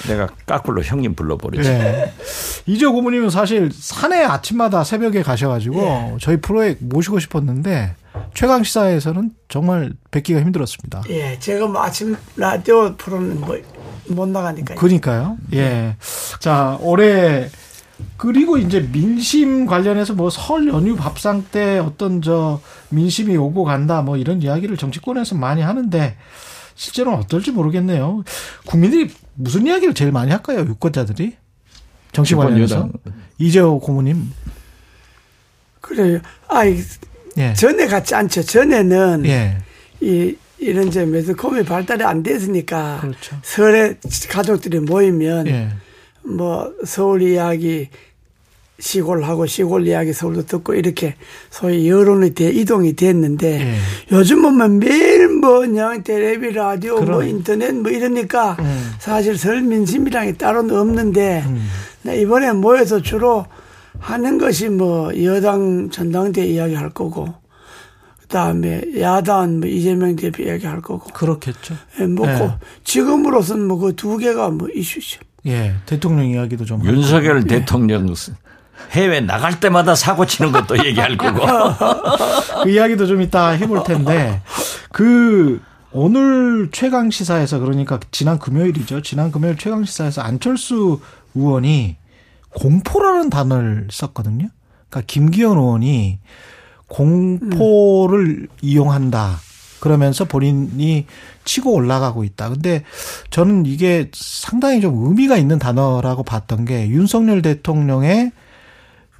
내가 0.07 0.28
까꿀로 0.46 0.82
형님 0.82 1.14
불러버리지. 1.14 1.68
예. 1.68 2.12
이재호 2.66 2.92
고모님은 2.92 3.30
사실 3.30 3.70
산에 3.72 4.22
아침마다 4.24 4.84
새벽에 4.84 5.22
가셔가지고 5.22 6.18
저희 6.20 6.36
프로에 6.36 6.76
모시고 6.80 7.18
싶었는데 7.18 7.94
최강 8.34 8.62
시사에서는 8.62 9.30
정말 9.49 9.92
뵙기가 10.11 10.40
힘들었습니다. 10.40 11.03
예, 11.09 11.38
제가 11.38 11.66
뭐 11.66 11.82
아침 11.82 12.16
라디오 12.36 12.94
프로는 12.96 13.40
뭐 13.40 13.57
못 14.11 14.26
나가니까요. 14.26 14.78
그러니까요. 14.78 15.36
예. 15.53 15.96
자, 16.40 16.78
올해 16.80 17.51
그리고 18.16 18.57
이제 18.57 18.80
민심 18.80 19.66
관련해서 19.66 20.14
뭐 20.14 20.30
설 20.30 20.66
연휴 20.68 20.96
밥상 20.96 21.44
때 21.51 21.78
어떤 21.78 22.22
저 22.22 22.61
민심이 22.88 23.36
오고 23.36 23.64
간다 23.64 24.01
뭐 24.01 24.16
이런 24.16 24.40
이야기를 24.40 24.76
정치권에서 24.78 25.34
많이 25.34 25.61
하는데 25.61 26.16
실제로는 26.78 27.18
어떨지 27.18 27.50
모르겠네요. 27.50 28.22
국민들이 28.64 29.10
무슨 29.34 29.66
이야기를 29.66 29.94
제일 29.94 30.12
많이 30.12 30.30
할까요? 30.30 30.60
유권자들이 30.60 31.34
정치 32.12 32.36
관련해서. 32.36 32.88
이재호 33.38 33.80
고모님. 33.80 34.30
그래요. 35.80 36.20
아, 36.46 36.64
이 36.64 36.80
예. 37.36 37.52
전에 37.54 37.86
같지 37.86 38.14
않죠. 38.14 38.42
전에는 38.42 39.24
예. 39.26 39.58
이 40.00 40.36
이런 40.58 40.88
이제 40.88 41.04
매스컴이 41.04 41.64
발달이 41.64 42.04
안 42.04 42.22
됐으니까 42.22 42.98
그렇죠. 43.00 43.36
설에 43.42 43.96
가족들이 44.28 44.78
모이면 44.78 45.48
예. 45.48 45.70
뭐 46.22 46.72
서울 46.84 47.22
이야기 47.22 47.88
시골하고 48.80 49.46
시골 49.46 49.88
이야기 49.88 50.12
서울도 50.12 50.46
듣고 50.46 50.74
이렇게 50.74 51.16
소위 51.50 51.88
여론이 51.88 52.34
돼 52.34 52.50
이동이 52.50 52.94
됐는데 52.94 53.60
예. 53.60 53.76
요즘은 54.12 54.54
뭐 54.54 54.68
매일 54.68 55.17
뭐 55.49 55.61
그냥 55.61 56.03
텔레비 56.03 56.51
라디오 56.53 56.96
뭐 56.96 57.05
그럼. 57.05 57.22
인터넷 57.28 57.72
뭐 57.74 57.90
이러니까 57.90 58.57
음. 58.61 58.92
사실 58.99 59.38
설 59.38 59.62
민심이랑이 59.62 60.36
따로는 60.36 60.76
없는데 60.76 61.42
음. 61.46 61.66
나 62.03 62.12
이번에 62.12 62.53
모여서 62.53 63.01
주로 63.01 63.46
하는 63.99 64.36
것이 64.36 64.68
뭐 64.68 65.11
여당 65.24 65.88
전당대 65.90 66.44
이야기 66.46 66.74
할 66.74 66.90
거고 66.90 67.32
그다음에 68.20 68.82
야당 69.01 69.61
뭐 69.61 69.68
이재명 69.68 70.14
대표 70.16 70.42
이야기 70.42 70.66
할 70.66 70.82
거고 70.82 71.11
그렇겠죠. 71.14 71.74
예, 72.01 72.05
뭐 72.07 72.28
예. 72.28 72.34
그 72.38 72.51
지금으로서는 72.84 73.66
뭐 73.66 73.78
그 73.78 73.92
두 73.96 74.18
개가 74.18 74.51
뭐 74.51 74.68
이슈죠. 74.74 75.20
예, 75.46 75.72
대통령 75.86 76.26
이야기도 76.26 76.66
좀. 76.66 76.80
하고. 76.80 76.90
윤석열 76.90 77.42
대통령 77.44 78.07
해외 78.92 79.20
나갈 79.20 79.60
때마다 79.60 79.94
사고 79.94 80.26
치는 80.26 80.52
것도 80.52 80.84
얘기할 80.84 81.16
거고. 81.16 81.40
그 82.64 82.70
이야기도 82.70 83.06
좀 83.06 83.22
이따 83.22 83.48
해볼 83.48 83.84
텐데 83.84 84.42
그 84.92 85.60
오늘 85.90 86.68
최강 86.72 87.10
시사에서 87.10 87.58
그러니까 87.58 87.98
지난 88.10 88.38
금요일이죠. 88.38 89.02
지난 89.02 89.30
금요일 89.30 89.56
최강 89.56 89.84
시사에서 89.84 90.22
안철수 90.22 91.00
의원이 91.34 91.96
공포라는 92.50 93.30
단어를 93.30 93.88
썼거든요. 93.90 94.48
그러니까 94.88 95.06
김기현 95.06 95.56
의원이 95.56 96.18
공포를 96.88 98.48
이용한다. 98.62 99.40
그러면서 99.80 100.24
본인이 100.24 101.06
치고 101.44 101.72
올라가고 101.72 102.24
있다. 102.24 102.48
근데 102.48 102.84
저는 103.30 103.64
이게 103.66 104.10
상당히 104.12 104.80
좀 104.80 105.06
의미가 105.06 105.36
있는 105.36 105.58
단어라고 105.58 106.24
봤던 106.24 106.64
게 106.64 106.88
윤석열 106.88 107.42
대통령의 107.42 108.32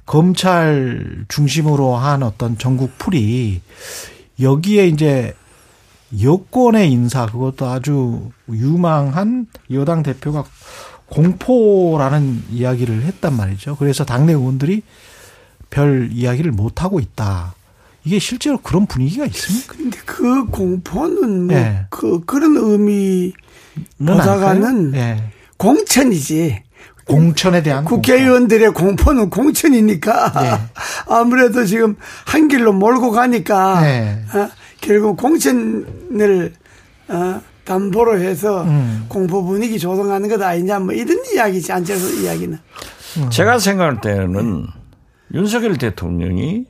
검찰 0.09 1.23
중심으로 1.27 1.95
한 1.95 2.23
어떤 2.23 2.57
전국 2.57 2.97
풀이 2.97 3.61
여기에 4.41 4.87
이제 4.87 5.35
여권의 6.19 6.91
인사 6.91 7.27
그것도 7.27 7.67
아주 7.67 8.31
유망한 8.51 9.45
여당 9.69 10.01
대표가 10.01 10.45
공포라는 11.09 12.41
이야기를 12.49 13.03
했단 13.03 13.37
말이죠. 13.37 13.75
그래서 13.75 14.03
당내 14.03 14.33
의원들이 14.33 14.81
별 15.69 16.09
이야기를 16.11 16.53
못 16.53 16.81
하고 16.81 16.99
있다. 16.99 17.53
이게 18.03 18.17
실제로 18.17 18.57
그런 18.57 18.87
분위기가 18.87 19.27
있습니까? 19.27 19.75
근데 19.75 19.99
그 20.07 20.45
공포는 20.47 21.45
뭐 21.45 21.55
예. 21.55 21.85
그 21.91 22.25
그런 22.25 22.57
의미 22.57 23.31
보다가는 23.99 24.95
예. 24.95 25.31
공천이지. 25.57 26.63
공천에 27.09 27.63
대한 27.63 27.85
국회의원들의 27.85 28.71
공포는 28.71 29.31
공천이니까 29.31 30.33
예. 30.43 30.59
아무래도 31.11 31.65
지금 31.65 31.95
한 32.25 32.47
길로 32.47 32.71
몰고 32.71 33.11
가니까 33.11 33.81
예. 33.85 34.21
어, 34.33 34.49
결국 34.79 35.17
공천을 35.17 36.53
어, 37.07 37.41
담보로 37.65 38.19
해서 38.19 38.63
음. 38.63 39.05
공포 39.09 39.43
분위기 39.43 39.79
조성하는 39.79 40.29
것 40.29 40.41
아니냐 40.41 40.79
뭐 40.79 40.93
이런 40.93 41.17
이야기지 41.33 41.71
안철수 41.71 42.23
이야기는 42.23 42.57
제가 43.31 43.57
생각할 43.57 44.01
때는 44.01 44.67
윤석열 45.33 45.77
대통령이 45.77 46.65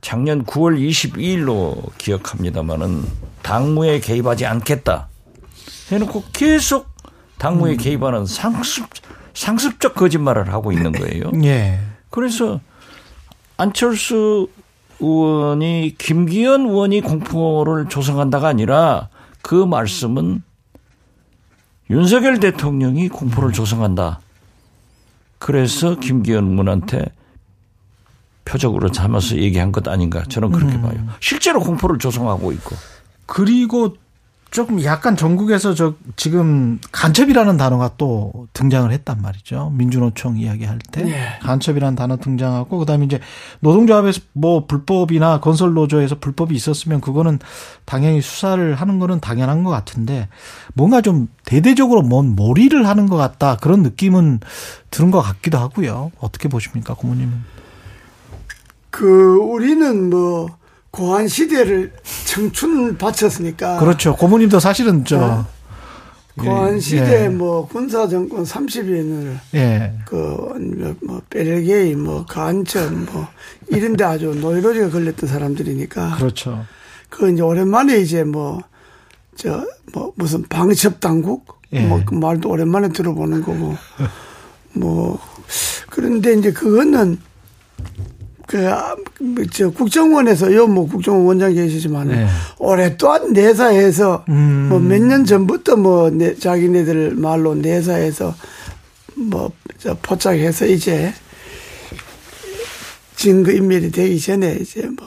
작년 0.00 0.44
9월 0.44 0.78
22일로 0.80 1.90
기억합니다마는 1.98 3.02
당무에 3.42 4.00
개입하지 4.00 4.46
않겠다 4.46 5.08
해놓고 5.90 6.24
계속 6.32 6.92
당무에 7.38 7.74
개입하는 7.76 8.24
상습, 8.24 8.86
상습적 9.34 9.94
거짓말을 9.94 10.52
하고 10.52 10.72
있는 10.72 10.92
거예요. 10.92 11.30
예. 11.44 11.80
그래서 12.10 12.60
안철수 13.56 14.48
의원이 15.00 15.96
김기현 15.98 16.62
의원이 16.62 17.00
공포를 17.00 17.88
조성한다가 17.88 18.48
아니라 18.48 19.08
그 19.42 19.54
말씀은 19.54 20.42
윤석열 21.90 22.38
대통령이 22.40 23.08
공포를 23.08 23.52
조성한다. 23.52 24.20
그래서 25.38 25.96
김기현 25.96 26.52
의원한테 26.52 27.04
표적으로 28.44 28.92
삼아서 28.92 29.36
얘기한 29.36 29.72
것 29.72 29.86
아닌가 29.88 30.22
저는 30.28 30.50
그렇게 30.52 30.80
봐요. 30.80 30.94
실제로 31.20 31.60
공포를 31.60 31.98
조성하고 31.98 32.52
있고. 32.52 32.76
그리고 33.26 33.94
조금 34.52 34.84
약간 34.84 35.16
전국에서 35.16 35.72
저 35.72 35.94
지금 36.14 36.78
간첩이라는 36.92 37.56
단어가 37.56 37.90
또 37.96 38.48
등장을 38.52 38.92
했단 38.92 39.22
말이죠. 39.22 39.72
민주노총 39.74 40.36
이야기할 40.36 40.78
때 40.92 41.04
네. 41.04 41.38
간첩이라는 41.40 41.96
단어 41.96 42.18
등장하고 42.18 42.76
그다음에 42.76 43.06
이제 43.06 43.18
노동조합에서 43.60 44.20
뭐 44.34 44.66
불법이나 44.66 45.40
건설 45.40 45.72
노조에서 45.72 46.18
불법이 46.18 46.54
있었으면 46.54 47.00
그거는 47.00 47.38
당연히 47.86 48.20
수사를 48.20 48.74
하는 48.74 48.98
거는 48.98 49.20
당연한 49.20 49.64
것 49.64 49.70
같은데 49.70 50.28
뭔가 50.74 51.00
좀 51.00 51.28
대대적으로 51.46 52.02
뭔 52.02 52.36
몰이를 52.36 52.86
하는 52.86 53.08
것 53.08 53.16
같다 53.16 53.56
그런 53.56 53.82
느낌은 53.82 54.40
드는 54.90 55.10
것 55.10 55.22
같기도 55.22 55.56
하고요. 55.56 56.12
어떻게 56.20 56.50
보십니까, 56.50 56.92
고모님은? 56.92 57.32
그 58.90 59.36
우리는 59.36 60.10
뭐 60.10 60.50
고한 60.92 61.26
시대를 61.26 61.90
청춘 62.26 62.98
바쳤으니까 62.98 63.78
그렇죠. 63.80 64.14
고모님도 64.14 64.60
사실은 64.60 65.04
저 65.04 65.20
아. 65.20 65.46
고한 66.38 66.76
예, 66.76 66.80
시대 66.80 67.24
예. 67.24 67.28
뭐 67.28 67.66
군사 67.66 68.06
정권 68.08 68.44
30년을 68.44 69.38
예. 69.54 69.94
그뭐 70.06 71.22
벨게이 71.30 71.94
뭐 71.94 72.24
간첩 72.26 72.92
뭐 72.92 73.26
이런데 73.68 74.04
아주 74.04 74.34
노이로제가 74.34 74.90
걸렸던 74.90 75.28
사람들이니까 75.28 76.16
그렇죠. 76.16 76.64
그 77.08 77.30
이제 77.30 77.42
오랜만에 77.42 77.98
이제 77.98 78.24
뭐저뭐 78.24 80.12
무슨 80.16 80.42
방첩 80.48 81.00
당국 81.00 81.60
예. 81.72 81.80
뭐그 81.86 82.14
말도 82.14 82.50
오랜만에 82.50 82.90
들어보는 82.90 83.42
거고 83.42 83.76
뭐 84.74 85.18
그런데 85.88 86.34
이제 86.34 86.52
그거는 86.52 87.18
그 88.46 88.68
저 89.52 89.70
국정원에서 89.70 90.52
요 90.54 90.66
뭐 90.66 90.86
국정원 90.86 91.24
원장 91.26 91.54
계시지만 91.54 92.08
네. 92.08 92.26
오랫동안 92.58 93.32
내사해서 93.32 94.24
음. 94.28 94.68
뭐 94.68 94.78
몇 94.78 95.00
년 95.00 95.24
전부터 95.24 95.76
뭐 95.76 96.10
내, 96.10 96.34
자기네들 96.34 97.14
말로 97.14 97.54
내사해서 97.54 98.34
뭐 99.16 99.50
저 99.78 99.96
포착해서 100.00 100.66
이제 100.66 101.12
증거 103.16 103.50
인멸이 103.52 103.90
되기 103.90 104.20
전에 104.20 104.58
이제 104.60 104.82
뭐 104.86 105.06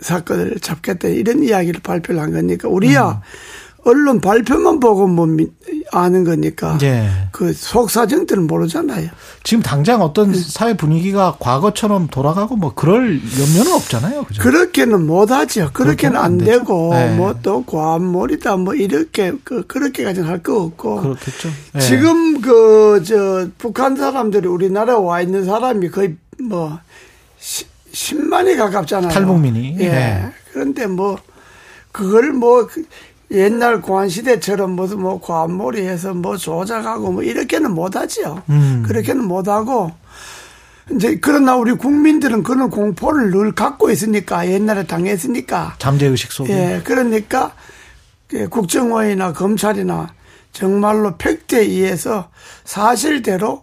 사건을 0.00 0.58
잡겠다 0.60 1.08
이런 1.08 1.42
이야기를 1.42 1.80
발표를 1.80 2.20
한 2.20 2.32
거니까 2.32 2.68
우리야 2.68 3.22
언론 3.84 4.20
발표만 4.20 4.80
보고 4.80 5.06
뭐 5.06 5.26
미- 5.26 5.48
아는 5.96 6.24
거니까 6.24 6.78
예. 6.82 7.08
그 7.32 7.52
속사정들은 7.52 8.46
모르잖아요. 8.46 9.08
지금 9.42 9.62
당장 9.62 10.02
어떤 10.02 10.34
사회 10.34 10.76
분위기가 10.76 11.36
과거처럼 11.38 12.08
돌아가고 12.08 12.56
뭐 12.56 12.72
그럴 12.74 13.20
염려는 13.38 13.72
없잖아요. 13.72 14.24
그죠? 14.24 14.42
그렇게는 14.42 15.06
못하죠. 15.06 15.70
그렇게는 15.72 16.16
안 16.16 16.24
안. 16.24 16.38
되고 16.38 16.92
네. 16.94 17.14
뭐또 17.16 17.64
과몰이다 17.64 18.56
뭐 18.56 18.74
이렇게 18.74 19.32
그 19.44 19.66
그렇게까지는 19.66 20.28
할 20.28 20.42
거 20.42 20.60
없고 20.62 21.00
그렇겠죠. 21.02 21.48
예. 21.76 21.80
지금 21.80 22.40
그 22.40 23.02
저 23.04 23.48
북한 23.58 23.96
사람들이 23.96 24.46
우리나라에 24.48 24.96
와 24.96 25.20
있는 25.20 25.44
사람이 25.44 25.90
거의 25.90 26.16
뭐 26.40 26.78
시, 27.38 27.64
10만이 27.92 28.56
가깝잖아요. 28.56 29.10
탈북민이. 29.12 29.76
예. 29.80 29.88
네. 29.88 30.32
그런데 30.52 30.86
뭐 30.86 31.16
그걸 31.92 32.32
뭐그 32.32 32.84
옛날 33.30 33.80
고한 33.80 34.08
시대처럼 34.08 34.72
무슨 34.72 35.00
뭐 35.00 35.20
과몰이 35.20 35.80
해서 35.86 36.14
뭐 36.14 36.36
조작하고 36.36 37.12
뭐 37.12 37.22
이렇게는 37.22 37.72
못하죠. 37.72 38.42
음. 38.48 38.82
그렇게는 38.86 39.24
못하고 39.24 39.92
이제 40.92 41.18
그러나 41.20 41.56
우리 41.56 41.72
국민들은 41.72 42.42
그런 42.42 42.68
공포를 42.70 43.30
늘 43.30 43.52
갖고 43.52 43.90
있으니까 43.90 44.48
옛날에 44.48 44.86
당했으니까 44.86 45.76
잠재 45.78 46.06
의식 46.06 46.32
속에. 46.32 46.52
예, 46.52 46.80
그러니까 46.84 47.52
그 48.28 48.48
국정원이나 48.48 49.32
검찰이나 49.32 50.12
정말로 50.52 51.16
팩트에 51.16 51.60
의해서 51.60 52.28
사실대로 52.64 53.62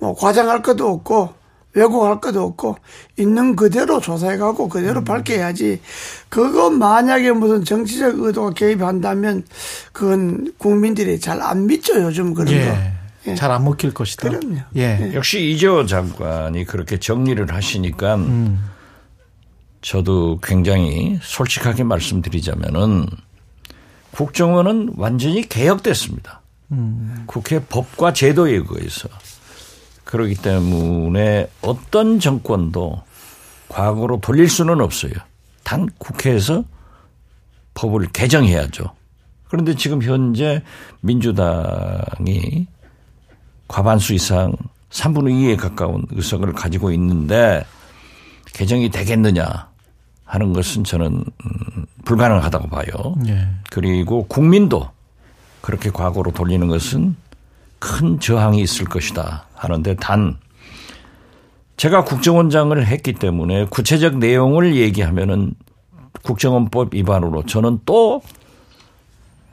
뭐 0.00 0.14
과장할 0.14 0.62
것도 0.62 0.88
없고 0.88 1.34
왜곡할 1.74 2.20
것도 2.20 2.42
없고 2.42 2.76
있는 3.18 3.56
그대로 3.56 4.00
조사해가고 4.00 4.68
그대로 4.68 5.00
음. 5.00 5.04
밝혀야지 5.04 5.80
그거 6.28 6.70
만약에 6.70 7.32
무슨 7.32 7.64
정치적 7.64 8.20
의도가 8.20 8.50
개입한다면 8.52 9.44
그건 9.92 10.52
국민들이 10.58 11.18
잘 11.18 11.40
안 11.42 11.66
믿죠 11.66 12.00
요즘 12.02 12.34
그런 12.34 12.46
거. 12.46 12.52
예. 12.60 12.92
예. 13.26 13.34
잘안 13.34 13.64
먹힐 13.64 13.94
것이다. 13.94 14.28
그럼요. 14.28 14.58
예. 14.76 15.12
역시 15.14 15.50
이재호 15.50 15.86
장관이 15.86 16.64
그렇게 16.64 16.98
정리를 16.98 17.52
하시니까 17.52 18.18
저도 19.80 20.38
굉장히 20.42 21.18
솔직하게 21.22 21.84
말씀드리자면은 21.84 23.06
국정원은 24.12 24.92
완전히 24.96 25.48
개혁됐습니다. 25.48 26.42
국회 27.26 27.60
법과 27.60 28.12
제도에 28.12 28.52
의해서 28.52 29.08
그렇기 30.12 30.34
때문에 30.34 31.48
어떤 31.62 32.20
정권도 32.20 33.02
과거로 33.68 34.20
돌릴 34.20 34.50
수는 34.50 34.82
없어요. 34.82 35.14
단 35.64 35.88
국회에서 35.96 36.64
법을 37.72 38.08
개정해야죠. 38.12 38.92
그런데 39.48 39.74
지금 39.74 40.02
현재 40.02 40.62
민주당이 41.00 42.66
과반수 43.68 44.12
이상 44.12 44.52
3분의 44.90 45.32
2에 45.32 45.56
가까운 45.56 46.04
의석을 46.10 46.52
가지고 46.52 46.92
있는데 46.92 47.64
개정이 48.52 48.90
되겠느냐 48.90 49.70
하는 50.26 50.52
것은 50.52 50.84
저는 50.84 51.06
음, 51.06 51.86
불가능하다고 52.04 52.68
봐요. 52.68 53.14
예. 53.28 53.48
그리고 53.70 54.26
국민도 54.26 54.90
그렇게 55.62 55.88
과거로 55.88 56.32
돌리는 56.32 56.68
것은 56.68 57.16
큰 57.82 58.20
저항이 58.20 58.60
있을 58.60 58.84
것이다 58.84 59.46
하는데 59.56 59.96
단 59.96 60.36
제가 61.76 62.04
국정원장을 62.04 62.86
했기 62.86 63.12
때문에 63.12 63.64
구체적 63.64 64.18
내용을 64.18 64.76
얘기하면은 64.76 65.54
국정원법 66.22 66.94
위반으로 66.94 67.44
저는 67.44 67.80
또 67.84 68.22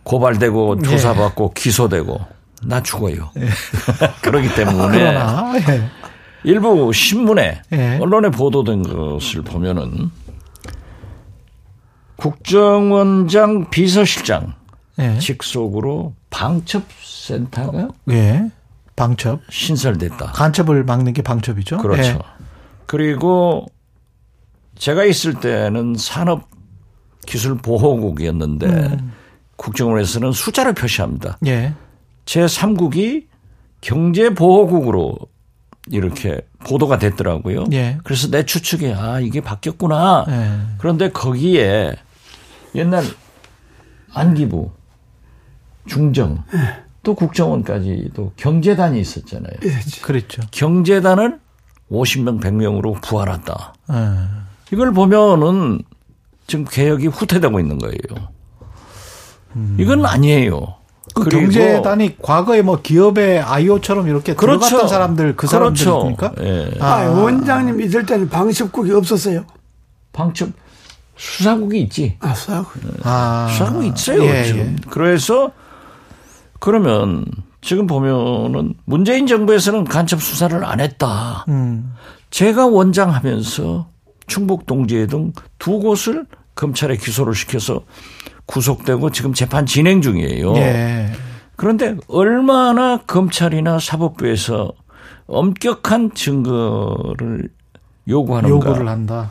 고발되고 0.04 0.84
조사받고 0.84 1.54
기소되고 1.54 2.20
나 2.62 2.84
죽어요. 2.84 3.32
그렇기 4.22 4.54
때문에 4.54 5.00
그러나 5.00 5.54
예. 5.68 5.90
일부 6.44 6.94
신문에 6.94 7.64
예. 7.72 7.98
언론에 8.00 8.30
보도된 8.30 8.84
것을 8.84 9.42
보면은 9.42 10.12
국정원장 12.16 13.72
비서실장 13.72 14.54
예. 15.00 15.18
직속으로 15.18 16.14
방첩센터가 16.30 17.90
예. 18.12 18.50
방첩. 18.96 19.42
신설됐다. 19.50 20.34
간첩을 20.34 20.84
막는 20.84 21.14
게 21.14 21.22
방첩이죠. 21.22 21.78
그렇죠. 21.78 22.02
예. 22.02 22.20
그리고 22.86 23.66
제가 24.78 25.06
있을 25.06 25.36
때는 25.36 25.96
산업 25.98 26.50
기술 27.26 27.58
보호국이었는데 27.58 28.66
음. 28.68 29.14
국정원에서는 29.56 30.32
숫자를 30.32 30.74
표시합니다. 30.74 31.38
예. 31.46 31.74
제 32.26 32.46
3국이 32.46 33.26
경제 33.82 34.34
보호국으로 34.34 35.18
이렇게 35.88 36.42
보도가 36.66 37.00
됐더라고요. 37.00 37.66
예. 37.72 37.98
그래서 38.04 38.30
내 38.30 38.46
추측에 38.46 38.94
아 38.94 39.20
이게 39.20 39.42
바뀌었구나. 39.42 40.26
예. 40.30 40.76
그런데 40.78 41.10
거기에 41.10 41.96
옛날 42.76 43.04
안기부, 44.14 44.72
중정, 45.90 46.44
또 47.04 47.16
국정원까지도 47.16 48.34
경제단이 48.38 49.00
있었잖아요. 49.02 49.54
그렇죠. 50.02 50.42
경제단을 50.52 51.40
50명, 51.92 52.40
100명으로 52.40 53.02
부활한다. 53.02 53.74
예. 53.92 53.96
이걸 54.72 54.94
보면은 54.94 55.82
지금 56.48 56.66
개혁이 56.66 57.08
후퇴되고 57.08 57.60
있는 57.60 57.80
거예요. 57.80 58.30
이건 59.78 60.06
아니에요. 60.06 60.76
그 61.16 61.24
경제단이 61.26 62.18
과거에 62.22 62.62
뭐 62.62 62.82
기업의 62.82 63.40
아이오처럼 63.40 64.08
이렇게 64.08 64.36
그렇죠. 64.36 64.60
들어갔던 64.60 64.88
사람들 64.88 65.36
그 65.36 65.48
그렇죠. 65.48 65.84
사람들입니까? 65.84 66.34
예. 66.42 66.72
아, 66.80 67.06
원장님 67.10 67.82
있을 67.82 68.06
때는 68.06 68.30
방첩국이 68.30 68.92
없었어요. 68.92 69.46
방첩 70.14 70.50
수사국이 71.18 71.82
있지. 71.82 72.16
아, 72.20 72.34
수사국. 72.34 72.74
아. 73.04 73.48
수사국이 73.52 73.92
있어요. 73.96 74.24
예, 74.24 74.44
지금. 74.44 74.60
예. 74.60 74.76
그래서 74.90 75.52
그러면 76.60 77.26
지금 77.62 77.88
보면은 77.88 78.74
문재인 78.86 79.28
정부에서는 79.28 79.84
간첩 79.86 80.22
수사를 80.22 80.64
안 80.64 80.80
했다. 80.80 81.46
음. 81.50 81.94
제가 82.30 82.68
원장하면서 82.68 83.88
충북 84.28 84.66
동지회 84.66 85.08
등 85.08 85.34
두 85.58 85.80
곳을 85.80 86.26
검찰에 86.56 86.96
기소를 86.98 87.34
시켜서 87.36 87.82
구속되고 88.46 89.12
지금 89.12 89.34
재판 89.34 89.66
진행 89.66 90.02
중이에요. 90.02 90.56
예. 90.58 91.12
그런데 91.56 91.96
얼마나 92.08 92.98
검찰이나 93.06 93.80
사법부에서 93.80 94.72
엄격한 95.28 96.14
증거를 96.16 97.50
요구하는가. 98.08 98.56
요구를 98.70 98.88
한다. 98.88 99.30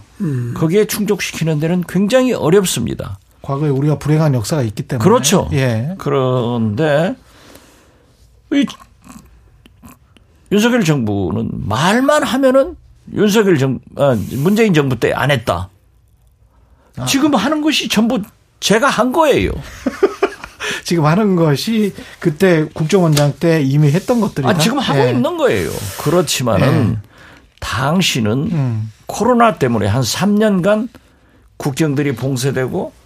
거기에 0.55 0.87
충족시키는 0.87 1.59
데는 1.61 1.83
굉장히 1.89 2.33
어렵습니다. 2.35 3.19
과거에 3.49 3.71
우리가 3.71 3.99
불행한 3.99 4.35
역사가 4.35 4.61
있기 4.61 4.83
때문에. 4.83 5.03
그렇죠. 5.03 5.49
예. 5.55 5.95
그런데 5.97 7.17
이 8.53 8.67
윤석열 10.53 10.85
정부는 10.85 11.49
말만 11.53 12.25
하면은 12.25 12.77
윤석열 13.15 13.57
정 13.57 13.79
아, 13.97 14.15
문재인 14.33 14.75
정부 14.75 15.01
때 15.01 15.15
안 15.15 15.31
했다. 15.31 15.71
아. 16.99 17.07
지금 17.07 17.35
하는 17.35 17.63
것이 17.63 17.89
전부 17.89 18.21
제가 18.61 18.87
한 18.87 19.13
거예요. 19.13 19.51
지금 20.85 21.07
하는 21.07 21.35
것이 21.35 21.95
그때 22.21 22.67
국정원장 22.75 23.33
때 23.41 23.63
이미 23.63 23.91
했던 23.91 24.21
것들이다. 24.21 24.51
아, 24.51 24.59
지금 24.59 24.79
하고 24.79 25.01
예. 25.01 25.11
있는 25.13 25.39
거예요. 25.39 25.71
그렇지만은 26.03 26.99
당신은 27.61 28.31
음. 28.53 28.93
코로나 29.07 29.55
때문에 29.55 29.87
한 29.87 30.03
3년간 30.03 30.91
국경들이 31.57 32.15
봉쇄되고 32.15 32.98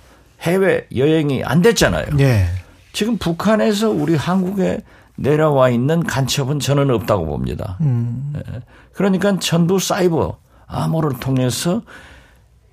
해외 0.43 0.86
여행이 0.95 1.45
안 1.45 1.62
됐잖아요. 1.62 2.07
예. 2.20 2.47
지금 2.93 3.16
북한에서 3.16 3.90
우리 3.90 4.16
한국에 4.16 4.80
내려와 5.16 5.70
있는 5.70 6.03
간첩은 6.03 6.61
저는 6.61 6.90
없다고 6.90 7.26
봅니다. 7.26 7.78
음. 7.80 8.32
예. 8.36 8.61
그러니까 8.93 9.38
전부 9.38 9.78
사이버 9.78 10.36
암호를 10.66 11.20
통해서 11.20 11.82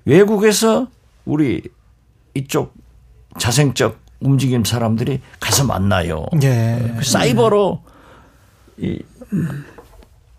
외국에서 0.04 0.88
우리 1.24 1.62
이쪽 2.34 2.74
자생적 3.38 3.98
움직임 4.20 4.64
사람들이 4.64 5.20
가서 5.38 5.64
만나요. 5.64 6.26
예. 6.42 6.94
그 6.98 7.04
사이버로 7.04 7.82
이 8.78 9.02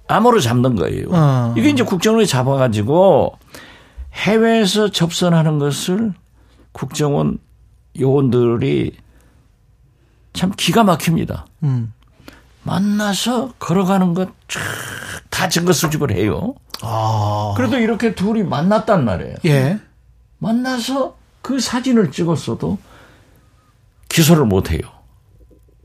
암호를 0.08 0.42
잡는 0.42 0.76
거예요. 0.76 1.08
어. 1.12 1.54
이게 1.58 1.70
이제 1.70 1.84
국정원이 1.84 2.28
잡아가지고 2.28 3.38
해외에서 4.14 4.92
접선하는 4.92 5.58
것을 5.60 6.14
국정원 6.72 7.38
요원들이 8.00 8.96
참 10.34 10.52
기가 10.56 10.84
막힙니다. 10.84 11.46
음. 11.64 11.94
만나서 12.64 13.54
걸어가는 13.60 14.14
것다 14.14 15.50
증거 15.50 15.74
수집을 15.74 16.12
해요. 16.12 16.56
아. 16.82 17.54
그래도 17.58 17.78
이렇게 17.78 18.16
둘이 18.16 18.44
만났단 18.44 19.04
말이에요. 19.04 19.36
예. 19.46 19.80
만나서 20.38 21.18
그 21.42 21.60
사진을 21.60 22.12
찍었어도 22.12 22.78
기소를 24.10 24.46
못 24.46 24.72
해요. 24.72 24.82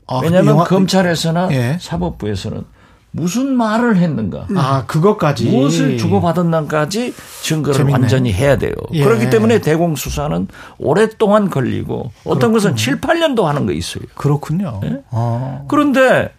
아, 0.07 0.19
왜냐하면 0.19 0.53
영화- 0.53 0.63
검찰에서나 0.65 1.49
예. 1.51 1.77
사법부에서는 1.81 2.63
무슨 3.11 3.55
말을 3.55 3.97
했는가, 3.97 4.47
아, 4.55 4.83
그것까지. 4.85 5.49
무엇을 5.49 5.97
주고받았는가까지 5.97 7.13
증거를 7.41 7.75
재밌네. 7.75 7.93
완전히 7.93 8.33
해야 8.33 8.57
돼요. 8.57 8.73
예. 8.93 9.03
그렇기 9.03 9.29
때문에 9.29 9.59
대공수사는 9.59 10.47
오랫동안 10.77 11.49
걸리고 11.49 12.11
어떤 12.25 12.53
것은 12.53 12.75
7, 12.75 12.99
8년도 13.01 13.43
하는 13.43 13.65
거 13.65 13.71
있어요. 13.71 14.03
그렇군요. 14.15 14.81
예? 14.83 15.01
어. 15.09 15.65
그런데 15.67 16.31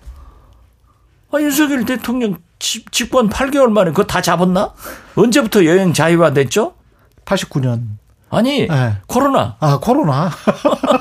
아, 1.33 1.41
윤석열 1.41 1.85
대통령 1.85 2.37
집, 2.59 2.93
집권 2.93 3.29
8개월 3.29 3.71
만에 3.71 3.91
그거 3.91 4.05
다 4.05 4.21
잡았나? 4.21 4.73
언제부터 5.17 5.65
여행 5.65 5.93
자유화 5.93 6.33
됐죠? 6.33 6.75
89년. 7.25 7.83
아니 8.31 8.69
예. 8.71 8.97
코로나. 9.07 9.57
아, 9.59 9.79
코로나. 9.81 10.31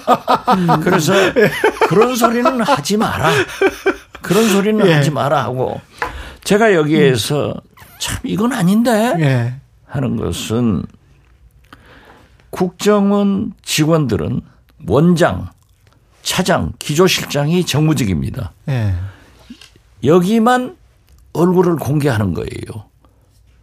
그래서 0.81 1.13
그런 1.89 2.15
소리는 2.15 2.61
하지 2.61 2.97
마라. 2.97 3.29
그런 4.21 4.49
소리는 4.49 4.85
예. 4.87 4.93
하지 4.93 5.11
마라 5.11 5.43
하고 5.43 5.79
제가 6.43 6.73
여기에서 6.73 7.53
참 7.99 8.17
이건 8.23 8.53
아닌데 8.53 9.15
예. 9.19 9.55
하는 9.85 10.17
것은 10.17 10.85
국정원 12.49 13.53
직원들은 13.63 14.41
원장, 14.87 15.49
차장, 16.21 16.73
기조실장이 16.79 17.65
정무직입니다. 17.65 18.51
예. 18.69 18.93
여기만 20.03 20.75
얼굴을 21.33 21.77
공개하는 21.77 22.33
거예요. 22.33 22.87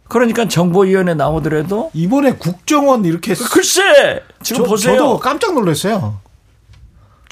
그러니까 0.07 0.47
정보위원회 0.47 1.15
나오더라도 1.15 1.89
이번에 1.93 2.33
국정원 2.33 3.05
이렇게 3.05 3.33
글쎄 3.33 4.23
지금 4.43 4.63
저, 4.63 4.69
보세요. 4.69 4.97
저도 4.97 5.19
깜짝 5.19 5.53
놀랐어요. 5.53 6.19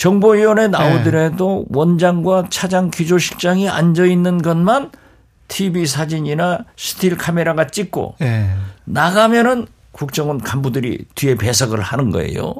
정보위원회 0.03 0.67
나오더라도 0.67 1.63
원장과 1.69 2.47
차장 2.49 2.91
기조실장이 2.91 3.69
앉아 3.69 4.03
있는 4.03 4.41
것만 4.41 4.91
TV 5.47 5.85
사진이나 5.85 6.65
스틸 6.75 7.17
카메라가 7.17 7.67
찍고 7.67 8.15
예. 8.21 8.49
나가면은 8.83 9.65
국정원 9.93 10.41
간부들이 10.41 11.05
뒤에 11.15 11.35
배석을 11.35 11.79
하는 11.79 12.11
거예요. 12.11 12.53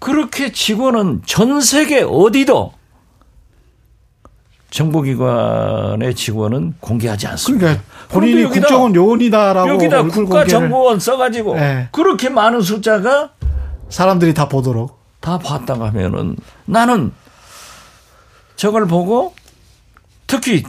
그렇게 0.00 0.50
직원은 0.50 1.22
전 1.24 1.60
세계 1.60 2.02
어디도 2.02 2.72
정보기관의 4.70 6.16
직원은 6.16 6.74
공개하지 6.80 7.28
않습니다. 7.28 7.64
그러니까 7.64 7.84
본인이 8.08 8.42
여기다- 8.42 8.52
국정원 8.54 8.94
요원이다라고 8.96 9.68
여기다 9.68 10.02
국가정보원 10.02 10.98
써가지고 10.98 11.54
네. 11.54 11.88
그렇게 11.92 12.28
많은 12.28 12.60
숫자가 12.60 13.30
사람들이 13.88 14.34
다 14.34 14.48
보도록 14.48 14.93
다 15.24 15.38
봤다고 15.38 15.86
하면은 15.86 16.36
나는 16.66 17.10
저걸 18.56 18.86
보고 18.86 19.34
특히 20.26 20.62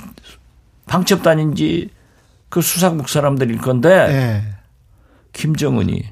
방첩단인지 0.85 1.89
그 2.47 2.61
수사국 2.61 3.09
사람들일 3.09 3.57
건데 3.57 3.89
예. 3.89 4.55
김정은이 5.33 6.05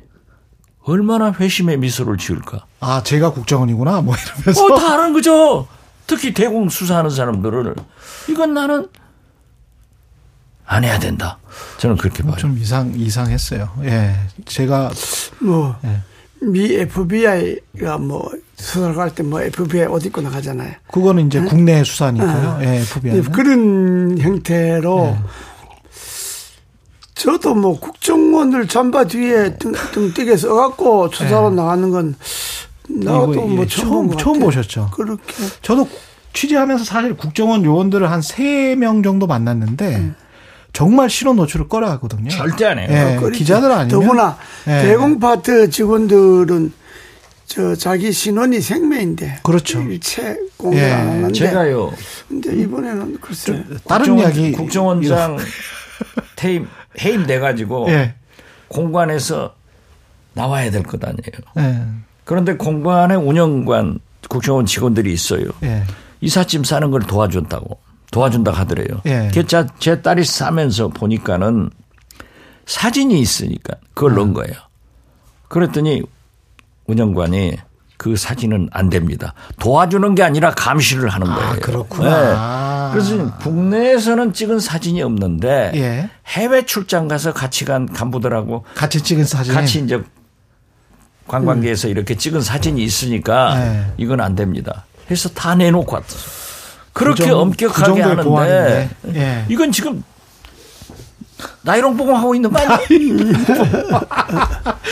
얼마나 0.82 1.32
회심의 1.32 1.78
미소를 1.78 2.18
지을까? 2.18 2.66
아 2.82 3.02
제가 3.02 3.32
국정원이구나 3.32 4.02
뭐 4.02 4.14
이러면서 4.14 4.66
어, 4.66 4.78
다 4.78 4.96
아는 4.96 5.14
거죠. 5.14 5.70
특히 6.06 6.34
대공 6.34 6.68
수사하는 6.68 7.10
사람들은 7.12 7.76
이건 8.30 8.54
나는 8.54 8.90
안 10.66 10.84
해야 10.84 11.00
된다. 11.00 11.38
저는 11.78 11.96
그렇게 11.96 12.24
봐요. 12.24 12.36
좀 12.36 12.58
이상 12.58 12.92
이상했어요. 12.94 13.70
예, 13.84 14.16
제가 14.46 14.92
뭐, 15.40 15.78
예. 15.86 16.02
미 16.52 16.74
FBI가 16.76 17.98
뭐, 18.00 18.30
수사를 18.56 18.94
갈때뭐 18.96 19.42
FBI 19.42 19.86
옷 19.88 20.06
입고 20.06 20.22
나가잖아요. 20.22 20.74
그거는 20.92 21.28
이제 21.28 21.42
국내 21.42 21.84
수사니까요. 21.84 22.60
예, 22.62 22.66
네, 22.66 22.78
FBI는. 22.82 23.32
그런 23.32 24.18
형태로 24.20 25.18
네. 25.18 25.18
저도 27.16 27.56
뭐 27.56 27.80
국정원을 27.80 28.68
잠바 28.68 29.06
뒤에 29.06 29.58
등, 29.58 29.72
등띠게 29.94 30.36
써갖고 30.38 31.10
조사로 31.10 31.52
나가는 31.52 31.90
건 31.90 32.16
나도 32.90 33.28
네. 33.28 33.38
뭐 33.42 33.64
예, 33.64 33.68
처음, 33.68 34.10
처음- 34.10 34.18
처음. 34.18 34.40
보셨죠? 34.40 34.90
그렇게 34.94 35.24
저도 35.62 35.88
취재하면서 36.34 36.84
사실 36.84 37.16
국정원 37.16 37.64
요원들을 37.64 38.10
한 38.12 38.22
세 38.22 38.76
명 38.76 39.04
정도 39.04 39.28
만났는데 39.28 40.12
정말 40.74 41.10
신원 41.10 41.36
노출을 41.38 41.68
꺼려 41.68 41.90
하거든요. 41.92 42.30
절대 42.30 42.66
안 42.66 42.80
해요. 42.80 42.88
예. 42.90 43.30
기자들 43.32 43.72
아니면 43.72 43.90
더구나 44.02 44.38
예. 44.68 44.82
대공파트 44.82 45.70
직원들은 45.70 46.74
저 47.46 47.76
자기 47.76 48.12
신원이 48.12 48.60
생명인데 48.62 49.40
그렇죠. 49.44 49.80
일체 49.84 50.38
공개 50.58 50.80
예, 50.80 50.92
안 50.92 51.08
하는데 51.08 51.34
제가요. 51.34 51.94
근데 52.28 52.56
이번에는 52.56 53.20
글쎄 53.22 53.64
다른 53.88 54.06
국정원- 54.08 54.20
이야기 54.20 54.52
국정원장 54.54 55.38
퇴임 56.36 56.68
해임 57.00 57.28
돼 57.28 57.38
가지고 57.40 57.86
예. 57.90 58.16
공관에서 58.68 59.54
나와야 60.34 60.72
될 60.72 60.82
것 60.82 61.04
아니에요. 61.04 61.22
예. 61.60 61.82
그런데 62.24 62.56
공관에 62.56 63.14
운영관 63.14 64.00
국정원 64.30 64.66
직원들이 64.66 65.14
있어요. 65.14 65.46
예. 65.64 65.84
이삿짐 66.22 66.64
싸는 66.64 66.90
걸 66.90 67.02
도와준다고 67.02 67.78
도와준다 68.14 68.52
하더래요. 68.52 69.02
예. 69.08 69.32
그 69.34 69.46
제, 69.46 69.66
제 69.80 70.02
딸이 70.02 70.24
싸면서 70.24 70.90
보니까는 70.90 71.72
사진이 72.66 73.20
있으니까 73.20 73.76
그걸 73.94 74.12
음. 74.12 74.16
넣은 74.16 74.34
거예요. 74.34 74.54
그랬더니 75.50 76.04
운영관이 76.86 77.58
그 77.98 78.16
사진은 78.16 78.70
안 78.72 78.90
됩니다. 78.90 79.34
도와주는 79.60 80.14
게 80.16 80.24
아니라 80.24 80.52
감시를 80.52 81.10
하는 81.10 81.28
거예요. 81.28 81.56
그렇구나. 81.62 82.92
네. 82.92 82.94
그래서 82.94 83.36
국내에서는 83.38 84.34
찍은 84.34 84.60
사진이 84.60 85.02
없는데 85.02 85.72
예. 85.76 86.10
해외 86.28 86.66
출장 86.66 87.08
가서 87.08 87.34
같이 87.34 87.66
간 87.66 87.88
간부들하고 87.88 88.66
같이 88.76 89.02
찍은 89.02 89.26
사진. 89.26 89.54
같이 89.54 89.80
이제 89.80 90.04
관광지에서 91.28 91.88
이렇게 91.88 92.16
찍은 92.16 92.42
사진이 92.42 92.84
있으니까 92.84 93.56
네. 93.56 93.94
이건 93.98 94.22
안 94.22 94.36
됩니다. 94.36 94.86
해서 95.10 95.30
다 95.30 95.56
내놓고 95.56 95.96
왔어. 95.96 96.43
그렇게 96.94 97.24
그 97.24 97.30
정- 97.30 97.36
그 97.38 97.42
엄격하게 97.42 97.86
정도의 97.86 98.04
하는데 98.04 98.24
보안인데. 98.24 98.90
예. 99.16 99.46
이건 99.50 99.72
지금 99.72 100.04
나이롱 101.64 101.98
보공하고 101.98 102.36
있는 102.36 102.52
거 102.52 102.60
아니야? 102.60 102.80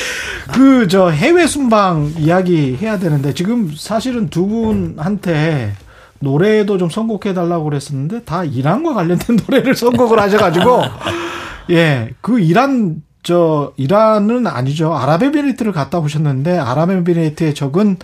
그저 0.54 1.10
해외 1.10 1.47
순방 1.47 2.14
이야기 2.18 2.76
해야 2.82 2.99
되는데 2.99 3.34
지금 3.34 3.74
사실은 3.76 4.30
두 4.30 4.47
분한테 4.47 5.74
노래도 6.20 6.78
좀 6.78 6.89
선곡해 6.89 7.34
달라고 7.34 7.66
그랬었는데 7.66 8.24
다 8.24 8.43
이란과 8.43 8.93
관련된 8.93 9.38
노래를 9.47 9.76
선곡을 9.76 10.20
하셔가지고 10.20 10.82
예그 11.70 12.39
이란 12.41 13.02
저 13.24 13.72
이란은 13.78 14.47
아니죠 14.47 14.93
아랍에미리트를 14.95 15.72
갔다 15.72 15.99
오셨는데 15.99 16.58
아랍에미리트의 16.58 17.54
적은 17.54 17.97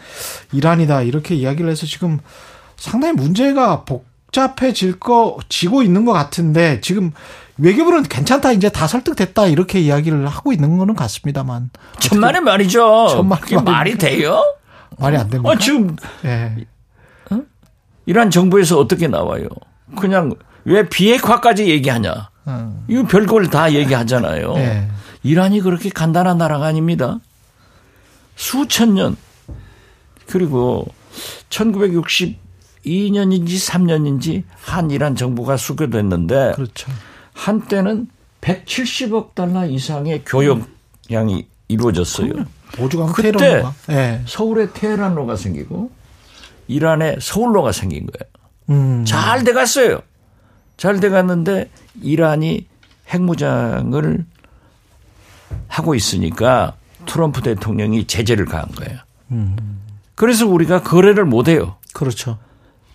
이란이다 0.52 1.02
이렇게 1.02 1.36
이야기를 1.36 1.70
해서 1.72 1.86
지금 1.88 2.20
상당히 2.78 3.14
문제가 3.14 3.84
복잡해질 3.84 5.00
거 5.00 5.38
지고 5.50 5.84
있는 5.84 6.06
것 6.06 6.14
같은데 6.14 6.80
지금 6.82 7.12
외교부는 7.58 8.04
괜찮다 8.04 8.52
이제 8.52 8.70
다 8.70 8.88
설득됐다 8.88 9.48
이렇게 9.48 9.80
이야기를 9.80 10.28
하고 10.28 10.54
있는 10.54 10.78
거는 10.78 10.96
같습니다만 10.96 11.72
천만의 12.00 12.42
말이죠. 12.42 13.08
천만의 13.10 13.64
말이? 13.64 13.98
돼요? 13.98 14.44
말이 14.98 15.18
안 15.18 15.30
됩니다. 15.30 15.50
어, 15.50 15.58
지금 15.58 15.96
예. 16.24 16.56
이란 18.06 18.30
정부에서 18.30 18.80
어떻게 18.80 19.08
나와요? 19.08 19.48
그냥 20.00 20.34
왜 20.64 20.88
비핵화까지 20.88 21.68
얘기하냐? 21.68 22.30
음. 22.48 22.86
이거 22.88 23.04
별걸 23.06 23.50
다 23.50 23.74
얘기하잖아요. 23.74 24.54
예. 24.58 24.88
이란이 25.24 25.62
그렇게 25.62 25.90
간단한 25.90 26.38
나라가 26.38 26.68
아닙니다. 26.68 27.20
수천 28.36 28.94
년 28.94 29.18
그리고 30.28 30.86
1962년인지 32.88 33.70
3년인지 33.70 34.44
한 34.62 34.90
이란 34.92 35.16
정부가 35.16 35.58
수교됐는데 35.58 36.54
그렇죠. 36.56 36.92
한때는 37.34 38.08
170억 38.42 39.36
달러 39.36 39.66
이상의 39.66 40.24
교역량이 40.26 41.48
이루어졌어요. 41.68 42.32
오죽하면 42.80 43.14
그때 43.14 43.32
테러가. 43.32 43.74
예. 43.90 44.22
서울에 44.26 44.72
테헤란로가 44.74 45.36
생기고 45.36 45.92
이란에 46.68 47.18
서울로가 47.20 47.72
생긴 47.72 48.08
거예요. 48.08 48.32
음. 48.70 49.06
잘 49.06 49.44
돼갔어요. 49.44 50.02
잘 50.78 51.00
돼갔는데 51.00 51.70
이란이 52.02 52.68
핵무장을 53.10 54.26
하고 55.68 55.96
있으니까 55.96 56.76
트럼프 57.06 57.42
대통령이 57.42 58.06
제재를 58.06 58.46
가한 58.46 58.70
거예요. 58.72 59.00
그래서 60.16 60.46
우리가 60.48 60.84
거래를 60.84 61.26
못 61.26 61.48
해요. 61.48 61.78
그렇죠. 61.94 62.38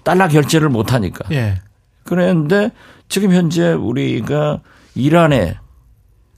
달러 0.05 0.29
결제를 0.29 0.69
못 0.69 0.93
하니까. 0.93 1.25
예. 1.33 1.61
그런데 2.05 2.71
지금 3.09 3.33
현재 3.33 3.73
우리가 3.73 4.61
이란에 4.95 5.57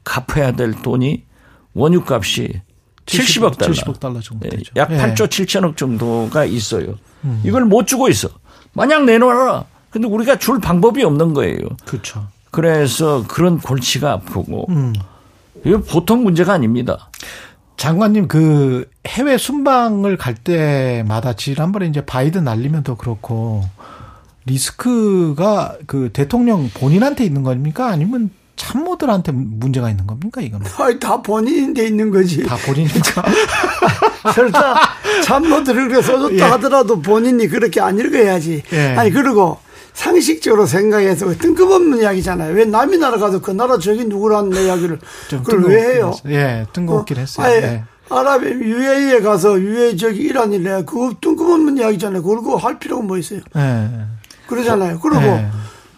갚아야 0.05 0.53
될 0.53 0.73
돈이 0.83 1.25
원유값이 1.75 2.61
70억 3.07 3.59
달러. 3.59 3.73
70억 3.73 4.01
달러 4.01 4.21
정도 4.21 4.47
예, 4.47 4.51
되죠. 4.51 4.73
약 4.77 4.91
예. 4.91 4.97
8조 4.97 5.29
7천억 5.29 5.77
정도가 5.77 6.45
있어요. 6.45 6.99
이걸 7.43 7.65
못 7.65 7.87
주고 7.87 8.09
있어. 8.09 8.29
만약 8.75 9.05
내놓아라. 9.05 9.65
근데 9.91 10.09
우리가 10.09 10.39
줄 10.39 10.61
방법이 10.61 11.03
없는 11.05 11.33
거예요. 11.35 11.59
그렇죠. 11.87 12.27
그래서 12.51 13.25
그런 13.27 13.59
골치가 13.59 14.13
아프고 14.13 14.67
음. 14.69 14.93
이거 15.65 15.81
보통 15.81 16.23
문제가 16.25 16.53
아닙니다. 16.53 17.11
장관님 17.77 18.29
그 18.29 18.89
해외 19.07 19.37
순방을 19.37 20.17
갈 20.17 20.35
때마다 20.35 21.35
지난번에 21.35 21.87
이제 21.87 22.05
바이든 22.05 22.45
날리면도 22.45 22.97
그렇고 22.97 23.65
리스크가 24.47 25.77
그 25.87 26.11
대통령 26.13 26.71
본인한테 26.71 27.25
있는 27.25 27.43
겁니까 27.43 27.89
아니면 27.89 28.31
참모들한테 28.57 29.33
문제가 29.33 29.91
있는 29.91 30.07
겁니까 30.07 30.41
이거는 30.41 30.67
아이, 30.79 30.99
다 30.99 31.21
본인인데 31.21 31.87
있는 31.87 32.11
거지. 32.11 32.45
다 32.45 32.57
본인이니까 32.57 33.25
설사 34.35 34.77
참모들을 35.25 35.89
그렇게 35.89 36.07
써줬다 36.07 36.35
예. 36.35 36.43
하더라도 36.43 37.01
본인이 37.01 37.49
그렇게 37.49 37.81
안 37.81 37.99
읽어야지. 37.99 38.63
예. 38.73 38.95
아니 38.97 39.11
그리고 39.11 39.59
상식적으로 39.95 40.67
생각해서 40.67 41.27
그 41.27 41.39
뜬금없는 41.39 42.03
이야기잖아요. 42.03 42.55
왜 42.55 42.65
남이 42.65 42.99
나라 42.99 43.17
가도 43.17 43.41
그 43.41 43.53
나라 43.53 43.79
저기 43.79 44.05
누구라는 44.05 44.53
이야기를 44.53 44.99
좀 45.29 45.43
그걸 45.43 45.71
왜 45.71 45.95
해요? 45.95 46.13
했어요. 46.13 46.35
예, 46.35 46.67
뜬금없긴 46.73 47.17
했어요. 47.17 47.47
아예 47.47 47.57
예. 47.63 47.85
아랍에 48.11 48.51
UAE에 48.51 49.21
가서 49.21 49.59
UAE 49.59 49.97
저기 49.97 50.21
이란이래. 50.23 50.85
그거 50.85 51.15
뜬금없는 51.21 51.79
이야기잖아요. 51.79 52.23
그걸 52.23 52.39
그거 52.39 52.57
할 52.57 52.79
필요가 52.79 53.03
뭐 53.03 53.17
있어요? 53.17 53.41
예. 53.57 53.89
그러잖아요. 54.49 54.99
그리고 54.99 55.23
예. 55.23 55.47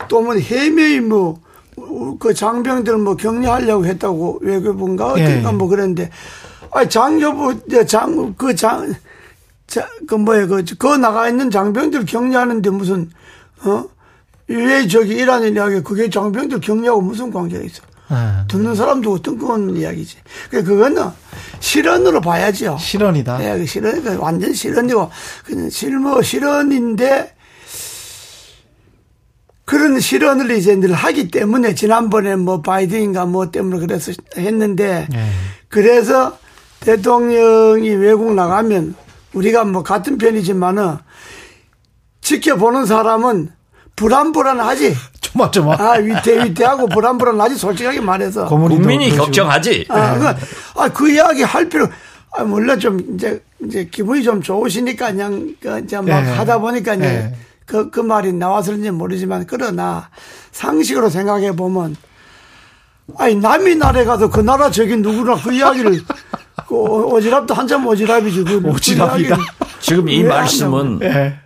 또뭐 0.09 0.35
해매이 0.35 1.01
뭐그 1.01 2.35
장병들 2.35 2.99
뭐 2.99 3.17
격려하려고 3.17 3.87
했다고 3.87 4.41
외교부인가 4.43 5.13
어딘가 5.13 5.49
예. 5.49 5.53
뭐 5.53 5.69
그랬는데 5.69 6.11
아 6.71 6.87
장교부 6.87 7.61
장그장 7.87 8.95
그 10.07 10.15
뭐야 10.15 10.47
그, 10.47 10.65
그 10.79 10.87
나가 10.89 11.29
있는 11.31 11.51
장병들 11.51 12.05
격려하는데 12.05 12.71
무슨 12.71 13.11
어 13.71 13.97
왜 14.49 14.87
저기 14.87 15.15
이란의 15.15 15.53
이야기 15.53 15.83
그게 15.83 16.09
장병들 16.09 16.61
격려하고 16.61 17.01
무슨 17.01 17.33
관계가 17.33 17.65
있어? 17.65 17.83
예. 18.13 18.47
듣는 18.47 18.77
사람도 18.77 19.21
뜬금없는 19.21 19.77
이야기지. 19.77 20.19
그 20.51 20.63
그거는 20.63 21.09
실언으로 21.59 22.21
봐야죠. 22.21 22.77
실언이다. 22.79 23.39
네, 23.39 23.59
그 23.59 23.67
실언, 23.67 24.03
그 24.05 24.17
완전 24.19 24.53
실언이고, 24.55 25.11
그냥 25.45 25.71
실무, 25.71 26.23
실언인데, 26.23 27.35
그런 29.65 29.99
실언을 29.99 30.53
이제 30.53 30.77
늘 30.77 30.93
하기 30.93 31.33
때문에 31.33 31.75
지난번에 31.75 32.37
뭐 32.37 32.63
바이든인가 32.63 33.27
뭐 33.27 33.51
때문에 33.51 33.81
그래서 33.81 34.13
했는데 34.37 35.09
예. 35.13 35.27
그래서 35.67 36.39
대통령이 36.79 37.89
외국 37.89 38.33
나가면 38.33 38.95
우리가 39.33 39.65
뭐 39.65 39.83
같은 39.83 40.19
편이지만은 40.19 40.99
지켜보는 42.21 42.87
사람은 42.87 43.56
불안불안하지. 43.97 44.95
조마조마. 45.21 45.75
아, 45.75 45.93
위태위태하고 45.95 46.87
불안불안하지. 46.89 47.57
솔직하게 47.57 48.01
말해서. 48.01 48.47
국민이 48.47 49.07
그러시고. 49.07 49.25
걱정하지. 49.25 49.87
아, 49.89 50.19
그, 50.19 50.81
아, 50.81 50.89
그 50.91 51.11
이야기 51.11 51.43
할 51.43 51.69
필요, 51.69 51.89
아, 52.33 52.45
몰라 52.45 52.77
좀 52.77 53.01
이제, 53.15 53.43
이제 53.65 53.89
기분이 53.91 54.23
좀 54.23 54.41
좋으시니까 54.43 55.11
그냥, 55.13 55.55
그, 55.61 55.81
이제 55.85 55.97
막 56.01 56.09
예. 56.09 56.31
하다 56.31 56.59
보니까 56.59 56.95
이제 56.95 57.07
예. 57.07 57.35
그, 57.65 57.91
그 57.91 58.01
말이 58.01 58.33
나와서는지 58.33 58.91
모르지만 58.93 59.45
그러나 59.49 60.09
상식으로 60.53 61.09
생각해 61.11 61.53
보면 61.57 61.97
아니, 63.19 63.35
남이 63.35 63.77
나라에 63.77 64.05
가서 64.05 64.29
그 64.31 64.41
나라 64.41 64.71
저기 64.71 64.97
누구나 64.97 65.35
그 65.37 65.53
이야기를 65.53 66.03
그 66.69 66.75
오- 66.75 67.19
오지랖도 67.19 67.55
한참 67.55 67.85
오지랖이지. 67.87 68.47
그, 68.47 68.61
그 68.63 68.69
오지랖이다. 68.73 69.21
이야기를 69.21 69.37
지금 69.81 70.09
이 70.09 70.23
말씀은 70.23 71.01
예. 71.03 71.39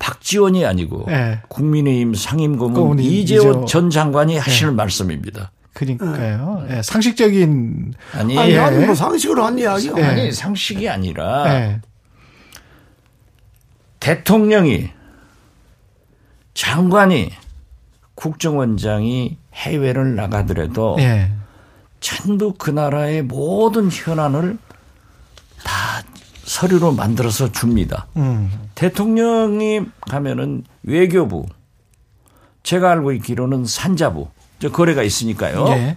박지원이 0.00 0.64
아니고 0.64 1.06
예. 1.10 1.42
국민의힘 1.48 2.14
상임고문 2.14 2.98
이재호. 2.98 3.66
전 3.66 3.90
장관이 3.90 4.38
하시는 4.38 4.74
말씀입니다. 4.74 5.52
그러니까요. 5.74 6.66
예. 6.70 6.82
상식적인 6.82 7.94
아니, 8.14 8.36
아니, 8.36 8.52
예. 8.52 8.56
나는 8.56 8.86
뭐 8.86 8.94
상식으로 8.94 9.44
한 9.44 9.58
이야기야. 9.58 9.92
예. 9.98 10.02
아니 10.02 10.32
상식이 10.32 10.88
아니라 10.88 11.54
예. 11.54 11.80
대통령이 14.00 14.90
장관이 16.54 17.30
국정원장이 18.14 19.36
해외를 19.54 20.16
나가더라도 20.16 20.96
예. 20.98 21.30
전부 22.00 22.54
그 22.56 22.70
나라의 22.70 23.22
모든 23.22 23.90
현안을 23.90 24.56
다 25.62 26.02
서류로 26.50 26.90
만들어서 26.90 27.52
줍니다. 27.52 28.08
음. 28.16 28.50
대통령이 28.74 29.82
가면은 30.00 30.64
외교부, 30.82 31.46
제가 32.64 32.90
알고 32.90 33.12
있기로는 33.12 33.64
산자부, 33.64 34.26
저 34.58 34.72
거래가 34.72 35.04
있으니까요. 35.04 35.66
예. 35.68 35.96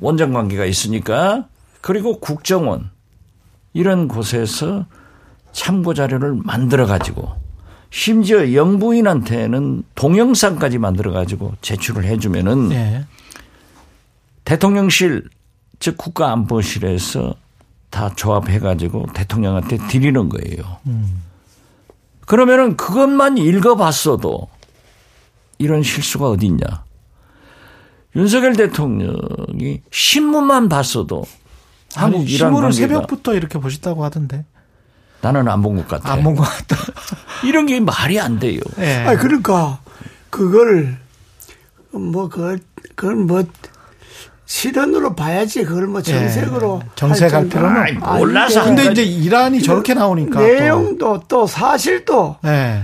원정 0.00 0.32
관계가 0.32 0.64
있으니까 0.64 1.48
그리고 1.82 2.18
국정원 2.18 2.90
이런 3.74 4.08
곳에서 4.08 4.86
참고 5.52 5.92
자료를 5.92 6.34
만들어 6.42 6.86
가지고 6.86 7.34
심지어 7.90 8.54
영부인한테는 8.54 9.82
동영상까지 9.96 10.78
만들어 10.78 11.12
가지고 11.12 11.52
제출을 11.60 12.04
해주면은 12.06 12.72
예. 12.72 13.04
대통령실 14.44 15.28
즉 15.78 15.98
국가안보실에서 15.98 17.34
다 17.90 18.12
조합해 18.14 18.58
가지고 18.58 19.06
대통령한테 19.14 19.78
드리는 19.88 20.28
거예요. 20.28 20.78
그러면은 22.26 22.76
그것만 22.76 23.38
읽어봤어도 23.38 24.48
이런 25.58 25.82
실수가 25.82 26.28
어디 26.30 26.46
있냐? 26.46 26.84
윤석열 28.14 28.54
대통령이 28.56 29.82
신문만 29.90 30.68
봤어도 30.68 31.24
한국 31.94 32.18
아니, 32.20 32.24
이란 32.26 32.50
신문을 32.50 32.72
새벽부터 32.72 33.34
이렇게 33.34 33.58
보시다고 33.58 34.04
하던데 34.04 34.44
나는 35.22 35.48
안 35.48 35.62
본 35.62 35.76
것 35.76 35.88
같아. 35.88 36.12
안 36.12 36.22
본 36.22 36.34
것 36.34 36.42
같다. 36.42 36.76
이런 37.44 37.66
게 37.66 37.80
말이 37.80 38.18
안 38.20 38.38
돼요. 38.38 38.60
예. 38.78 38.96
아니, 39.06 39.18
그러니까, 39.18 39.80
그걸, 40.30 40.98
뭐, 41.90 42.28
그걸, 42.28 42.60
그걸 42.94 43.16
뭐, 43.16 43.42
실현으로 44.46 45.14
봐야지. 45.14 45.64
그걸 45.64 45.86
뭐 45.88 46.00
정색으로. 46.02 46.80
예. 46.84 46.88
정색할. 46.94 47.48
필요는 47.48 48.00
몰라서 48.00 48.64
근데 48.64 48.82
한 48.84 48.92
이제 48.92 49.02
이란이 49.02 49.60
저렇게 49.62 49.92
나오니까 49.94 50.40
내용도 50.40 51.20
또 51.28 51.46
사실도 51.46 52.36
또, 52.42 52.48
예. 52.48 52.82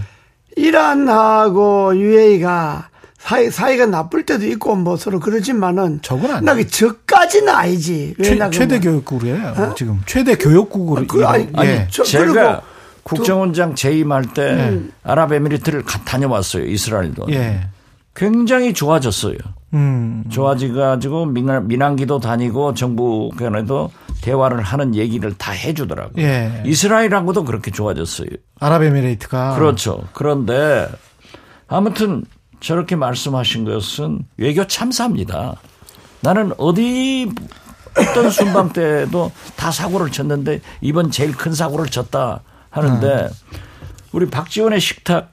이란하고 0.56 1.96
UAE가 1.96 2.88
사이, 3.18 3.50
사이가 3.50 3.86
나쁠 3.86 4.26
때도 4.26 4.44
있고 4.46 4.74
뭐 4.74 4.96
서로 4.96 5.20
그러지만은. 5.20 6.00
적은 6.02 6.24
아니에요. 6.24 6.40
나그 6.40 6.66
적까지는 6.66 7.48
아니지. 7.48 8.14
최, 8.22 8.36
최대 8.50 8.80
교육국이에요. 8.80 9.74
지금 9.76 10.00
최대 10.06 10.34
교육국으로 10.34 11.06
그, 11.06 11.24
아니, 11.24 11.48
아니, 11.54 11.68
예. 11.68 11.88
저, 11.90 12.02
제가 12.02 12.24
그리고 12.32 12.62
국정원장 13.04 13.76
재임할 13.76 14.34
때 14.34 14.80
아랍에미리트를 15.04 15.84
가- 15.84 16.00
다녀왔어요. 16.04 16.64
이스라엘도. 16.64 17.26
예. 17.30 17.68
굉장히 18.16 18.74
좋아졌어요. 18.74 19.36
음. 19.74 20.24
좋아지가지고 20.28 21.26
민한, 21.26 21.66
민항기도 21.66 22.20
다니고 22.20 22.74
정부 22.74 23.30
간에도 23.36 23.90
대화를 24.22 24.62
하는 24.62 24.94
얘기를 24.94 25.32
다 25.36 25.52
해주더라고요. 25.52 26.22
예. 26.22 26.62
이스라엘하고도 26.66 27.44
그렇게 27.44 27.70
좋아졌어요. 27.70 28.28
아랍에미레이트가 28.60 29.56
그렇죠. 29.56 30.04
그런데 30.12 30.88
아무튼 31.68 32.24
저렇게 32.60 32.96
말씀하신 32.96 33.64
것은 33.64 34.20
외교 34.36 34.66
참사입니다. 34.66 35.56
나는 36.20 36.52
어디 36.58 37.28
어떤 37.98 38.30
순방 38.30 38.72
때도 38.72 39.32
다 39.56 39.70
사고를 39.70 40.10
쳤는데 40.10 40.60
이번 40.80 41.10
제일 41.10 41.32
큰 41.36 41.52
사고를 41.52 41.86
쳤다 41.86 42.40
하는데 42.70 43.28
우리 44.12 44.26
박지원의 44.26 44.80
식탁 44.80 45.32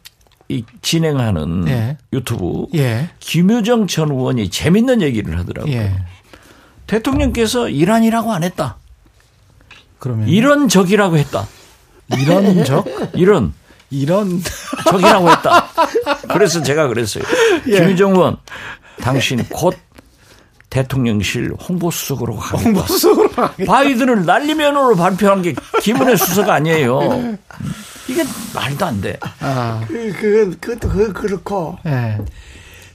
이 0.50 0.64
진행하는 0.82 1.68
예. 1.68 1.98
유튜브 2.12 2.66
예. 2.74 3.10
김유정 3.20 3.86
전 3.86 4.10
의원이 4.12 4.50
재밌는 4.50 5.04
얘기를 5.04 5.38
하더라고요. 5.38 5.72
예. 5.72 5.94
대통령께서 6.88 7.70
이란이라고 7.70 8.34
안 8.34 8.44
했다. 8.44 8.78
그러면 10.00 10.28
이런 10.28 10.68
적이라고 10.68 11.18
했다. 11.18 11.48
이런 12.18 12.64
적 12.66 12.88
이런 13.14 13.54
이런 13.92 14.42
적이라고 14.90 15.30
했다. 15.30 15.68
그래서 16.30 16.64
제가 16.64 16.88
그랬어요. 16.88 17.24
예. 17.68 17.80
김유정 17.80 18.14
의원, 18.14 18.38
당신 19.02 19.44
곧 19.50 19.76
대통령실 20.72 21.54
홍보수석으로 21.68 22.38
가겠다. 22.38 22.64
홍보수석으로 22.64 23.30
바이든을 23.68 24.26
날리면으로 24.26 24.96
발표한 24.96 25.44
게 25.44 25.54
김은혜 25.82 26.16
수석 26.16 26.50
아니에요. 26.50 27.38
이게 28.10 28.24
말도 28.54 28.86
안 28.86 29.02
돼. 29.02 29.18
아, 29.40 29.86
그, 29.88 30.12
그, 30.20 30.58
그것도 30.60 30.90
그, 30.90 31.14
그렇고 31.14 31.78
예. 31.86 32.18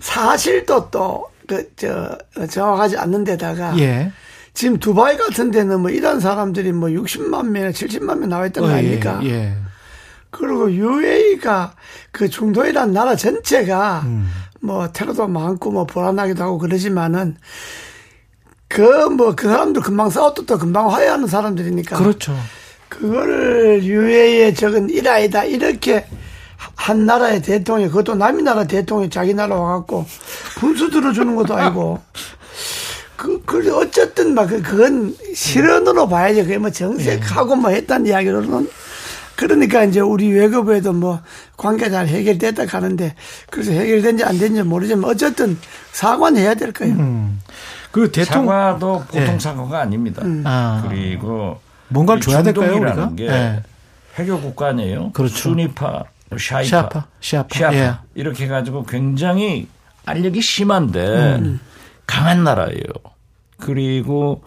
사실도 0.01 0.91
또, 0.91 1.29
그, 1.47 1.71
저, 1.77 2.19
정확하지 2.51 2.99
않는 2.99 3.25
데다가 3.25 3.79
예. 3.79 4.13
지금 4.55 4.79
두바이 4.79 5.17
같은 5.17 5.51
데는 5.51 5.81
뭐 5.81 5.91
이런 5.91 6.21
사람들이 6.21 6.73
뭐 6.73 6.89
60만 6.89 7.49
명이나 7.49 7.71
70만 7.71 8.19
명 8.19 8.29
나와 8.29 8.47
있던 8.47 8.65
거 8.65 8.71
어, 8.71 8.73
예, 8.73 8.79
아닙니까? 8.79 9.21
예. 9.25 9.55
그리고 10.31 10.73
UAE가 10.73 11.75
그 12.11 12.29
중동이란 12.29 12.93
나라 12.93 13.15
전체가 13.15 14.03
음. 14.05 14.29
뭐 14.61 14.91
테러도 14.91 15.29
많고 15.29 15.71
뭐 15.71 15.85
불안하기도 15.85 16.43
하고 16.43 16.59
그러지만은 16.59 17.37
그 18.67 18.81
뭐그 18.81 19.47
사람들 19.47 19.83
금방 19.83 20.11
싸웠도 20.11 20.47
또 20.47 20.59
금방 20.59 20.91
화해하는 20.91 21.29
사람들이니까 21.29 21.99
그렇죠. 21.99 22.35
그거를 22.99 23.83
UAE에 23.85 24.55
적은 24.55 24.91
일아이다 24.91 25.45
이렇게 25.45 26.07
한 26.77 27.07
나라의 27.07 27.43
대통령 27.43 27.89
그것도 27.89 28.15
남이 28.15 28.43
나라 28.43 28.65
대통령이 28.65 29.11
자기 29.11 29.35
나라 29.35 29.57
와갖고 29.57 30.07
분수 30.57 30.91
들어주는 30.91 31.35
것도 31.37 31.55
아니고 31.55 32.01
그, 33.17 33.41
그, 33.45 33.75
어쨌든 33.77 34.35
막, 34.35 34.47
그- 34.47 34.61
그건 34.61 35.15
실언으로 35.35 36.09
봐야지. 36.09 36.43
그게 36.43 36.59
뭐 36.59 36.69
정색하고 36.69 37.57
뭐 37.57 37.71
했다는 37.71 38.07
이야기로는. 38.07 38.69
그러니까 39.37 39.85
이제 39.85 40.01
우리 40.01 40.31
외교부에도 40.31 40.93
뭐 40.93 41.21
관계 41.57 41.89
잘 41.91 42.07
해결됐다 42.07 42.67
가는데 42.67 43.15
그래서 43.51 43.73
해결된지 43.73 44.23
안 44.25 44.39
된지 44.39 44.63
모르지만 44.63 45.09
어쨌든 45.11 45.59
사과는 45.93 46.41
해야 46.41 46.55
될 46.55 46.73
거예요. 46.73 46.95
음. 46.95 47.41
그 47.91 48.11
대통령 48.13 48.47
사과도 48.47 49.05
보통 49.09 49.35
예. 49.35 49.39
사과가 49.39 49.81
아닙니다. 49.81 50.23
아. 50.45 50.85
그리고 50.89 51.59
뭔가를 51.95 52.19
이 52.19 52.23
줘야 52.23 52.43
될까요, 52.43 52.77
우리가? 52.77 53.15
게 53.15 53.27
예. 53.27 53.63
해교 54.19 54.41
국가 54.41 54.69
아니에요. 54.69 55.13
그렇죠. 55.13 55.35
수니파, 55.35 56.05
샤이파, 56.37 56.65
시아파, 56.65 57.07
시아파. 57.21 57.57
시아파 57.57 57.77
예. 57.77 57.95
이렇게 58.15 58.45
해가지고 58.45 58.85
굉장히 58.85 59.69
알력이 60.05 60.41
심한데 60.43 61.37
음. 61.37 61.61
강한 62.07 62.45
나라예요. 62.45 62.83
그리고 63.59 64.43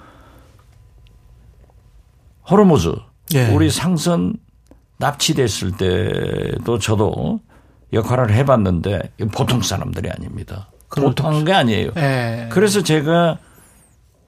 호르무즈 2.49 2.93
예. 3.33 3.47
우리 3.47 3.69
상선 3.69 4.35
납치됐을 4.97 5.77
때도 5.77 6.79
저도 6.79 7.39
역할을 7.93 8.33
해봤는데 8.33 9.13
보통 9.33 9.61
사람들이 9.61 10.09
아닙니다. 10.09 10.69
보통 10.89 11.45
게 11.45 11.53
아니에요. 11.53 11.91
예. 11.95 12.49
그래서 12.51 12.83
제가 12.83 13.37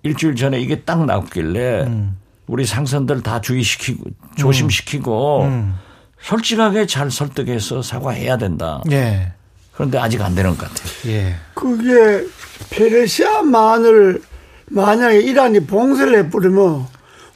일주일 0.04 0.36
전에 0.36 0.60
이게 0.60 0.82
딱 0.84 1.06
나왔길래 1.06 1.84
음. 1.84 2.18
우리 2.50 2.66
상선들 2.66 3.22
다 3.22 3.40
주의시키고 3.42 4.04
조심시키고 4.36 5.44
음. 5.44 5.76
솔직하게 6.20 6.88
잘 6.88 7.12
설득해서 7.12 7.84
사과해야 7.84 8.38
된다. 8.38 8.82
예. 8.92 9.34
그런데 9.72 10.00
아직 10.00 10.20
안 10.22 10.34
되는 10.34 10.58
것 10.58 10.68
같아요. 10.68 10.90
예. 11.06 11.36
그게 11.54 12.26
페르시아만을 12.72 14.22
만약에 14.66 15.20
이란이 15.22 15.68
봉쇄를 15.68 16.18
해버리면 16.26 16.88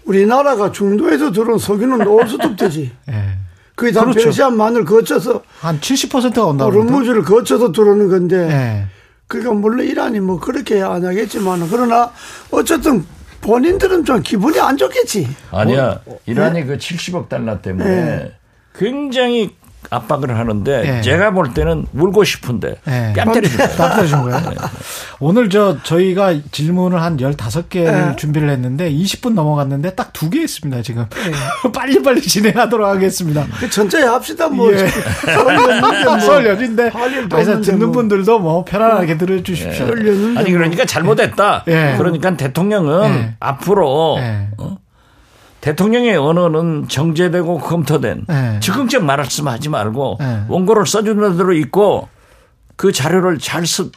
우리나라가 0.06 0.72
중도에서 0.72 1.32
들어온 1.32 1.60
석유는 1.60 2.08
올 2.08 2.28
수도 2.28 2.48
없지. 2.50 2.92
예. 3.10 3.38
그게 3.76 3.92
다 3.92 4.02
그렇죠. 4.02 4.20
페르시아만을 4.20 4.84
거쳐서 4.84 5.44
한 5.62 5.80
70%가 5.80 6.46
온다고. 6.46 6.72
르무즈를 6.72 7.22
거쳐서 7.24 7.72
들어오는 7.72 8.10
건데 8.10 8.50
예. 8.50 8.88
그러니까 9.28 9.54
물론 9.54 9.86
이란이 9.86 10.20
뭐 10.22 10.40
그렇게 10.40 10.82
안 10.82 11.06
하겠지만 11.06 11.68
그러나 11.70 12.12
어쨌든 12.50 13.06
본인들은 13.44 14.06
좀 14.06 14.22
기분이 14.24 14.60
안 14.60 14.78
좋겠지. 14.78 15.28
아니야. 15.52 16.00
이란이 16.26 16.66
그 16.66 16.78
70억 16.78 17.30
달러 17.30 17.62
때문에 17.62 17.86
네. 17.90 18.32
굉장히 18.76 19.56
압박을 19.90 20.38
하는데 20.38 20.82
네. 20.82 21.02
제가 21.02 21.32
볼 21.32 21.54
때는 21.54 21.86
울고 21.94 22.24
싶은데 22.24 22.76
네. 22.86 23.14
뺨 23.16 23.32
때려줄 23.32 23.58
거예요. 23.58 23.72
딱 23.76 23.96
떨어진 23.96 24.22
거예요. 24.22 24.42
오늘 25.20 25.50
저 25.50 25.78
저희가 25.84 26.34
질문을 26.52 27.02
한 27.02 27.18
15개를 27.18 28.10
네. 28.10 28.16
준비를 28.18 28.50
했는데 28.50 28.92
20분 28.92 29.34
넘어갔는데 29.34 29.96
딱 29.96 30.12
두 30.14 30.30
개 30.30 30.42
있습니다, 30.42 30.82
지금. 30.84 31.06
빨리빨리 31.74 32.22
진행하도록 32.22 32.88
하겠습니다. 32.88 33.46
그 33.60 33.70
천천히 33.70 34.06
합시다 34.06 34.48
뭐. 34.48 34.72
예. 34.74 34.88
설 36.20 36.46
연인데 36.46 36.90
뭐. 36.92 37.02
그래서 37.30 37.60
듣는 37.62 37.80
뭐. 37.88 37.92
분들도 37.92 38.40
뭐 38.40 38.64
편안하게 38.64 39.18
들어 39.18 39.42
주십시오. 39.44 39.88
설 39.88 40.08
연인데 40.08 40.40
아니 40.40 40.50
뭐. 40.52 40.58
그러니까 40.60 40.86
잘못했다. 40.86 41.64
예. 41.68 41.96
그러니까 41.98 42.36
대통령은 42.38 43.10
예. 43.10 43.36
앞으로 43.40 44.18
예. 44.20 44.48
어? 44.58 44.78
대통령의 45.64 46.18
언어는 46.18 46.90
정제되고 46.90 47.60
검토된 47.60 48.26
예. 48.30 48.60
즉흥적 48.60 49.06
말씀하지 49.06 49.70
말고 49.70 50.18
예. 50.20 50.42
원고를 50.50 50.86
써주는 50.86 51.38
대로 51.38 51.54
있고 51.54 52.10
그 52.76 52.92
자료를 52.92 53.40
잘 53.40 53.66
쓰, 53.66 53.90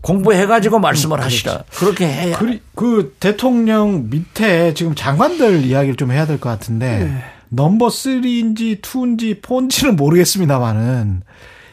공부해가지고 0.00 0.78
말씀을 0.78 1.20
하시라. 1.20 1.64
그렇게 1.76 2.06
해야. 2.06 2.38
그, 2.38 2.58
그 2.74 3.14
대통령 3.20 4.08
밑에 4.08 4.72
지금 4.72 4.94
장관들 4.94 5.66
이야기를 5.66 5.96
좀 5.96 6.10
해야 6.10 6.24
될 6.24 6.38
것 6.38 6.48
같은데 6.48 7.22
넘버 7.50 7.88
3인지 7.88 8.80
2인지 8.80 9.42
4인지는 9.42 9.96
모르겠습니다만은 9.96 11.20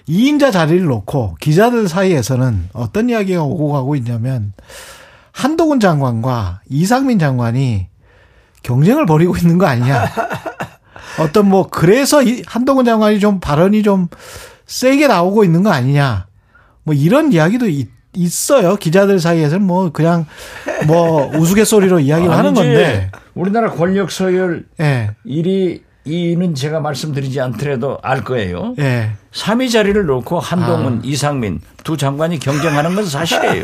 2인자 0.10 0.52
자리를 0.52 0.84
놓고 0.84 1.38
기자들 1.40 1.88
사이에서는 1.88 2.70
어떤 2.74 3.10
이야기가 3.10 3.44
오고 3.44 3.72
가고 3.72 3.96
있냐면 3.96 4.52
한동훈 5.32 5.80
장관과 5.80 6.62
이상민 6.70 7.18
장관이 7.18 7.91
경쟁을 8.64 9.06
벌이고 9.06 9.38
있는 9.38 9.58
거 9.58 9.66
아니냐. 9.66 10.06
어떤 11.20 11.48
뭐 11.50 11.68
그래서 11.70 12.24
이 12.24 12.42
한동훈 12.46 12.86
장관이 12.86 13.20
좀 13.20 13.40
발언이 13.40 13.84
좀 13.84 14.08
세게 14.66 15.08
나오고 15.08 15.44
있는 15.44 15.64
거 15.64 15.72
아니냐. 15.72 16.28
뭐 16.84 16.96
이런 16.96 17.32
이야기도 17.34 17.68
있, 17.68 17.90
있어요. 18.14 18.76
기자들 18.76 19.20
사이에서는 19.20 19.66
뭐 19.66 19.92
그냥 19.92 20.26
뭐 20.88 21.28
우스갯소리로 21.36 22.00
이야기를 22.00 22.34
하는. 22.36 22.54
건데. 22.54 23.12
우리나라 23.34 23.72
권력 23.72 24.12
서열 24.12 24.66
예. 24.80 25.12
1위, 25.26 25.82
2위는 26.06 26.56
제가 26.56 26.80
말씀드리지 26.80 27.40
않더라도 27.40 27.98
알 28.02 28.24
거예요. 28.24 28.76
예. 28.80 29.12
3위 29.32 29.72
자리를 29.72 30.06
놓고 30.06 30.40
한동훈, 30.40 30.98
아. 30.98 31.02
이상민 31.04 31.62
두 31.84 31.96
장관이 31.96 32.40
경쟁하는 32.40 32.96
건 32.96 33.06
사실이에요. 33.06 33.64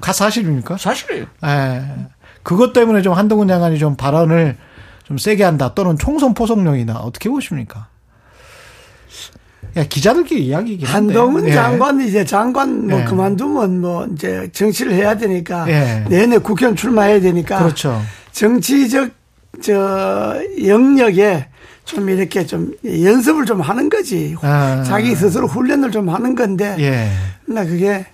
가 0.00 0.12
사실입니까? 0.12 0.76
사실이에요. 0.78 1.26
예. 1.44 1.82
그것 2.44 2.72
때문에 2.72 3.02
좀 3.02 3.14
한동훈 3.14 3.48
장관이 3.48 3.78
좀 3.78 3.96
발언을 3.96 4.56
좀 5.02 5.18
세게 5.18 5.42
한다 5.42 5.72
또는 5.74 5.98
총선 5.98 6.34
포석용이나 6.34 6.94
어떻게 6.98 7.28
보십니까? 7.28 7.88
야, 9.76 9.84
기자들끼리 9.84 10.46
이야기긴 10.46 10.86
한데. 10.86 11.14
한동훈 11.14 11.48
예. 11.48 11.52
장관이 11.52 12.06
이제 12.06 12.24
장관 12.24 12.86
뭐 12.86 13.00
예. 13.00 13.04
그만두면 13.04 13.80
뭐 13.80 14.06
이제 14.14 14.48
정치를 14.52 14.92
해야 14.92 15.16
되니까 15.16 15.68
예. 15.68 16.04
내내 16.08 16.38
국회의원 16.38 16.76
출마해야 16.76 17.20
되니까 17.20 17.58
그렇죠. 17.58 18.00
정치적 18.30 19.10
저 19.62 20.38
영역에 20.64 21.48
좀 21.84 22.08
이렇게 22.08 22.46
좀 22.46 22.72
연습을 22.84 23.46
좀 23.46 23.60
하는 23.60 23.88
거지. 23.88 24.36
아. 24.42 24.82
자기 24.86 25.14
스스로 25.16 25.46
훈련을 25.46 25.90
좀 25.90 26.08
하는 26.08 26.34
건데. 26.34 26.76
예. 26.78 27.10
나 27.46 27.64
그게 27.64 28.06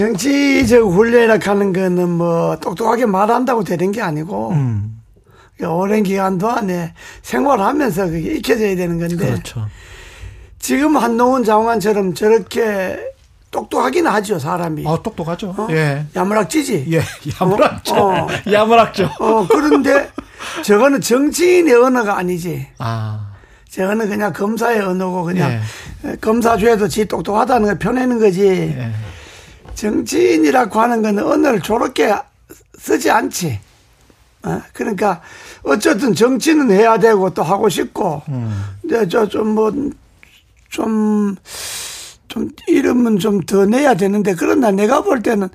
정치적 0.00 0.92
훈련이라 0.92 1.38
하는 1.42 1.74
거는 1.74 2.08
뭐 2.08 2.56
똑똑하게 2.56 3.04
말한다고 3.04 3.64
되는 3.64 3.92
게 3.92 4.00
아니고 4.00 4.52
음. 4.52 5.02
오랜 5.62 6.02
기간 6.02 6.38
동안에 6.38 6.94
생활하면서 7.20 8.06
그게 8.06 8.36
익혀져야 8.36 8.76
되는 8.76 8.98
건데 8.98 9.16
그렇죠. 9.16 9.66
지금 10.58 10.96
한동훈 10.96 11.44
장관처럼 11.44 12.14
저렇게 12.14 12.98
똑똑하긴 13.50 14.06
하죠 14.06 14.38
사람이. 14.38 14.86
아, 14.88 14.98
똑똑하죠. 15.02 15.54
어? 15.58 15.68
예. 15.70 16.06
야무락지지. 16.16 16.86
예. 16.92 17.02
야무락죠. 17.38 17.94
어, 17.94 18.22
어. 18.22 18.28
야무락죠. 18.50 19.10
어, 19.18 19.46
그런데 19.48 20.10
저거는 20.64 21.02
정치인의 21.02 21.74
언어가 21.74 22.16
아니지. 22.16 22.68
아. 22.78 23.32
저거는 23.68 24.08
그냥 24.08 24.32
검사의 24.32 24.80
언어고 24.80 25.24
그냥 25.24 25.60
예. 26.06 26.16
검사 26.22 26.56
죄도 26.56 26.88
지 26.88 27.04
똑똑하다는 27.04 27.66
걸 27.66 27.78
펴내는 27.78 28.18
거지. 28.18 28.46
예. 28.46 28.92
정치인이라고 29.74 30.80
하는 30.80 31.02
거는 31.02 31.24
언어를 31.24 31.60
저렇게 31.60 32.14
쓰지 32.78 33.10
않지. 33.10 33.58
어? 34.42 34.62
그러니까 34.72 35.20
어쨌든 35.62 36.14
정치는 36.14 36.70
해야 36.70 36.98
되고 36.98 37.30
또 37.30 37.42
하고 37.42 37.68
싶고. 37.68 38.22
음. 38.28 38.64
근데 38.80 39.06
저좀 39.08 39.48
뭐 39.48 39.72
좀, 40.70 41.36
좀 42.28 42.48
이름은 42.68 43.18
좀 43.18 43.40
더 43.42 43.66
내야 43.66 43.94
되는데 43.94 44.34
그러나 44.34 44.70
내가 44.70 45.02
볼 45.02 45.22
때는 45.22 45.48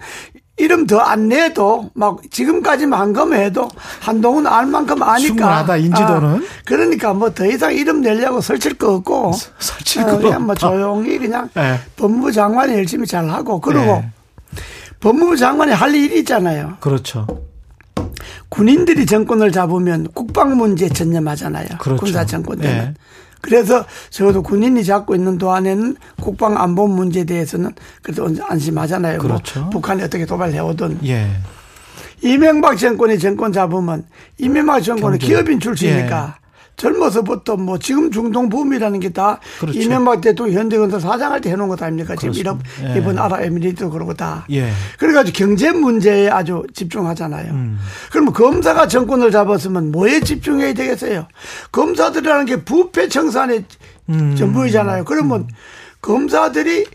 이름 0.57 0.87
더 0.87 0.99
안 1.01 1.27
내도 1.27 1.89
막 1.93 2.21
지금까지만 2.31 2.97
한 2.99 3.13
거면 3.13 3.41
해도 3.41 3.67
한동훈 3.99 4.47
알 4.47 4.65
만큼 4.65 5.03
아니까. 5.03 5.27
충분하다, 5.27 5.77
인지도는. 5.77 6.29
아, 6.37 6.39
그러니까 6.63 7.13
뭐 7.13 7.29
더 7.33 7.45
이상 7.45 7.73
이름 7.73 8.01
내려고 8.01 8.39
설칠 8.39 8.75
거 8.75 8.93
없고. 8.95 9.33
설칠 9.59 10.03
어, 10.03 10.05
거 10.05 10.17
그냥 10.19 10.45
뭐. 10.45 10.55
조용히 10.55 11.17
그냥 11.19 11.49
예. 11.57 11.79
법무부 11.97 12.31
장관이 12.31 12.73
열심히 12.73 13.05
잘 13.05 13.29
하고 13.29 13.59
그리고 13.59 13.83
예. 13.83 14.09
법무부 15.01 15.35
장관이 15.35 15.73
할 15.73 15.93
일이 15.93 16.19
있잖아요. 16.19 16.77
그렇죠. 16.79 17.27
군인들이 18.49 19.05
정권을 19.05 19.51
잡으면 19.51 20.07
국방 20.13 20.55
문제에 20.55 20.87
전념하잖아요. 20.87 21.67
그렇죠. 21.79 22.01
군사 22.01 22.25
정권 22.25 22.59
때는. 22.59 22.75
예. 22.77 22.93
그래서 23.45 23.85
적어도 24.09 24.41
군인이 24.41 24.83
잡고 24.83 25.13
있는 25.13 25.37
동안에는 25.37 25.95
국방 26.19 26.57
안보 26.59 26.87
문제에 26.87 27.25
대해서는 27.25 27.71
그래도 28.01 28.27
안심하잖아요. 28.47 29.19
뭐 29.19 29.27
그렇죠. 29.27 29.69
북한이 29.69 30.01
어떻게 30.01 30.25
도발해오든. 30.25 30.99
예. 31.05 31.29
이명박 32.21 32.77
정권이 32.77 33.19
정권 33.19 33.53
잡으면 33.53 34.05
이명박 34.39 34.81
정권은 34.81 35.19
경제. 35.19 35.27
기업인 35.27 35.59
출신이니까 35.59 36.37
젊어서부터 36.77 37.57
뭐 37.57 37.77
지금 37.79 38.11
중동 38.11 38.49
붐이라는 38.49 38.99
게다 38.99 39.39
그렇죠. 39.59 39.79
이명박 39.79 40.21
대통령 40.21 40.59
현대건설 40.59 40.99
사장할 40.99 41.41
때 41.41 41.49
해놓은 41.51 41.69
것 41.69 41.81
아닙니까? 41.81 42.15
지금 42.15 42.33
이런 42.33 42.59
그렇습니다. 42.59 42.93
예. 42.93 42.99
이번 42.99 43.17
아랍에미리트도 43.17 43.89
그러고 43.89 44.13
다. 44.13 44.45
예. 44.51 44.69
그래가지고 44.99 45.35
경제 45.37 45.71
문제에 45.71 46.29
아주 46.29 46.63
집중하잖아요. 46.73 47.51
음. 47.51 47.79
그러면 48.11 48.33
검사가 48.33 48.87
정권을 48.87 49.31
잡았으면 49.31 49.91
뭐에 49.91 50.19
집중해야 50.19 50.73
되겠어요? 50.73 51.27
검사들이라는 51.71 52.45
게 52.45 52.63
부패 52.63 53.07
청산의 53.07 53.65
음. 54.09 54.35
전부이잖아요. 54.35 55.05
그러면 55.05 55.47
검사들이 56.01 56.85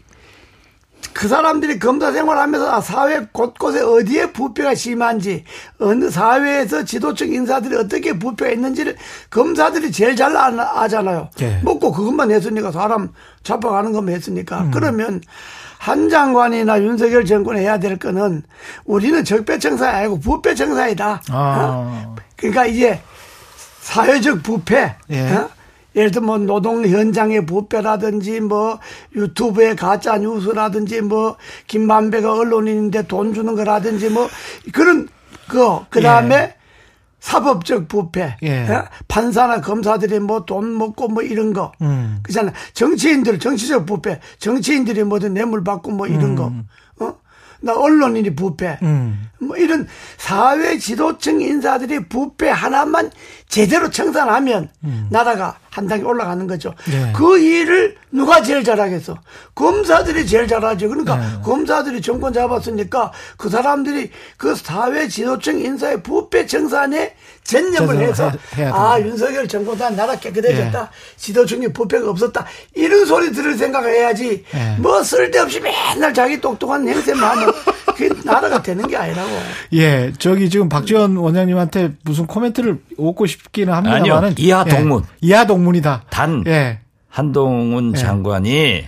그 1.12 1.28
사람들이 1.28 1.78
검사 1.78 2.12
생활하면서 2.12 2.72
아, 2.72 2.81
사회 2.81 3.27
곳곳에 3.32 3.81
어디에 3.82 4.32
부패가 4.32 4.74
심한지 4.74 5.44
어느 5.78 6.09
사회에서 6.10 6.85
지도적 6.85 7.31
인사들이 7.32 7.77
어떻게 7.77 8.18
부패가 8.18 8.52
있는지를 8.52 8.97
검사들이 9.28 9.90
제일 9.93 10.16
잘 10.16 10.36
아- 10.36 10.82
아잖아요. 10.82 11.28
예. 11.40 11.60
먹고 11.62 11.93
그것만 11.93 12.31
했으니까 12.31 12.70
사람 12.70 13.12
잡아가는 13.43 13.93
것만 13.93 14.14
했으니까 14.14 14.60
음. 14.62 14.70
그러면 14.70 15.20
한 15.78 16.09
장관이나 16.09 16.82
윤석열 16.82 17.24
정권이 17.24 17.60
해야 17.60 17.78
될 17.78 17.98
거는 17.98 18.43
우리는 18.85 19.24
적폐청산이 19.24 19.97
아니고 19.97 20.20
부패청산이다. 20.20 21.12
어? 21.12 21.18
아. 21.32 22.14
그러니까 22.36 22.66
이제 22.66 23.01
사회적 23.81 24.43
부패. 24.43 24.94
예. 25.10 25.32
어? 25.32 25.51
예를 25.97 26.11
들면 26.11 26.27
뭐 26.27 26.39
노동 26.39 26.87
현장의 26.87 27.47
부패라든지 27.47 28.41
뭐 28.41 28.79
유튜브의 29.15 29.77
가짜 29.77 30.19
뉴스라든지 30.19 31.01
뭐 31.01 31.37
김만배가 31.67 32.33
언론인인데 32.33 33.07
돈 33.07 33.35
주는 33.35 33.55
거라든지 33.55 34.09
뭐 34.09 34.29
그런 34.73 35.09
거 35.49 35.87
그다음에 35.91 36.55
사법적 37.21 37.89
부패 37.89 38.37
예. 38.43 38.67
어? 38.69 38.85
판사나 39.09 39.61
검사들이 39.61 40.21
뭐 40.21 40.47
돈 40.47 40.77
먹고 40.77 41.09
뭐 41.09 41.23
이런 41.23 41.53
거 41.53 41.73
음. 41.83 42.21
그잖아 42.23 42.53
정치인들 42.73 43.39
정치적 43.39 43.85
부패 43.87 44.21
정치인들이 44.39 45.05
뭐든 45.05 45.35
뇌물 45.35 45.62
받고 45.62 45.91
뭐 45.91 46.07
이런 46.07 46.35
거 46.35 46.53
어? 47.01 47.15
나 47.61 47.75
언론인이 47.77 48.35
부패 48.35 48.79
음. 48.83 49.29
뭐 49.39 49.57
이런 49.59 49.87
사회 50.17 50.79
지도층 50.79 51.43
인사들이 51.43 52.09
부패 52.09 52.49
하나만 52.49 53.11
제대로 53.49 53.91
청산하면 53.91 54.71
나라가 55.11 55.59
한 55.70 55.86
단계 55.86 56.05
올라가는 56.05 56.47
거죠. 56.47 56.74
네. 56.90 57.12
그 57.16 57.38
일을 57.38 57.97
누가 58.10 58.42
제일 58.42 58.64
잘하겠어? 58.64 59.16
검사들이 59.55 60.26
제일 60.26 60.48
잘하죠. 60.48 60.88
그러니까 60.88 61.16
네. 61.16 61.22
검사들이 61.44 62.02
정권 62.02 62.32
잡았으니까 62.32 63.12
그 63.36 63.48
사람들이 63.48 64.10
그 64.36 64.55
사회 64.56 65.06
지도층 65.06 65.60
인사의 65.60 66.02
부패 66.02 66.44
정산에 66.47 67.14
전념을 67.44 67.98
해서 68.01 68.32
해- 68.56 68.64
아. 68.66 68.98
윤석열 69.01 69.47
정권다 69.48 69.90
나라 69.90 70.16
깨끗해졌다 70.16 70.80
예. 70.82 71.16
지도층이 71.16 71.72
부패가 71.72 72.09
없었다 72.10 72.44
이런 72.74 73.05
소리 73.06 73.32
들을 73.32 73.56
생각을 73.56 73.90
해야지 73.94 74.44
예. 74.55 74.76
뭐 74.78 75.02
쓸데없이 75.02 75.60
맨날 75.60 76.12
자기 76.12 76.40
똑똑한 76.40 76.86
행세만 76.88 77.38
하면 78.05 78.22
그 78.22 78.27
나라가 78.27 78.62
되는 78.62 78.86
게 78.86 78.97
아니라고 78.97 79.28
예, 79.74 80.12
저기 80.18 80.48
지금 80.51 80.68
박지원 80.68 81.16
원장님한테 81.16 81.93
무슨 82.05 82.27
코멘트를 82.27 82.81
얻고 82.98 83.27
싶기는 83.27 83.72
합니다만은 83.72 84.28
아니요, 84.31 84.35
이하 84.39 84.64
예, 84.66 84.70
동문. 84.70 85.02
이하 85.20 85.47
동문이다. 85.47 86.05
단 86.10 86.44
예, 86.47 86.81
한동훈 87.09 87.93
예. 87.94 87.98
장관이 87.98 88.85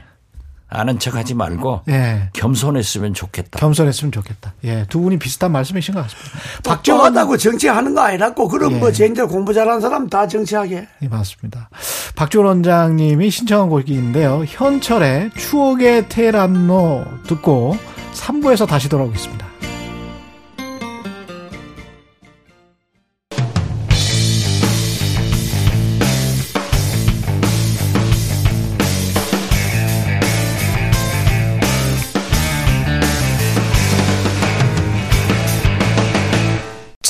아는 0.73 0.99
척 0.99 1.15
하지 1.15 1.35
말고 1.35 1.83
예. 1.89 2.31
겸손했으면 2.33 3.15
좋겠다. 3.15 3.59
겸손했으면 3.59 4.11
좋겠다. 4.11 4.55
예, 4.65 4.87
두 4.89 5.01
분이 5.01 5.19
비슷한 5.19 5.53
말씀이신 5.53 5.95
것 5.95 6.03
같습니다. 6.03 6.31
박정하다고 6.65 7.37
정치하는 7.37 7.95
거 7.95 8.01
아니라고 8.01 8.49
그럼 8.49 8.73
예. 8.73 8.79
뭐 8.79 8.91
쟁점 8.91 9.29
공부 9.29 9.53
잘하는 9.53 9.81
사람 9.81 10.09
다 10.09 10.27
정치하게 10.27 10.89
예, 11.03 11.09
맞습니다. 11.09 11.69
박지원 12.17 12.47
원장님이 12.47 13.31
신청한 13.31 13.69
곡인데요. 13.69 14.45
현철의 14.47 15.31
추억의 15.37 16.09
테란노 16.09 17.05
듣고 17.27 17.77
3부에서 18.15 18.67
다시 18.67 18.89
돌아오겠습니다. 18.89 19.52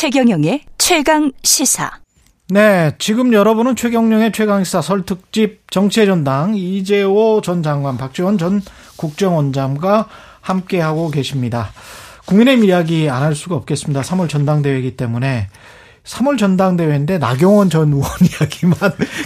최경영의 0.02 0.62
최강 0.78 1.30
시사. 1.44 1.88
네, 2.48 2.90
지금 2.98 3.32
여러분은 3.32 3.76
최경령의 3.76 4.32
최강시사 4.32 4.82
설 4.82 5.06
특집 5.06 5.70
정치의 5.70 6.06
전당 6.06 6.56
이재호 6.56 7.40
전 7.40 7.62
장관, 7.62 7.96
박지원 7.96 8.36
전 8.36 8.60
국정원장과 8.96 10.08
함께하고 10.40 11.08
계십니다. 11.12 11.70
국민의힘 12.26 12.64
이야기 12.64 13.08
안 13.08 13.22
할 13.22 13.36
수가 13.36 13.54
없겠습니다. 13.54 14.00
3월 14.00 14.28
전당대회이기 14.28 14.96
때문에 14.96 15.46
3월 16.04 16.36
전당대회인데 16.38 17.18
나경원 17.18 17.70
전 17.70 17.92
의원 17.92 18.10
이야기만 18.20 18.76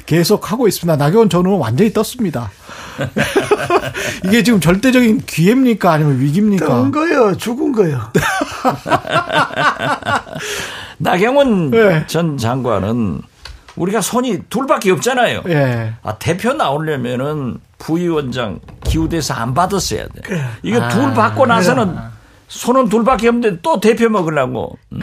계속 0.05 0.53
하고 0.53 0.69
있습니다. 0.69 0.97
나경원 0.97 1.31
전 1.31 1.47
의원 1.47 1.61
완전히 1.61 1.93
떴습니다. 1.93 2.51
이게 4.25 4.43
지금 4.43 4.61
절대적인 4.61 5.23
기회입니까? 5.27 5.93
아니면 5.93 6.21
위기입니까? 6.21 6.67
뜬 6.67 6.91
거요 6.91 7.37
죽은 7.37 7.73
거요 7.73 8.11
나경원 10.99 11.73
예. 11.75 12.05
전 12.07 12.39
장관은 12.39 13.21
우리가 13.77 14.01
손이 14.01 14.45
둘밖에 14.49 14.91
없잖아요. 14.93 15.43
예. 15.49 15.93
아, 16.03 16.17
대표 16.17 16.55
나오려면은 16.55 17.59
부위원장 17.79 18.61
기후대에서 18.85 19.35
안 19.35 19.53
받았어야 19.53 20.07
돼. 20.09 20.23
이거 20.63 20.81
아, 20.83 20.89
둘 20.89 21.13
받고 21.13 21.45
나서는 21.45 21.95
손은 22.49 22.89
둘밖에 22.89 23.29
없는데 23.29 23.61
또 23.63 23.81
대표 23.81 24.09
먹으려고. 24.09 24.79
음. 24.93 25.01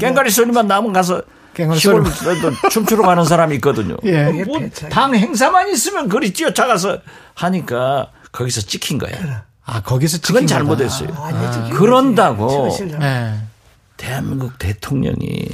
깽가리 0.00 0.30
소리만 0.30 0.66
나면 0.66 0.92
가서 0.92 1.22
시골 1.76 2.04
춤추러 2.70 3.02
가는 3.02 3.24
사람이 3.24 3.54
있거든요. 3.56 3.96
예. 4.04 4.30
뭐. 4.44 4.60
당 4.90 5.14
행사만 5.14 5.70
있으면 5.70 6.08
그리 6.08 6.32
뛰어차가서 6.32 6.98
하니까 7.34 8.10
거기서 8.32 8.62
찍힌 8.62 8.98
거야. 8.98 9.44
아, 9.64 9.80
거기서 9.80 10.18
그건 10.20 10.46
찍힌 10.46 10.66
거다. 10.66 10.88
잘못했어요. 10.88 11.24
아니, 11.24 11.52
지금 11.52 11.70
그런다고 11.70 12.68
예. 13.00 13.34
대한민국 13.96 14.58
대통령이 14.58 15.48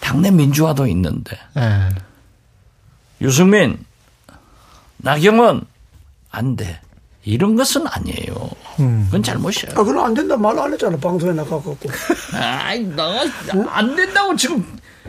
당내 0.00 0.30
민주화도 0.30 0.86
있는데 0.88 1.36
예. 1.58 1.88
유승민, 3.20 3.84
나경원 4.98 5.64
안 6.30 6.56
돼. 6.56 6.80
이런 7.24 7.54
것은 7.56 7.86
아니에요. 7.86 8.50
음. 8.80 9.04
그건 9.06 9.22
잘못이야. 9.22 9.72
아, 9.76 9.84
그럼 9.84 10.04
안 10.04 10.14
된다 10.14 10.36
말 10.36 10.58
안 10.58 10.72
했잖아 10.72 10.96
방송에 10.96 11.32
나가고 11.32 11.76
아이, 12.34 12.80
나안 12.84 13.94
된다고 13.96 14.34
지금 14.36 14.64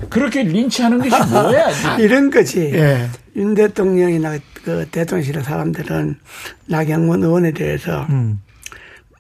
그렇게 0.10 0.44
린치하는 0.44 0.98
것이 1.10 1.31
뭐야? 1.31 1.98
이런 1.99 2.30
거지 2.30 2.60
예. 2.73 3.10
윤 3.35 3.53
대통령이나 3.56 4.38
그 4.64 4.88
대통령실의 4.91 5.44
사람들은 5.44 6.19
나경원 6.68 7.23
의원에 7.23 7.52
대해서 7.52 8.06
음. 8.10 8.41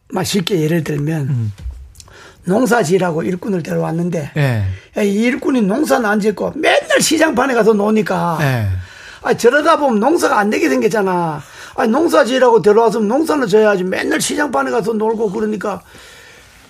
막 0.09 0.23
쉽게 0.23 0.61
예를 0.61 0.83
들면 0.83 1.51
농사지라고 2.45 3.23
일꾼을 3.23 3.63
데려왔는데 3.63 4.31
예. 4.37 4.63
야, 4.97 5.01
이 5.01 5.13
일꾼이 5.15 5.61
농사는 5.61 6.07
안 6.07 6.19
짓고 6.19 6.53
맨날 6.55 7.01
시장판에 7.01 7.53
가서 7.53 7.73
노니까 7.73 8.37
예. 8.41 8.67
아 9.23 9.33
저러다 9.33 9.77
보면 9.77 9.99
농사가 9.99 10.37
안 10.39 10.49
되게 10.49 10.67
생겼잖아. 10.69 11.41
아 11.75 11.85
농사지라고 11.85 12.61
데려와서 12.61 12.99
농사는 12.99 13.47
져야지 13.47 13.83
맨날 13.83 14.21
시장판에 14.21 14.71
가서 14.71 14.93
놀고 14.93 15.31
그러니까 15.31 15.81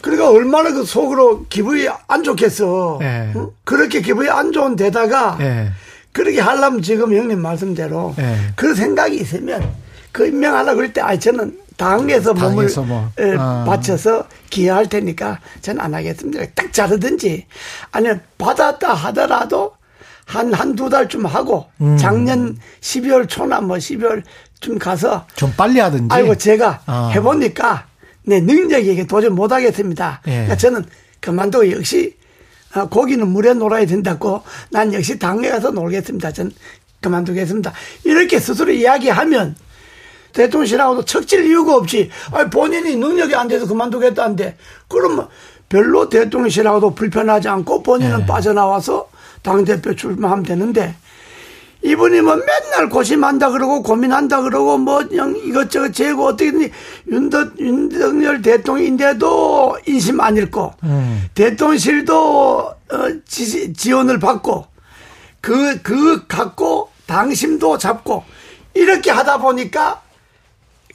그러니까 0.01 0.29
얼마나 0.29 0.71
그 0.71 0.83
속으로 0.83 1.45
기분이 1.47 1.87
안 2.07 2.23
좋겠어. 2.23 2.99
예. 3.01 3.31
응? 3.35 3.49
그렇게 3.63 4.01
기분이 4.01 4.29
안 4.29 4.51
좋은 4.51 4.75
데다가 4.75 5.37
예. 5.39 5.71
그렇게 6.11 6.41
하려면 6.41 6.81
지금 6.81 7.15
형님 7.15 7.41
말씀대로 7.41 8.13
예. 8.19 8.37
그 8.55 8.75
생각이 8.75 9.15
있으면 9.15 9.73
그 10.11 10.27
임명하려고 10.27 10.75
그럴 10.77 10.93
때 10.93 11.01
아, 11.01 11.17
저는 11.17 11.57
당에서 11.77 12.33
몸을 12.33 12.69
뭐. 12.85 13.09
에, 13.17 13.35
아. 13.37 13.63
바쳐서 13.65 14.27
기여할 14.49 14.87
테니까 14.87 15.39
저는 15.61 15.81
안 15.81 15.93
하겠습니다. 15.93 16.43
딱 16.53 16.71
자르든지 16.71 17.45
아니면 17.91 18.21
받았다 18.37 18.93
하더라도 18.93 19.73
한, 20.25 20.53
한두 20.53 20.89
달쯤 20.89 21.25
하고 21.25 21.65
음. 21.81 21.97
작년 21.97 22.57
12월 22.81 23.27
초나 23.27 23.61
뭐 23.61 23.77
12월 23.77 24.23
쯤 24.59 24.79
가서 24.79 25.25
좀 25.35 25.51
빨리 25.55 25.79
하든지. 25.79 26.07
아이고 26.13 26.35
제가 26.35 26.81
아. 26.85 27.11
해보니까 27.13 27.87
내 28.23 28.39
능력이 28.39 28.91
이게 28.91 29.05
도저히 29.05 29.29
못하겠습니다. 29.29 30.21
예. 30.27 30.31
그러니까 30.31 30.57
저는 30.57 30.85
그만두고 31.19 31.71
역시 31.71 32.15
아, 32.73 32.85
고기는 32.85 33.27
물에 33.27 33.53
놀아야 33.53 33.85
된다고 33.85 34.43
난 34.69 34.93
역시 34.93 35.19
당에 35.19 35.49
가서 35.49 35.71
놀겠습니다. 35.71 36.31
전 36.31 36.51
그만두겠습니다. 37.01 37.73
이렇게 38.05 38.39
스스로 38.39 38.71
이야기하면 38.71 39.55
대통령실하고도 40.31 41.05
척질 41.05 41.45
이유가 41.45 41.75
없이 41.75 42.09
아니, 42.31 42.49
본인이 42.49 42.95
능력이 42.95 43.35
안 43.35 43.47
돼서 43.47 43.67
그만두겠다는데 43.67 44.57
그러면 44.87 45.27
별로 45.69 46.09
대통령실하고도 46.09 46.95
불편하지 46.95 47.49
않고 47.49 47.83
본인은 47.83 48.21
예. 48.21 48.25
빠져나와서 48.25 49.09
당대표 49.43 49.95
출마하면 49.95 50.43
되는데 50.43 50.95
이분이 51.83 52.21
뭐 52.21 52.37
맨날 52.37 52.89
고심한다 52.89 53.51
그러고 53.51 53.83
고민한다 53.83 54.41
그러고 54.41 54.77
뭐 54.77 55.05
그냥 55.05 55.35
이것저것 55.35 55.93
재고 55.93 56.27
어떻게든 56.27 56.71
윤더, 57.11 57.51
윤석열 57.59 58.41
대통령인데도 58.41 59.77
인심 59.85 60.21
안 60.21 60.37
읽고 60.37 60.73
음. 60.83 61.25
대통령실도 61.35 62.15
어, 62.17 63.07
지, 63.27 63.73
지원을 63.73 64.19
받고 64.19 64.65
그, 65.41 65.81
그 65.81 66.25
갖고 66.25 66.89
당심도 67.05 67.77
잡고 67.77 68.23
이렇게 68.73 69.11
하다 69.11 69.39
보니까 69.39 70.01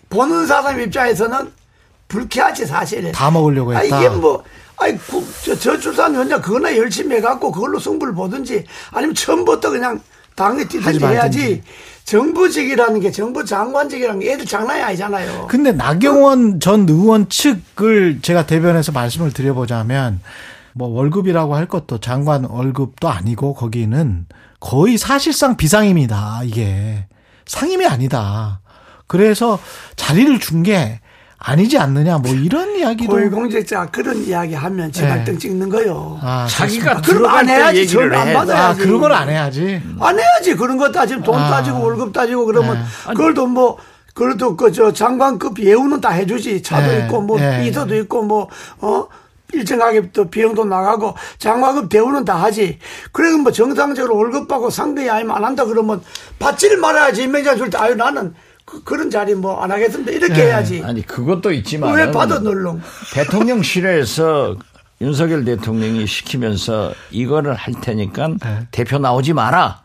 보는 0.09 0.47
사람 0.47 0.81
입장에서는 0.81 1.53
불쾌하지 2.09 2.67
사실은. 2.67 3.13
다 3.13 3.31
먹으려고 3.31 3.77
아, 3.77 3.81
했다. 3.81 3.99
이게 3.99 4.09
뭐, 4.09 4.43
아이, 4.81 4.97
구- 4.97 5.25
저, 5.45 5.59
저출산 5.59 6.15
현장 6.15 6.41
그거나 6.41 6.77
열심히 6.77 7.17
해갖고 7.17 7.51
그걸로 7.53 7.79
승부를 7.79 8.15
보든지 8.15 8.65
아니면 8.93 9.15
처음부터 9.15 9.71
그냥 9.71 10.01
당에 10.37 10.67
뛰든지. 10.69 11.05
해야지 11.05 11.63
정부직이라는 12.05 13.01
게 13.01 13.11
정부 13.11 13.45
장관직이라는 13.45 14.21
게 14.21 14.33
애들 14.33 14.47
장난이 14.47 14.81
아니잖아요. 14.83 15.47
근데 15.49 15.73
나경원 15.73 16.61
전 16.61 16.89
의원 16.89 17.29
측을 17.29 18.21
제가 18.23 18.47
대변해서 18.47 18.93
말씀을 18.93 19.33
드려보자면 19.33 20.21
뭐 20.75 20.89
월급이라고 20.89 21.55
할 21.57 21.67
것도 21.67 21.99
장관 21.99 22.45
월급도 22.45 23.09
아니고 23.09 23.55
거기는 23.55 24.27
거의 24.61 24.97
사실상 24.97 25.57
비상임이다 25.57 26.43
이게 26.45 27.07
상임이 27.47 27.85
아니다. 27.87 28.61
그래서 29.07 29.59
자리를 29.97 30.39
준 30.41 30.63
게 30.63 31.01
아니지 31.41 31.79
않느냐 31.79 32.19
뭐 32.19 32.33
이런 32.35 32.75
이야기도 32.77 33.13
고위공직자 33.13 33.87
그런 33.87 34.17
이야기 34.25 34.55
하면 34.55 34.91
지발등 34.91 35.35
네. 35.35 35.39
찍는 35.39 35.69
거요. 35.69 36.19
아, 36.21 36.47
자기가 36.51 37.01
그럼 37.03 37.27
안때 37.27 37.53
해야지. 37.55 37.87
저는 37.87 38.13
안 38.13 38.29
해. 38.29 38.35
받아요. 38.35 38.63
아 38.65 38.75
그런 38.75 39.01
건안 39.01 39.29
해야지. 39.29 39.81
안 40.01 40.19
해야지. 40.19 40.57
그런 40.57 40.77
거 40.77 40.91
따지면 40.91 41.23
돈 41.23 41.37
아. 41.37 41.49
따지고 41.51 41.81
월급 41.81 42.13
따지고 42.13 42.45
그러면 42.45 42.75
네. 42.79 43.13
그걸도 43.15 43.47
뭐 43.47 43.77
그래도 44.15 44.57
그 44.57 44.73
저 44.73 44.93
장관급 44.93 45.61
예우는 45.61 46.01
다 46.01 46.11
해주지. 46.11 46.61
차도 46.63 46.87
네. 46.89 47.05
있고 47.05 47.21
뭐 47.21 47.39
네. 47.39 47.63
비서도 47.63 47.95
있고 47.99 48.23
뭐어 48.25 49.09
일정하게 49.53 50.11
또 50.11 50.29
비용도 50.29 50.65
나가고 50.65 51.15
장화금 51.39 51.89
대우는 51.89 52.25
다 52.25 52.35
하지. 52.35 52.81
그래도 53.13 53.39
뭐 53.39 53.53
정상적으로 53.53 54.17
월급 54.17 54.49
받고 54.49 54.71
상대이 54.71 55.09
아니면 55.09 55.37
안 55.37 55.45
한다 55.45 55.65
그러면 55.65 56.03
받지를 56.41 56.79
말아야지. 56.79 57.23
임명장 57.23 57.57
줄 57.57 57.71
때 57.71 57.79
아유 57.79 57.95
나는 57.95 58.35
그, 58.85 58.95
런 58.95 59.11
자리 59.11 59.35
뭐 59.35 59.63
안 59.63 59.71
하겠습니다. 59.71 60.13
이렇게 60.13 60.35
네. 60.35 60.43
해야지. 60.47 60.83
아니 60.85 61.03
그것도 61.03 61.53
있지만 61.53 61.95
왜 61.95 62.11
받아 62.11 62.39
놀롱? 62.39 62.81
대통령실에서 63.15 64.57
윤석열 65.01 65.45
대통령이 65.45 66.07
시키면서 66.07 66.93
이거를 67.11 67.55
할 67.55 67.75
테니까 67.81 68.29
네. 68.43 68.59
대표 68.71 68.99
나오지 68.99 69.33
마라 69.33 69.83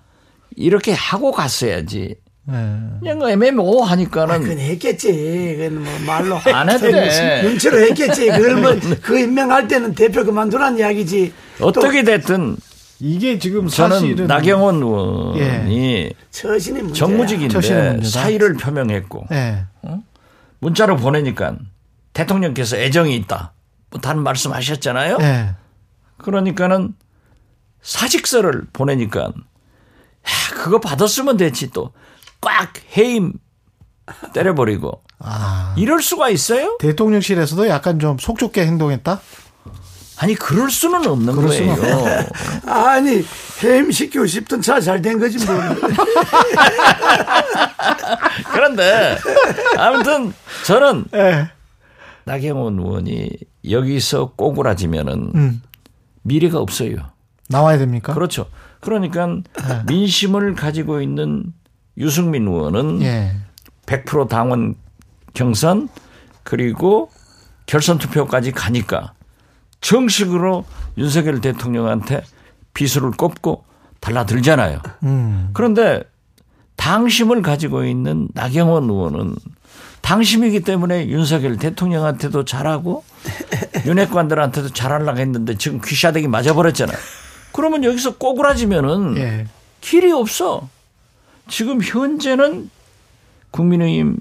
이렇게 0.55 0.91
하고 0.93 1.31
갔어야지. 1.31 2.15
네. 2.45 2.79
그냥 2.99 3.29
애매모 3.29 3.83
아, 3.85 3.91
하니까는 3.91 4.41
그건 4.41 4.59
했겠지. 4.59 5.55
그건 5.57 5.83
뭐 5.83 5.93
말로 6.05 6.37
안 6.53 6.69
했대. 6.69 7.41
눈치로 7.43 7.79
했겠지. 7.79 8.27
그걸 8.27 8.55
뭐그 8.57 9.17
임명할 9.17 9.67
때는 9.67 9.95
대표 9.95 10.25
그만두란 10.25 10.77
이야기지. 10.77 11.31
어떻게 11.61 12.03
됐든 12.03 12.57
이게 13.05 13.37
지금 13.37 13.67
저는 13.67 13.99
사실은 13.99 14.27
나경원 14.27 14.75
의원이 14.77 16.09
또 16.13 16.25
처신이 16.31 16.81
문제야. 16.83 16.93
정무직인데. 16.93 18.01
사의를 18.03 18.53
표명했고 18.55 19.25
예. 19.31 19.65
문자로 20.59 20.95
보내니까 20.95 21.57
대통령께서 22.13 22.77
애정이 22.77 23.13
있다. 23.17 23.51
뭐 23.89 23.99
다른 23.99 24.23
말씀하셨잖아요. 24.23 25.17
예. 25.19 25.55
그러니까는 26.17 26.95
사직서를 27.81 28.67
보내니까 28.71 29.21
야, 29.25 29.31
그거 30.55 30.79
받았으면 30.79 31.35
됐지 31.37 31.69
또 31.71 31.91
꽉 32.45 32.73
해임 32.97 33.31
때려버리고 34.33 35.01
아. 35.19 35.73
이럴 35.77 36.01
수가 36.01 36.29
있어요? 36.29 36.75
대통령실에서도 36.81 37.69
약간 37.69 37.99
좀 37.99 38.17
속 38.19 38.37
좁게 38.37 38.65
행동했다? 38.65 39.21
아니 40.19 40.35
그럴 40.35 40.69
수는 40.69 41.05
없는 41.07 41.35
그럴 41.35 41.51
수는 41.51 41.75
거예요. 41.75 42.27
아니 42.65 43.23
해임시키고 43.63 44.25
싶던 44.27 44.61
차 44.61 44.79
잘 44.79 45.01
된 45.01 45.19
거지 45.19 45.43
뭐. 45.45 45.55
그런데 48.53 49.17
아무튼 49.77 50.33
저는 50.65 51.05
예. 51.15 51.49
나경원 52.25 52.79
의원이 52.79 53.29
여기서 53.69 54.31
꼬꾸라지면은 54.35 55.31
음. 55.35 55.61
미래가 56.21 56.59
없어요. 56.59 56.95
나와야 57.49 57.77
됩니까? 57.77 58.13
그렇죠. 58.13 58.47
그러니까 58.79 59.27
민심을 59.87 60.55
가지고 60.55 61.01
있는 61.01 61.53
유승민 61.97 62.47
의원은 62.47 63.01
예. 63.01 63.31
100% 63.85 64.29
당원 64.29 64.75
경선 65.33 65.89
그리고 66.43 67.09
결선 67.65 67.97
투표까지 67.97 68.51
가니까 68.51 69.13
정식으로 69.83 70.65
윤석열 70.97 71.41
대통령한테 71.41 72.23
비수를 72.73 73.11
꼽고 73.11 73.65
달라들잖아요. 73.99 74.81
음. 75.03 75.49
그런데 75.53 76.03
당심을 76.77 77.41
가지고 77.41 77.85
있는 77.85 78.27
나경원 78.33 78.89
의원은 78.89 79.35
당심이기 80.01 80.61
때문에 80.61 81.07
윤석열 81.07 81.57
대통령한테도 81.57 82.43
잘하고 82.43 83.03
윤핵관들한테도 83.85 84.69
잘하려고 84.69 85.19
했는데 85.19 85.57
지금 85.57 85.79
귀샤대기 85.83 86.27
맞아버렸잖아요. 86.27 86.97
그러면 87.53 87.83
여기서 87.83 88.17
꼬꾸라지면은 88.17 89.17
예. 89.17 89.47
길이 89.79 90.11
없어. 90.11 90.67
지금 91.47 91.81
현재는 91.81 92.69
국민의힘 93.51 94.17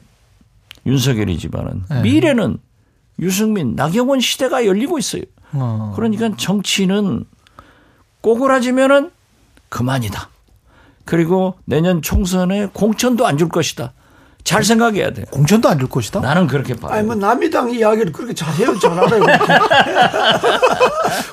윤석열이지만은 0.86 1.84
네. 1.88 2.02
미래는 2.02 2.58
유승민, 3.18 3.74
나경원 3.74 4.20
시대가 4.20 4.66
열리고 4.66 4.98
있어요. 4.98 5.22
어. 5.52 5.92
그러니까 5.96 6.30
정치는 6.36 7.24
꼬꾸라지면은 8.20 9.10
그만이다. 9.68 10.28
그리고 11.04 11.54
내년 11.64 12.02
총선에 12.02 12.66
공천도 12.72 13.26
안 13.26 13.38
줄 13.38 13.48
것이다. 13.48 13.92
잘 14.44 14.64
생각해야 14.64 15.12
돼. 15.12 15.22
공천도 15.30 15.68
안 15.68 15.78
줄 15.78 15.88
것이다? 15.88 16.20
나는 16.20 16.46
그렇게 16.48 16.74
봐요. 16.74 16.92
아니 16.92 17.06
뭐 17.06 17.14
남이당 17.14 17.70
이야기를 17.70 18.12
그렇게 18.12 18.34
잘해요. 18.34 18.76
잘 18.78 18.90
알아요. 18.92 19.22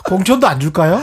공천도 0.05 0.47
안 0.47 0.59
줄까요? 0.59 0.99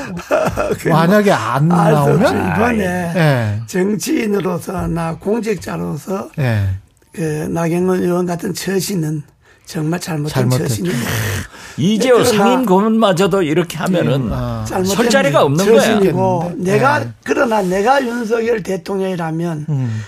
만약에 0.89 1.31
안 1.33 1.71
알수 1.71 2.01
없죠. 2.01 2.19
나오면? 2.19 2.53
이번에 2.57 2.85
예. 3.17 3.61
정치인으로서나 3.67 5.17
공직자로서 5.17 6.31
예. 6.39 6.69
그 7.13 7.21
나경원 7.51 8.03
의원 8.03 8.27
같은 8.27 8.55
처신은 8.55 9.23
정말 9.67 10.01
처신이고 10.01 10.95
이재호 11.77 12.19
그러나- 12.19 12.31
상임 12.31 12.65
고문마저도 12.65 13.43
이렇게 13.43 13.77
하면은 13.79 14.31
아. 14.33 14.65
잘못된 14.67 14.95
설 14.97 15.11
자리가 15.11 15.43
없는 15.43 15.65
모르겠는데. 15.69 16.55
내가 16.73 17.01
네. 17.01 17.11
그러나 17.25 17.61
내가 17.63 18.03
윤석열 18.05 18.63
대통령이라면 18.63 19.67
음. 19.69 20.03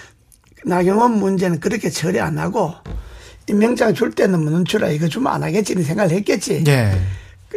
나경원 0.65 1.19
문제는 1.19 1.61
그렇게 1.61 1.91
처리 1.91 2.21
안 2.21 2.39
하고 2.39 2.73
임명장 3.49 3.95
줄 3.95 4.13
때는 4.13 4.43
뭐 4.43 4.51
눈치라 4.51 4.89
이거 4.91 5.09
주면 5.09 5.33
안 5.33 5.43
하겠지 5.43 5.75
이 5.77 5.83
생각을 5.83 6.11
했겠지. 6.13 6.65
예. 6.67 6.99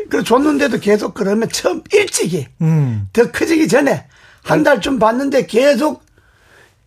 그- 0.10 0.24
줬는데도 0.24 0.80
계속 0.80 1.14
그러면 1.14 1.48
처음 1.50 1.82
일찍이 1.94 2.48
음. 2.62 3.08
더 3.14 3.32
커지기 3.32 3.68
전에 3.68 4.06
한 4.44 4.64
달쯤 4.64 5.00
봤는데 5.00 5.46
계속 5.46 6.04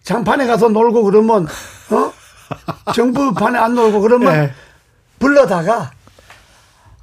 장판에 0.03 0.47
가서 0.47 0.69
놀고 0.69 1.05
그러면 1.05 1.47
어 1.91 2.13
정부 2.95 3.33
판에 3.33 3.59
안 3.59 3.75
놀고 3.75 4.01
그러면 4.01 4.35
예. 4.35 4.53
불러다가 5.25 5.91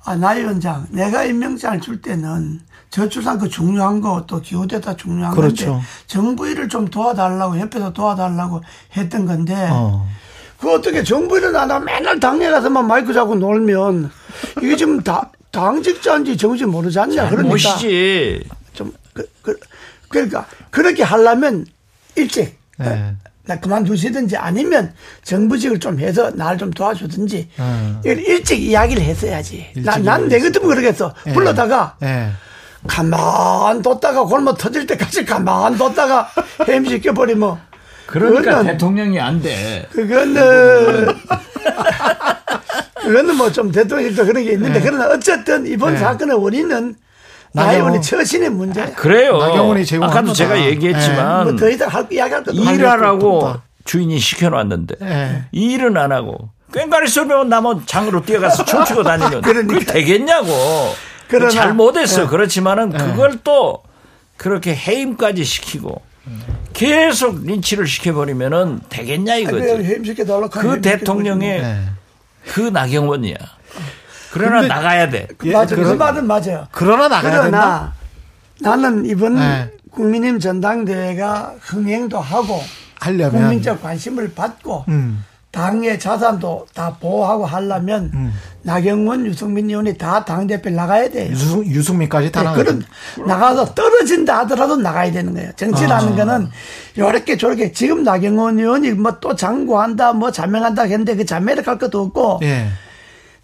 아, 0.03 0.15
나 0.15 0.29
위원장 0.31 0.85
내가 0.91 1.23
임명장을 1.23 1.81
줄 1.81 2.01
때는 2.01 2.61
저출산 2.91 3.39
그 3.39 3.49
중요한 3.49 3.99
거 4.01 4.23
또 4.27 4.39
기후대다 4.41 4.95
중요한 4.95 5.33
그렇죠. 5.33 5.65
건데 5.73 5.85
정부 6.07 6.47
일을 6.47 6.69
좀 6.69 6.87
도와달라고 6.87 7.59
옆에서 7.59 7.93
도와달라고 7.93 8.61
했던 8.95 9.25
건데 9.25 9.69
어. 9.71 10.07
그 10.59 10.71
어떻게 10.71 11.03
정부 11.03 11.37
일은 11.37 11.55
안 11.55 11.71
하고 11.71 11.83
맨날 11.83 12.19
당에 12.19 12.49
가서만 12.49 12.85
마이크 12.85 13.11
잡고 13.13 13.35
놀면 13.35 14.11
이게 14.61 14.75
지금 14.75 15.01
다 15.01 15.31
당직자인지 15.51 16.37
정지 16.37 16.65
모르지 16.65 16.99
않냐 16.99 17.29
그러니까 17.29 17.49
못이지. 17.49 18.43
좀, 18.73 18.93
그, 19.13 19.27
그, 19.41 19.59
그러니까, 20.07 20.45
그렇게 20.69 21.03
하려면 21.03 21.65
일찍, 22.15 22.57
네. 22.77 23.15
나 23.45 23.59
그만두시든지 23.59 24.37
아니면 24.37 24.93
정부직을 25.23 25.79
좀 25.79 25.99
해서 25.99 26.29
나를 26.35 26.57
좀 26.57 26.71
도와주든지, 26.71 27.49
음. 27.59 27.99
이걸 28.03 28.19
일찍 28.19 28.61
이야기를 28.61 29.01
했어야지. 29.01 29.67
나, 29.77 29.93
일찍 29.93 30.03
난내 30.05 30.39
같으면 30.39 30.67
그러겠어. 30.69 31.13
예. 31.27 31.33
불러다가, 31.33 31.95
예. 32.03 32.29
가만 32.87 33.81
뒀다가 33.81 34.23
골목 34.23 34.57
터질 34.57 34.85
때까지 34.85 35.25
가만 35.25 35.77
뒀다가 35.77 36.29
햄시켜버리면, 36.67 37.57
그러니까 38.05 38.59
그거는- 38.61 38.65
대통령이 38.67 39.19
안 39.19 39.41
돼. 39.41 39.87
그거는, 39.91 41.07
그거는 43.01 43.35
뭐 43.37 43.51
좀 43.51 43.71
대통령도 43.71 44.25
그런 44.25 44.43
게 44.43 44.51
있는데, 44.53 44.79
네. 44.79 44.85
그러나 44.85 45.07
어쨌든 45.09 45.65
이번 45.65 45.93
네. 45.93 45.99
사건의 45.99 46.37
원인은 46.37 46.95
나경원- 47.53 47.65
나의원의 47.67 48.01
처신의 48.01 48.49
문제야. 48.51 48.91
그래요. 48.93 49.37
나경원이 49.37 49.85
제공한 49.85 50.09
아까도 50.11 50.27
거다. 50.27 50.37
제가 50.37 50.59
얘기했지만 50.65 51.43
뭐 51.43 51.55
더 51.57 51.69
이상 51.69 51.89
할, 51.89 52.07
이야기할 52.11 52.43
것도. 52.43 52.55
일하라고. 52.55 53.53
주인이 53.83 54.19
시켜놨는데 54.19 54.95
예. 55.01 55.43
일은 55.51 55.97
안 55.97 56.11
하고 56.11 56.49
꽹과리 56.71 57.07
쏘면 57.07 57.49
나면 57.49 57.83
장으로 57.87 58.23
뛰어가서 58.23 58.63
춤추고 58.63 59.03
다니면 59.03 59.41
그러니까. 59.43 59.73
그게 59.79 59.85
되겠냐고. 59.85 60.47
그러나- 61.27 61.49
잘못했어. 61.49 62.23
예. 62.23 62.27
그렇지만은 62.27 62.91
그걸 62.91 63.39
또 63.43 63.81
그렇게 64.37 64.73
해임까지 64.75 65.43
시키고 65.43 66.01
계속 66.73 67.43
린치를 67.43 67.87
시켜버리면은 67.87 68.81
되겠냐 68.89 69.35
이거지. 69.37 69.83
햄시켜 69.83 70.23
달라고 70.25 70.49
그 70.49 70.79
대통령의 70.81 71.49
예. 71.59 71.79
그 72.53 72.61
나경원이야. 72.61 73.35
그러나 74.31 74.61
근데- 74.61 74.67
나가야 74.73 75.09
돼. 75.09 75.27
예, 75.45 75.51
맞아. 75.51 75.75
그 75.75 75.81
말은 75.81 76.25
맞아요. 76.27 76.67
그러나 76.71 77.07
나가야 77.07 77.41
된다. 77.43 77.93
그러나 78.59 78.75
나는 78.77 79.05
이번 79.05 79.35
네. 79.35 79.71
국민의힘 79.91 80.39
전당대회가 80.39 81.55
흥행도 81.59 82.19
하고 82.19 82.61
하려면 82.99 83.31
국민적 83.31 83.81
관심을 83.81 84.33
받고 84.33 84.85
음. 84.87 85.25
당의 85.51 85.99
자산도 85.99 86.67
다 86.73 86.95
보호하고 87.01 87.45
하려면 87.45 88.09
음. 88.13 88.33
나경원, 88.61 89.25
유승민 89.25 89.69
의원이 89.69 89.97
다 89.97 90.23
당대표 90.23 90.69
나가야 90.69 91.09
돼요. 91.09 91.29
유승, 91.31 91.65
유승 91.65 91.97
민까지 91.97 92.31
다 92.31 92.39
네, 92.39 92.45
나가. 92.45 92.57
그런 92.57 92.83
나가서 93.27 93.73
떨어진다 93.73 94.39
하더라도 94.39 94.77
나가야 94.77 95.11
되는 95.11 95.33
거예요. 95.33 95.51
정치라는 95.57 96.13
아. 96.13 96.15
거는 96.15 96.49
요렇게 96.97 97.35
저렇게 97.35 97.73
지금 97.73 98.03
나경원 98.03 98.59
의원이 98.59 98.91
뭐 98.91 99.19
또 99.19 99.35
장고한다 99.35 100.13
뭐 100.13 100.31
자명한다 100.31 100.83
했는데 100.83 101.17
그 101.17 101.25
자매를 101.25 101.63
갈 101.63 101.77
것도 101.77 101.99
없고 102.01 102.39
예. 102.43 102.67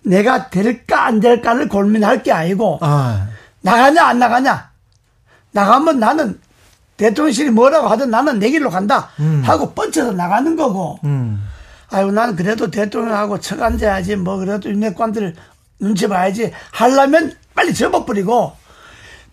내가 0.03 0.49
될까 0.49 1.05
안 1.05 1.19
될까를 1.19 1.67
고민할 1.67 2.23
게 2.23 2.31
아니고 2.31 2.79
아. 2.81 3.27
나가냐 3.61 4.03
안 4.03 4.19
나가냐 4.19 4.69
나가면 5.51 5.99
나는 5.99 6.39
대통령실이 6.97 7.49
뭐라고 7.51 7.87
하든 7.87 8.09
나는 8.09 8.39
내 8.39 8.49
길로 8.49 8.69
간다 8.69 9.09
하고 9.43 9.73
뻗쳐서 9.73 10.13
나가는 10.13 10.55
거고 10.55 10.99
음. 11.03 11.47
아유 11.89 12.11
나는 12.11 12.35
그래도 12.35 12.71
대통령하고 12.71 13.39
척 13.39 13.61
앉아야지 13.61 14.15
뭐 14.15 14.37
그래도 14.37 14.69
윤핵관들 14.69 15.35
눈치 15.79 16.07
봐야지 16.07 16.51
하려면 16.71 17.33
빨리 17.53 17.73
접어버리고 17.73 18.53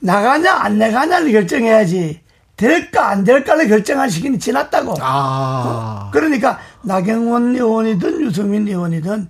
나가냐 0.01 0.53
안 0.53 0.78
나가냐를 0.78 1.32
결정해야지 1.32 2.24
될까 2.57 3.09
안 3.09 3.24
될까를 3.24 3.69
결정할 3.69 4.11
시기는 4.11 4.39
지났다고. 4.39 4.95
아. 5.01 6.11
그러니까 6.12 6.59
나경원 6.82 7.55
의원이든 7.57 8.20
유승민 8.20 8.69
의원이든 8.69 9.28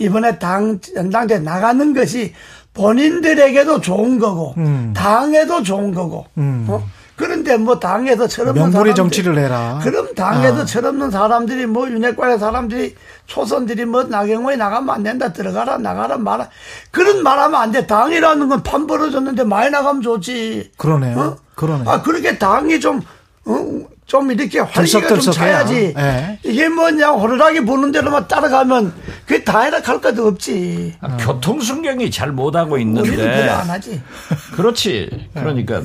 이번에 0.00 0.38
당 0.38 0.80
전당대 0.80 1.38
나가는 1.38 1.92
것이 1.94 2.32
본인들에게도 2.72 3.80
좋은 3.82 4.18
거고 4.18 4.54
음. 4.56 4.92
당에도 4.96 5.62
좋은 5.62 5.92
거고. 5.94 6.26
음. 6.38 6.66
어? 6.68 6.82
그런데 7.16 7.58
뭐 7.58 7.78
당에서 7.78 8.26
철없는 8.26 8.62
명분의 8.62 8.94
사람들- 8.94 8.96
정치를 8.96 9.38
해라. 9.38 9.78
그럼 9.82 10.14
당에서 10.14 10.62
아. 10.62 10.64
철없는 10.64 11.10
사람들이 11.10 11.66
뭐 11.66 11.86
윤핵관의 11.90 12.38
사람들이 12.38 12.94
초선들이 13.26 13.84
뭐 13.84 14.04
나경원이 14.04 14.56
나가면 14.56 14.88
안 14.88 15.02
된다 15.02 15.30
들어가라 15.30 15.76
나가라 15.76 16.16
말아 16.16 16.48
그런 16.90 17.22
말하면 17.22 17.60
안 17.60 17.72
돼. 17.72 17.86
당이라는 17.86 18.48
건 18.48 18.62
판 18.62 18.86
벌어졌는데 18.86 19.44
많이 19.44 19.68
나가면 19.70 20.00
좋지. 20.00 20.72
그러네요. 20.78 21.18
어? 21.20 21.36
그러네. 21.56 21.84
아, 21.86 22.00
그렇게 22.00 22.38
당이 22.38 22.80
좀, 22.80 23.02
어, 23.44 23.80
좀 24.10 24.28
이렇게 24.32 24.58
활기가 24.58 25.06
좀. 25.20 25.32
차야지. 25.32 25.94
예. 25.96 26.36
이게 26.42 26.68
뭐냐, 26.68 27.10
호루라기 27.12 27.60
부는 27.64 27.92
대로만 27.92 28.26
따라가면 28.26 28.92
그게 29.24 29.44
다이라 29.44 29.80
할 29.84 30.00
것도 30.00 30.26
없지. 30.26 30.96
아, 31.00 31.16
교통 31.16 31.60
순경이 31.60 32.10
잘 32.10 32.32
못하고 32.32 32.70
그래 32.70 32.80
있는데. 32.82 33.48
안 33.48 33.70
하지. 33.70 34.02
그렇지. 34.56 35.28
그러니까 35.32 35.82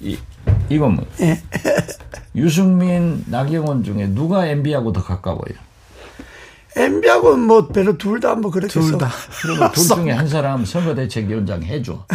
이, 0.00 0.16
이건 0.70 0.94
뭐. 0.94 1.06
예. 1.20 1.38
유승민, 2.34 3.22
나경원 3.26 3.84
중에 3.84 4.06
누가 4.14 4.46
MB하고 4.46 4.94
더 4.94 5.04
가까워요? 5.04 5.52
MB하고 6.74 7.36
뭐 7.36 7.68
별로 7.68 7.98
둘 7.98 8.18
다 8.20 8.34
뭐 8.34 8.50
그렇게 8.50 8.72
둘서 8.72 8.96
다. 8.96 9.10
그리고 9.42 9.70
둘 9.72 9.84
중에 9.84 10.12
한 10.16 10.26
사람 10.26 10.64
선거대책위원장 10.64 11.64
해줘. 11.64 12.06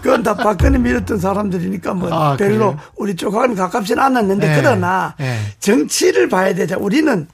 그건 0.00 0.22
다 0.22 0.34
박근혜 0.34 0.78
밀었던 0.78 1.18
사람들이니까 1.18 1.94
뭐 1.94 2.08
아, 2.12 2.36
별로 2.36 2.72
그래요? 2.74 2.78
우리 2.96 3.14
쪽하고는 3.16 3.54
가깝지는 3.54 4.02
않았는데 4.02 4.50
예. 4.50 4.60
그러나 4.60 5.14
예. 5.20 5.36
정치를 5.60 6.28
봐야 6.28 6.54
되자. 6.54 6.76
우리는 6.78 7.26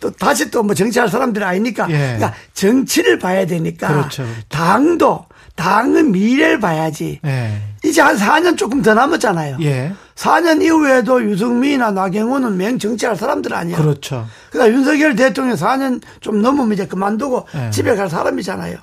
또 0.00 0.10
다시 0.10 0.50
또 0.50 0.62
뭐 0.62 0.74
정치할 0.74 1.08
사람들이 1.08 1.44
아니니까 1.44 1.86
예. 1.90 1.96
그러니까 2.16 2.34
정치를 2.54 3.18
봐야 3.18 3.44
되니까 3.46 3.88
그렇죠, 3.88 4.22
그렇죠. 4.22 4.40
당도 4.48 5.26
당의 5.56 6.04
미래를 6.04 6.58
봐야지. 6.60 7.20
예. 7.26 7.60
이제 7.84 8.00
한 8.00 8.16
4년 8.16 8.56
조금 8.56 8.80
더 8.82 8.94
남았잖아요. 8.94 9.58
예. 9.62 9.92
4년 10.20 10.62
이후에도 10.62 11.22
유승민이나 11.24 11.92
나경원은 11.92 12.58
맹 12.58 12.78
정치할 12.78 13.16
사람들 13.16 13.54
아니야. 13.54 13.78
그렇죠. 13.78 14.26
그러니까 14.50 14.76
윤석열 14.76 15.16
대통령 15.16 15.56
4년 15.56 16.02
좀 16.20 16.42
넘으면 16.42 16.72
이제 16.72 16.86
그만두고 16.86 17.46
네. 17.54 17.70
집에 17.70 17.96
갈 17.96 18.10
사람이잖아요. 18.10 18.76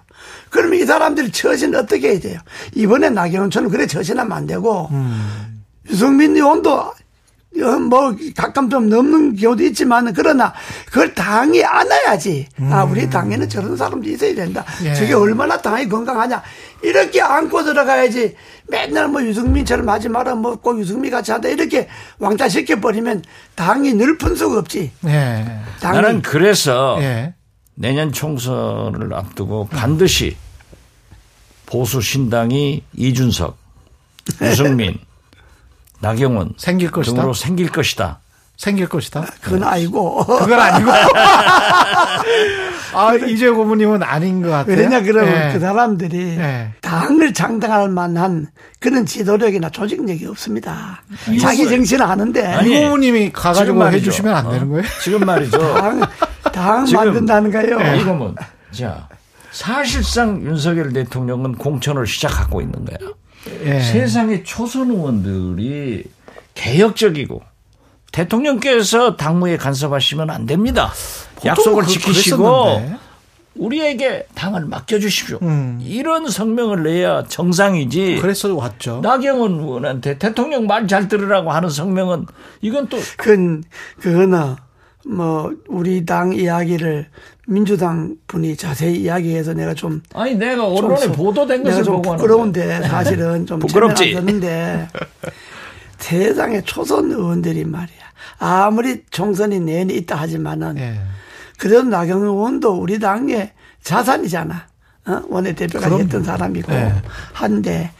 그러면 0.49 0.79
이 0.79 0.85
사람들이 0.85 1.31
처신을 1.31 1.77
어떻게 1.77 2.09
해야 2.09 2.19
돼요? 2.19 2.39
이번에 2.73 3.11
나경원처럼 3.11 3.69
그래 3.69 3.85
처신하면 3.85 4.35
안 4.35 4.47
되고 4.47 4.87
음. 4.91 5.61
유승민 5.87 6.35
의원도 6.35 6.73
어, 6.73 6.93
뭐 7.63 8.15
가끔 8.35 8.69
좀 8.69 8.89
넘는 8.89 9.35
경우도 9.35 9.63
있지만 9.65 10.13
그러나 10.13 10.53
그걸 10.85 11.13
당이 11.13 11.63
안아야지. 11.63 12.47
아 12.71 12.83
우리 12.83 13.09
당에는 13.09 13.49
저런 13.49 13.75
사람도 13.75 14.09
있어야 14.09 14.35
된다. 14.35 14.63
음. 14.81 14.85
예. 14.87 14.93
저게 14.93 15.13
얼마나 15.13 15.57
당이 15.61 15.87
건강하냐. 15.89 16.41
이렇게 16.83 17.21
안고 17.21 17.63
들어가야지. 17.63 18.35
맨날 18.69 19.07
뭐 19.07 19.23
유승민처럼 19.23 19.87
하지 19.89 20.09
마라. 20.09 20.35
뭐 20.35 20.55
꼭 20.57 20.79
유승민 20.79 21.11
같이 21.11 21.31
한다. 21.31 21.47
이렇게 21.49 21.87
왕따 22.19 22.49
시켜버리면 22.49 23.23
당이 23.55 23.93
늘 23.93 24.17
분수가 24.17 24.59
없지. 24.59 24.91
예. 25.05 25.45
당이 25.79 25.95
나는 26.01 26.21
그래서 26.21 26.97
예. 27.01 27.33
내년 27.75 28.11
총선을 28.11 29.13
앞두고 29.13 29.67
반드시 29.67 30.35
보수 31.65 32.01
신당이 32.01 32.83
이준석, 32.95 33.57
유승민, 34.41 34.97
나경원 35.99 36.53
생길 36.57 36.91
것이다. 36.91 37.15
등으로 37.15 37.33
생길 37.33 37.69
것이다. 37.71 38.19
생길 38.57 38.89
것이다. 38.89 39.25
그건 39.41 39.63
아니고. 39.63 40.25
그건 40.25 40.59
아니고. 40.59 40.91
아, 42.93 43.13
이재 43.13 43.49
고모님은 43.49 44.01
아닌 44.01 44.41
것 44.41 44.49
같아요. 44.49 44.77
왜냐 44.77 45.01
그러면 45.01 45.49
예. 45.49 45.53
그 45.53 45.59
사람들이 45.59 46.37
예. 46.39 46.71
당을 46.81 47.33
장당할 47.33 47.89
만한 47.89 48.47
그런 48.79 49.05
지도력이나 49.05 49.69
조직력이 49.69 50.25
없습니다. 50.27 51.01
자기 51.39 51.67
정신을 51.69 52.07
하는데 52.09 52.45
아니, 52.45 52.71
이 52.71 52.81
고모님이 52.83 53.19
지금 53.27 53.41
가가지고. 53.41 53.87
해주시면 53.91 54.35
안 54.35 54.49
되는 54.49 54.67
어? 54.67 54.69
거예요? 54.71 54.83
지금 55.03 55.19
말이죠. 55.25 55.57
당, 55.75 56.01
당 56.51 56.85
지금- 56.85 57.05
만든다는가요? 57.05 57.79
예. 57.81 57.99
이거면 58.01 58.35
자 58.71 59.07
사실상 59.51 60.41
윤석열 60.43 60.91
대통령은 60.93 61.55
공천을 61.55 62.07
시작하고 62.07 62.61
있는 62.61 62.85
거야. 62.85 62.97
예. 63.65 63.79
세상의 63.79 64.43
초선 64.43 64.89
의원들이 64.91 66.03
개혁적이고 66.53 67.41
대통령께서 68.11 69.15
당무에 69.15 69.57
간섭하시면 69.57 70.29
안 70.29 70.45
됩니다. 70.45 70.91
약속을 71.45 71.83
그- 71.83 71.89
지키시고 71.91 72.37
그랬었는데. 72.63 72.97
우리에게 73.55 74.27
당을 74.35 74.65
맡겨주십시오. 74.65 75.39
음. 75.41 75.79
이런 75.81 76.29
성명을 76.29 76.83
내야 76.83 77.23
정상이지. 77.27 78.19
그래서 78.21 78.53
왔죠. 78.55 78.99
나경원 79.01 79.53
의원한테 79.59 80.19
대통령 80.19 80.67
말 80.67 80.87
잘 80.87 81.07
들으라고 81.07 81.51
하는 81.51 81.67
성명은 81.69 82.27
이건 82.61 82.87
또 82.87 82.97
그건 83.17 83.63
그거는 83.99 84.55
뭐 85.09 85.53
우리 85.67 86.05
당 86.05 86.33
이야기를 86.33 87.07
민주당 87.47 88.15
분이 88.27 88.57
자세히 88.57 88.97
이야기해서 88.97 89.53
내가 89.53 89.73
좀 89.73 90.01
아니 90.13 90.35
내가 90.35 90.55
좀 90.65 90.75
언론에 90.85 91.05
소- 91.07 91.11
보도된 91.13 91.63
것을 91.63 91.83
좀 91.83 92.01
보고 92.01 92.15
부끄러운데 92.17 92.81
사실은 92.83 93.45
좀 93.47 93.59
부끄럽지? 93.59 94.15
었는데 94.15 94.87
세상에 95.97 96.61
초선 96.61 97.11
의원들이 97.11 97.65
말이야 97.65 97.97
아무리 98.39 99.03
총선이 99.09 99.59
내내 99.61 99.93
있다 99.95 100.15
하지만은 100.15 100.77
예. 100.77 100.99
그래도 101.57 101.83
나경원 101.83 102.27
의원도 102.27 102.73
우리 102.73 102.99
당의 102.99 103.51
자산이잖아. 103.81 104.67
어? 105.07 105.21
원내대표가. 105.29 105.95
했던 105.97 106.23
사람이고 106.23 106.71
네. 106.71 106.93
한데 107.33 107.91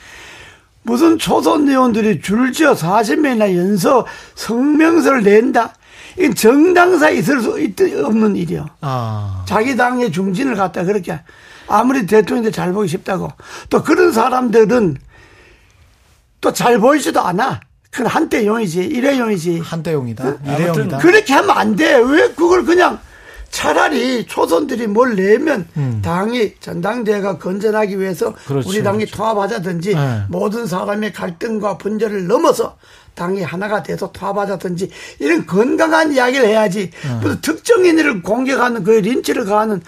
무슨 0.83 1.17
초선 1.17 1.67
의원들이 1.67 2.21
줄지어 2.21 2.73
40명이나 2.75 3.55
연서 3.55 4.05
성명서를 4.35 5.23
낸다. 5.23 5.73
이건 6.17 6.33
정당사에 6.35 7.15
있을 7.15 7.41
수 7.41 7.59
있, 7.59 7.79
없는 7.79 8.35
일이요. 8.35 8.65
아. 8.81 9.43
자기 9.47 9.75
당의 9.75 10.11
중진을 10.11 10.55
갖다 10.55 10.83
그렇게 10.83 11.19
아무리 11.67 12.05
대통령들 12.07 12.51
잘 12.51 12.71
보기 12.73 12.87
쉽다고 12.87 13.29
또 13.69 13.83
그런 13.83 14.11
사람들은 14.11 14.97
또 16.41 16.51
잘 16.51 16.79
보이지도 16.79 17.19
않아. 17.21 17.59
그건 17.91 18.07
한때용이지 18.07 18.79
일회용이지. 18.83 19.59
한대용이다. 19.59 20.35
일회용이다. 20.45 20.97
그렇게 20.99 21.33
하면 21.33 21.49
안 21.57 21.75
돼. 21.75 21.95
왜 21.95 22.29
그걸 22.33 22.63
그냥 22.63 22.99
차라리 23.49 24.25
초선들이 24.27 24.87
뭘 24.87 25.15
내면 25.15 25.67
당이 26.03 26.55
전당대회가 26.59 27.37
건전하기 27.39 27.99
위해서 27.99 28.29
음. 28.29 28.33
그렇죠, 28.45 28.69
우리 28.69 28.83
당이 28.83 28.99
그렇죠. 29.05 29.15
통합하자든지 29.17 29.95
네. 29.95 30.21
모든 30.29 30.67
사람의 30.67 31.13
갈등과 31.13 31.77
분열을 31.77 32.27
넘어서 32.27 32.77
당이 33.17 33.41
하나가 33.41 33.83
돼서 33.83 34.11
통합하자든지 34.11 34.89
이런 35.19 35.45
건강한 35.45 36.13
이야기를 36.13 36.47
해야지 36.47 36.91
네. 36.91 37.15
무슨 37.19 37.41
특정인을 37.41 38.21
공격하는 38.21 38.83
그 38.83 38.91
린치를 38.91 39.45
가하는 39.45 39.81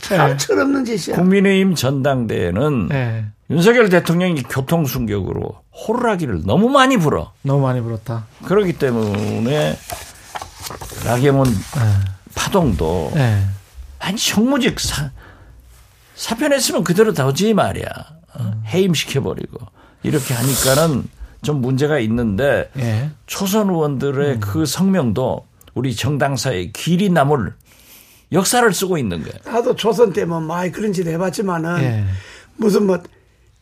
참 0.00 0.30
네. 0.30 0.36
철없는 0.36 0.84
짓이야. 0.84 1.16
국민의힘 1.16 1.74
전당대회는 1.74 2.88
예. 2.92 3.24
윤석열 3.50 3.88
대통령이 3.88 4.42
교통순격으로 4.44 5.56
호루라기를 5.72 6.42
너무 6.44 6.68
많이 6.68 6.96
불어. 6.96 7.32
너무 7.42 7.62
많이 7.62 7.80
불었다. 7.80 8.26
그렇기 8.44 8.74
때문에 8.74 9.76
나경원 11.04 11.46
파동도 12.34 13.12
예. 13.16 13.44
아니 13.98 14.18
정무직 14.18 14.78
사, 14.78 15.10
사표냈으면 16.14 16.84
그대로 16.84 17.12
둬지 17.14 17.54
말이야. 17.54 17.86
어? 18.34 18.62
해임시켜버리고 18.66 19.58
이렇게 20.02 20.34
하니까는 20.34 21.04
좀 21.44 21.60
문제가 21.60 21.98
있는데 22.00 22.70
예. 22.78 23.10
초선 23.26 23.70
의원들의 23.70 24.40
그 24.40 24.66
성명도 24.66 25.44
우리 25.74 25.94
정당사의 25.94 26.72
길이 26.72 27.10
남을 27.10 27.52
역사를 28.32 28.72
쓰고 28.72 28.98
있는 28.98 29.22
거예요. 29.22 29.34
나도 29.44 29.76
조선 29.76 30.12
때 30.12 30.24
뭐 30.24 30.40
많이 30.40 30.72
그런 30.72 30.92
짓 30.92 31.06
해봤지만은 31.06 31.82
예. 31.82 32.04
무슨 32.56 32.86
뭐 32.86 32.98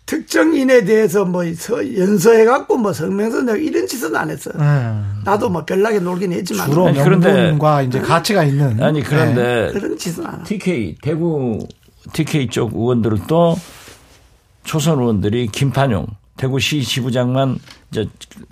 특정인에 0.06 0.84
대해서 0.84 1.24
뭐 1.24 1.42
서- 1.54 1.96
연서해갖고 1.96 2.76
뭐 2.76 2.92
성명서 2.92 3.42
내고 3.42 3.58
이런 3.58 3.86
짓은 3.86 4.14
안 4.16 4.30
했어. 4.30 4.50
음. 4.56 5.22
나도 5.24 5.48
뭐 5.48 5.64
별나게 5.64 6.00
놀긴 6.00 6.32
했지만 6.32 6.68
주로 6.68 6.88
아니, 6.88 6.98
명분과 6.98 7.82
이제 7.82 8.00
가치가 8.00 8.42
있는. 8.44 8.82
아니 8.82 9.02
그런데 9.02 9.70
그런 9.72 9.96
짓은 9.96 10.26
안 10.26 10.40
해. 10.40 10.44
TK 10.44 10.96
대구 11.02 11.66
TK 12.12 12.48
쪽 12.48 12.74
의원들도 12.74 13.56
초선 14.64 14.98
의원들이 15.00 15.48
김판용 15.48 16.06
대구시 16.36 16.82
지부장만 16.82 17.58
이제 17.90 18.08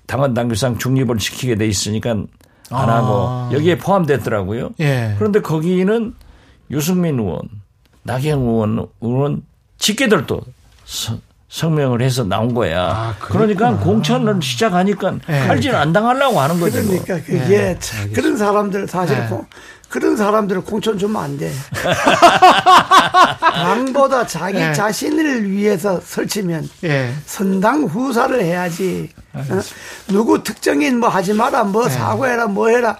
당원 0.07 0.35
당규상 0.35 0.79
중립을 0.79 1.19
지키게 1.19 1.55
돼 1.57 1.67
있으니까 1.67 2.11
안 2.11 2.29
아. 2.71 2.97
하고 2.97 3.55
여기에 3.57 3.79
포함됐더라고요. 3.79 4.71
예. 4.81 5.15
그런데 5.19 5.41
거기는 5.41 6.15
유승민 6.71 7.19
의원, 7.19 7.41
나경 8.03 8.43
의원, 8.43 8.87
의원 9.01 9.43
직계들도 9.79 10.41
서- 10.85 11.19
성명을 11.61 12.01
해서 12.01 12.23
나온 12.25 12.55
거야. 12.55 12.81
아, 12.87 13.15
그러니까 13.19 13.77
공천을 13.77 14.41
시작하니까 14.41 15.17
네. 15.27 15.47
칼질 15.49 15.75
안 15.75 15.93
당하려고 15.93 16.41
하는 16.41 16.61
거지. 16.61 16.81
뭐. 16.81 17.03
그러니까 17.03 17.27
그게 17.27 17.77
참 17.81 18.13
그런 18.13 18.37
사람들 18.37 18.87
사실 18.87 19.19
네. 19.19 19.27
공- 19.27 19.45
그런 19.89 20.17
사람들을 20.17 20.61
공천 20.63 20.97
주면 20.97 21.21
안 21.21 21.37
돼. 21.37 21.51
당보다 23.41 24.25
자기 24.27 24.59
네. 24.59 24.73
자신을 24.73 25.51
위해서 25.51 26.01
설치면 26.01 26.69
예. 26.85 27.13
선당 27.27 27.83
후사를 27.85 28.41
해야지. 28.41 29.11
어? 29.33 29.43
누구 30.07 30.43
특정인 30.45 31.01
뭐 31.01 31.09
하지 31.09 31.33
마라, 31.35 31.65
뭐 31.65 31.89
네. 31.89 31.91
사과해라, 31.95 32.47
뭐 32.47 32.69
해라. 32.69 32.97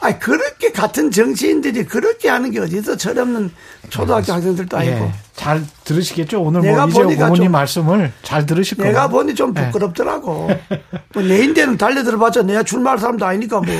아 0.00 0.16
그렇게 0.18 0.70
같은 0.70 1.10
정치인들이 1.10 1.84
그렇게 1.86 2.28
하는 2.28 2.50
게 2.50 2.60
어디서 2.60 2.96
철없는 2.96 3.50
초등학교 3.90 4.32
학생들도 4.32 4.76
아니고. 4.76 4.96
예. 4.96 5.12
잘 5.34 5.62
들으시겠죠? 5.84 6.42
오늘 6.42 6.60
내가 6.62 6.86
뭐 6.86 7.02
보니까 7.04 7.32
좀- 7.32 7.50
말씀을 7.50 8.12
잘 8.22 8.44
들으실 8.46 8.76
거예요. 8.76 8.92
내가 8.92 9.08
보니 9.08 9.34
좀 9.34 9.54
네. 9.54 9.66
부끄럽더라고. 9.66 10.48
뭐내 11.14 11.38
인대는 11.44 11.78
달려 11.78 12.02
들어봤자 12.02 12.42
내가 12.42 12.62
출마할 12.62 12.98
사람도 12.98 13.24
아니니까 13.24 13.60
뭐. 13.60 13.74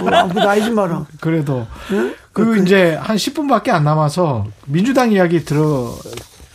뭐 0.00 0.10
아무것도 0.10 0.48
아니지만은. 0.48 1.04
그래도 1.20 1.66
응? 1.92 2.14
그리고 2.32 2.56
이제 2.56 2.94
한 3.00 3.16
10분밖에 3.16 3.70
안 3.70 3.84
남아서 3.84 4.46
민주당 4.66 5.10
이야기 5.12 5.44
들어 5.44 5.96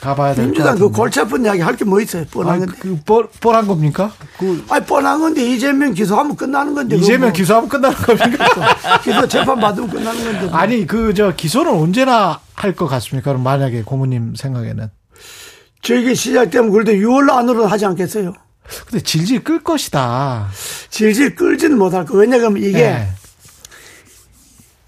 가 0.01 0.15
봐야 0.15 0.33
될것 0.33 0.45
민주당 0.47 0.73
같은데. 0.73 0.89
그 0.91 0.97
골치 0.97 1.19
아픈 1.19 1.45
이야기 1.45 1.61
할 1.61 1.75
게 1.77 1.85
뭐 1.85 2.01
있어요. 2.01 2.25
뻔한 2.31 2.55
아, 2.55 2.59
건데. 2.59 2.73
그 2.79 2.99
뻔, 3.05 3.27
뻔한 3.39 3.67
겁니까? 3.67 4.11
그 4.39 4.65
아니, 4.69 4.83
뻔한 4.85 5.19
건데 5.19 5.47
이재명 5.47 5.93
기소하면 5.93 6.35
끝나는 6.35 6.73
건데. 6.73 6.95
이재명 6.97 7.21
뭐 7.29 7.31
기소하면 7.31 7.69
끝나는 7.69 7.95
겁니까? 7.97 8.47
기소 9.03 9.27
재판 9.27 9.59
받으면 9.59 9.89
끝나는 9.89 10.23
건데. 10.23 10.45
뭐. 10.47 10.55
아니 10.57 10.87
그 10.87 11.13
저 11.13 11.35
기소는 11.35 11.71
언제나 11.71 12.39
할 12.55 12.75
것 12.75 12.87
같습니까? 12.87 13.31
그럼 13.31 13.43
만약에 13.43 13.83
고모님 13.83 14.33
생각에는. 14.35 14.89
저게 15.83 16.13
시작되면 16.13 16.71
그래도 16.71 16.91
6월 16.93 17.29
안으로 17.31 17.65
하지 17.67 17.85
않겠어요? 17.85 18.33
근데 18.87 19.03
질질 19.03 19.43
끌 19.43 19.61
것이다. 19.63 20.47
질질 20.89 21.35
끌지는 21.35 21.77
못할 21.77 22.05
거. 22.05 22.17
왜냐하면 22.17 22.57
이게 22.57 22.79
예. 22.79 23.07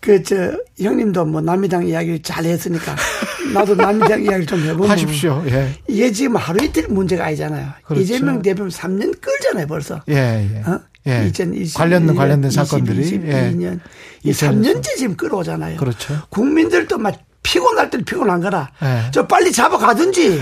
그 0.03 0.21
저 0.21 0.51
형님도 0.79 1.23
뭐 1.25 1.39
남미당 1.39 1.87
이야기를 1.87 2.21
잘 2.23 2.43
했으니까 2.43 2.93
나도 3.53 3.75
남미당 3.75 4.21
이야기를 4.23 4.45
좀 4.45 4.59
해보면 4.59 4.89
하십시오. 4.89 5.41
예. 5.47 5.69
이게 5.87 6.11
지금 6.11 6.35
하루 6.35 6.61
이틀 6.63 6.87
문제가 6.89 7.25
아니잖아요. 7.25 7.69
그렇죠. 7.85 8.01
이재명 8.03 8.41
대표는 8.41 8.69
3년 8.69 9.21
끌잖아요 9.21 9.65
벌써. 9.67 10.01
예, 10.09 10.13
예. 10.53 10.69
어? 10.69 10.79
예. 11.07 11.25
2020 11.27 11.75
관련 11.77 12.13
관련된 12.13 12.51
22, 12.51 12.55
사건들이 12.55 13.01
22년 13.19 13.79
이 14.23 14.31
3년째 14.31 14.97
지금 14.97 15.15
끌어오잖아요. 15.15 15.77
그렇죠. 15.77 16.21
국민들도 16.29 16.97
막 16.97 17.15
피곤할 17.41 17.89
때는 17.89 18.03
피곤한 18.03 18.41
거라. 18.41 18.69
예. 18.83 19.09
저 19.11 19.25
빨리 19.25 19.51
잡아가든지 19.53 20.41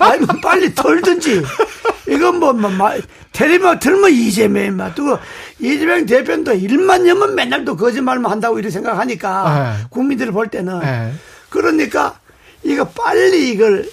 아니면 0.00 0.28
빨리 0.42 0.74
털든지 0.74 1.42
이건 2.08 2.38
뭐, 2.40 2.52
뭐, 2.52 2.70
뭐 2.70 2.90
테레마 3.32 3.78
틀면 3.78 4.10
이재명 4.12 4.76
막또 4.76 5.18
이재명 5.58 6.06
대표도 6.06 6.54
일만 6.54 7.06
여면 7.06 7.34
맨날 7.34 7.64
또 7.64 7.76
거짓말만 7.76 8.30
한다고 8.30 8.58
이렇게 8.58 8.70
생각하니까 8.70 9.76
예. 9.80 9.86
국민들이 9.90 10.30
볼 10.30 10.48
때는 10.48 10.80
예. 10.82 11.12
그러니까 11.50 12.18
이거 12.62 12.84
빨리 12.84 13.50
이걸 13.50 13.88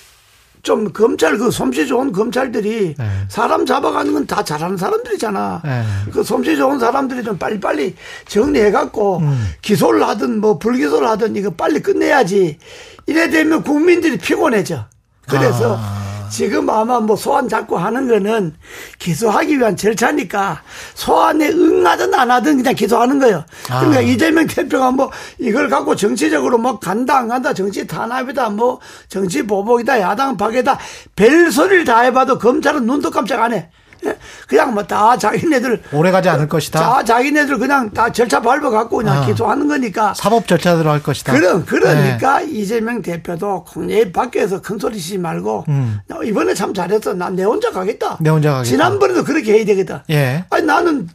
좀 0.63 0.91
검찰 0.91 1.37
그 1.37 1.51
솜씨 1.51 1.85
좋은 1.85 2.11
검찰들이 2.11 2.95
네. 2.97 3.09
사람 3.29 3.67
잡아가는 3.67 4.11
건 4.13 4.25
다 4.25 4.43
잘하는 4.43 4.77
사람들이잖아. 4.77 5.61
네. 5.63 5.83
그 6.11 6.23
솜씨 6.23 6.57
좋은 6.57 6.79
사람들이 6.79 7.23
좀 7.23 7.37
빨리빨리 7.37 7.95
정리해갖고 8.27 9.19
음. 9.19 9.47
기소를 9.61 10.01
하든 10.07 10.41
뭐 10.41 10.57
불기소를 10.57 11.07
하든 11.09 11.35
이거 11.35 11.51
빨리 11.51 11.79
끝내야지. 11.81 12.57
이래 13.05 13.29
되면 13.29 13.61
국민들이 13.61 14.17
피곤해져. 14.17 14.85
그래서 15.29 15.77
아. 15.79 16.14
지금 16.29 16.69
아마 16.69 16.99
뭐 16.99 17.15
소환 17.15 17.47
자꾸 17.47 17.77
하는 17.77 18.07
거는 18.07 18.55
기소하기 18.99 19.59
위한 19.59 19.75
절차니까 19.75 20.61
소환에 20.93 21.49
응하든 21.49 22.13
안 22.13 22.31
하든 22.31 22.57
그냥 22.57 22.75
기소하는 22.75 23.19
거예요. 23.19 23.45
그러니까 23.65 23.99
아. 23.99 24.01
이재명 24.01 24.47
대표가 24.47 24.91
뭐 24.91 25.11
이걸 25.37 25.69
갖고 25.69 25.95
정치적으로 25.95 26.57
뭐 26.57 26.79
간다 26.79 27.17
안 27.17 27.27
간다 27.27 27.53
정치 27.53 27.85
탄압이다 27.87 28.49
뭐 28.49 28.79
정치 29.07 29.43
보복이다 29.43 29.99
야당 30.01 30.37
파괴다 30.37 30.79
별 31.15 31.51
소리를 31.51 31.85
다 31.85 32.01
해봐도 32.01 32.37
검찰은 32.37 32.85
눈도 32.85 33.11
깜짝 33.11 33.41
안 33.41 33.53
해. 33.53 33.69
예? 34.05 34.17
그냥 34.47 34.73
뭐 34.73 34.83
다 34.85 35.17
자기네들 35.17 35.81
오래 35.93 36.11
가지 36.11 36.29
않을 36.29 36.47
것이다. 36.47 36.79
자 36.79 37.03
자기네들 37.03 37.57
그냥 37.57 37.89
다 37.91 38.11
절차 38.11 38.41
밟아 38.41 38.69
갖고 38.69 38.97
그냥 38.97 39.23
아. 39.23 39.25
기소하는 39.25 39.67
거니까 39.67 40.13
사법 40.15 40.47
절차대로 40.47 40.89
할 40.89 41.01
것이다. 41.01 41.33
그런 41.33 41.65
그러니까 41.65 42.39
네. 42.39 42.47
이재명 42.51 43.01
대표도 43.01 43.63
국내 43.65 44.11
밖에서 44.11 44.61
큰 44.61 44.77
소리 44.77 44.99
치지 44.99 45.17
말고 45.17 45.65
음. 45.69 45.99
나 46.07 46.17
이번에 46.23 46.53
참 46.53 46.73
잘했어. 46.73 47.13
난 47.13 47.35
내 47.35 47.43
혼자 47.43 47.69
가겠다. 47.71 48.17
내 48.21 48.29
혼자 48.29 48.51
가겠다. 48.51 48.69
지난번에도 48.69 49.23
그렇게 49.23 49.53
해야 49.53 49.65
되겠다. 49.65 50.03
예. 50.09 50.45
아니 50.49 50.65
나는 50.65 51.09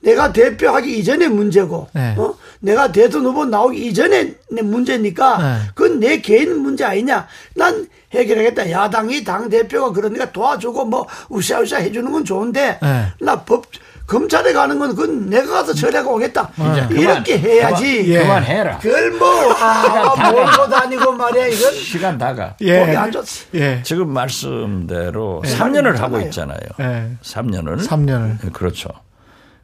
내가 0.00 0.32
대표하기 0.32 0.98
이전의 0.98 1.28
문제고, 1.30 1.88
네. 1.92 2.14
어? 2.16 2.34
내가 2.60 2.92
대선 2.92 3.24
후보 3.24 3.44
나오기 3.44 3.86
이전의 3.86 4.34
내 4.50 4.62
문제니까, 4.62 5.38
네. 5.38 5.58
그건 5.74 6.00
내 6.00 6.20
개인 6.20 6.58
문제 6.58 6.84
아니냐. 6.84 7.26
난 7.54 7.86
해결하겠다. 8.12 8.70
야당이 8.70 9.24
당 9.24 9.48
대표가 9.48 9.92
그러니까 9.92 10.30
도와주고 10.32 10.84
뭐 10.86 11.06
우샤우샤 11.28 11.78
해주는 11.78 12.10
건 12.10 12.24
좋은데, 12.24 12.78
네. 12.80 13.06
나법 13.20 13.66
검찰에 14.06 14.52
가는 14.52 14.78
건 14.78 14.94
그건 14.94 15.28
내가 15.28 15.54
가서 15.54 15.74
처리하고 15.74 16.14
오겠다. 16.14 16.50
이제 16.54 16.86
이렇게 16.94 17.40
그만, 17.40 17.50
해야지. 17.50 18.04
예. 18.06 18.20
그만해라. 18.20 18.78
그걸 18.78 19.10
뭐, 19.12 19.52
아, 19.52 20.30
몰고 20.30 20.68
다니고 20.70 21.12
말이야, 21.12 21.46
이건. 21.48 21.74
시간 21.74 22.16
다가. 22.16 22.54
예. 22.60 22.84
보기 22.84 22.96
안 22.96 23.10
좋지. 23.10 23.46
예. 23.54 23.82
지금 23.82 24.10
말씀대로 24.10 25.42
네. 25.44 25.56
3년을 25.56 25.96
하고 25.96 26.20
있잖아요. 26.20 26.56
있잖아요. 26.78 27.08
예. 27.10 27.16
3년을. 27.20 27.84
3년을. 27.84 28.38
네, 28.42 28.50
그렇죠. 28.52 28.90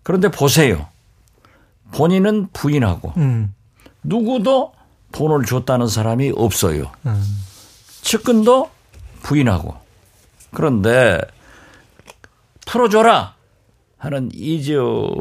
그런데 0.02 0.28
보세요. 0.28 0.88
본인은 1.92 2.48
부인하고 2.52 3.12
음. 3.16 3.54
누구도 4.02 4.72
돈을 5.12 5.44
줬다는 5.44 5.86
사람이 5.86 6.32
없어요. 6.34 6.90
음. 7.06 7.22
측근도 8.02 8.70
부인하고 9.22 9.76
그런데 10.52 11.20
풀어줘라 12.66 13.34
하는 13.98 14.30
이재호 14.32 15.14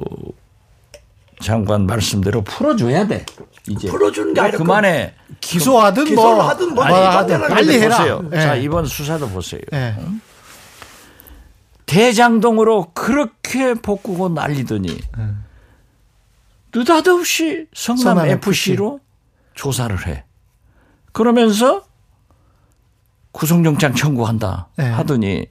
장관 1.42 1.86
말씀대로 1.86 2.42
풀어줘야 2.44 3.08
돼. 3.08 3.26
이제 3.68 3.88
풀어주는 3.90 4.34
게 4.34 4.42
아니라 4.42 4.58
그만해. 4.58 5.14
기소하든 5.40 6.06
기소를 6.06 6.36
뭐 6.36 6.44
하든 6.50 6.74
뭐뭐 6.74 6.88
하든 6.88 7.36
하든 7.36 7.48
빨리 7.56 7.80
해라. 7.80 7.98
보세요. 7.98 8.30
예. 8.34 8.40
자 8.40 8.56
이번 8.56 8.86
수사도 8.86 9.28
보세요. 9.30 9.62
예. 9.74 9.96
대장동으로 11.86 12.92
그렇게 12.94 13.74
복구고 13.74 14.30
난리더니 14.30 14.98
느닷없이 16.74 17.68
성남 17.74 18.04
성남 18.04 18.28
FC로 18.30 19.00
조사를 19.54 20.08
해. 20.08 20.24
그러면서 21.12 21.84
구속영장 23.32 23.96
청구한다 23.96 24.70
네. 24.78 24.86
하더니 24.90 25.46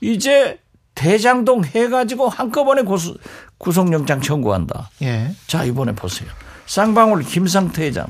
이제 0.00 0.60
대장동 0.94 1.64
해가지고 1.64 2.28
한꺼번에 2.28 2.82
고수, 2.82 3.16
구속영장 3.58 4.20
청구한다. 4.20 4.90
예. 5.02 5.34
자 5.46 5.64
이번에 5.64 5.92
보세요. 5.92 6.28
쌍방울 6.66 7.22
김상태 7.22 7.84
회장 7.84 8.06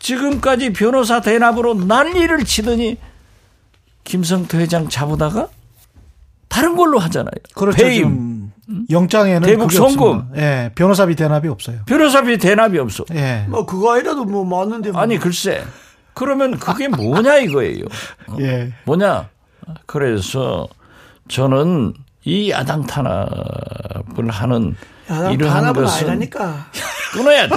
지금까지 0.00 0.72
변호사 0.72 1.20
대납으로 1.20 1.74
난리를 1.74 2.44
치더니 2.44 2.98
김성태 4.04 4.58
회장 4.58 4.88
잡으다가 4.88 5.48
다른 6.48 6.76
걸로 6.76 6.98
하잖아요. 6.98 7.30
그렇죠. 7.54 7.76
배임, 7.76 8.29
영장에는 8.90 9.42
대북 9.42 9.72
송금. 9.72 10.32
예. 10.36 10.70
변호사비 10.74 11.16
대납이 11.16 11.48
없어요. 11.48 11.78
변호사비 11.86 12.38
대납이 12.38 12.78
없어. 12.78 13.04
예. 13.14 13.44
뭐, 13.48 13.66
그거 13.66 13.94
아니라도 13.94 14.24
뭐 14.24 14.44
많은데. 14.44 14.92
뭐. 14.92 15.00
아니 15.00 15.18
글쎄. 15.18 15.64
그러면 16.14 16.58
그게 16.58 16.88
뭐냐 16.88 17.38
이거예요. 17.38 17.84
예. 18.40 18.72
뭐냐? 18.84 19.28
그래서 19.86 20.68
저는 21.28 21.94
이 22.24 22.50
야당 22.50 22.86
탄압을 22.86 24.28
하는 24.28 24.76
야당 25.08 25.32
이러한 25.32 25.60
탄압은 25.60 25.82
것은 25.84 25.98
아니라니까. 26.00 26.66
끊어야 27.12 27.48
돼. 27.48 27.56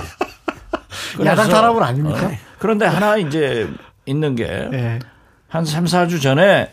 야당 1.26 1.50
탄압은 1.50 1.84
아닙니까? 1.84 2.26
어, 2.28 2.32
그런데 2.60 2.86
하나 2.86 3.18
이제 3.18 3.70
있는 4.06 4.36
게 4.36 4.46
예. 4.46 5.00
한 5.48 5.66
3, 5.66 5.86
4주 5.86 6.22
전에 6.22 6.72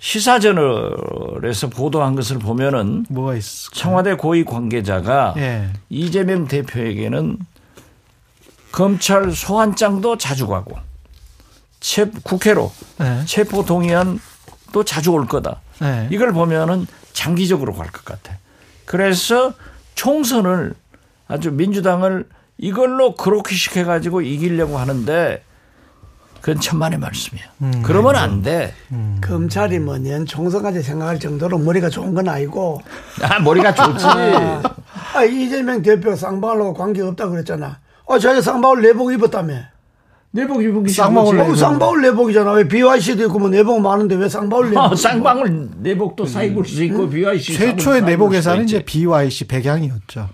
시사저널에서 0.00 1.68
보도한 1.68 2.14
것을 2.16 2.38
보면은 2.38 3.04
뭐가 3.10 3.36
있을까? 3.36 3.76
청와대 3.76 4.14
고위 4.14 4.44
관계자가 4.44 5.34
예. 5.36 5.68
이재명 5.90 6.48
대표에게는 6.48 7.38
검찰 8.72 9.30
소환장도 9.32 10.16
자주 10.18 10.46
가고 10.46 10.76
체, 11.80 12.10
국회로 12.22 12.72
예. 13.02 13.24
체포 13.26 13.64
동의안도 13.64 14.84
자주 14.86 15.12
올 15.12 15.26
거다. 15.26 15.60
예. 15.82 16.08
이걸 16.10 16.32
보면은 16.32 16.86
장기적으로 17.12 17.74
갈 17.74 17.90
것 17.90 18.04
같아. 18.04 18.38
그래서 18.86 19.52
총선을 19.94 20.74
아주 21.28 21.52
민주당을 21.52 22.26
이걸로 22.58 23.14
그렇게 23.14 23.54
시켜가지고 23.54 24.22
이기려고 24.22 24.78
하는데 24.78 25.42
그건 26.40 26.60
천만의 26.60 26.98
말씀이야. 26.98 27.44
음. 27.62 27.82
그러면 27.84 28.16
안 28.16 28.42
돼. 28.42 28.74
검찰이 29.22 29.78
뭐 29.78 29.98
내년 29.98 30.24
총선까지 30.26 30.82
생각할 30.82 31.18
정도로 31.20 31.58
머리가 31.58 31.88
좋은 31.88 32.14
건 32.14 32.28
아니고 32.28 32.82
아, 33.22 33.38
머리가 33.40 33.74
좋지. 33.74 34.04
아, 34.06 35.24
이재명 35.24 35.82
대표 35.82 36.14
쌍방울하고 36.16 36.74
관계 36.74 37.02
없다 37.02 37.28
그랬잖아. 37.28 37.78
아, 38.08 38.18
자기 38.18 38.40
쌍방울 38.42 38.82
내복 38.82 39.12
입었다며. 39.12 39.54
내복 40.32 40.62
입은 40.62 40.86
쌍방울 40.86 41.40
어, 41.40 41.54
쌍방울 41.56 42.02
내복이잖아. 42.02 42.52
왜 42.52 42.68
BYC도 42.68 43.24
있고 43.24 43.40
뭐 43.40 43.48
내복 43.48 43.80
많은데 43.80 44.14
왜 44.14 44.28
쌍방울 44.28 44.70
내복? 44.70 44.78
어, 44.92 44.94
쌍방울 44.94 45.70
내복도 45.78 46.24
사입을 46.24 46.64
수 46.64 46.84
있고 46.84 47.08
BYC 47.08 47.54
최초의 47.54 48.02
내복에서는 48.04 48.62
이제 48.62 48.80
BYC 48.84 49.48
백양이었죠. 49.48 50.28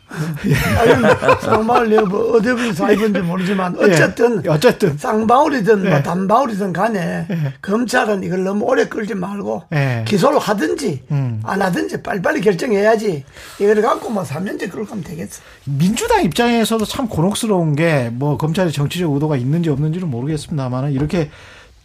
아니, 0.79 1.41
쌍방울 1.41 1.89
내복 1.89 2.35
어디서 2.35 2.93
입은지 2.93 3.21
모르지만 3.21 3.75
어쨌든 3.79 4.43
예, 4.45 4.51
어쨌든. 4.51 4.99
쌍방울이든 4.99 5.83
뭐 5.89 5.97
예. 5.97 6.03
단방울이든 6.03 6.75
간에 6.75 7.27
검찰은 7.63 8.23
이걸 8.23 8.45
너무 8.45 8.67
오래 8.67 8.85
끌지 8.89 9.15
말고 9.15 9.63
예. 9.73 10.05
기소를 10.07 10.39
하든지 10.39 11.05
음. 11.11 11.41
안 11.43 11.63
하든지 11.63 12.03
빨리빨리 12.03 12.43
결정해야지 12.43 13.25
이걸 13.59 13.81
갖고 13.81 14.11
뭐 14.11 14.23
3년째 14.25 14.71
끌고 14.71 14.85
가면 14.85 15.05
되겠어. 15.05 15.41
민주당 15.65 16.23
입장에서도 16.23 16.85
참 16.85 17.09
곤혹스러운 17.09 17.75
게 17.75 18.11
뭐 18.13 18.37
검찰의 18.37 18.73
정치적 18.73 19.11
의도가 19.13 19.37
있는지 19.37 19.71
없는지 19.71 19.86
는 19.93 20.11
모르겠습니다만 20.11 20.93
이렇게 20.93 21.31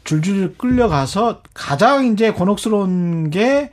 줄줄 0.03 0.57
끌려가서 0.57 1.41
가장 1.53 2.05
이제 2.07 2.31
곤혹스러운 2.31 3.29
게 3.29 3.71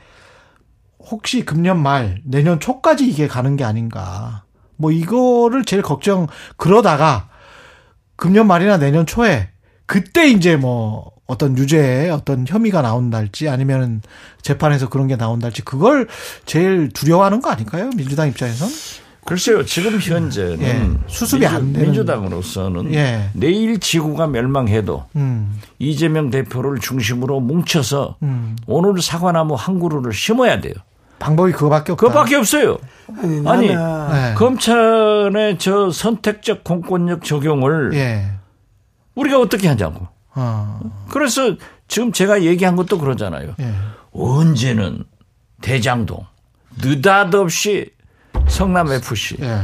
혹시 0.99 1.45
금년 1.45 1.83
말 1.83 2.21
내년 2.25 2.61
초까지 2.61 3.09
이게 3.09 3.29
가는 3.29 3.57
게 3.57 3.65
아닌가. 3.65 4.45
뭐 4.77 4.93
이거를 4.93 5.65
제일 5.65 5.83
걱정 5.83 6.29
그러다가 6.57 7.29
금년 8.17 8.47
말이나 8.47 8.79
내년 8.79 9.07
초에 9.07 9.49
그때 9.87 10.29
이제 10.29 10.57
뭐 10.57 11.11
어떤 11.27 11.57
유죄에 11.57 12.11
어떤 12.11 12.47
혐의가 12.47 12.83
나온달지 12.83 13.49
아니면 13.49 14.03
재판에서 14.43 14.89
그런 14.89 15.09
게 15.09 15.17
나온달지 15.17 15.63
그걸 15.63 16.09
제일 16.47 16.89
두려워하는 16.91 17.41
거 17.41 17.51
아닐까요? 17.51 17.91
민주당 17.97 18.29
입장에선? 18.29 18.69
글쎄요, 19.29 19.63
지금 19.63 20.01
현재는 20.01 20.61
예, 20.63 20.91
수습이 21.07 21.47
안 21.47 21.71
되는- 21.75 21.81
민주당으로서는 21.83 22.95
예. 22.95 23.29
내일 23.35 23.79
지구가 23.79 24.27
멸망해도 24.27 25.05
음. 25.17 25.61
이재명 25.79 26.31
대표를 26.31 26.79
중심으로 26.81 27.41
뭉쳐서 27.41 28.17
음. 28.23 28.57
오늘 28.67 29.03
사과나무 29.03 29.55
한 29.55 29.81
그루를 29.81 30.15
심어야 30.15 30.63
돼요. 30.63 30.73
방법이 31.19 31.53
그거밖에 31.53 31.93
없다. 31.93 32.07
그거밖에 32.07 32.37
없어요. 32.37 32.79
아니, 33.19 33.47
아니, 33.47 33.67
네. 33.69 34.35
검찰의 34.35 35.59
저 35.59 35.91
선택적 35.91 36.65
공권력 36.65 37.23
적용을 37.23 37.93
예. 37.93 38.31
우리가 39.15 39.39
어떻게 39.41 39.69
하자고. 39.69 40.09
어. 40.37 40.81
그래서 41.11 41.55
지금 41.87 42.13
제가 42.13 42.45
얘기한 42.45 42.77
것도 42.77 42.99
그러잖아요. 42.99 43.57
예. 43.61 43.75
언제는 44.13 45.05
대장동 45.61 46.25
느닷없이 46.83 47.91
성남 48.49 48.91
FC 48.93 49.37
예. 49.41 49.61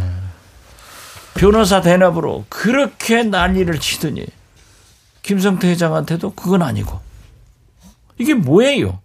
변호사 1.35 1.81
대납으로 1.81 2.45
그렇게 2.49 3.23
난리를 3.25 3.79
치더니 3.81 4.27
김성태 5.23 5.69
회장한테도 5.69 6.35
그건 6.35 6.63
아니고 6.63 7.01
이게 8.19 8.35
뭐예요? 8.35 9.01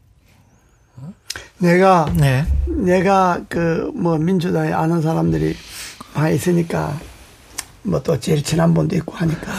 내가 1.58 2.12
네. 2.16 2.46
내가 2.68 3.42
그 3.50 3.92
뭐 3.96 4.18
민주당에 4.18 4.72
아는 4.72 5.02
사람들이 5.02 5.56
많이 6.14 6.36
있으니까 6.36 6.98
뭐 7.84 8.00
또 8.04 8.20
제일 8.20 8.44
친한 8.44 8.74
분도 8.74 8.96
있고 8.98 9.16
하니까 9.16 9.52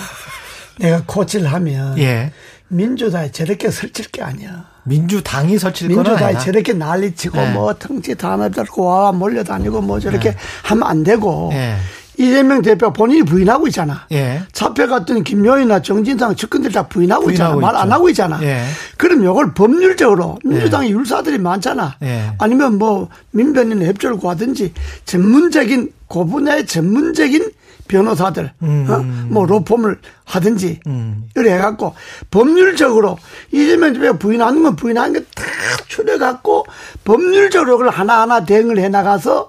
내가 0.78 1.02
코치를 1.06 1.52
하면 1.52 1.98
예. 1.98 2.32
민주당에 2.68 3.30
저렇게 3.32 3.70
설칠 3.70 4.06
게 4.06 4.22
아니야. 4.22 4.69
민주당이 4.85 5.59
거는 5.94 6.16
민주당이. 6.16 6.39
저렇게 6.39 6.73
난리치고 6.73 7.36
네. 7.36 7.52
뭐 7.52 7.74
텅치 7.74 8.15
단합 8.15 8.55
잡고 8.55 8.85
와 8.85 9.12
몰려다니고 9.12 9.81
뭐 9.82 10.01
저렇게 10.01 10.35
하면 10.65 10.89
안 10.89 11.02
되고 11.02 11.51
예. 11.52 11.77
이재명 12.19 12.61
대표 12.61 12.93
본인이 12.93 13.23
부인하고 13.23 13.66
있잖아. 13.69 14.07
예. 14.12 14.43
잡혀갔던 14.52 15.24
김용이나 15.24 15.81
정진상 15.81 16.36
측근들 16.36 16.70
다 16.70 16.86
부인하고, 16.86 17.31
있잖아. 17.31 17.55
부인하고 17.55 17.61
말 17.61 17.82
안. 17.82 17.90
하고 17.90 18.11
있잖아. 18.11 18.39
예. 18.43 18.62
그럼 18.98 19.23
이걸 19.24 19.55
법률적으로 19.55 20.39
민주당의 20.44 20.90
율사들이 20.93 21.39
많잖아. 21.39 21.97
예. 22.02 22.32
아니면 22.39 22.77
뭐 22.77 23.09
민변인 23.31 23.82
협조를 23.86 24.19
구하든지 24.19 24.74
전문적인 25.07 25.93
그 26.09 26.24
분야의 26.27 26.66
전문적인 26.66 27.52
변호사들, 27.91 28.53
음. 28.62 28.87
어? 28.89 28.99
뭐 29.33 29.45
로펌을 29.47 29.99
하든지 30.25 30.79
음. 30.87 31.25
이래 31.37 31.55
해갖고 31.55 31.95
법률적으로 32.31 33.19
이재명 33.51 33.93
대표가 33.93 34.17
부인하는 34.17 34.62
건 34.62 34.77
부인하는 34.77 35.12
게 35.12 35.21
다 35.35 35.43
추려 35.89 36.17
갖고 36.19 36.65
법률적으로 37.05 37.79
그걸 37.79 37.93
하나하나 37.93 38.45
대응을 38.45 38.79
해 38.79 38.89
나가서 38.89 39.49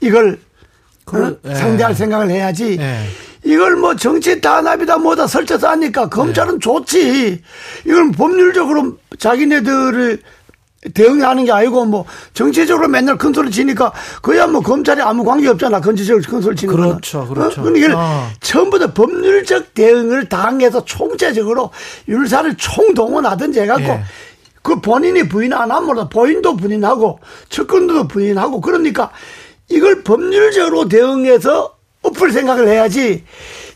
이걸 0.00 0.38
어? 1.12 1.36
예. 1.46 1.54
상대할 1.54 1.94
생각을 1.94 2.28
해야지. 2.30 2.76
예. 2.80 3.04
이걸 3.44 3.76
뭐 3.76 3.94
정치 3.94 4.40
단합이다 4.40 4.98
뭐다 4.98 5.28
설쳐서 5.28 5.68
하니까 5.68 6.08
검찰은 6.08 6.58
좋지. 6.58 7.40
이걸 7.86 8.10
법률적으로 8.10 8.98
자기네들을 9.16 10.20
대응하는 10.94 11.44
게 11.44 11.52
아니고 11.52 11.84
뭐 11.84 12.04
정치적으로 12.34 12.88
맨날 12.88 13.16
큰 13.18 13.32
소리 13.32 13.50
치니까 13.50 13.92
그야 14.22 14.46
뭐 14.46 14.60
검찰이 14.60 15.00
아무 15.00 15.24
관계 15.24 15.48
없잖아. 15.48 15.80
정치적으로 15.80 16.22
큰 16.26 16.40
소리 16.40 16.56
치는 16.56 16.74
거는. 16.74 16.88
그렇죠, 16.90 17.26
그렇죠. 17.26 17.60
어? 17.60 17.64
그러니까 17.64 17.98
어. 17.98 18.28
처음부터 18.40 18.92
법률적 18.92 19.74
대응을 19.74 20.28
당해서 20.28 20.84
총체적으로 20.84 21.70
율사를 22.08 22.56
총동원하든지 22.56 23.60
해갖고 23.60 23.84
예. 23.84 24.02
그 24.62 24.80
본인이 24.80 25.28
부인 25.28 25.52
안 25.52 25.70
하면 25.70 26.08
본인도 26.08 26.56
부인하고 26.56 27.20
측근도 27.48 28.08
부인하고 28.08 28.60
그러니까 28.60 29.10
이걸 29.68 30.02
법률적으로 30.02 30.88
대응해서 30.88 31.76
엎을 32.02 32.32
생각을 32.32 32.68
해야지 32.68 33.24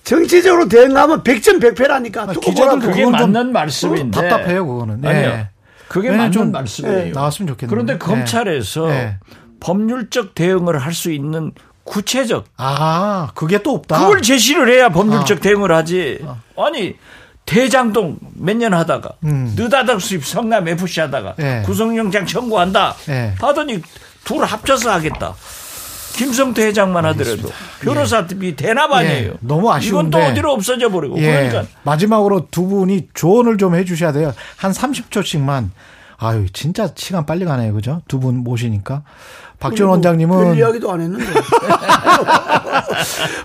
정치적으로 0.02 0.68
대응하면 0.68 1.22
백전백패라니까. 1.22 2.22
아, 2.22 2.32
기자들도. 2.32 2.88
그게 2.88 3.06
맞는 3.06 3.52
말씀인데 3.52 4.20
답답해요, 4.20 4.66
그거는. 4.66 5.02
예. 5.04 5.08
아니요. 5.08 5.46
그게 5.90 6.08
네, 6.10 6.16
맞는 6.16 6.30
좀, 6.32 6.52
말씀이에요. 6.52 6.98
예, 7.08 7.10
나왔으면 7.10 7.48
좋겠네요. 7.48 7.68
그런데 7.68 7.94
예. 7.94 7.98
검찰에서 7.98 8.90
예. 8.90 9.18
법률적 9.58 10.36
대응을 10.36 10.78
할 10.78 10.92
수 10.94 11.10
있는 11.10 11.50
구체적 11.82 12.44
아, 12.56 13.30
그게 13.34 13.60
또 13.62 13.74
없다. 13.74 13.98
그걸 13.98 14.22
제시를 14.22 14.68
해야 14.72 14.88
법률적 14.90 15.38
아. 15.38 15.40
대응을 15.40 15.72
하지. 15.72 16.24
아니 16.56 16.94
대장동 17.44 18.18
몇 18.36 18.56
년 18.56 18.72
하다가 18.72 19.10
음. 19.24 19.52
느닷없이 19.56 20.20
성남 20.20 20.68
FC 20.68 21.00
하다가 21.00 21.34
예. 21.40 21.62
구속영장 21.66 22.24
청구한다 22.26 22.94
예. 23.08 23.34
하더니 23.40 23.82
둘 24.24 24.44
합쳐서 24.44 24.92
하겠다. 24.92 25.34
김성태 26.16 26.66
회장만 26.66 27.04
하더라도 27.06 27.50
변호사들이 27.80 28.56
대납 28.56 28.92
아니에요. 28.92 29.30
예. 29.30 29.34
너무 29.40 29.70
아쉬운데. 29.72 29.88
이건 29.88 30.10
또 30.10 30.18
어디로 30.18 30.52
없어져 30.52 30.90
버리고 30.90 31.18
예. 31.18 31.48
그러니까 31.48 31.64
마지막으로 31.82 32.48
두 32.50 32.66
분이 32.66 33.08
조언을 33.14 33.56
좀 33.58 33.74
해주셔야 33.74 34.12
돼요. 34.12 34.34
한 34.56 34.72
30초씩만. 34.72 35.70
아유, 36.18 36.46
진짜 36.52 36.88
시간 36.94 37.24
빨리 37.24 37.44
가네요. 37.46 37.72
그죠? 37.72 38.02
두 38.06 38.20
분 38.20 38.36
모시니까. 38.38 39.02
박지원 39.58 39.88
별 39.88 39.92
원장님은, 39.92 40.56
이야기도 40.56 40.90
안 40.92 41.00
했는데. 41.02 41.24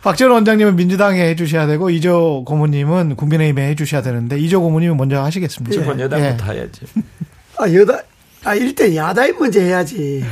박지원 0.04 0.32
원장님은 0.34 0.76
민주당에 0.76 1.22
해주셔야 1.30 1.68
되고, 1.68 1.90
이조 1.90 2.44
고모님은 2.46 3.16
국민의힘에 3.16 3.68
해주셔야 3.70 4.02
되는데, 4.02 4.38
이조 4.40 4.62
고모님은 4.62 4.98
먼저 4.98 5.22
하시겠습니다. 5.24 5.76
예. 5.98 6.04
여당부터 6.04 6.52
해야지. 6.54 6.82
아, 7.58 7.72
여다, 7.74 8.00
아, 8.44 8.56
일대 8.56 8.96
야당이 8.96 9.34
먼저 9.40 9.60
해야지. 9.60 10.24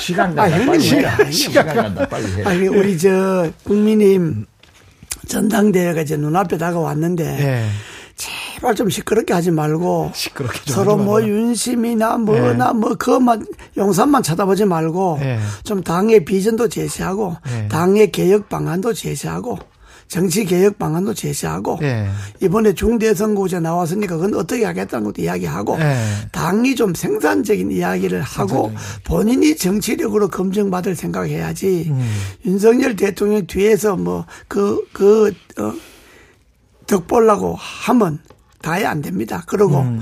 시간 0.00 0.38
아, 0.38 0.42
간다. 0.42 0.50
형님, 0.50 0.66
빨리 0.66 0.82
시간. 0.82 1.32
시간 1.32 1.66
간다. 1.66 2.08
빨리 2.08 2.26
해. 2.32 2.44
아니, 2.44 2.68
우리 2.68 2.98
저, 2.98 3.50
국민의힘 3.64 4.46
전당대회가 5.28 6.02
이제 6.02 6.16
눈앞에 6.16 6.58
다가왔는데. 6.58 7.24
예. 7.24 7.64
제발 8.16 8.76
좀 8.76 8.88
시끄럽게 8.88 9.34
하지 9.34 9.50
말고 9.50 10.12
시끄럽게 10.14 10.60
좀 10.66 10.74
서로 10.76 10.96
뭐 10.96 11.16
말아요. 11.16 11.32
윤심이나 11.32 12.18
뭐나 12.18 12.72
뭐 12.72 12.94
그것만 12.94 13.44
용산만 13.76 14.22
쳐다보지 14.22 14.66
말고 14.66 15.18
예. 15.20 15.40
좀 15.64 15.82
당의 15.82 16.24
비전도 16.24 16.68
제시하고 16.68 17.36
예. 17.48 17.66
당의 17.68 18.12
개혁 18.12 18.48
방안도 18.48 18.92
제시하고 18.92 19.58
정치 20.14 20.44
개혁 20.44 20.78
방안도 20.78 21.12
제시하고 21.12 21.80
예. 21.82 22.06
이번에 22.40 22.72
중대선거제 22.72 23.58
나왔으니까 23.58 24.14
그건 24.14 24.34
어떻게 24.36 24.64
하겠다는 24.64 25.06
것도 25.06 25.22
이야기하고 25.22 25.76
예. 25.80 25.96
당이 26.30 26.76
좀 26.76 26.94
생산적인 26.94 27.72
이야기를 27.72 28.22
하고 28.22 28.72
본인이 29.02 29.56
정치력으로 29.56 30.28
검증받을 30.28 30.94
생각해야지 30.94 31.86
음. 31.90 32.14
윤석열 32.46 32.94
대통령 32.94 33.44
뒤에서 33.48 33.96
뭐 33.96 34.24
그 34.46 34.86
그 34.92 35.32
어, 35.58 35.72
덕 36.86 37.08
보려고 37.08 37.56
하면 37.58 38.20
다해 38.62 38.84
안 38.84 39.02
됩니다. 39.02 39.42
그리고 39.48 39.80
음. 39.80 39.98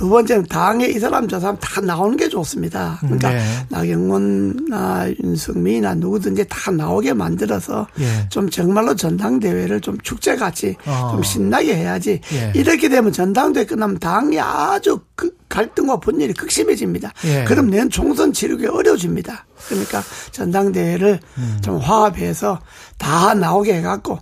두 0.00 0.08
번째는 0.08 0.46
당에 0.46 0.86
이 0.86 0.98
사람 0.98 1.28
저 1.28 1.38
사람 1.38 1.58
다 1.58 1.78
나오는 1.82 2.16
게 2.16 2.26
좋습니다. 2.26 2.96
그러니까 3.02 3.34
네. 3.34 3.44
나경원나 3.68 5.10
윤석민이나 5.22 5.96
누구든지 5.96 6.46
다 6.48 6.70
나오게 6.70 7.12
만들어서 7.12 7.86
예. 7.98 8.26
좀 8.30 8.48
정말로 8.48 8.96
전당대회를 8.96 9.82
좀 9.82 9.98
축제같이 9.98 10.74
어. 10.86 11.10
좀 11.12 11.22
신나게 11.22 11.76
해야지. 11.76 12.18
예. 12.32 12.50
이렇게 12.54 12.88
되면 12.88 13.12
전당대회 13.12 13.66
끝나면 13.66 13.98
당이 13.98 14.40
아주 14.40 15.00
그 15.14 15.36
갈등과 15.50 16.00
분열이 16.00 16.32
극심해집니다. 16.32 17.12
예. 17.26 17.44
그럼 17.44 17.68
내년 17.68 17.90
총선 17.90 18.32
치르기 18.32 18.68
어려워집니다. 18.68 19.44
그러니까 19.68 20.02
전당대회를 20.32 21.20
음. 21.36 21.58
좀 21.62 21.76
화합해서 21.76 22.58
다 22.96 23.34
나오게 23.34 23.74
해갖고 23.74 24.18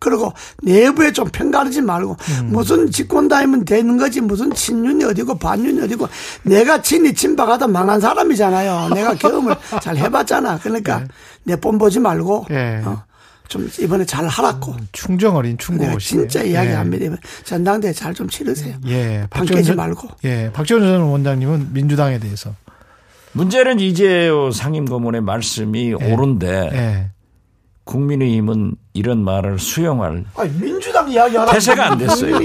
그리고 0.00 0.32
내부에 0.62 1.12
좀 1.12 1.28
편가르지 1.30 1.82
말고 1.82 2.16
음. 2.40 2.46
무슨 2.52 2.90
직권 2.90 3.28
다이면 3.28 3.66
되는 3.66 3.96
거지 3.98 4.20
무슨 4.20 4.50
친윤이 4.52 5.04
어디고 5.04 5.38
반윤이 5.38 5.80
어디고 5.82 6.08
내가 6.42 6.80
친이 6.82 7.14
친박하다 7.14 7.68
망한 7.68 8.00
사람이잖아요. 8.00 8.88
내가 8.94 9.14
경험을 9.14 9.54
잘 9.82 9.96
해봤잖아. 9.98 10.58
그러니까 10.60 11.04
내뻔 11.44 11.78
보지 11.78 12.00
말고 12.00 12.46
예. 12.50 12.80
어, 12.84 13.02
좀 13.48 13.68
이번에 13.78 14.06
잘 14.06 14.26
하라고 14.26 14.74
충정 14.92 15.36
어린 15.36 15.58
충고 15.58 15.84
시네요. 15.84 15.98
진짜 15.98 16.42
이야기합니다. 16.42 17.04
이번 17.04 17.18
전당대회 17.44 17.92
잘좀 17.92 18.28
치르세요. 18.30 18.76
예, 18.86 19.26
전- 19.62 19.76
말고. 19.76 20.08
예, 20.24 20.50
박지원 20.52 20.82
전 20.82 21.02
원장님은 21.02 21.74
민주당에 21.74 22.18
대해서 22.18 22.54
문제는 23.32 23.78
이재호 23.80 24.50
상임고문의 24.50 25.20
말씀이 25.20 25.92
옳은데 25.92 26.70
예. 26.72 27.10
국민의힘은 27.90 28.76
이런 28.92 29.24
말을 29.24 29.58
수용할 29.58 30.24
아니 30.36 30.50
민주당 30.60 31.10
이야기하라. 31.10 31.52
대세가 31.52 31.90
안 31.90 31.98
됐어요. 31.98 32.38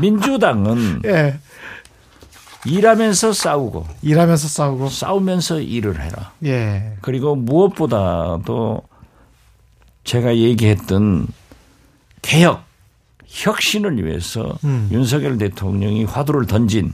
민주당은 0.00 1.02
예. 1.06 1.38
일하면서 2.64 3.32
싸우고 3.32 3.86
일하면서 4.02 4.48
싸우고 4.48 4.88
싸우면서 4.88 5.60
일을 5.60 6.00
해라. 6.00 6.32
예. 6.44 6.94
그리고 7.00 7.34
무엇보다도 7.34 8.82
제가 10.04 10.36
얘기했던 10.36 11.26
개혁, 12.22 12.62
혁신을 13.26 14.04
위해서 14.04 14.56
음. 14.64 14.88
윤석열 14.92 15.36
대통령이 15.38 16.04
화두를 16.04 16.46
던진 16.46 16.92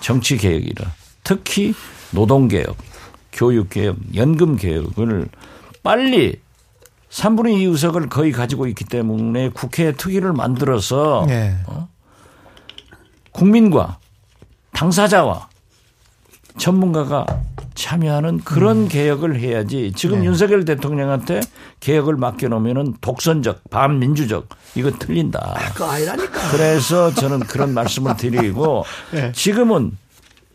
정치 0.00 0.36
개혁이라 0.36 0.92
특히 1.22 1.74
노동 2.10 2.48
개혁, 2.48 2.76
교육 3.32 3.70
개혁, 3.70 3.96
연금 4.14 4.56
개혁을 4.56 5.28
빨리 5.82 6.43
3분의 7.14 7.60
2 7.60 7.64
의석을 7.66 8.08
거의 8.08 8.32
가지고 8.32 8.66
있기 8.66 8.84
때문에 8.84 9.50
국회 9.50 9.92
특위를 9.92 10.32
만들어서 10.32 11.24
예. 11.28 11.56
국민과 13.30 13.98
당사자와 14.72 15.48
전문가가 16.58 17.24
참여하는 17.74 18.40
그런 18.40 18.88
개혁을 18.88 19.38
해야지 19.38 19.92
지금 19.94 20.20
네. 20.20 20.26
윤석열 20.26 20.64
대통령한테 20.64 21.40
개혁을 21.80 22.16
맡겨놓으면 22.16 22.96
독선적, 23.00 23.70
반민주적 23.70 24.48
이거 24.74 24.90
틀린다. 24.90 25.54
그거 25.72 25.90
아니라니까. 25.90 26.50
그래서 26.50 27.14
저는 27.14 27.40
그런 27.40 27.74
말씀을 27.74 28.16
드리고 28.16 28.84
네. 29.12 29.30
지금은 29.32 29.96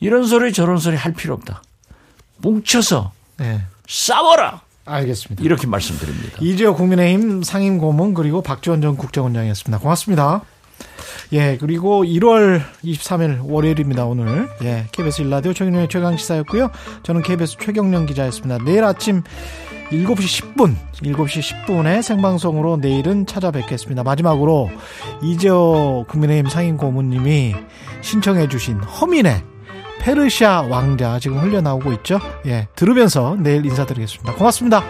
이런 0.02 0.26
소리 0.26 0.52
저런 0.52 0.77
소리 0.77 0.98
할 0.98 1.14
필요 1.14 1.34
없다. 1.36 1.61
뭉쳐서 2.38 3.11
예. 3.41 3.61
싸워라. 3.88 4.61
알겠습니다. 4.90 5.44
이렇게 5.44 5.68
말씀드립니다. 5.68 6.38
이재호 6.41 6.76
국민의힘 6.76 7.44
상임 7.44 7.78
고문 7.78 8.14
그리고 8.14 8.41
박지원 8.41 8.82
전 8.82 8.98
국정원장이었습니다. 8.98 9.80
고맙습니다. 9.80 10.41
예, 11.32 11.57
그리고 11.57 12.03
1월 12.03 12.61
23일 12.84 13.40
월요일입니다, 13.44 14.06
오늘. 14.06 14.49
예, 14.64 14.88
KBS 14.91 15.22
일라디오 15.22 15.53
최경련의 15.53 15.90
최강시사였고요. 15.90 16.72
저는 17.03 17.22
KBS 17.22 17.57
최경련 17.60 18.06
기자였습니다. 18.06 18.64
내일 18.64 18.84
아침 18.84 19.22
7시 19.91 20.56
10분, 20.56 20.76
7시 20.94 21.66
10분에 21.66 22.02
생방송으로 22.02 22.78
내일은 22.78 23.26
찾아뵙겠습니다. 23.26 24.03
마지막으로 24.03 24.70
이재호 25.24 26.06
국민의힘 26.07 26.49
상임 26.49 26.78
고문님이 26.78 27.56
신청해주신 28.02 28.78
허민의 28.78 29.44
페르시아 30.00 30.62
왕자 30.62 31.20
지금 31.20 31.38
흘려나오고 31.40 31.94
있죠. 31.94 32.20
예, 32.46 32.68
들으면서 32.76 33.36
내일 33.40 33.66
인사드리겠습니다. 33.66 34.34
고맙습니다. 34.34 34.84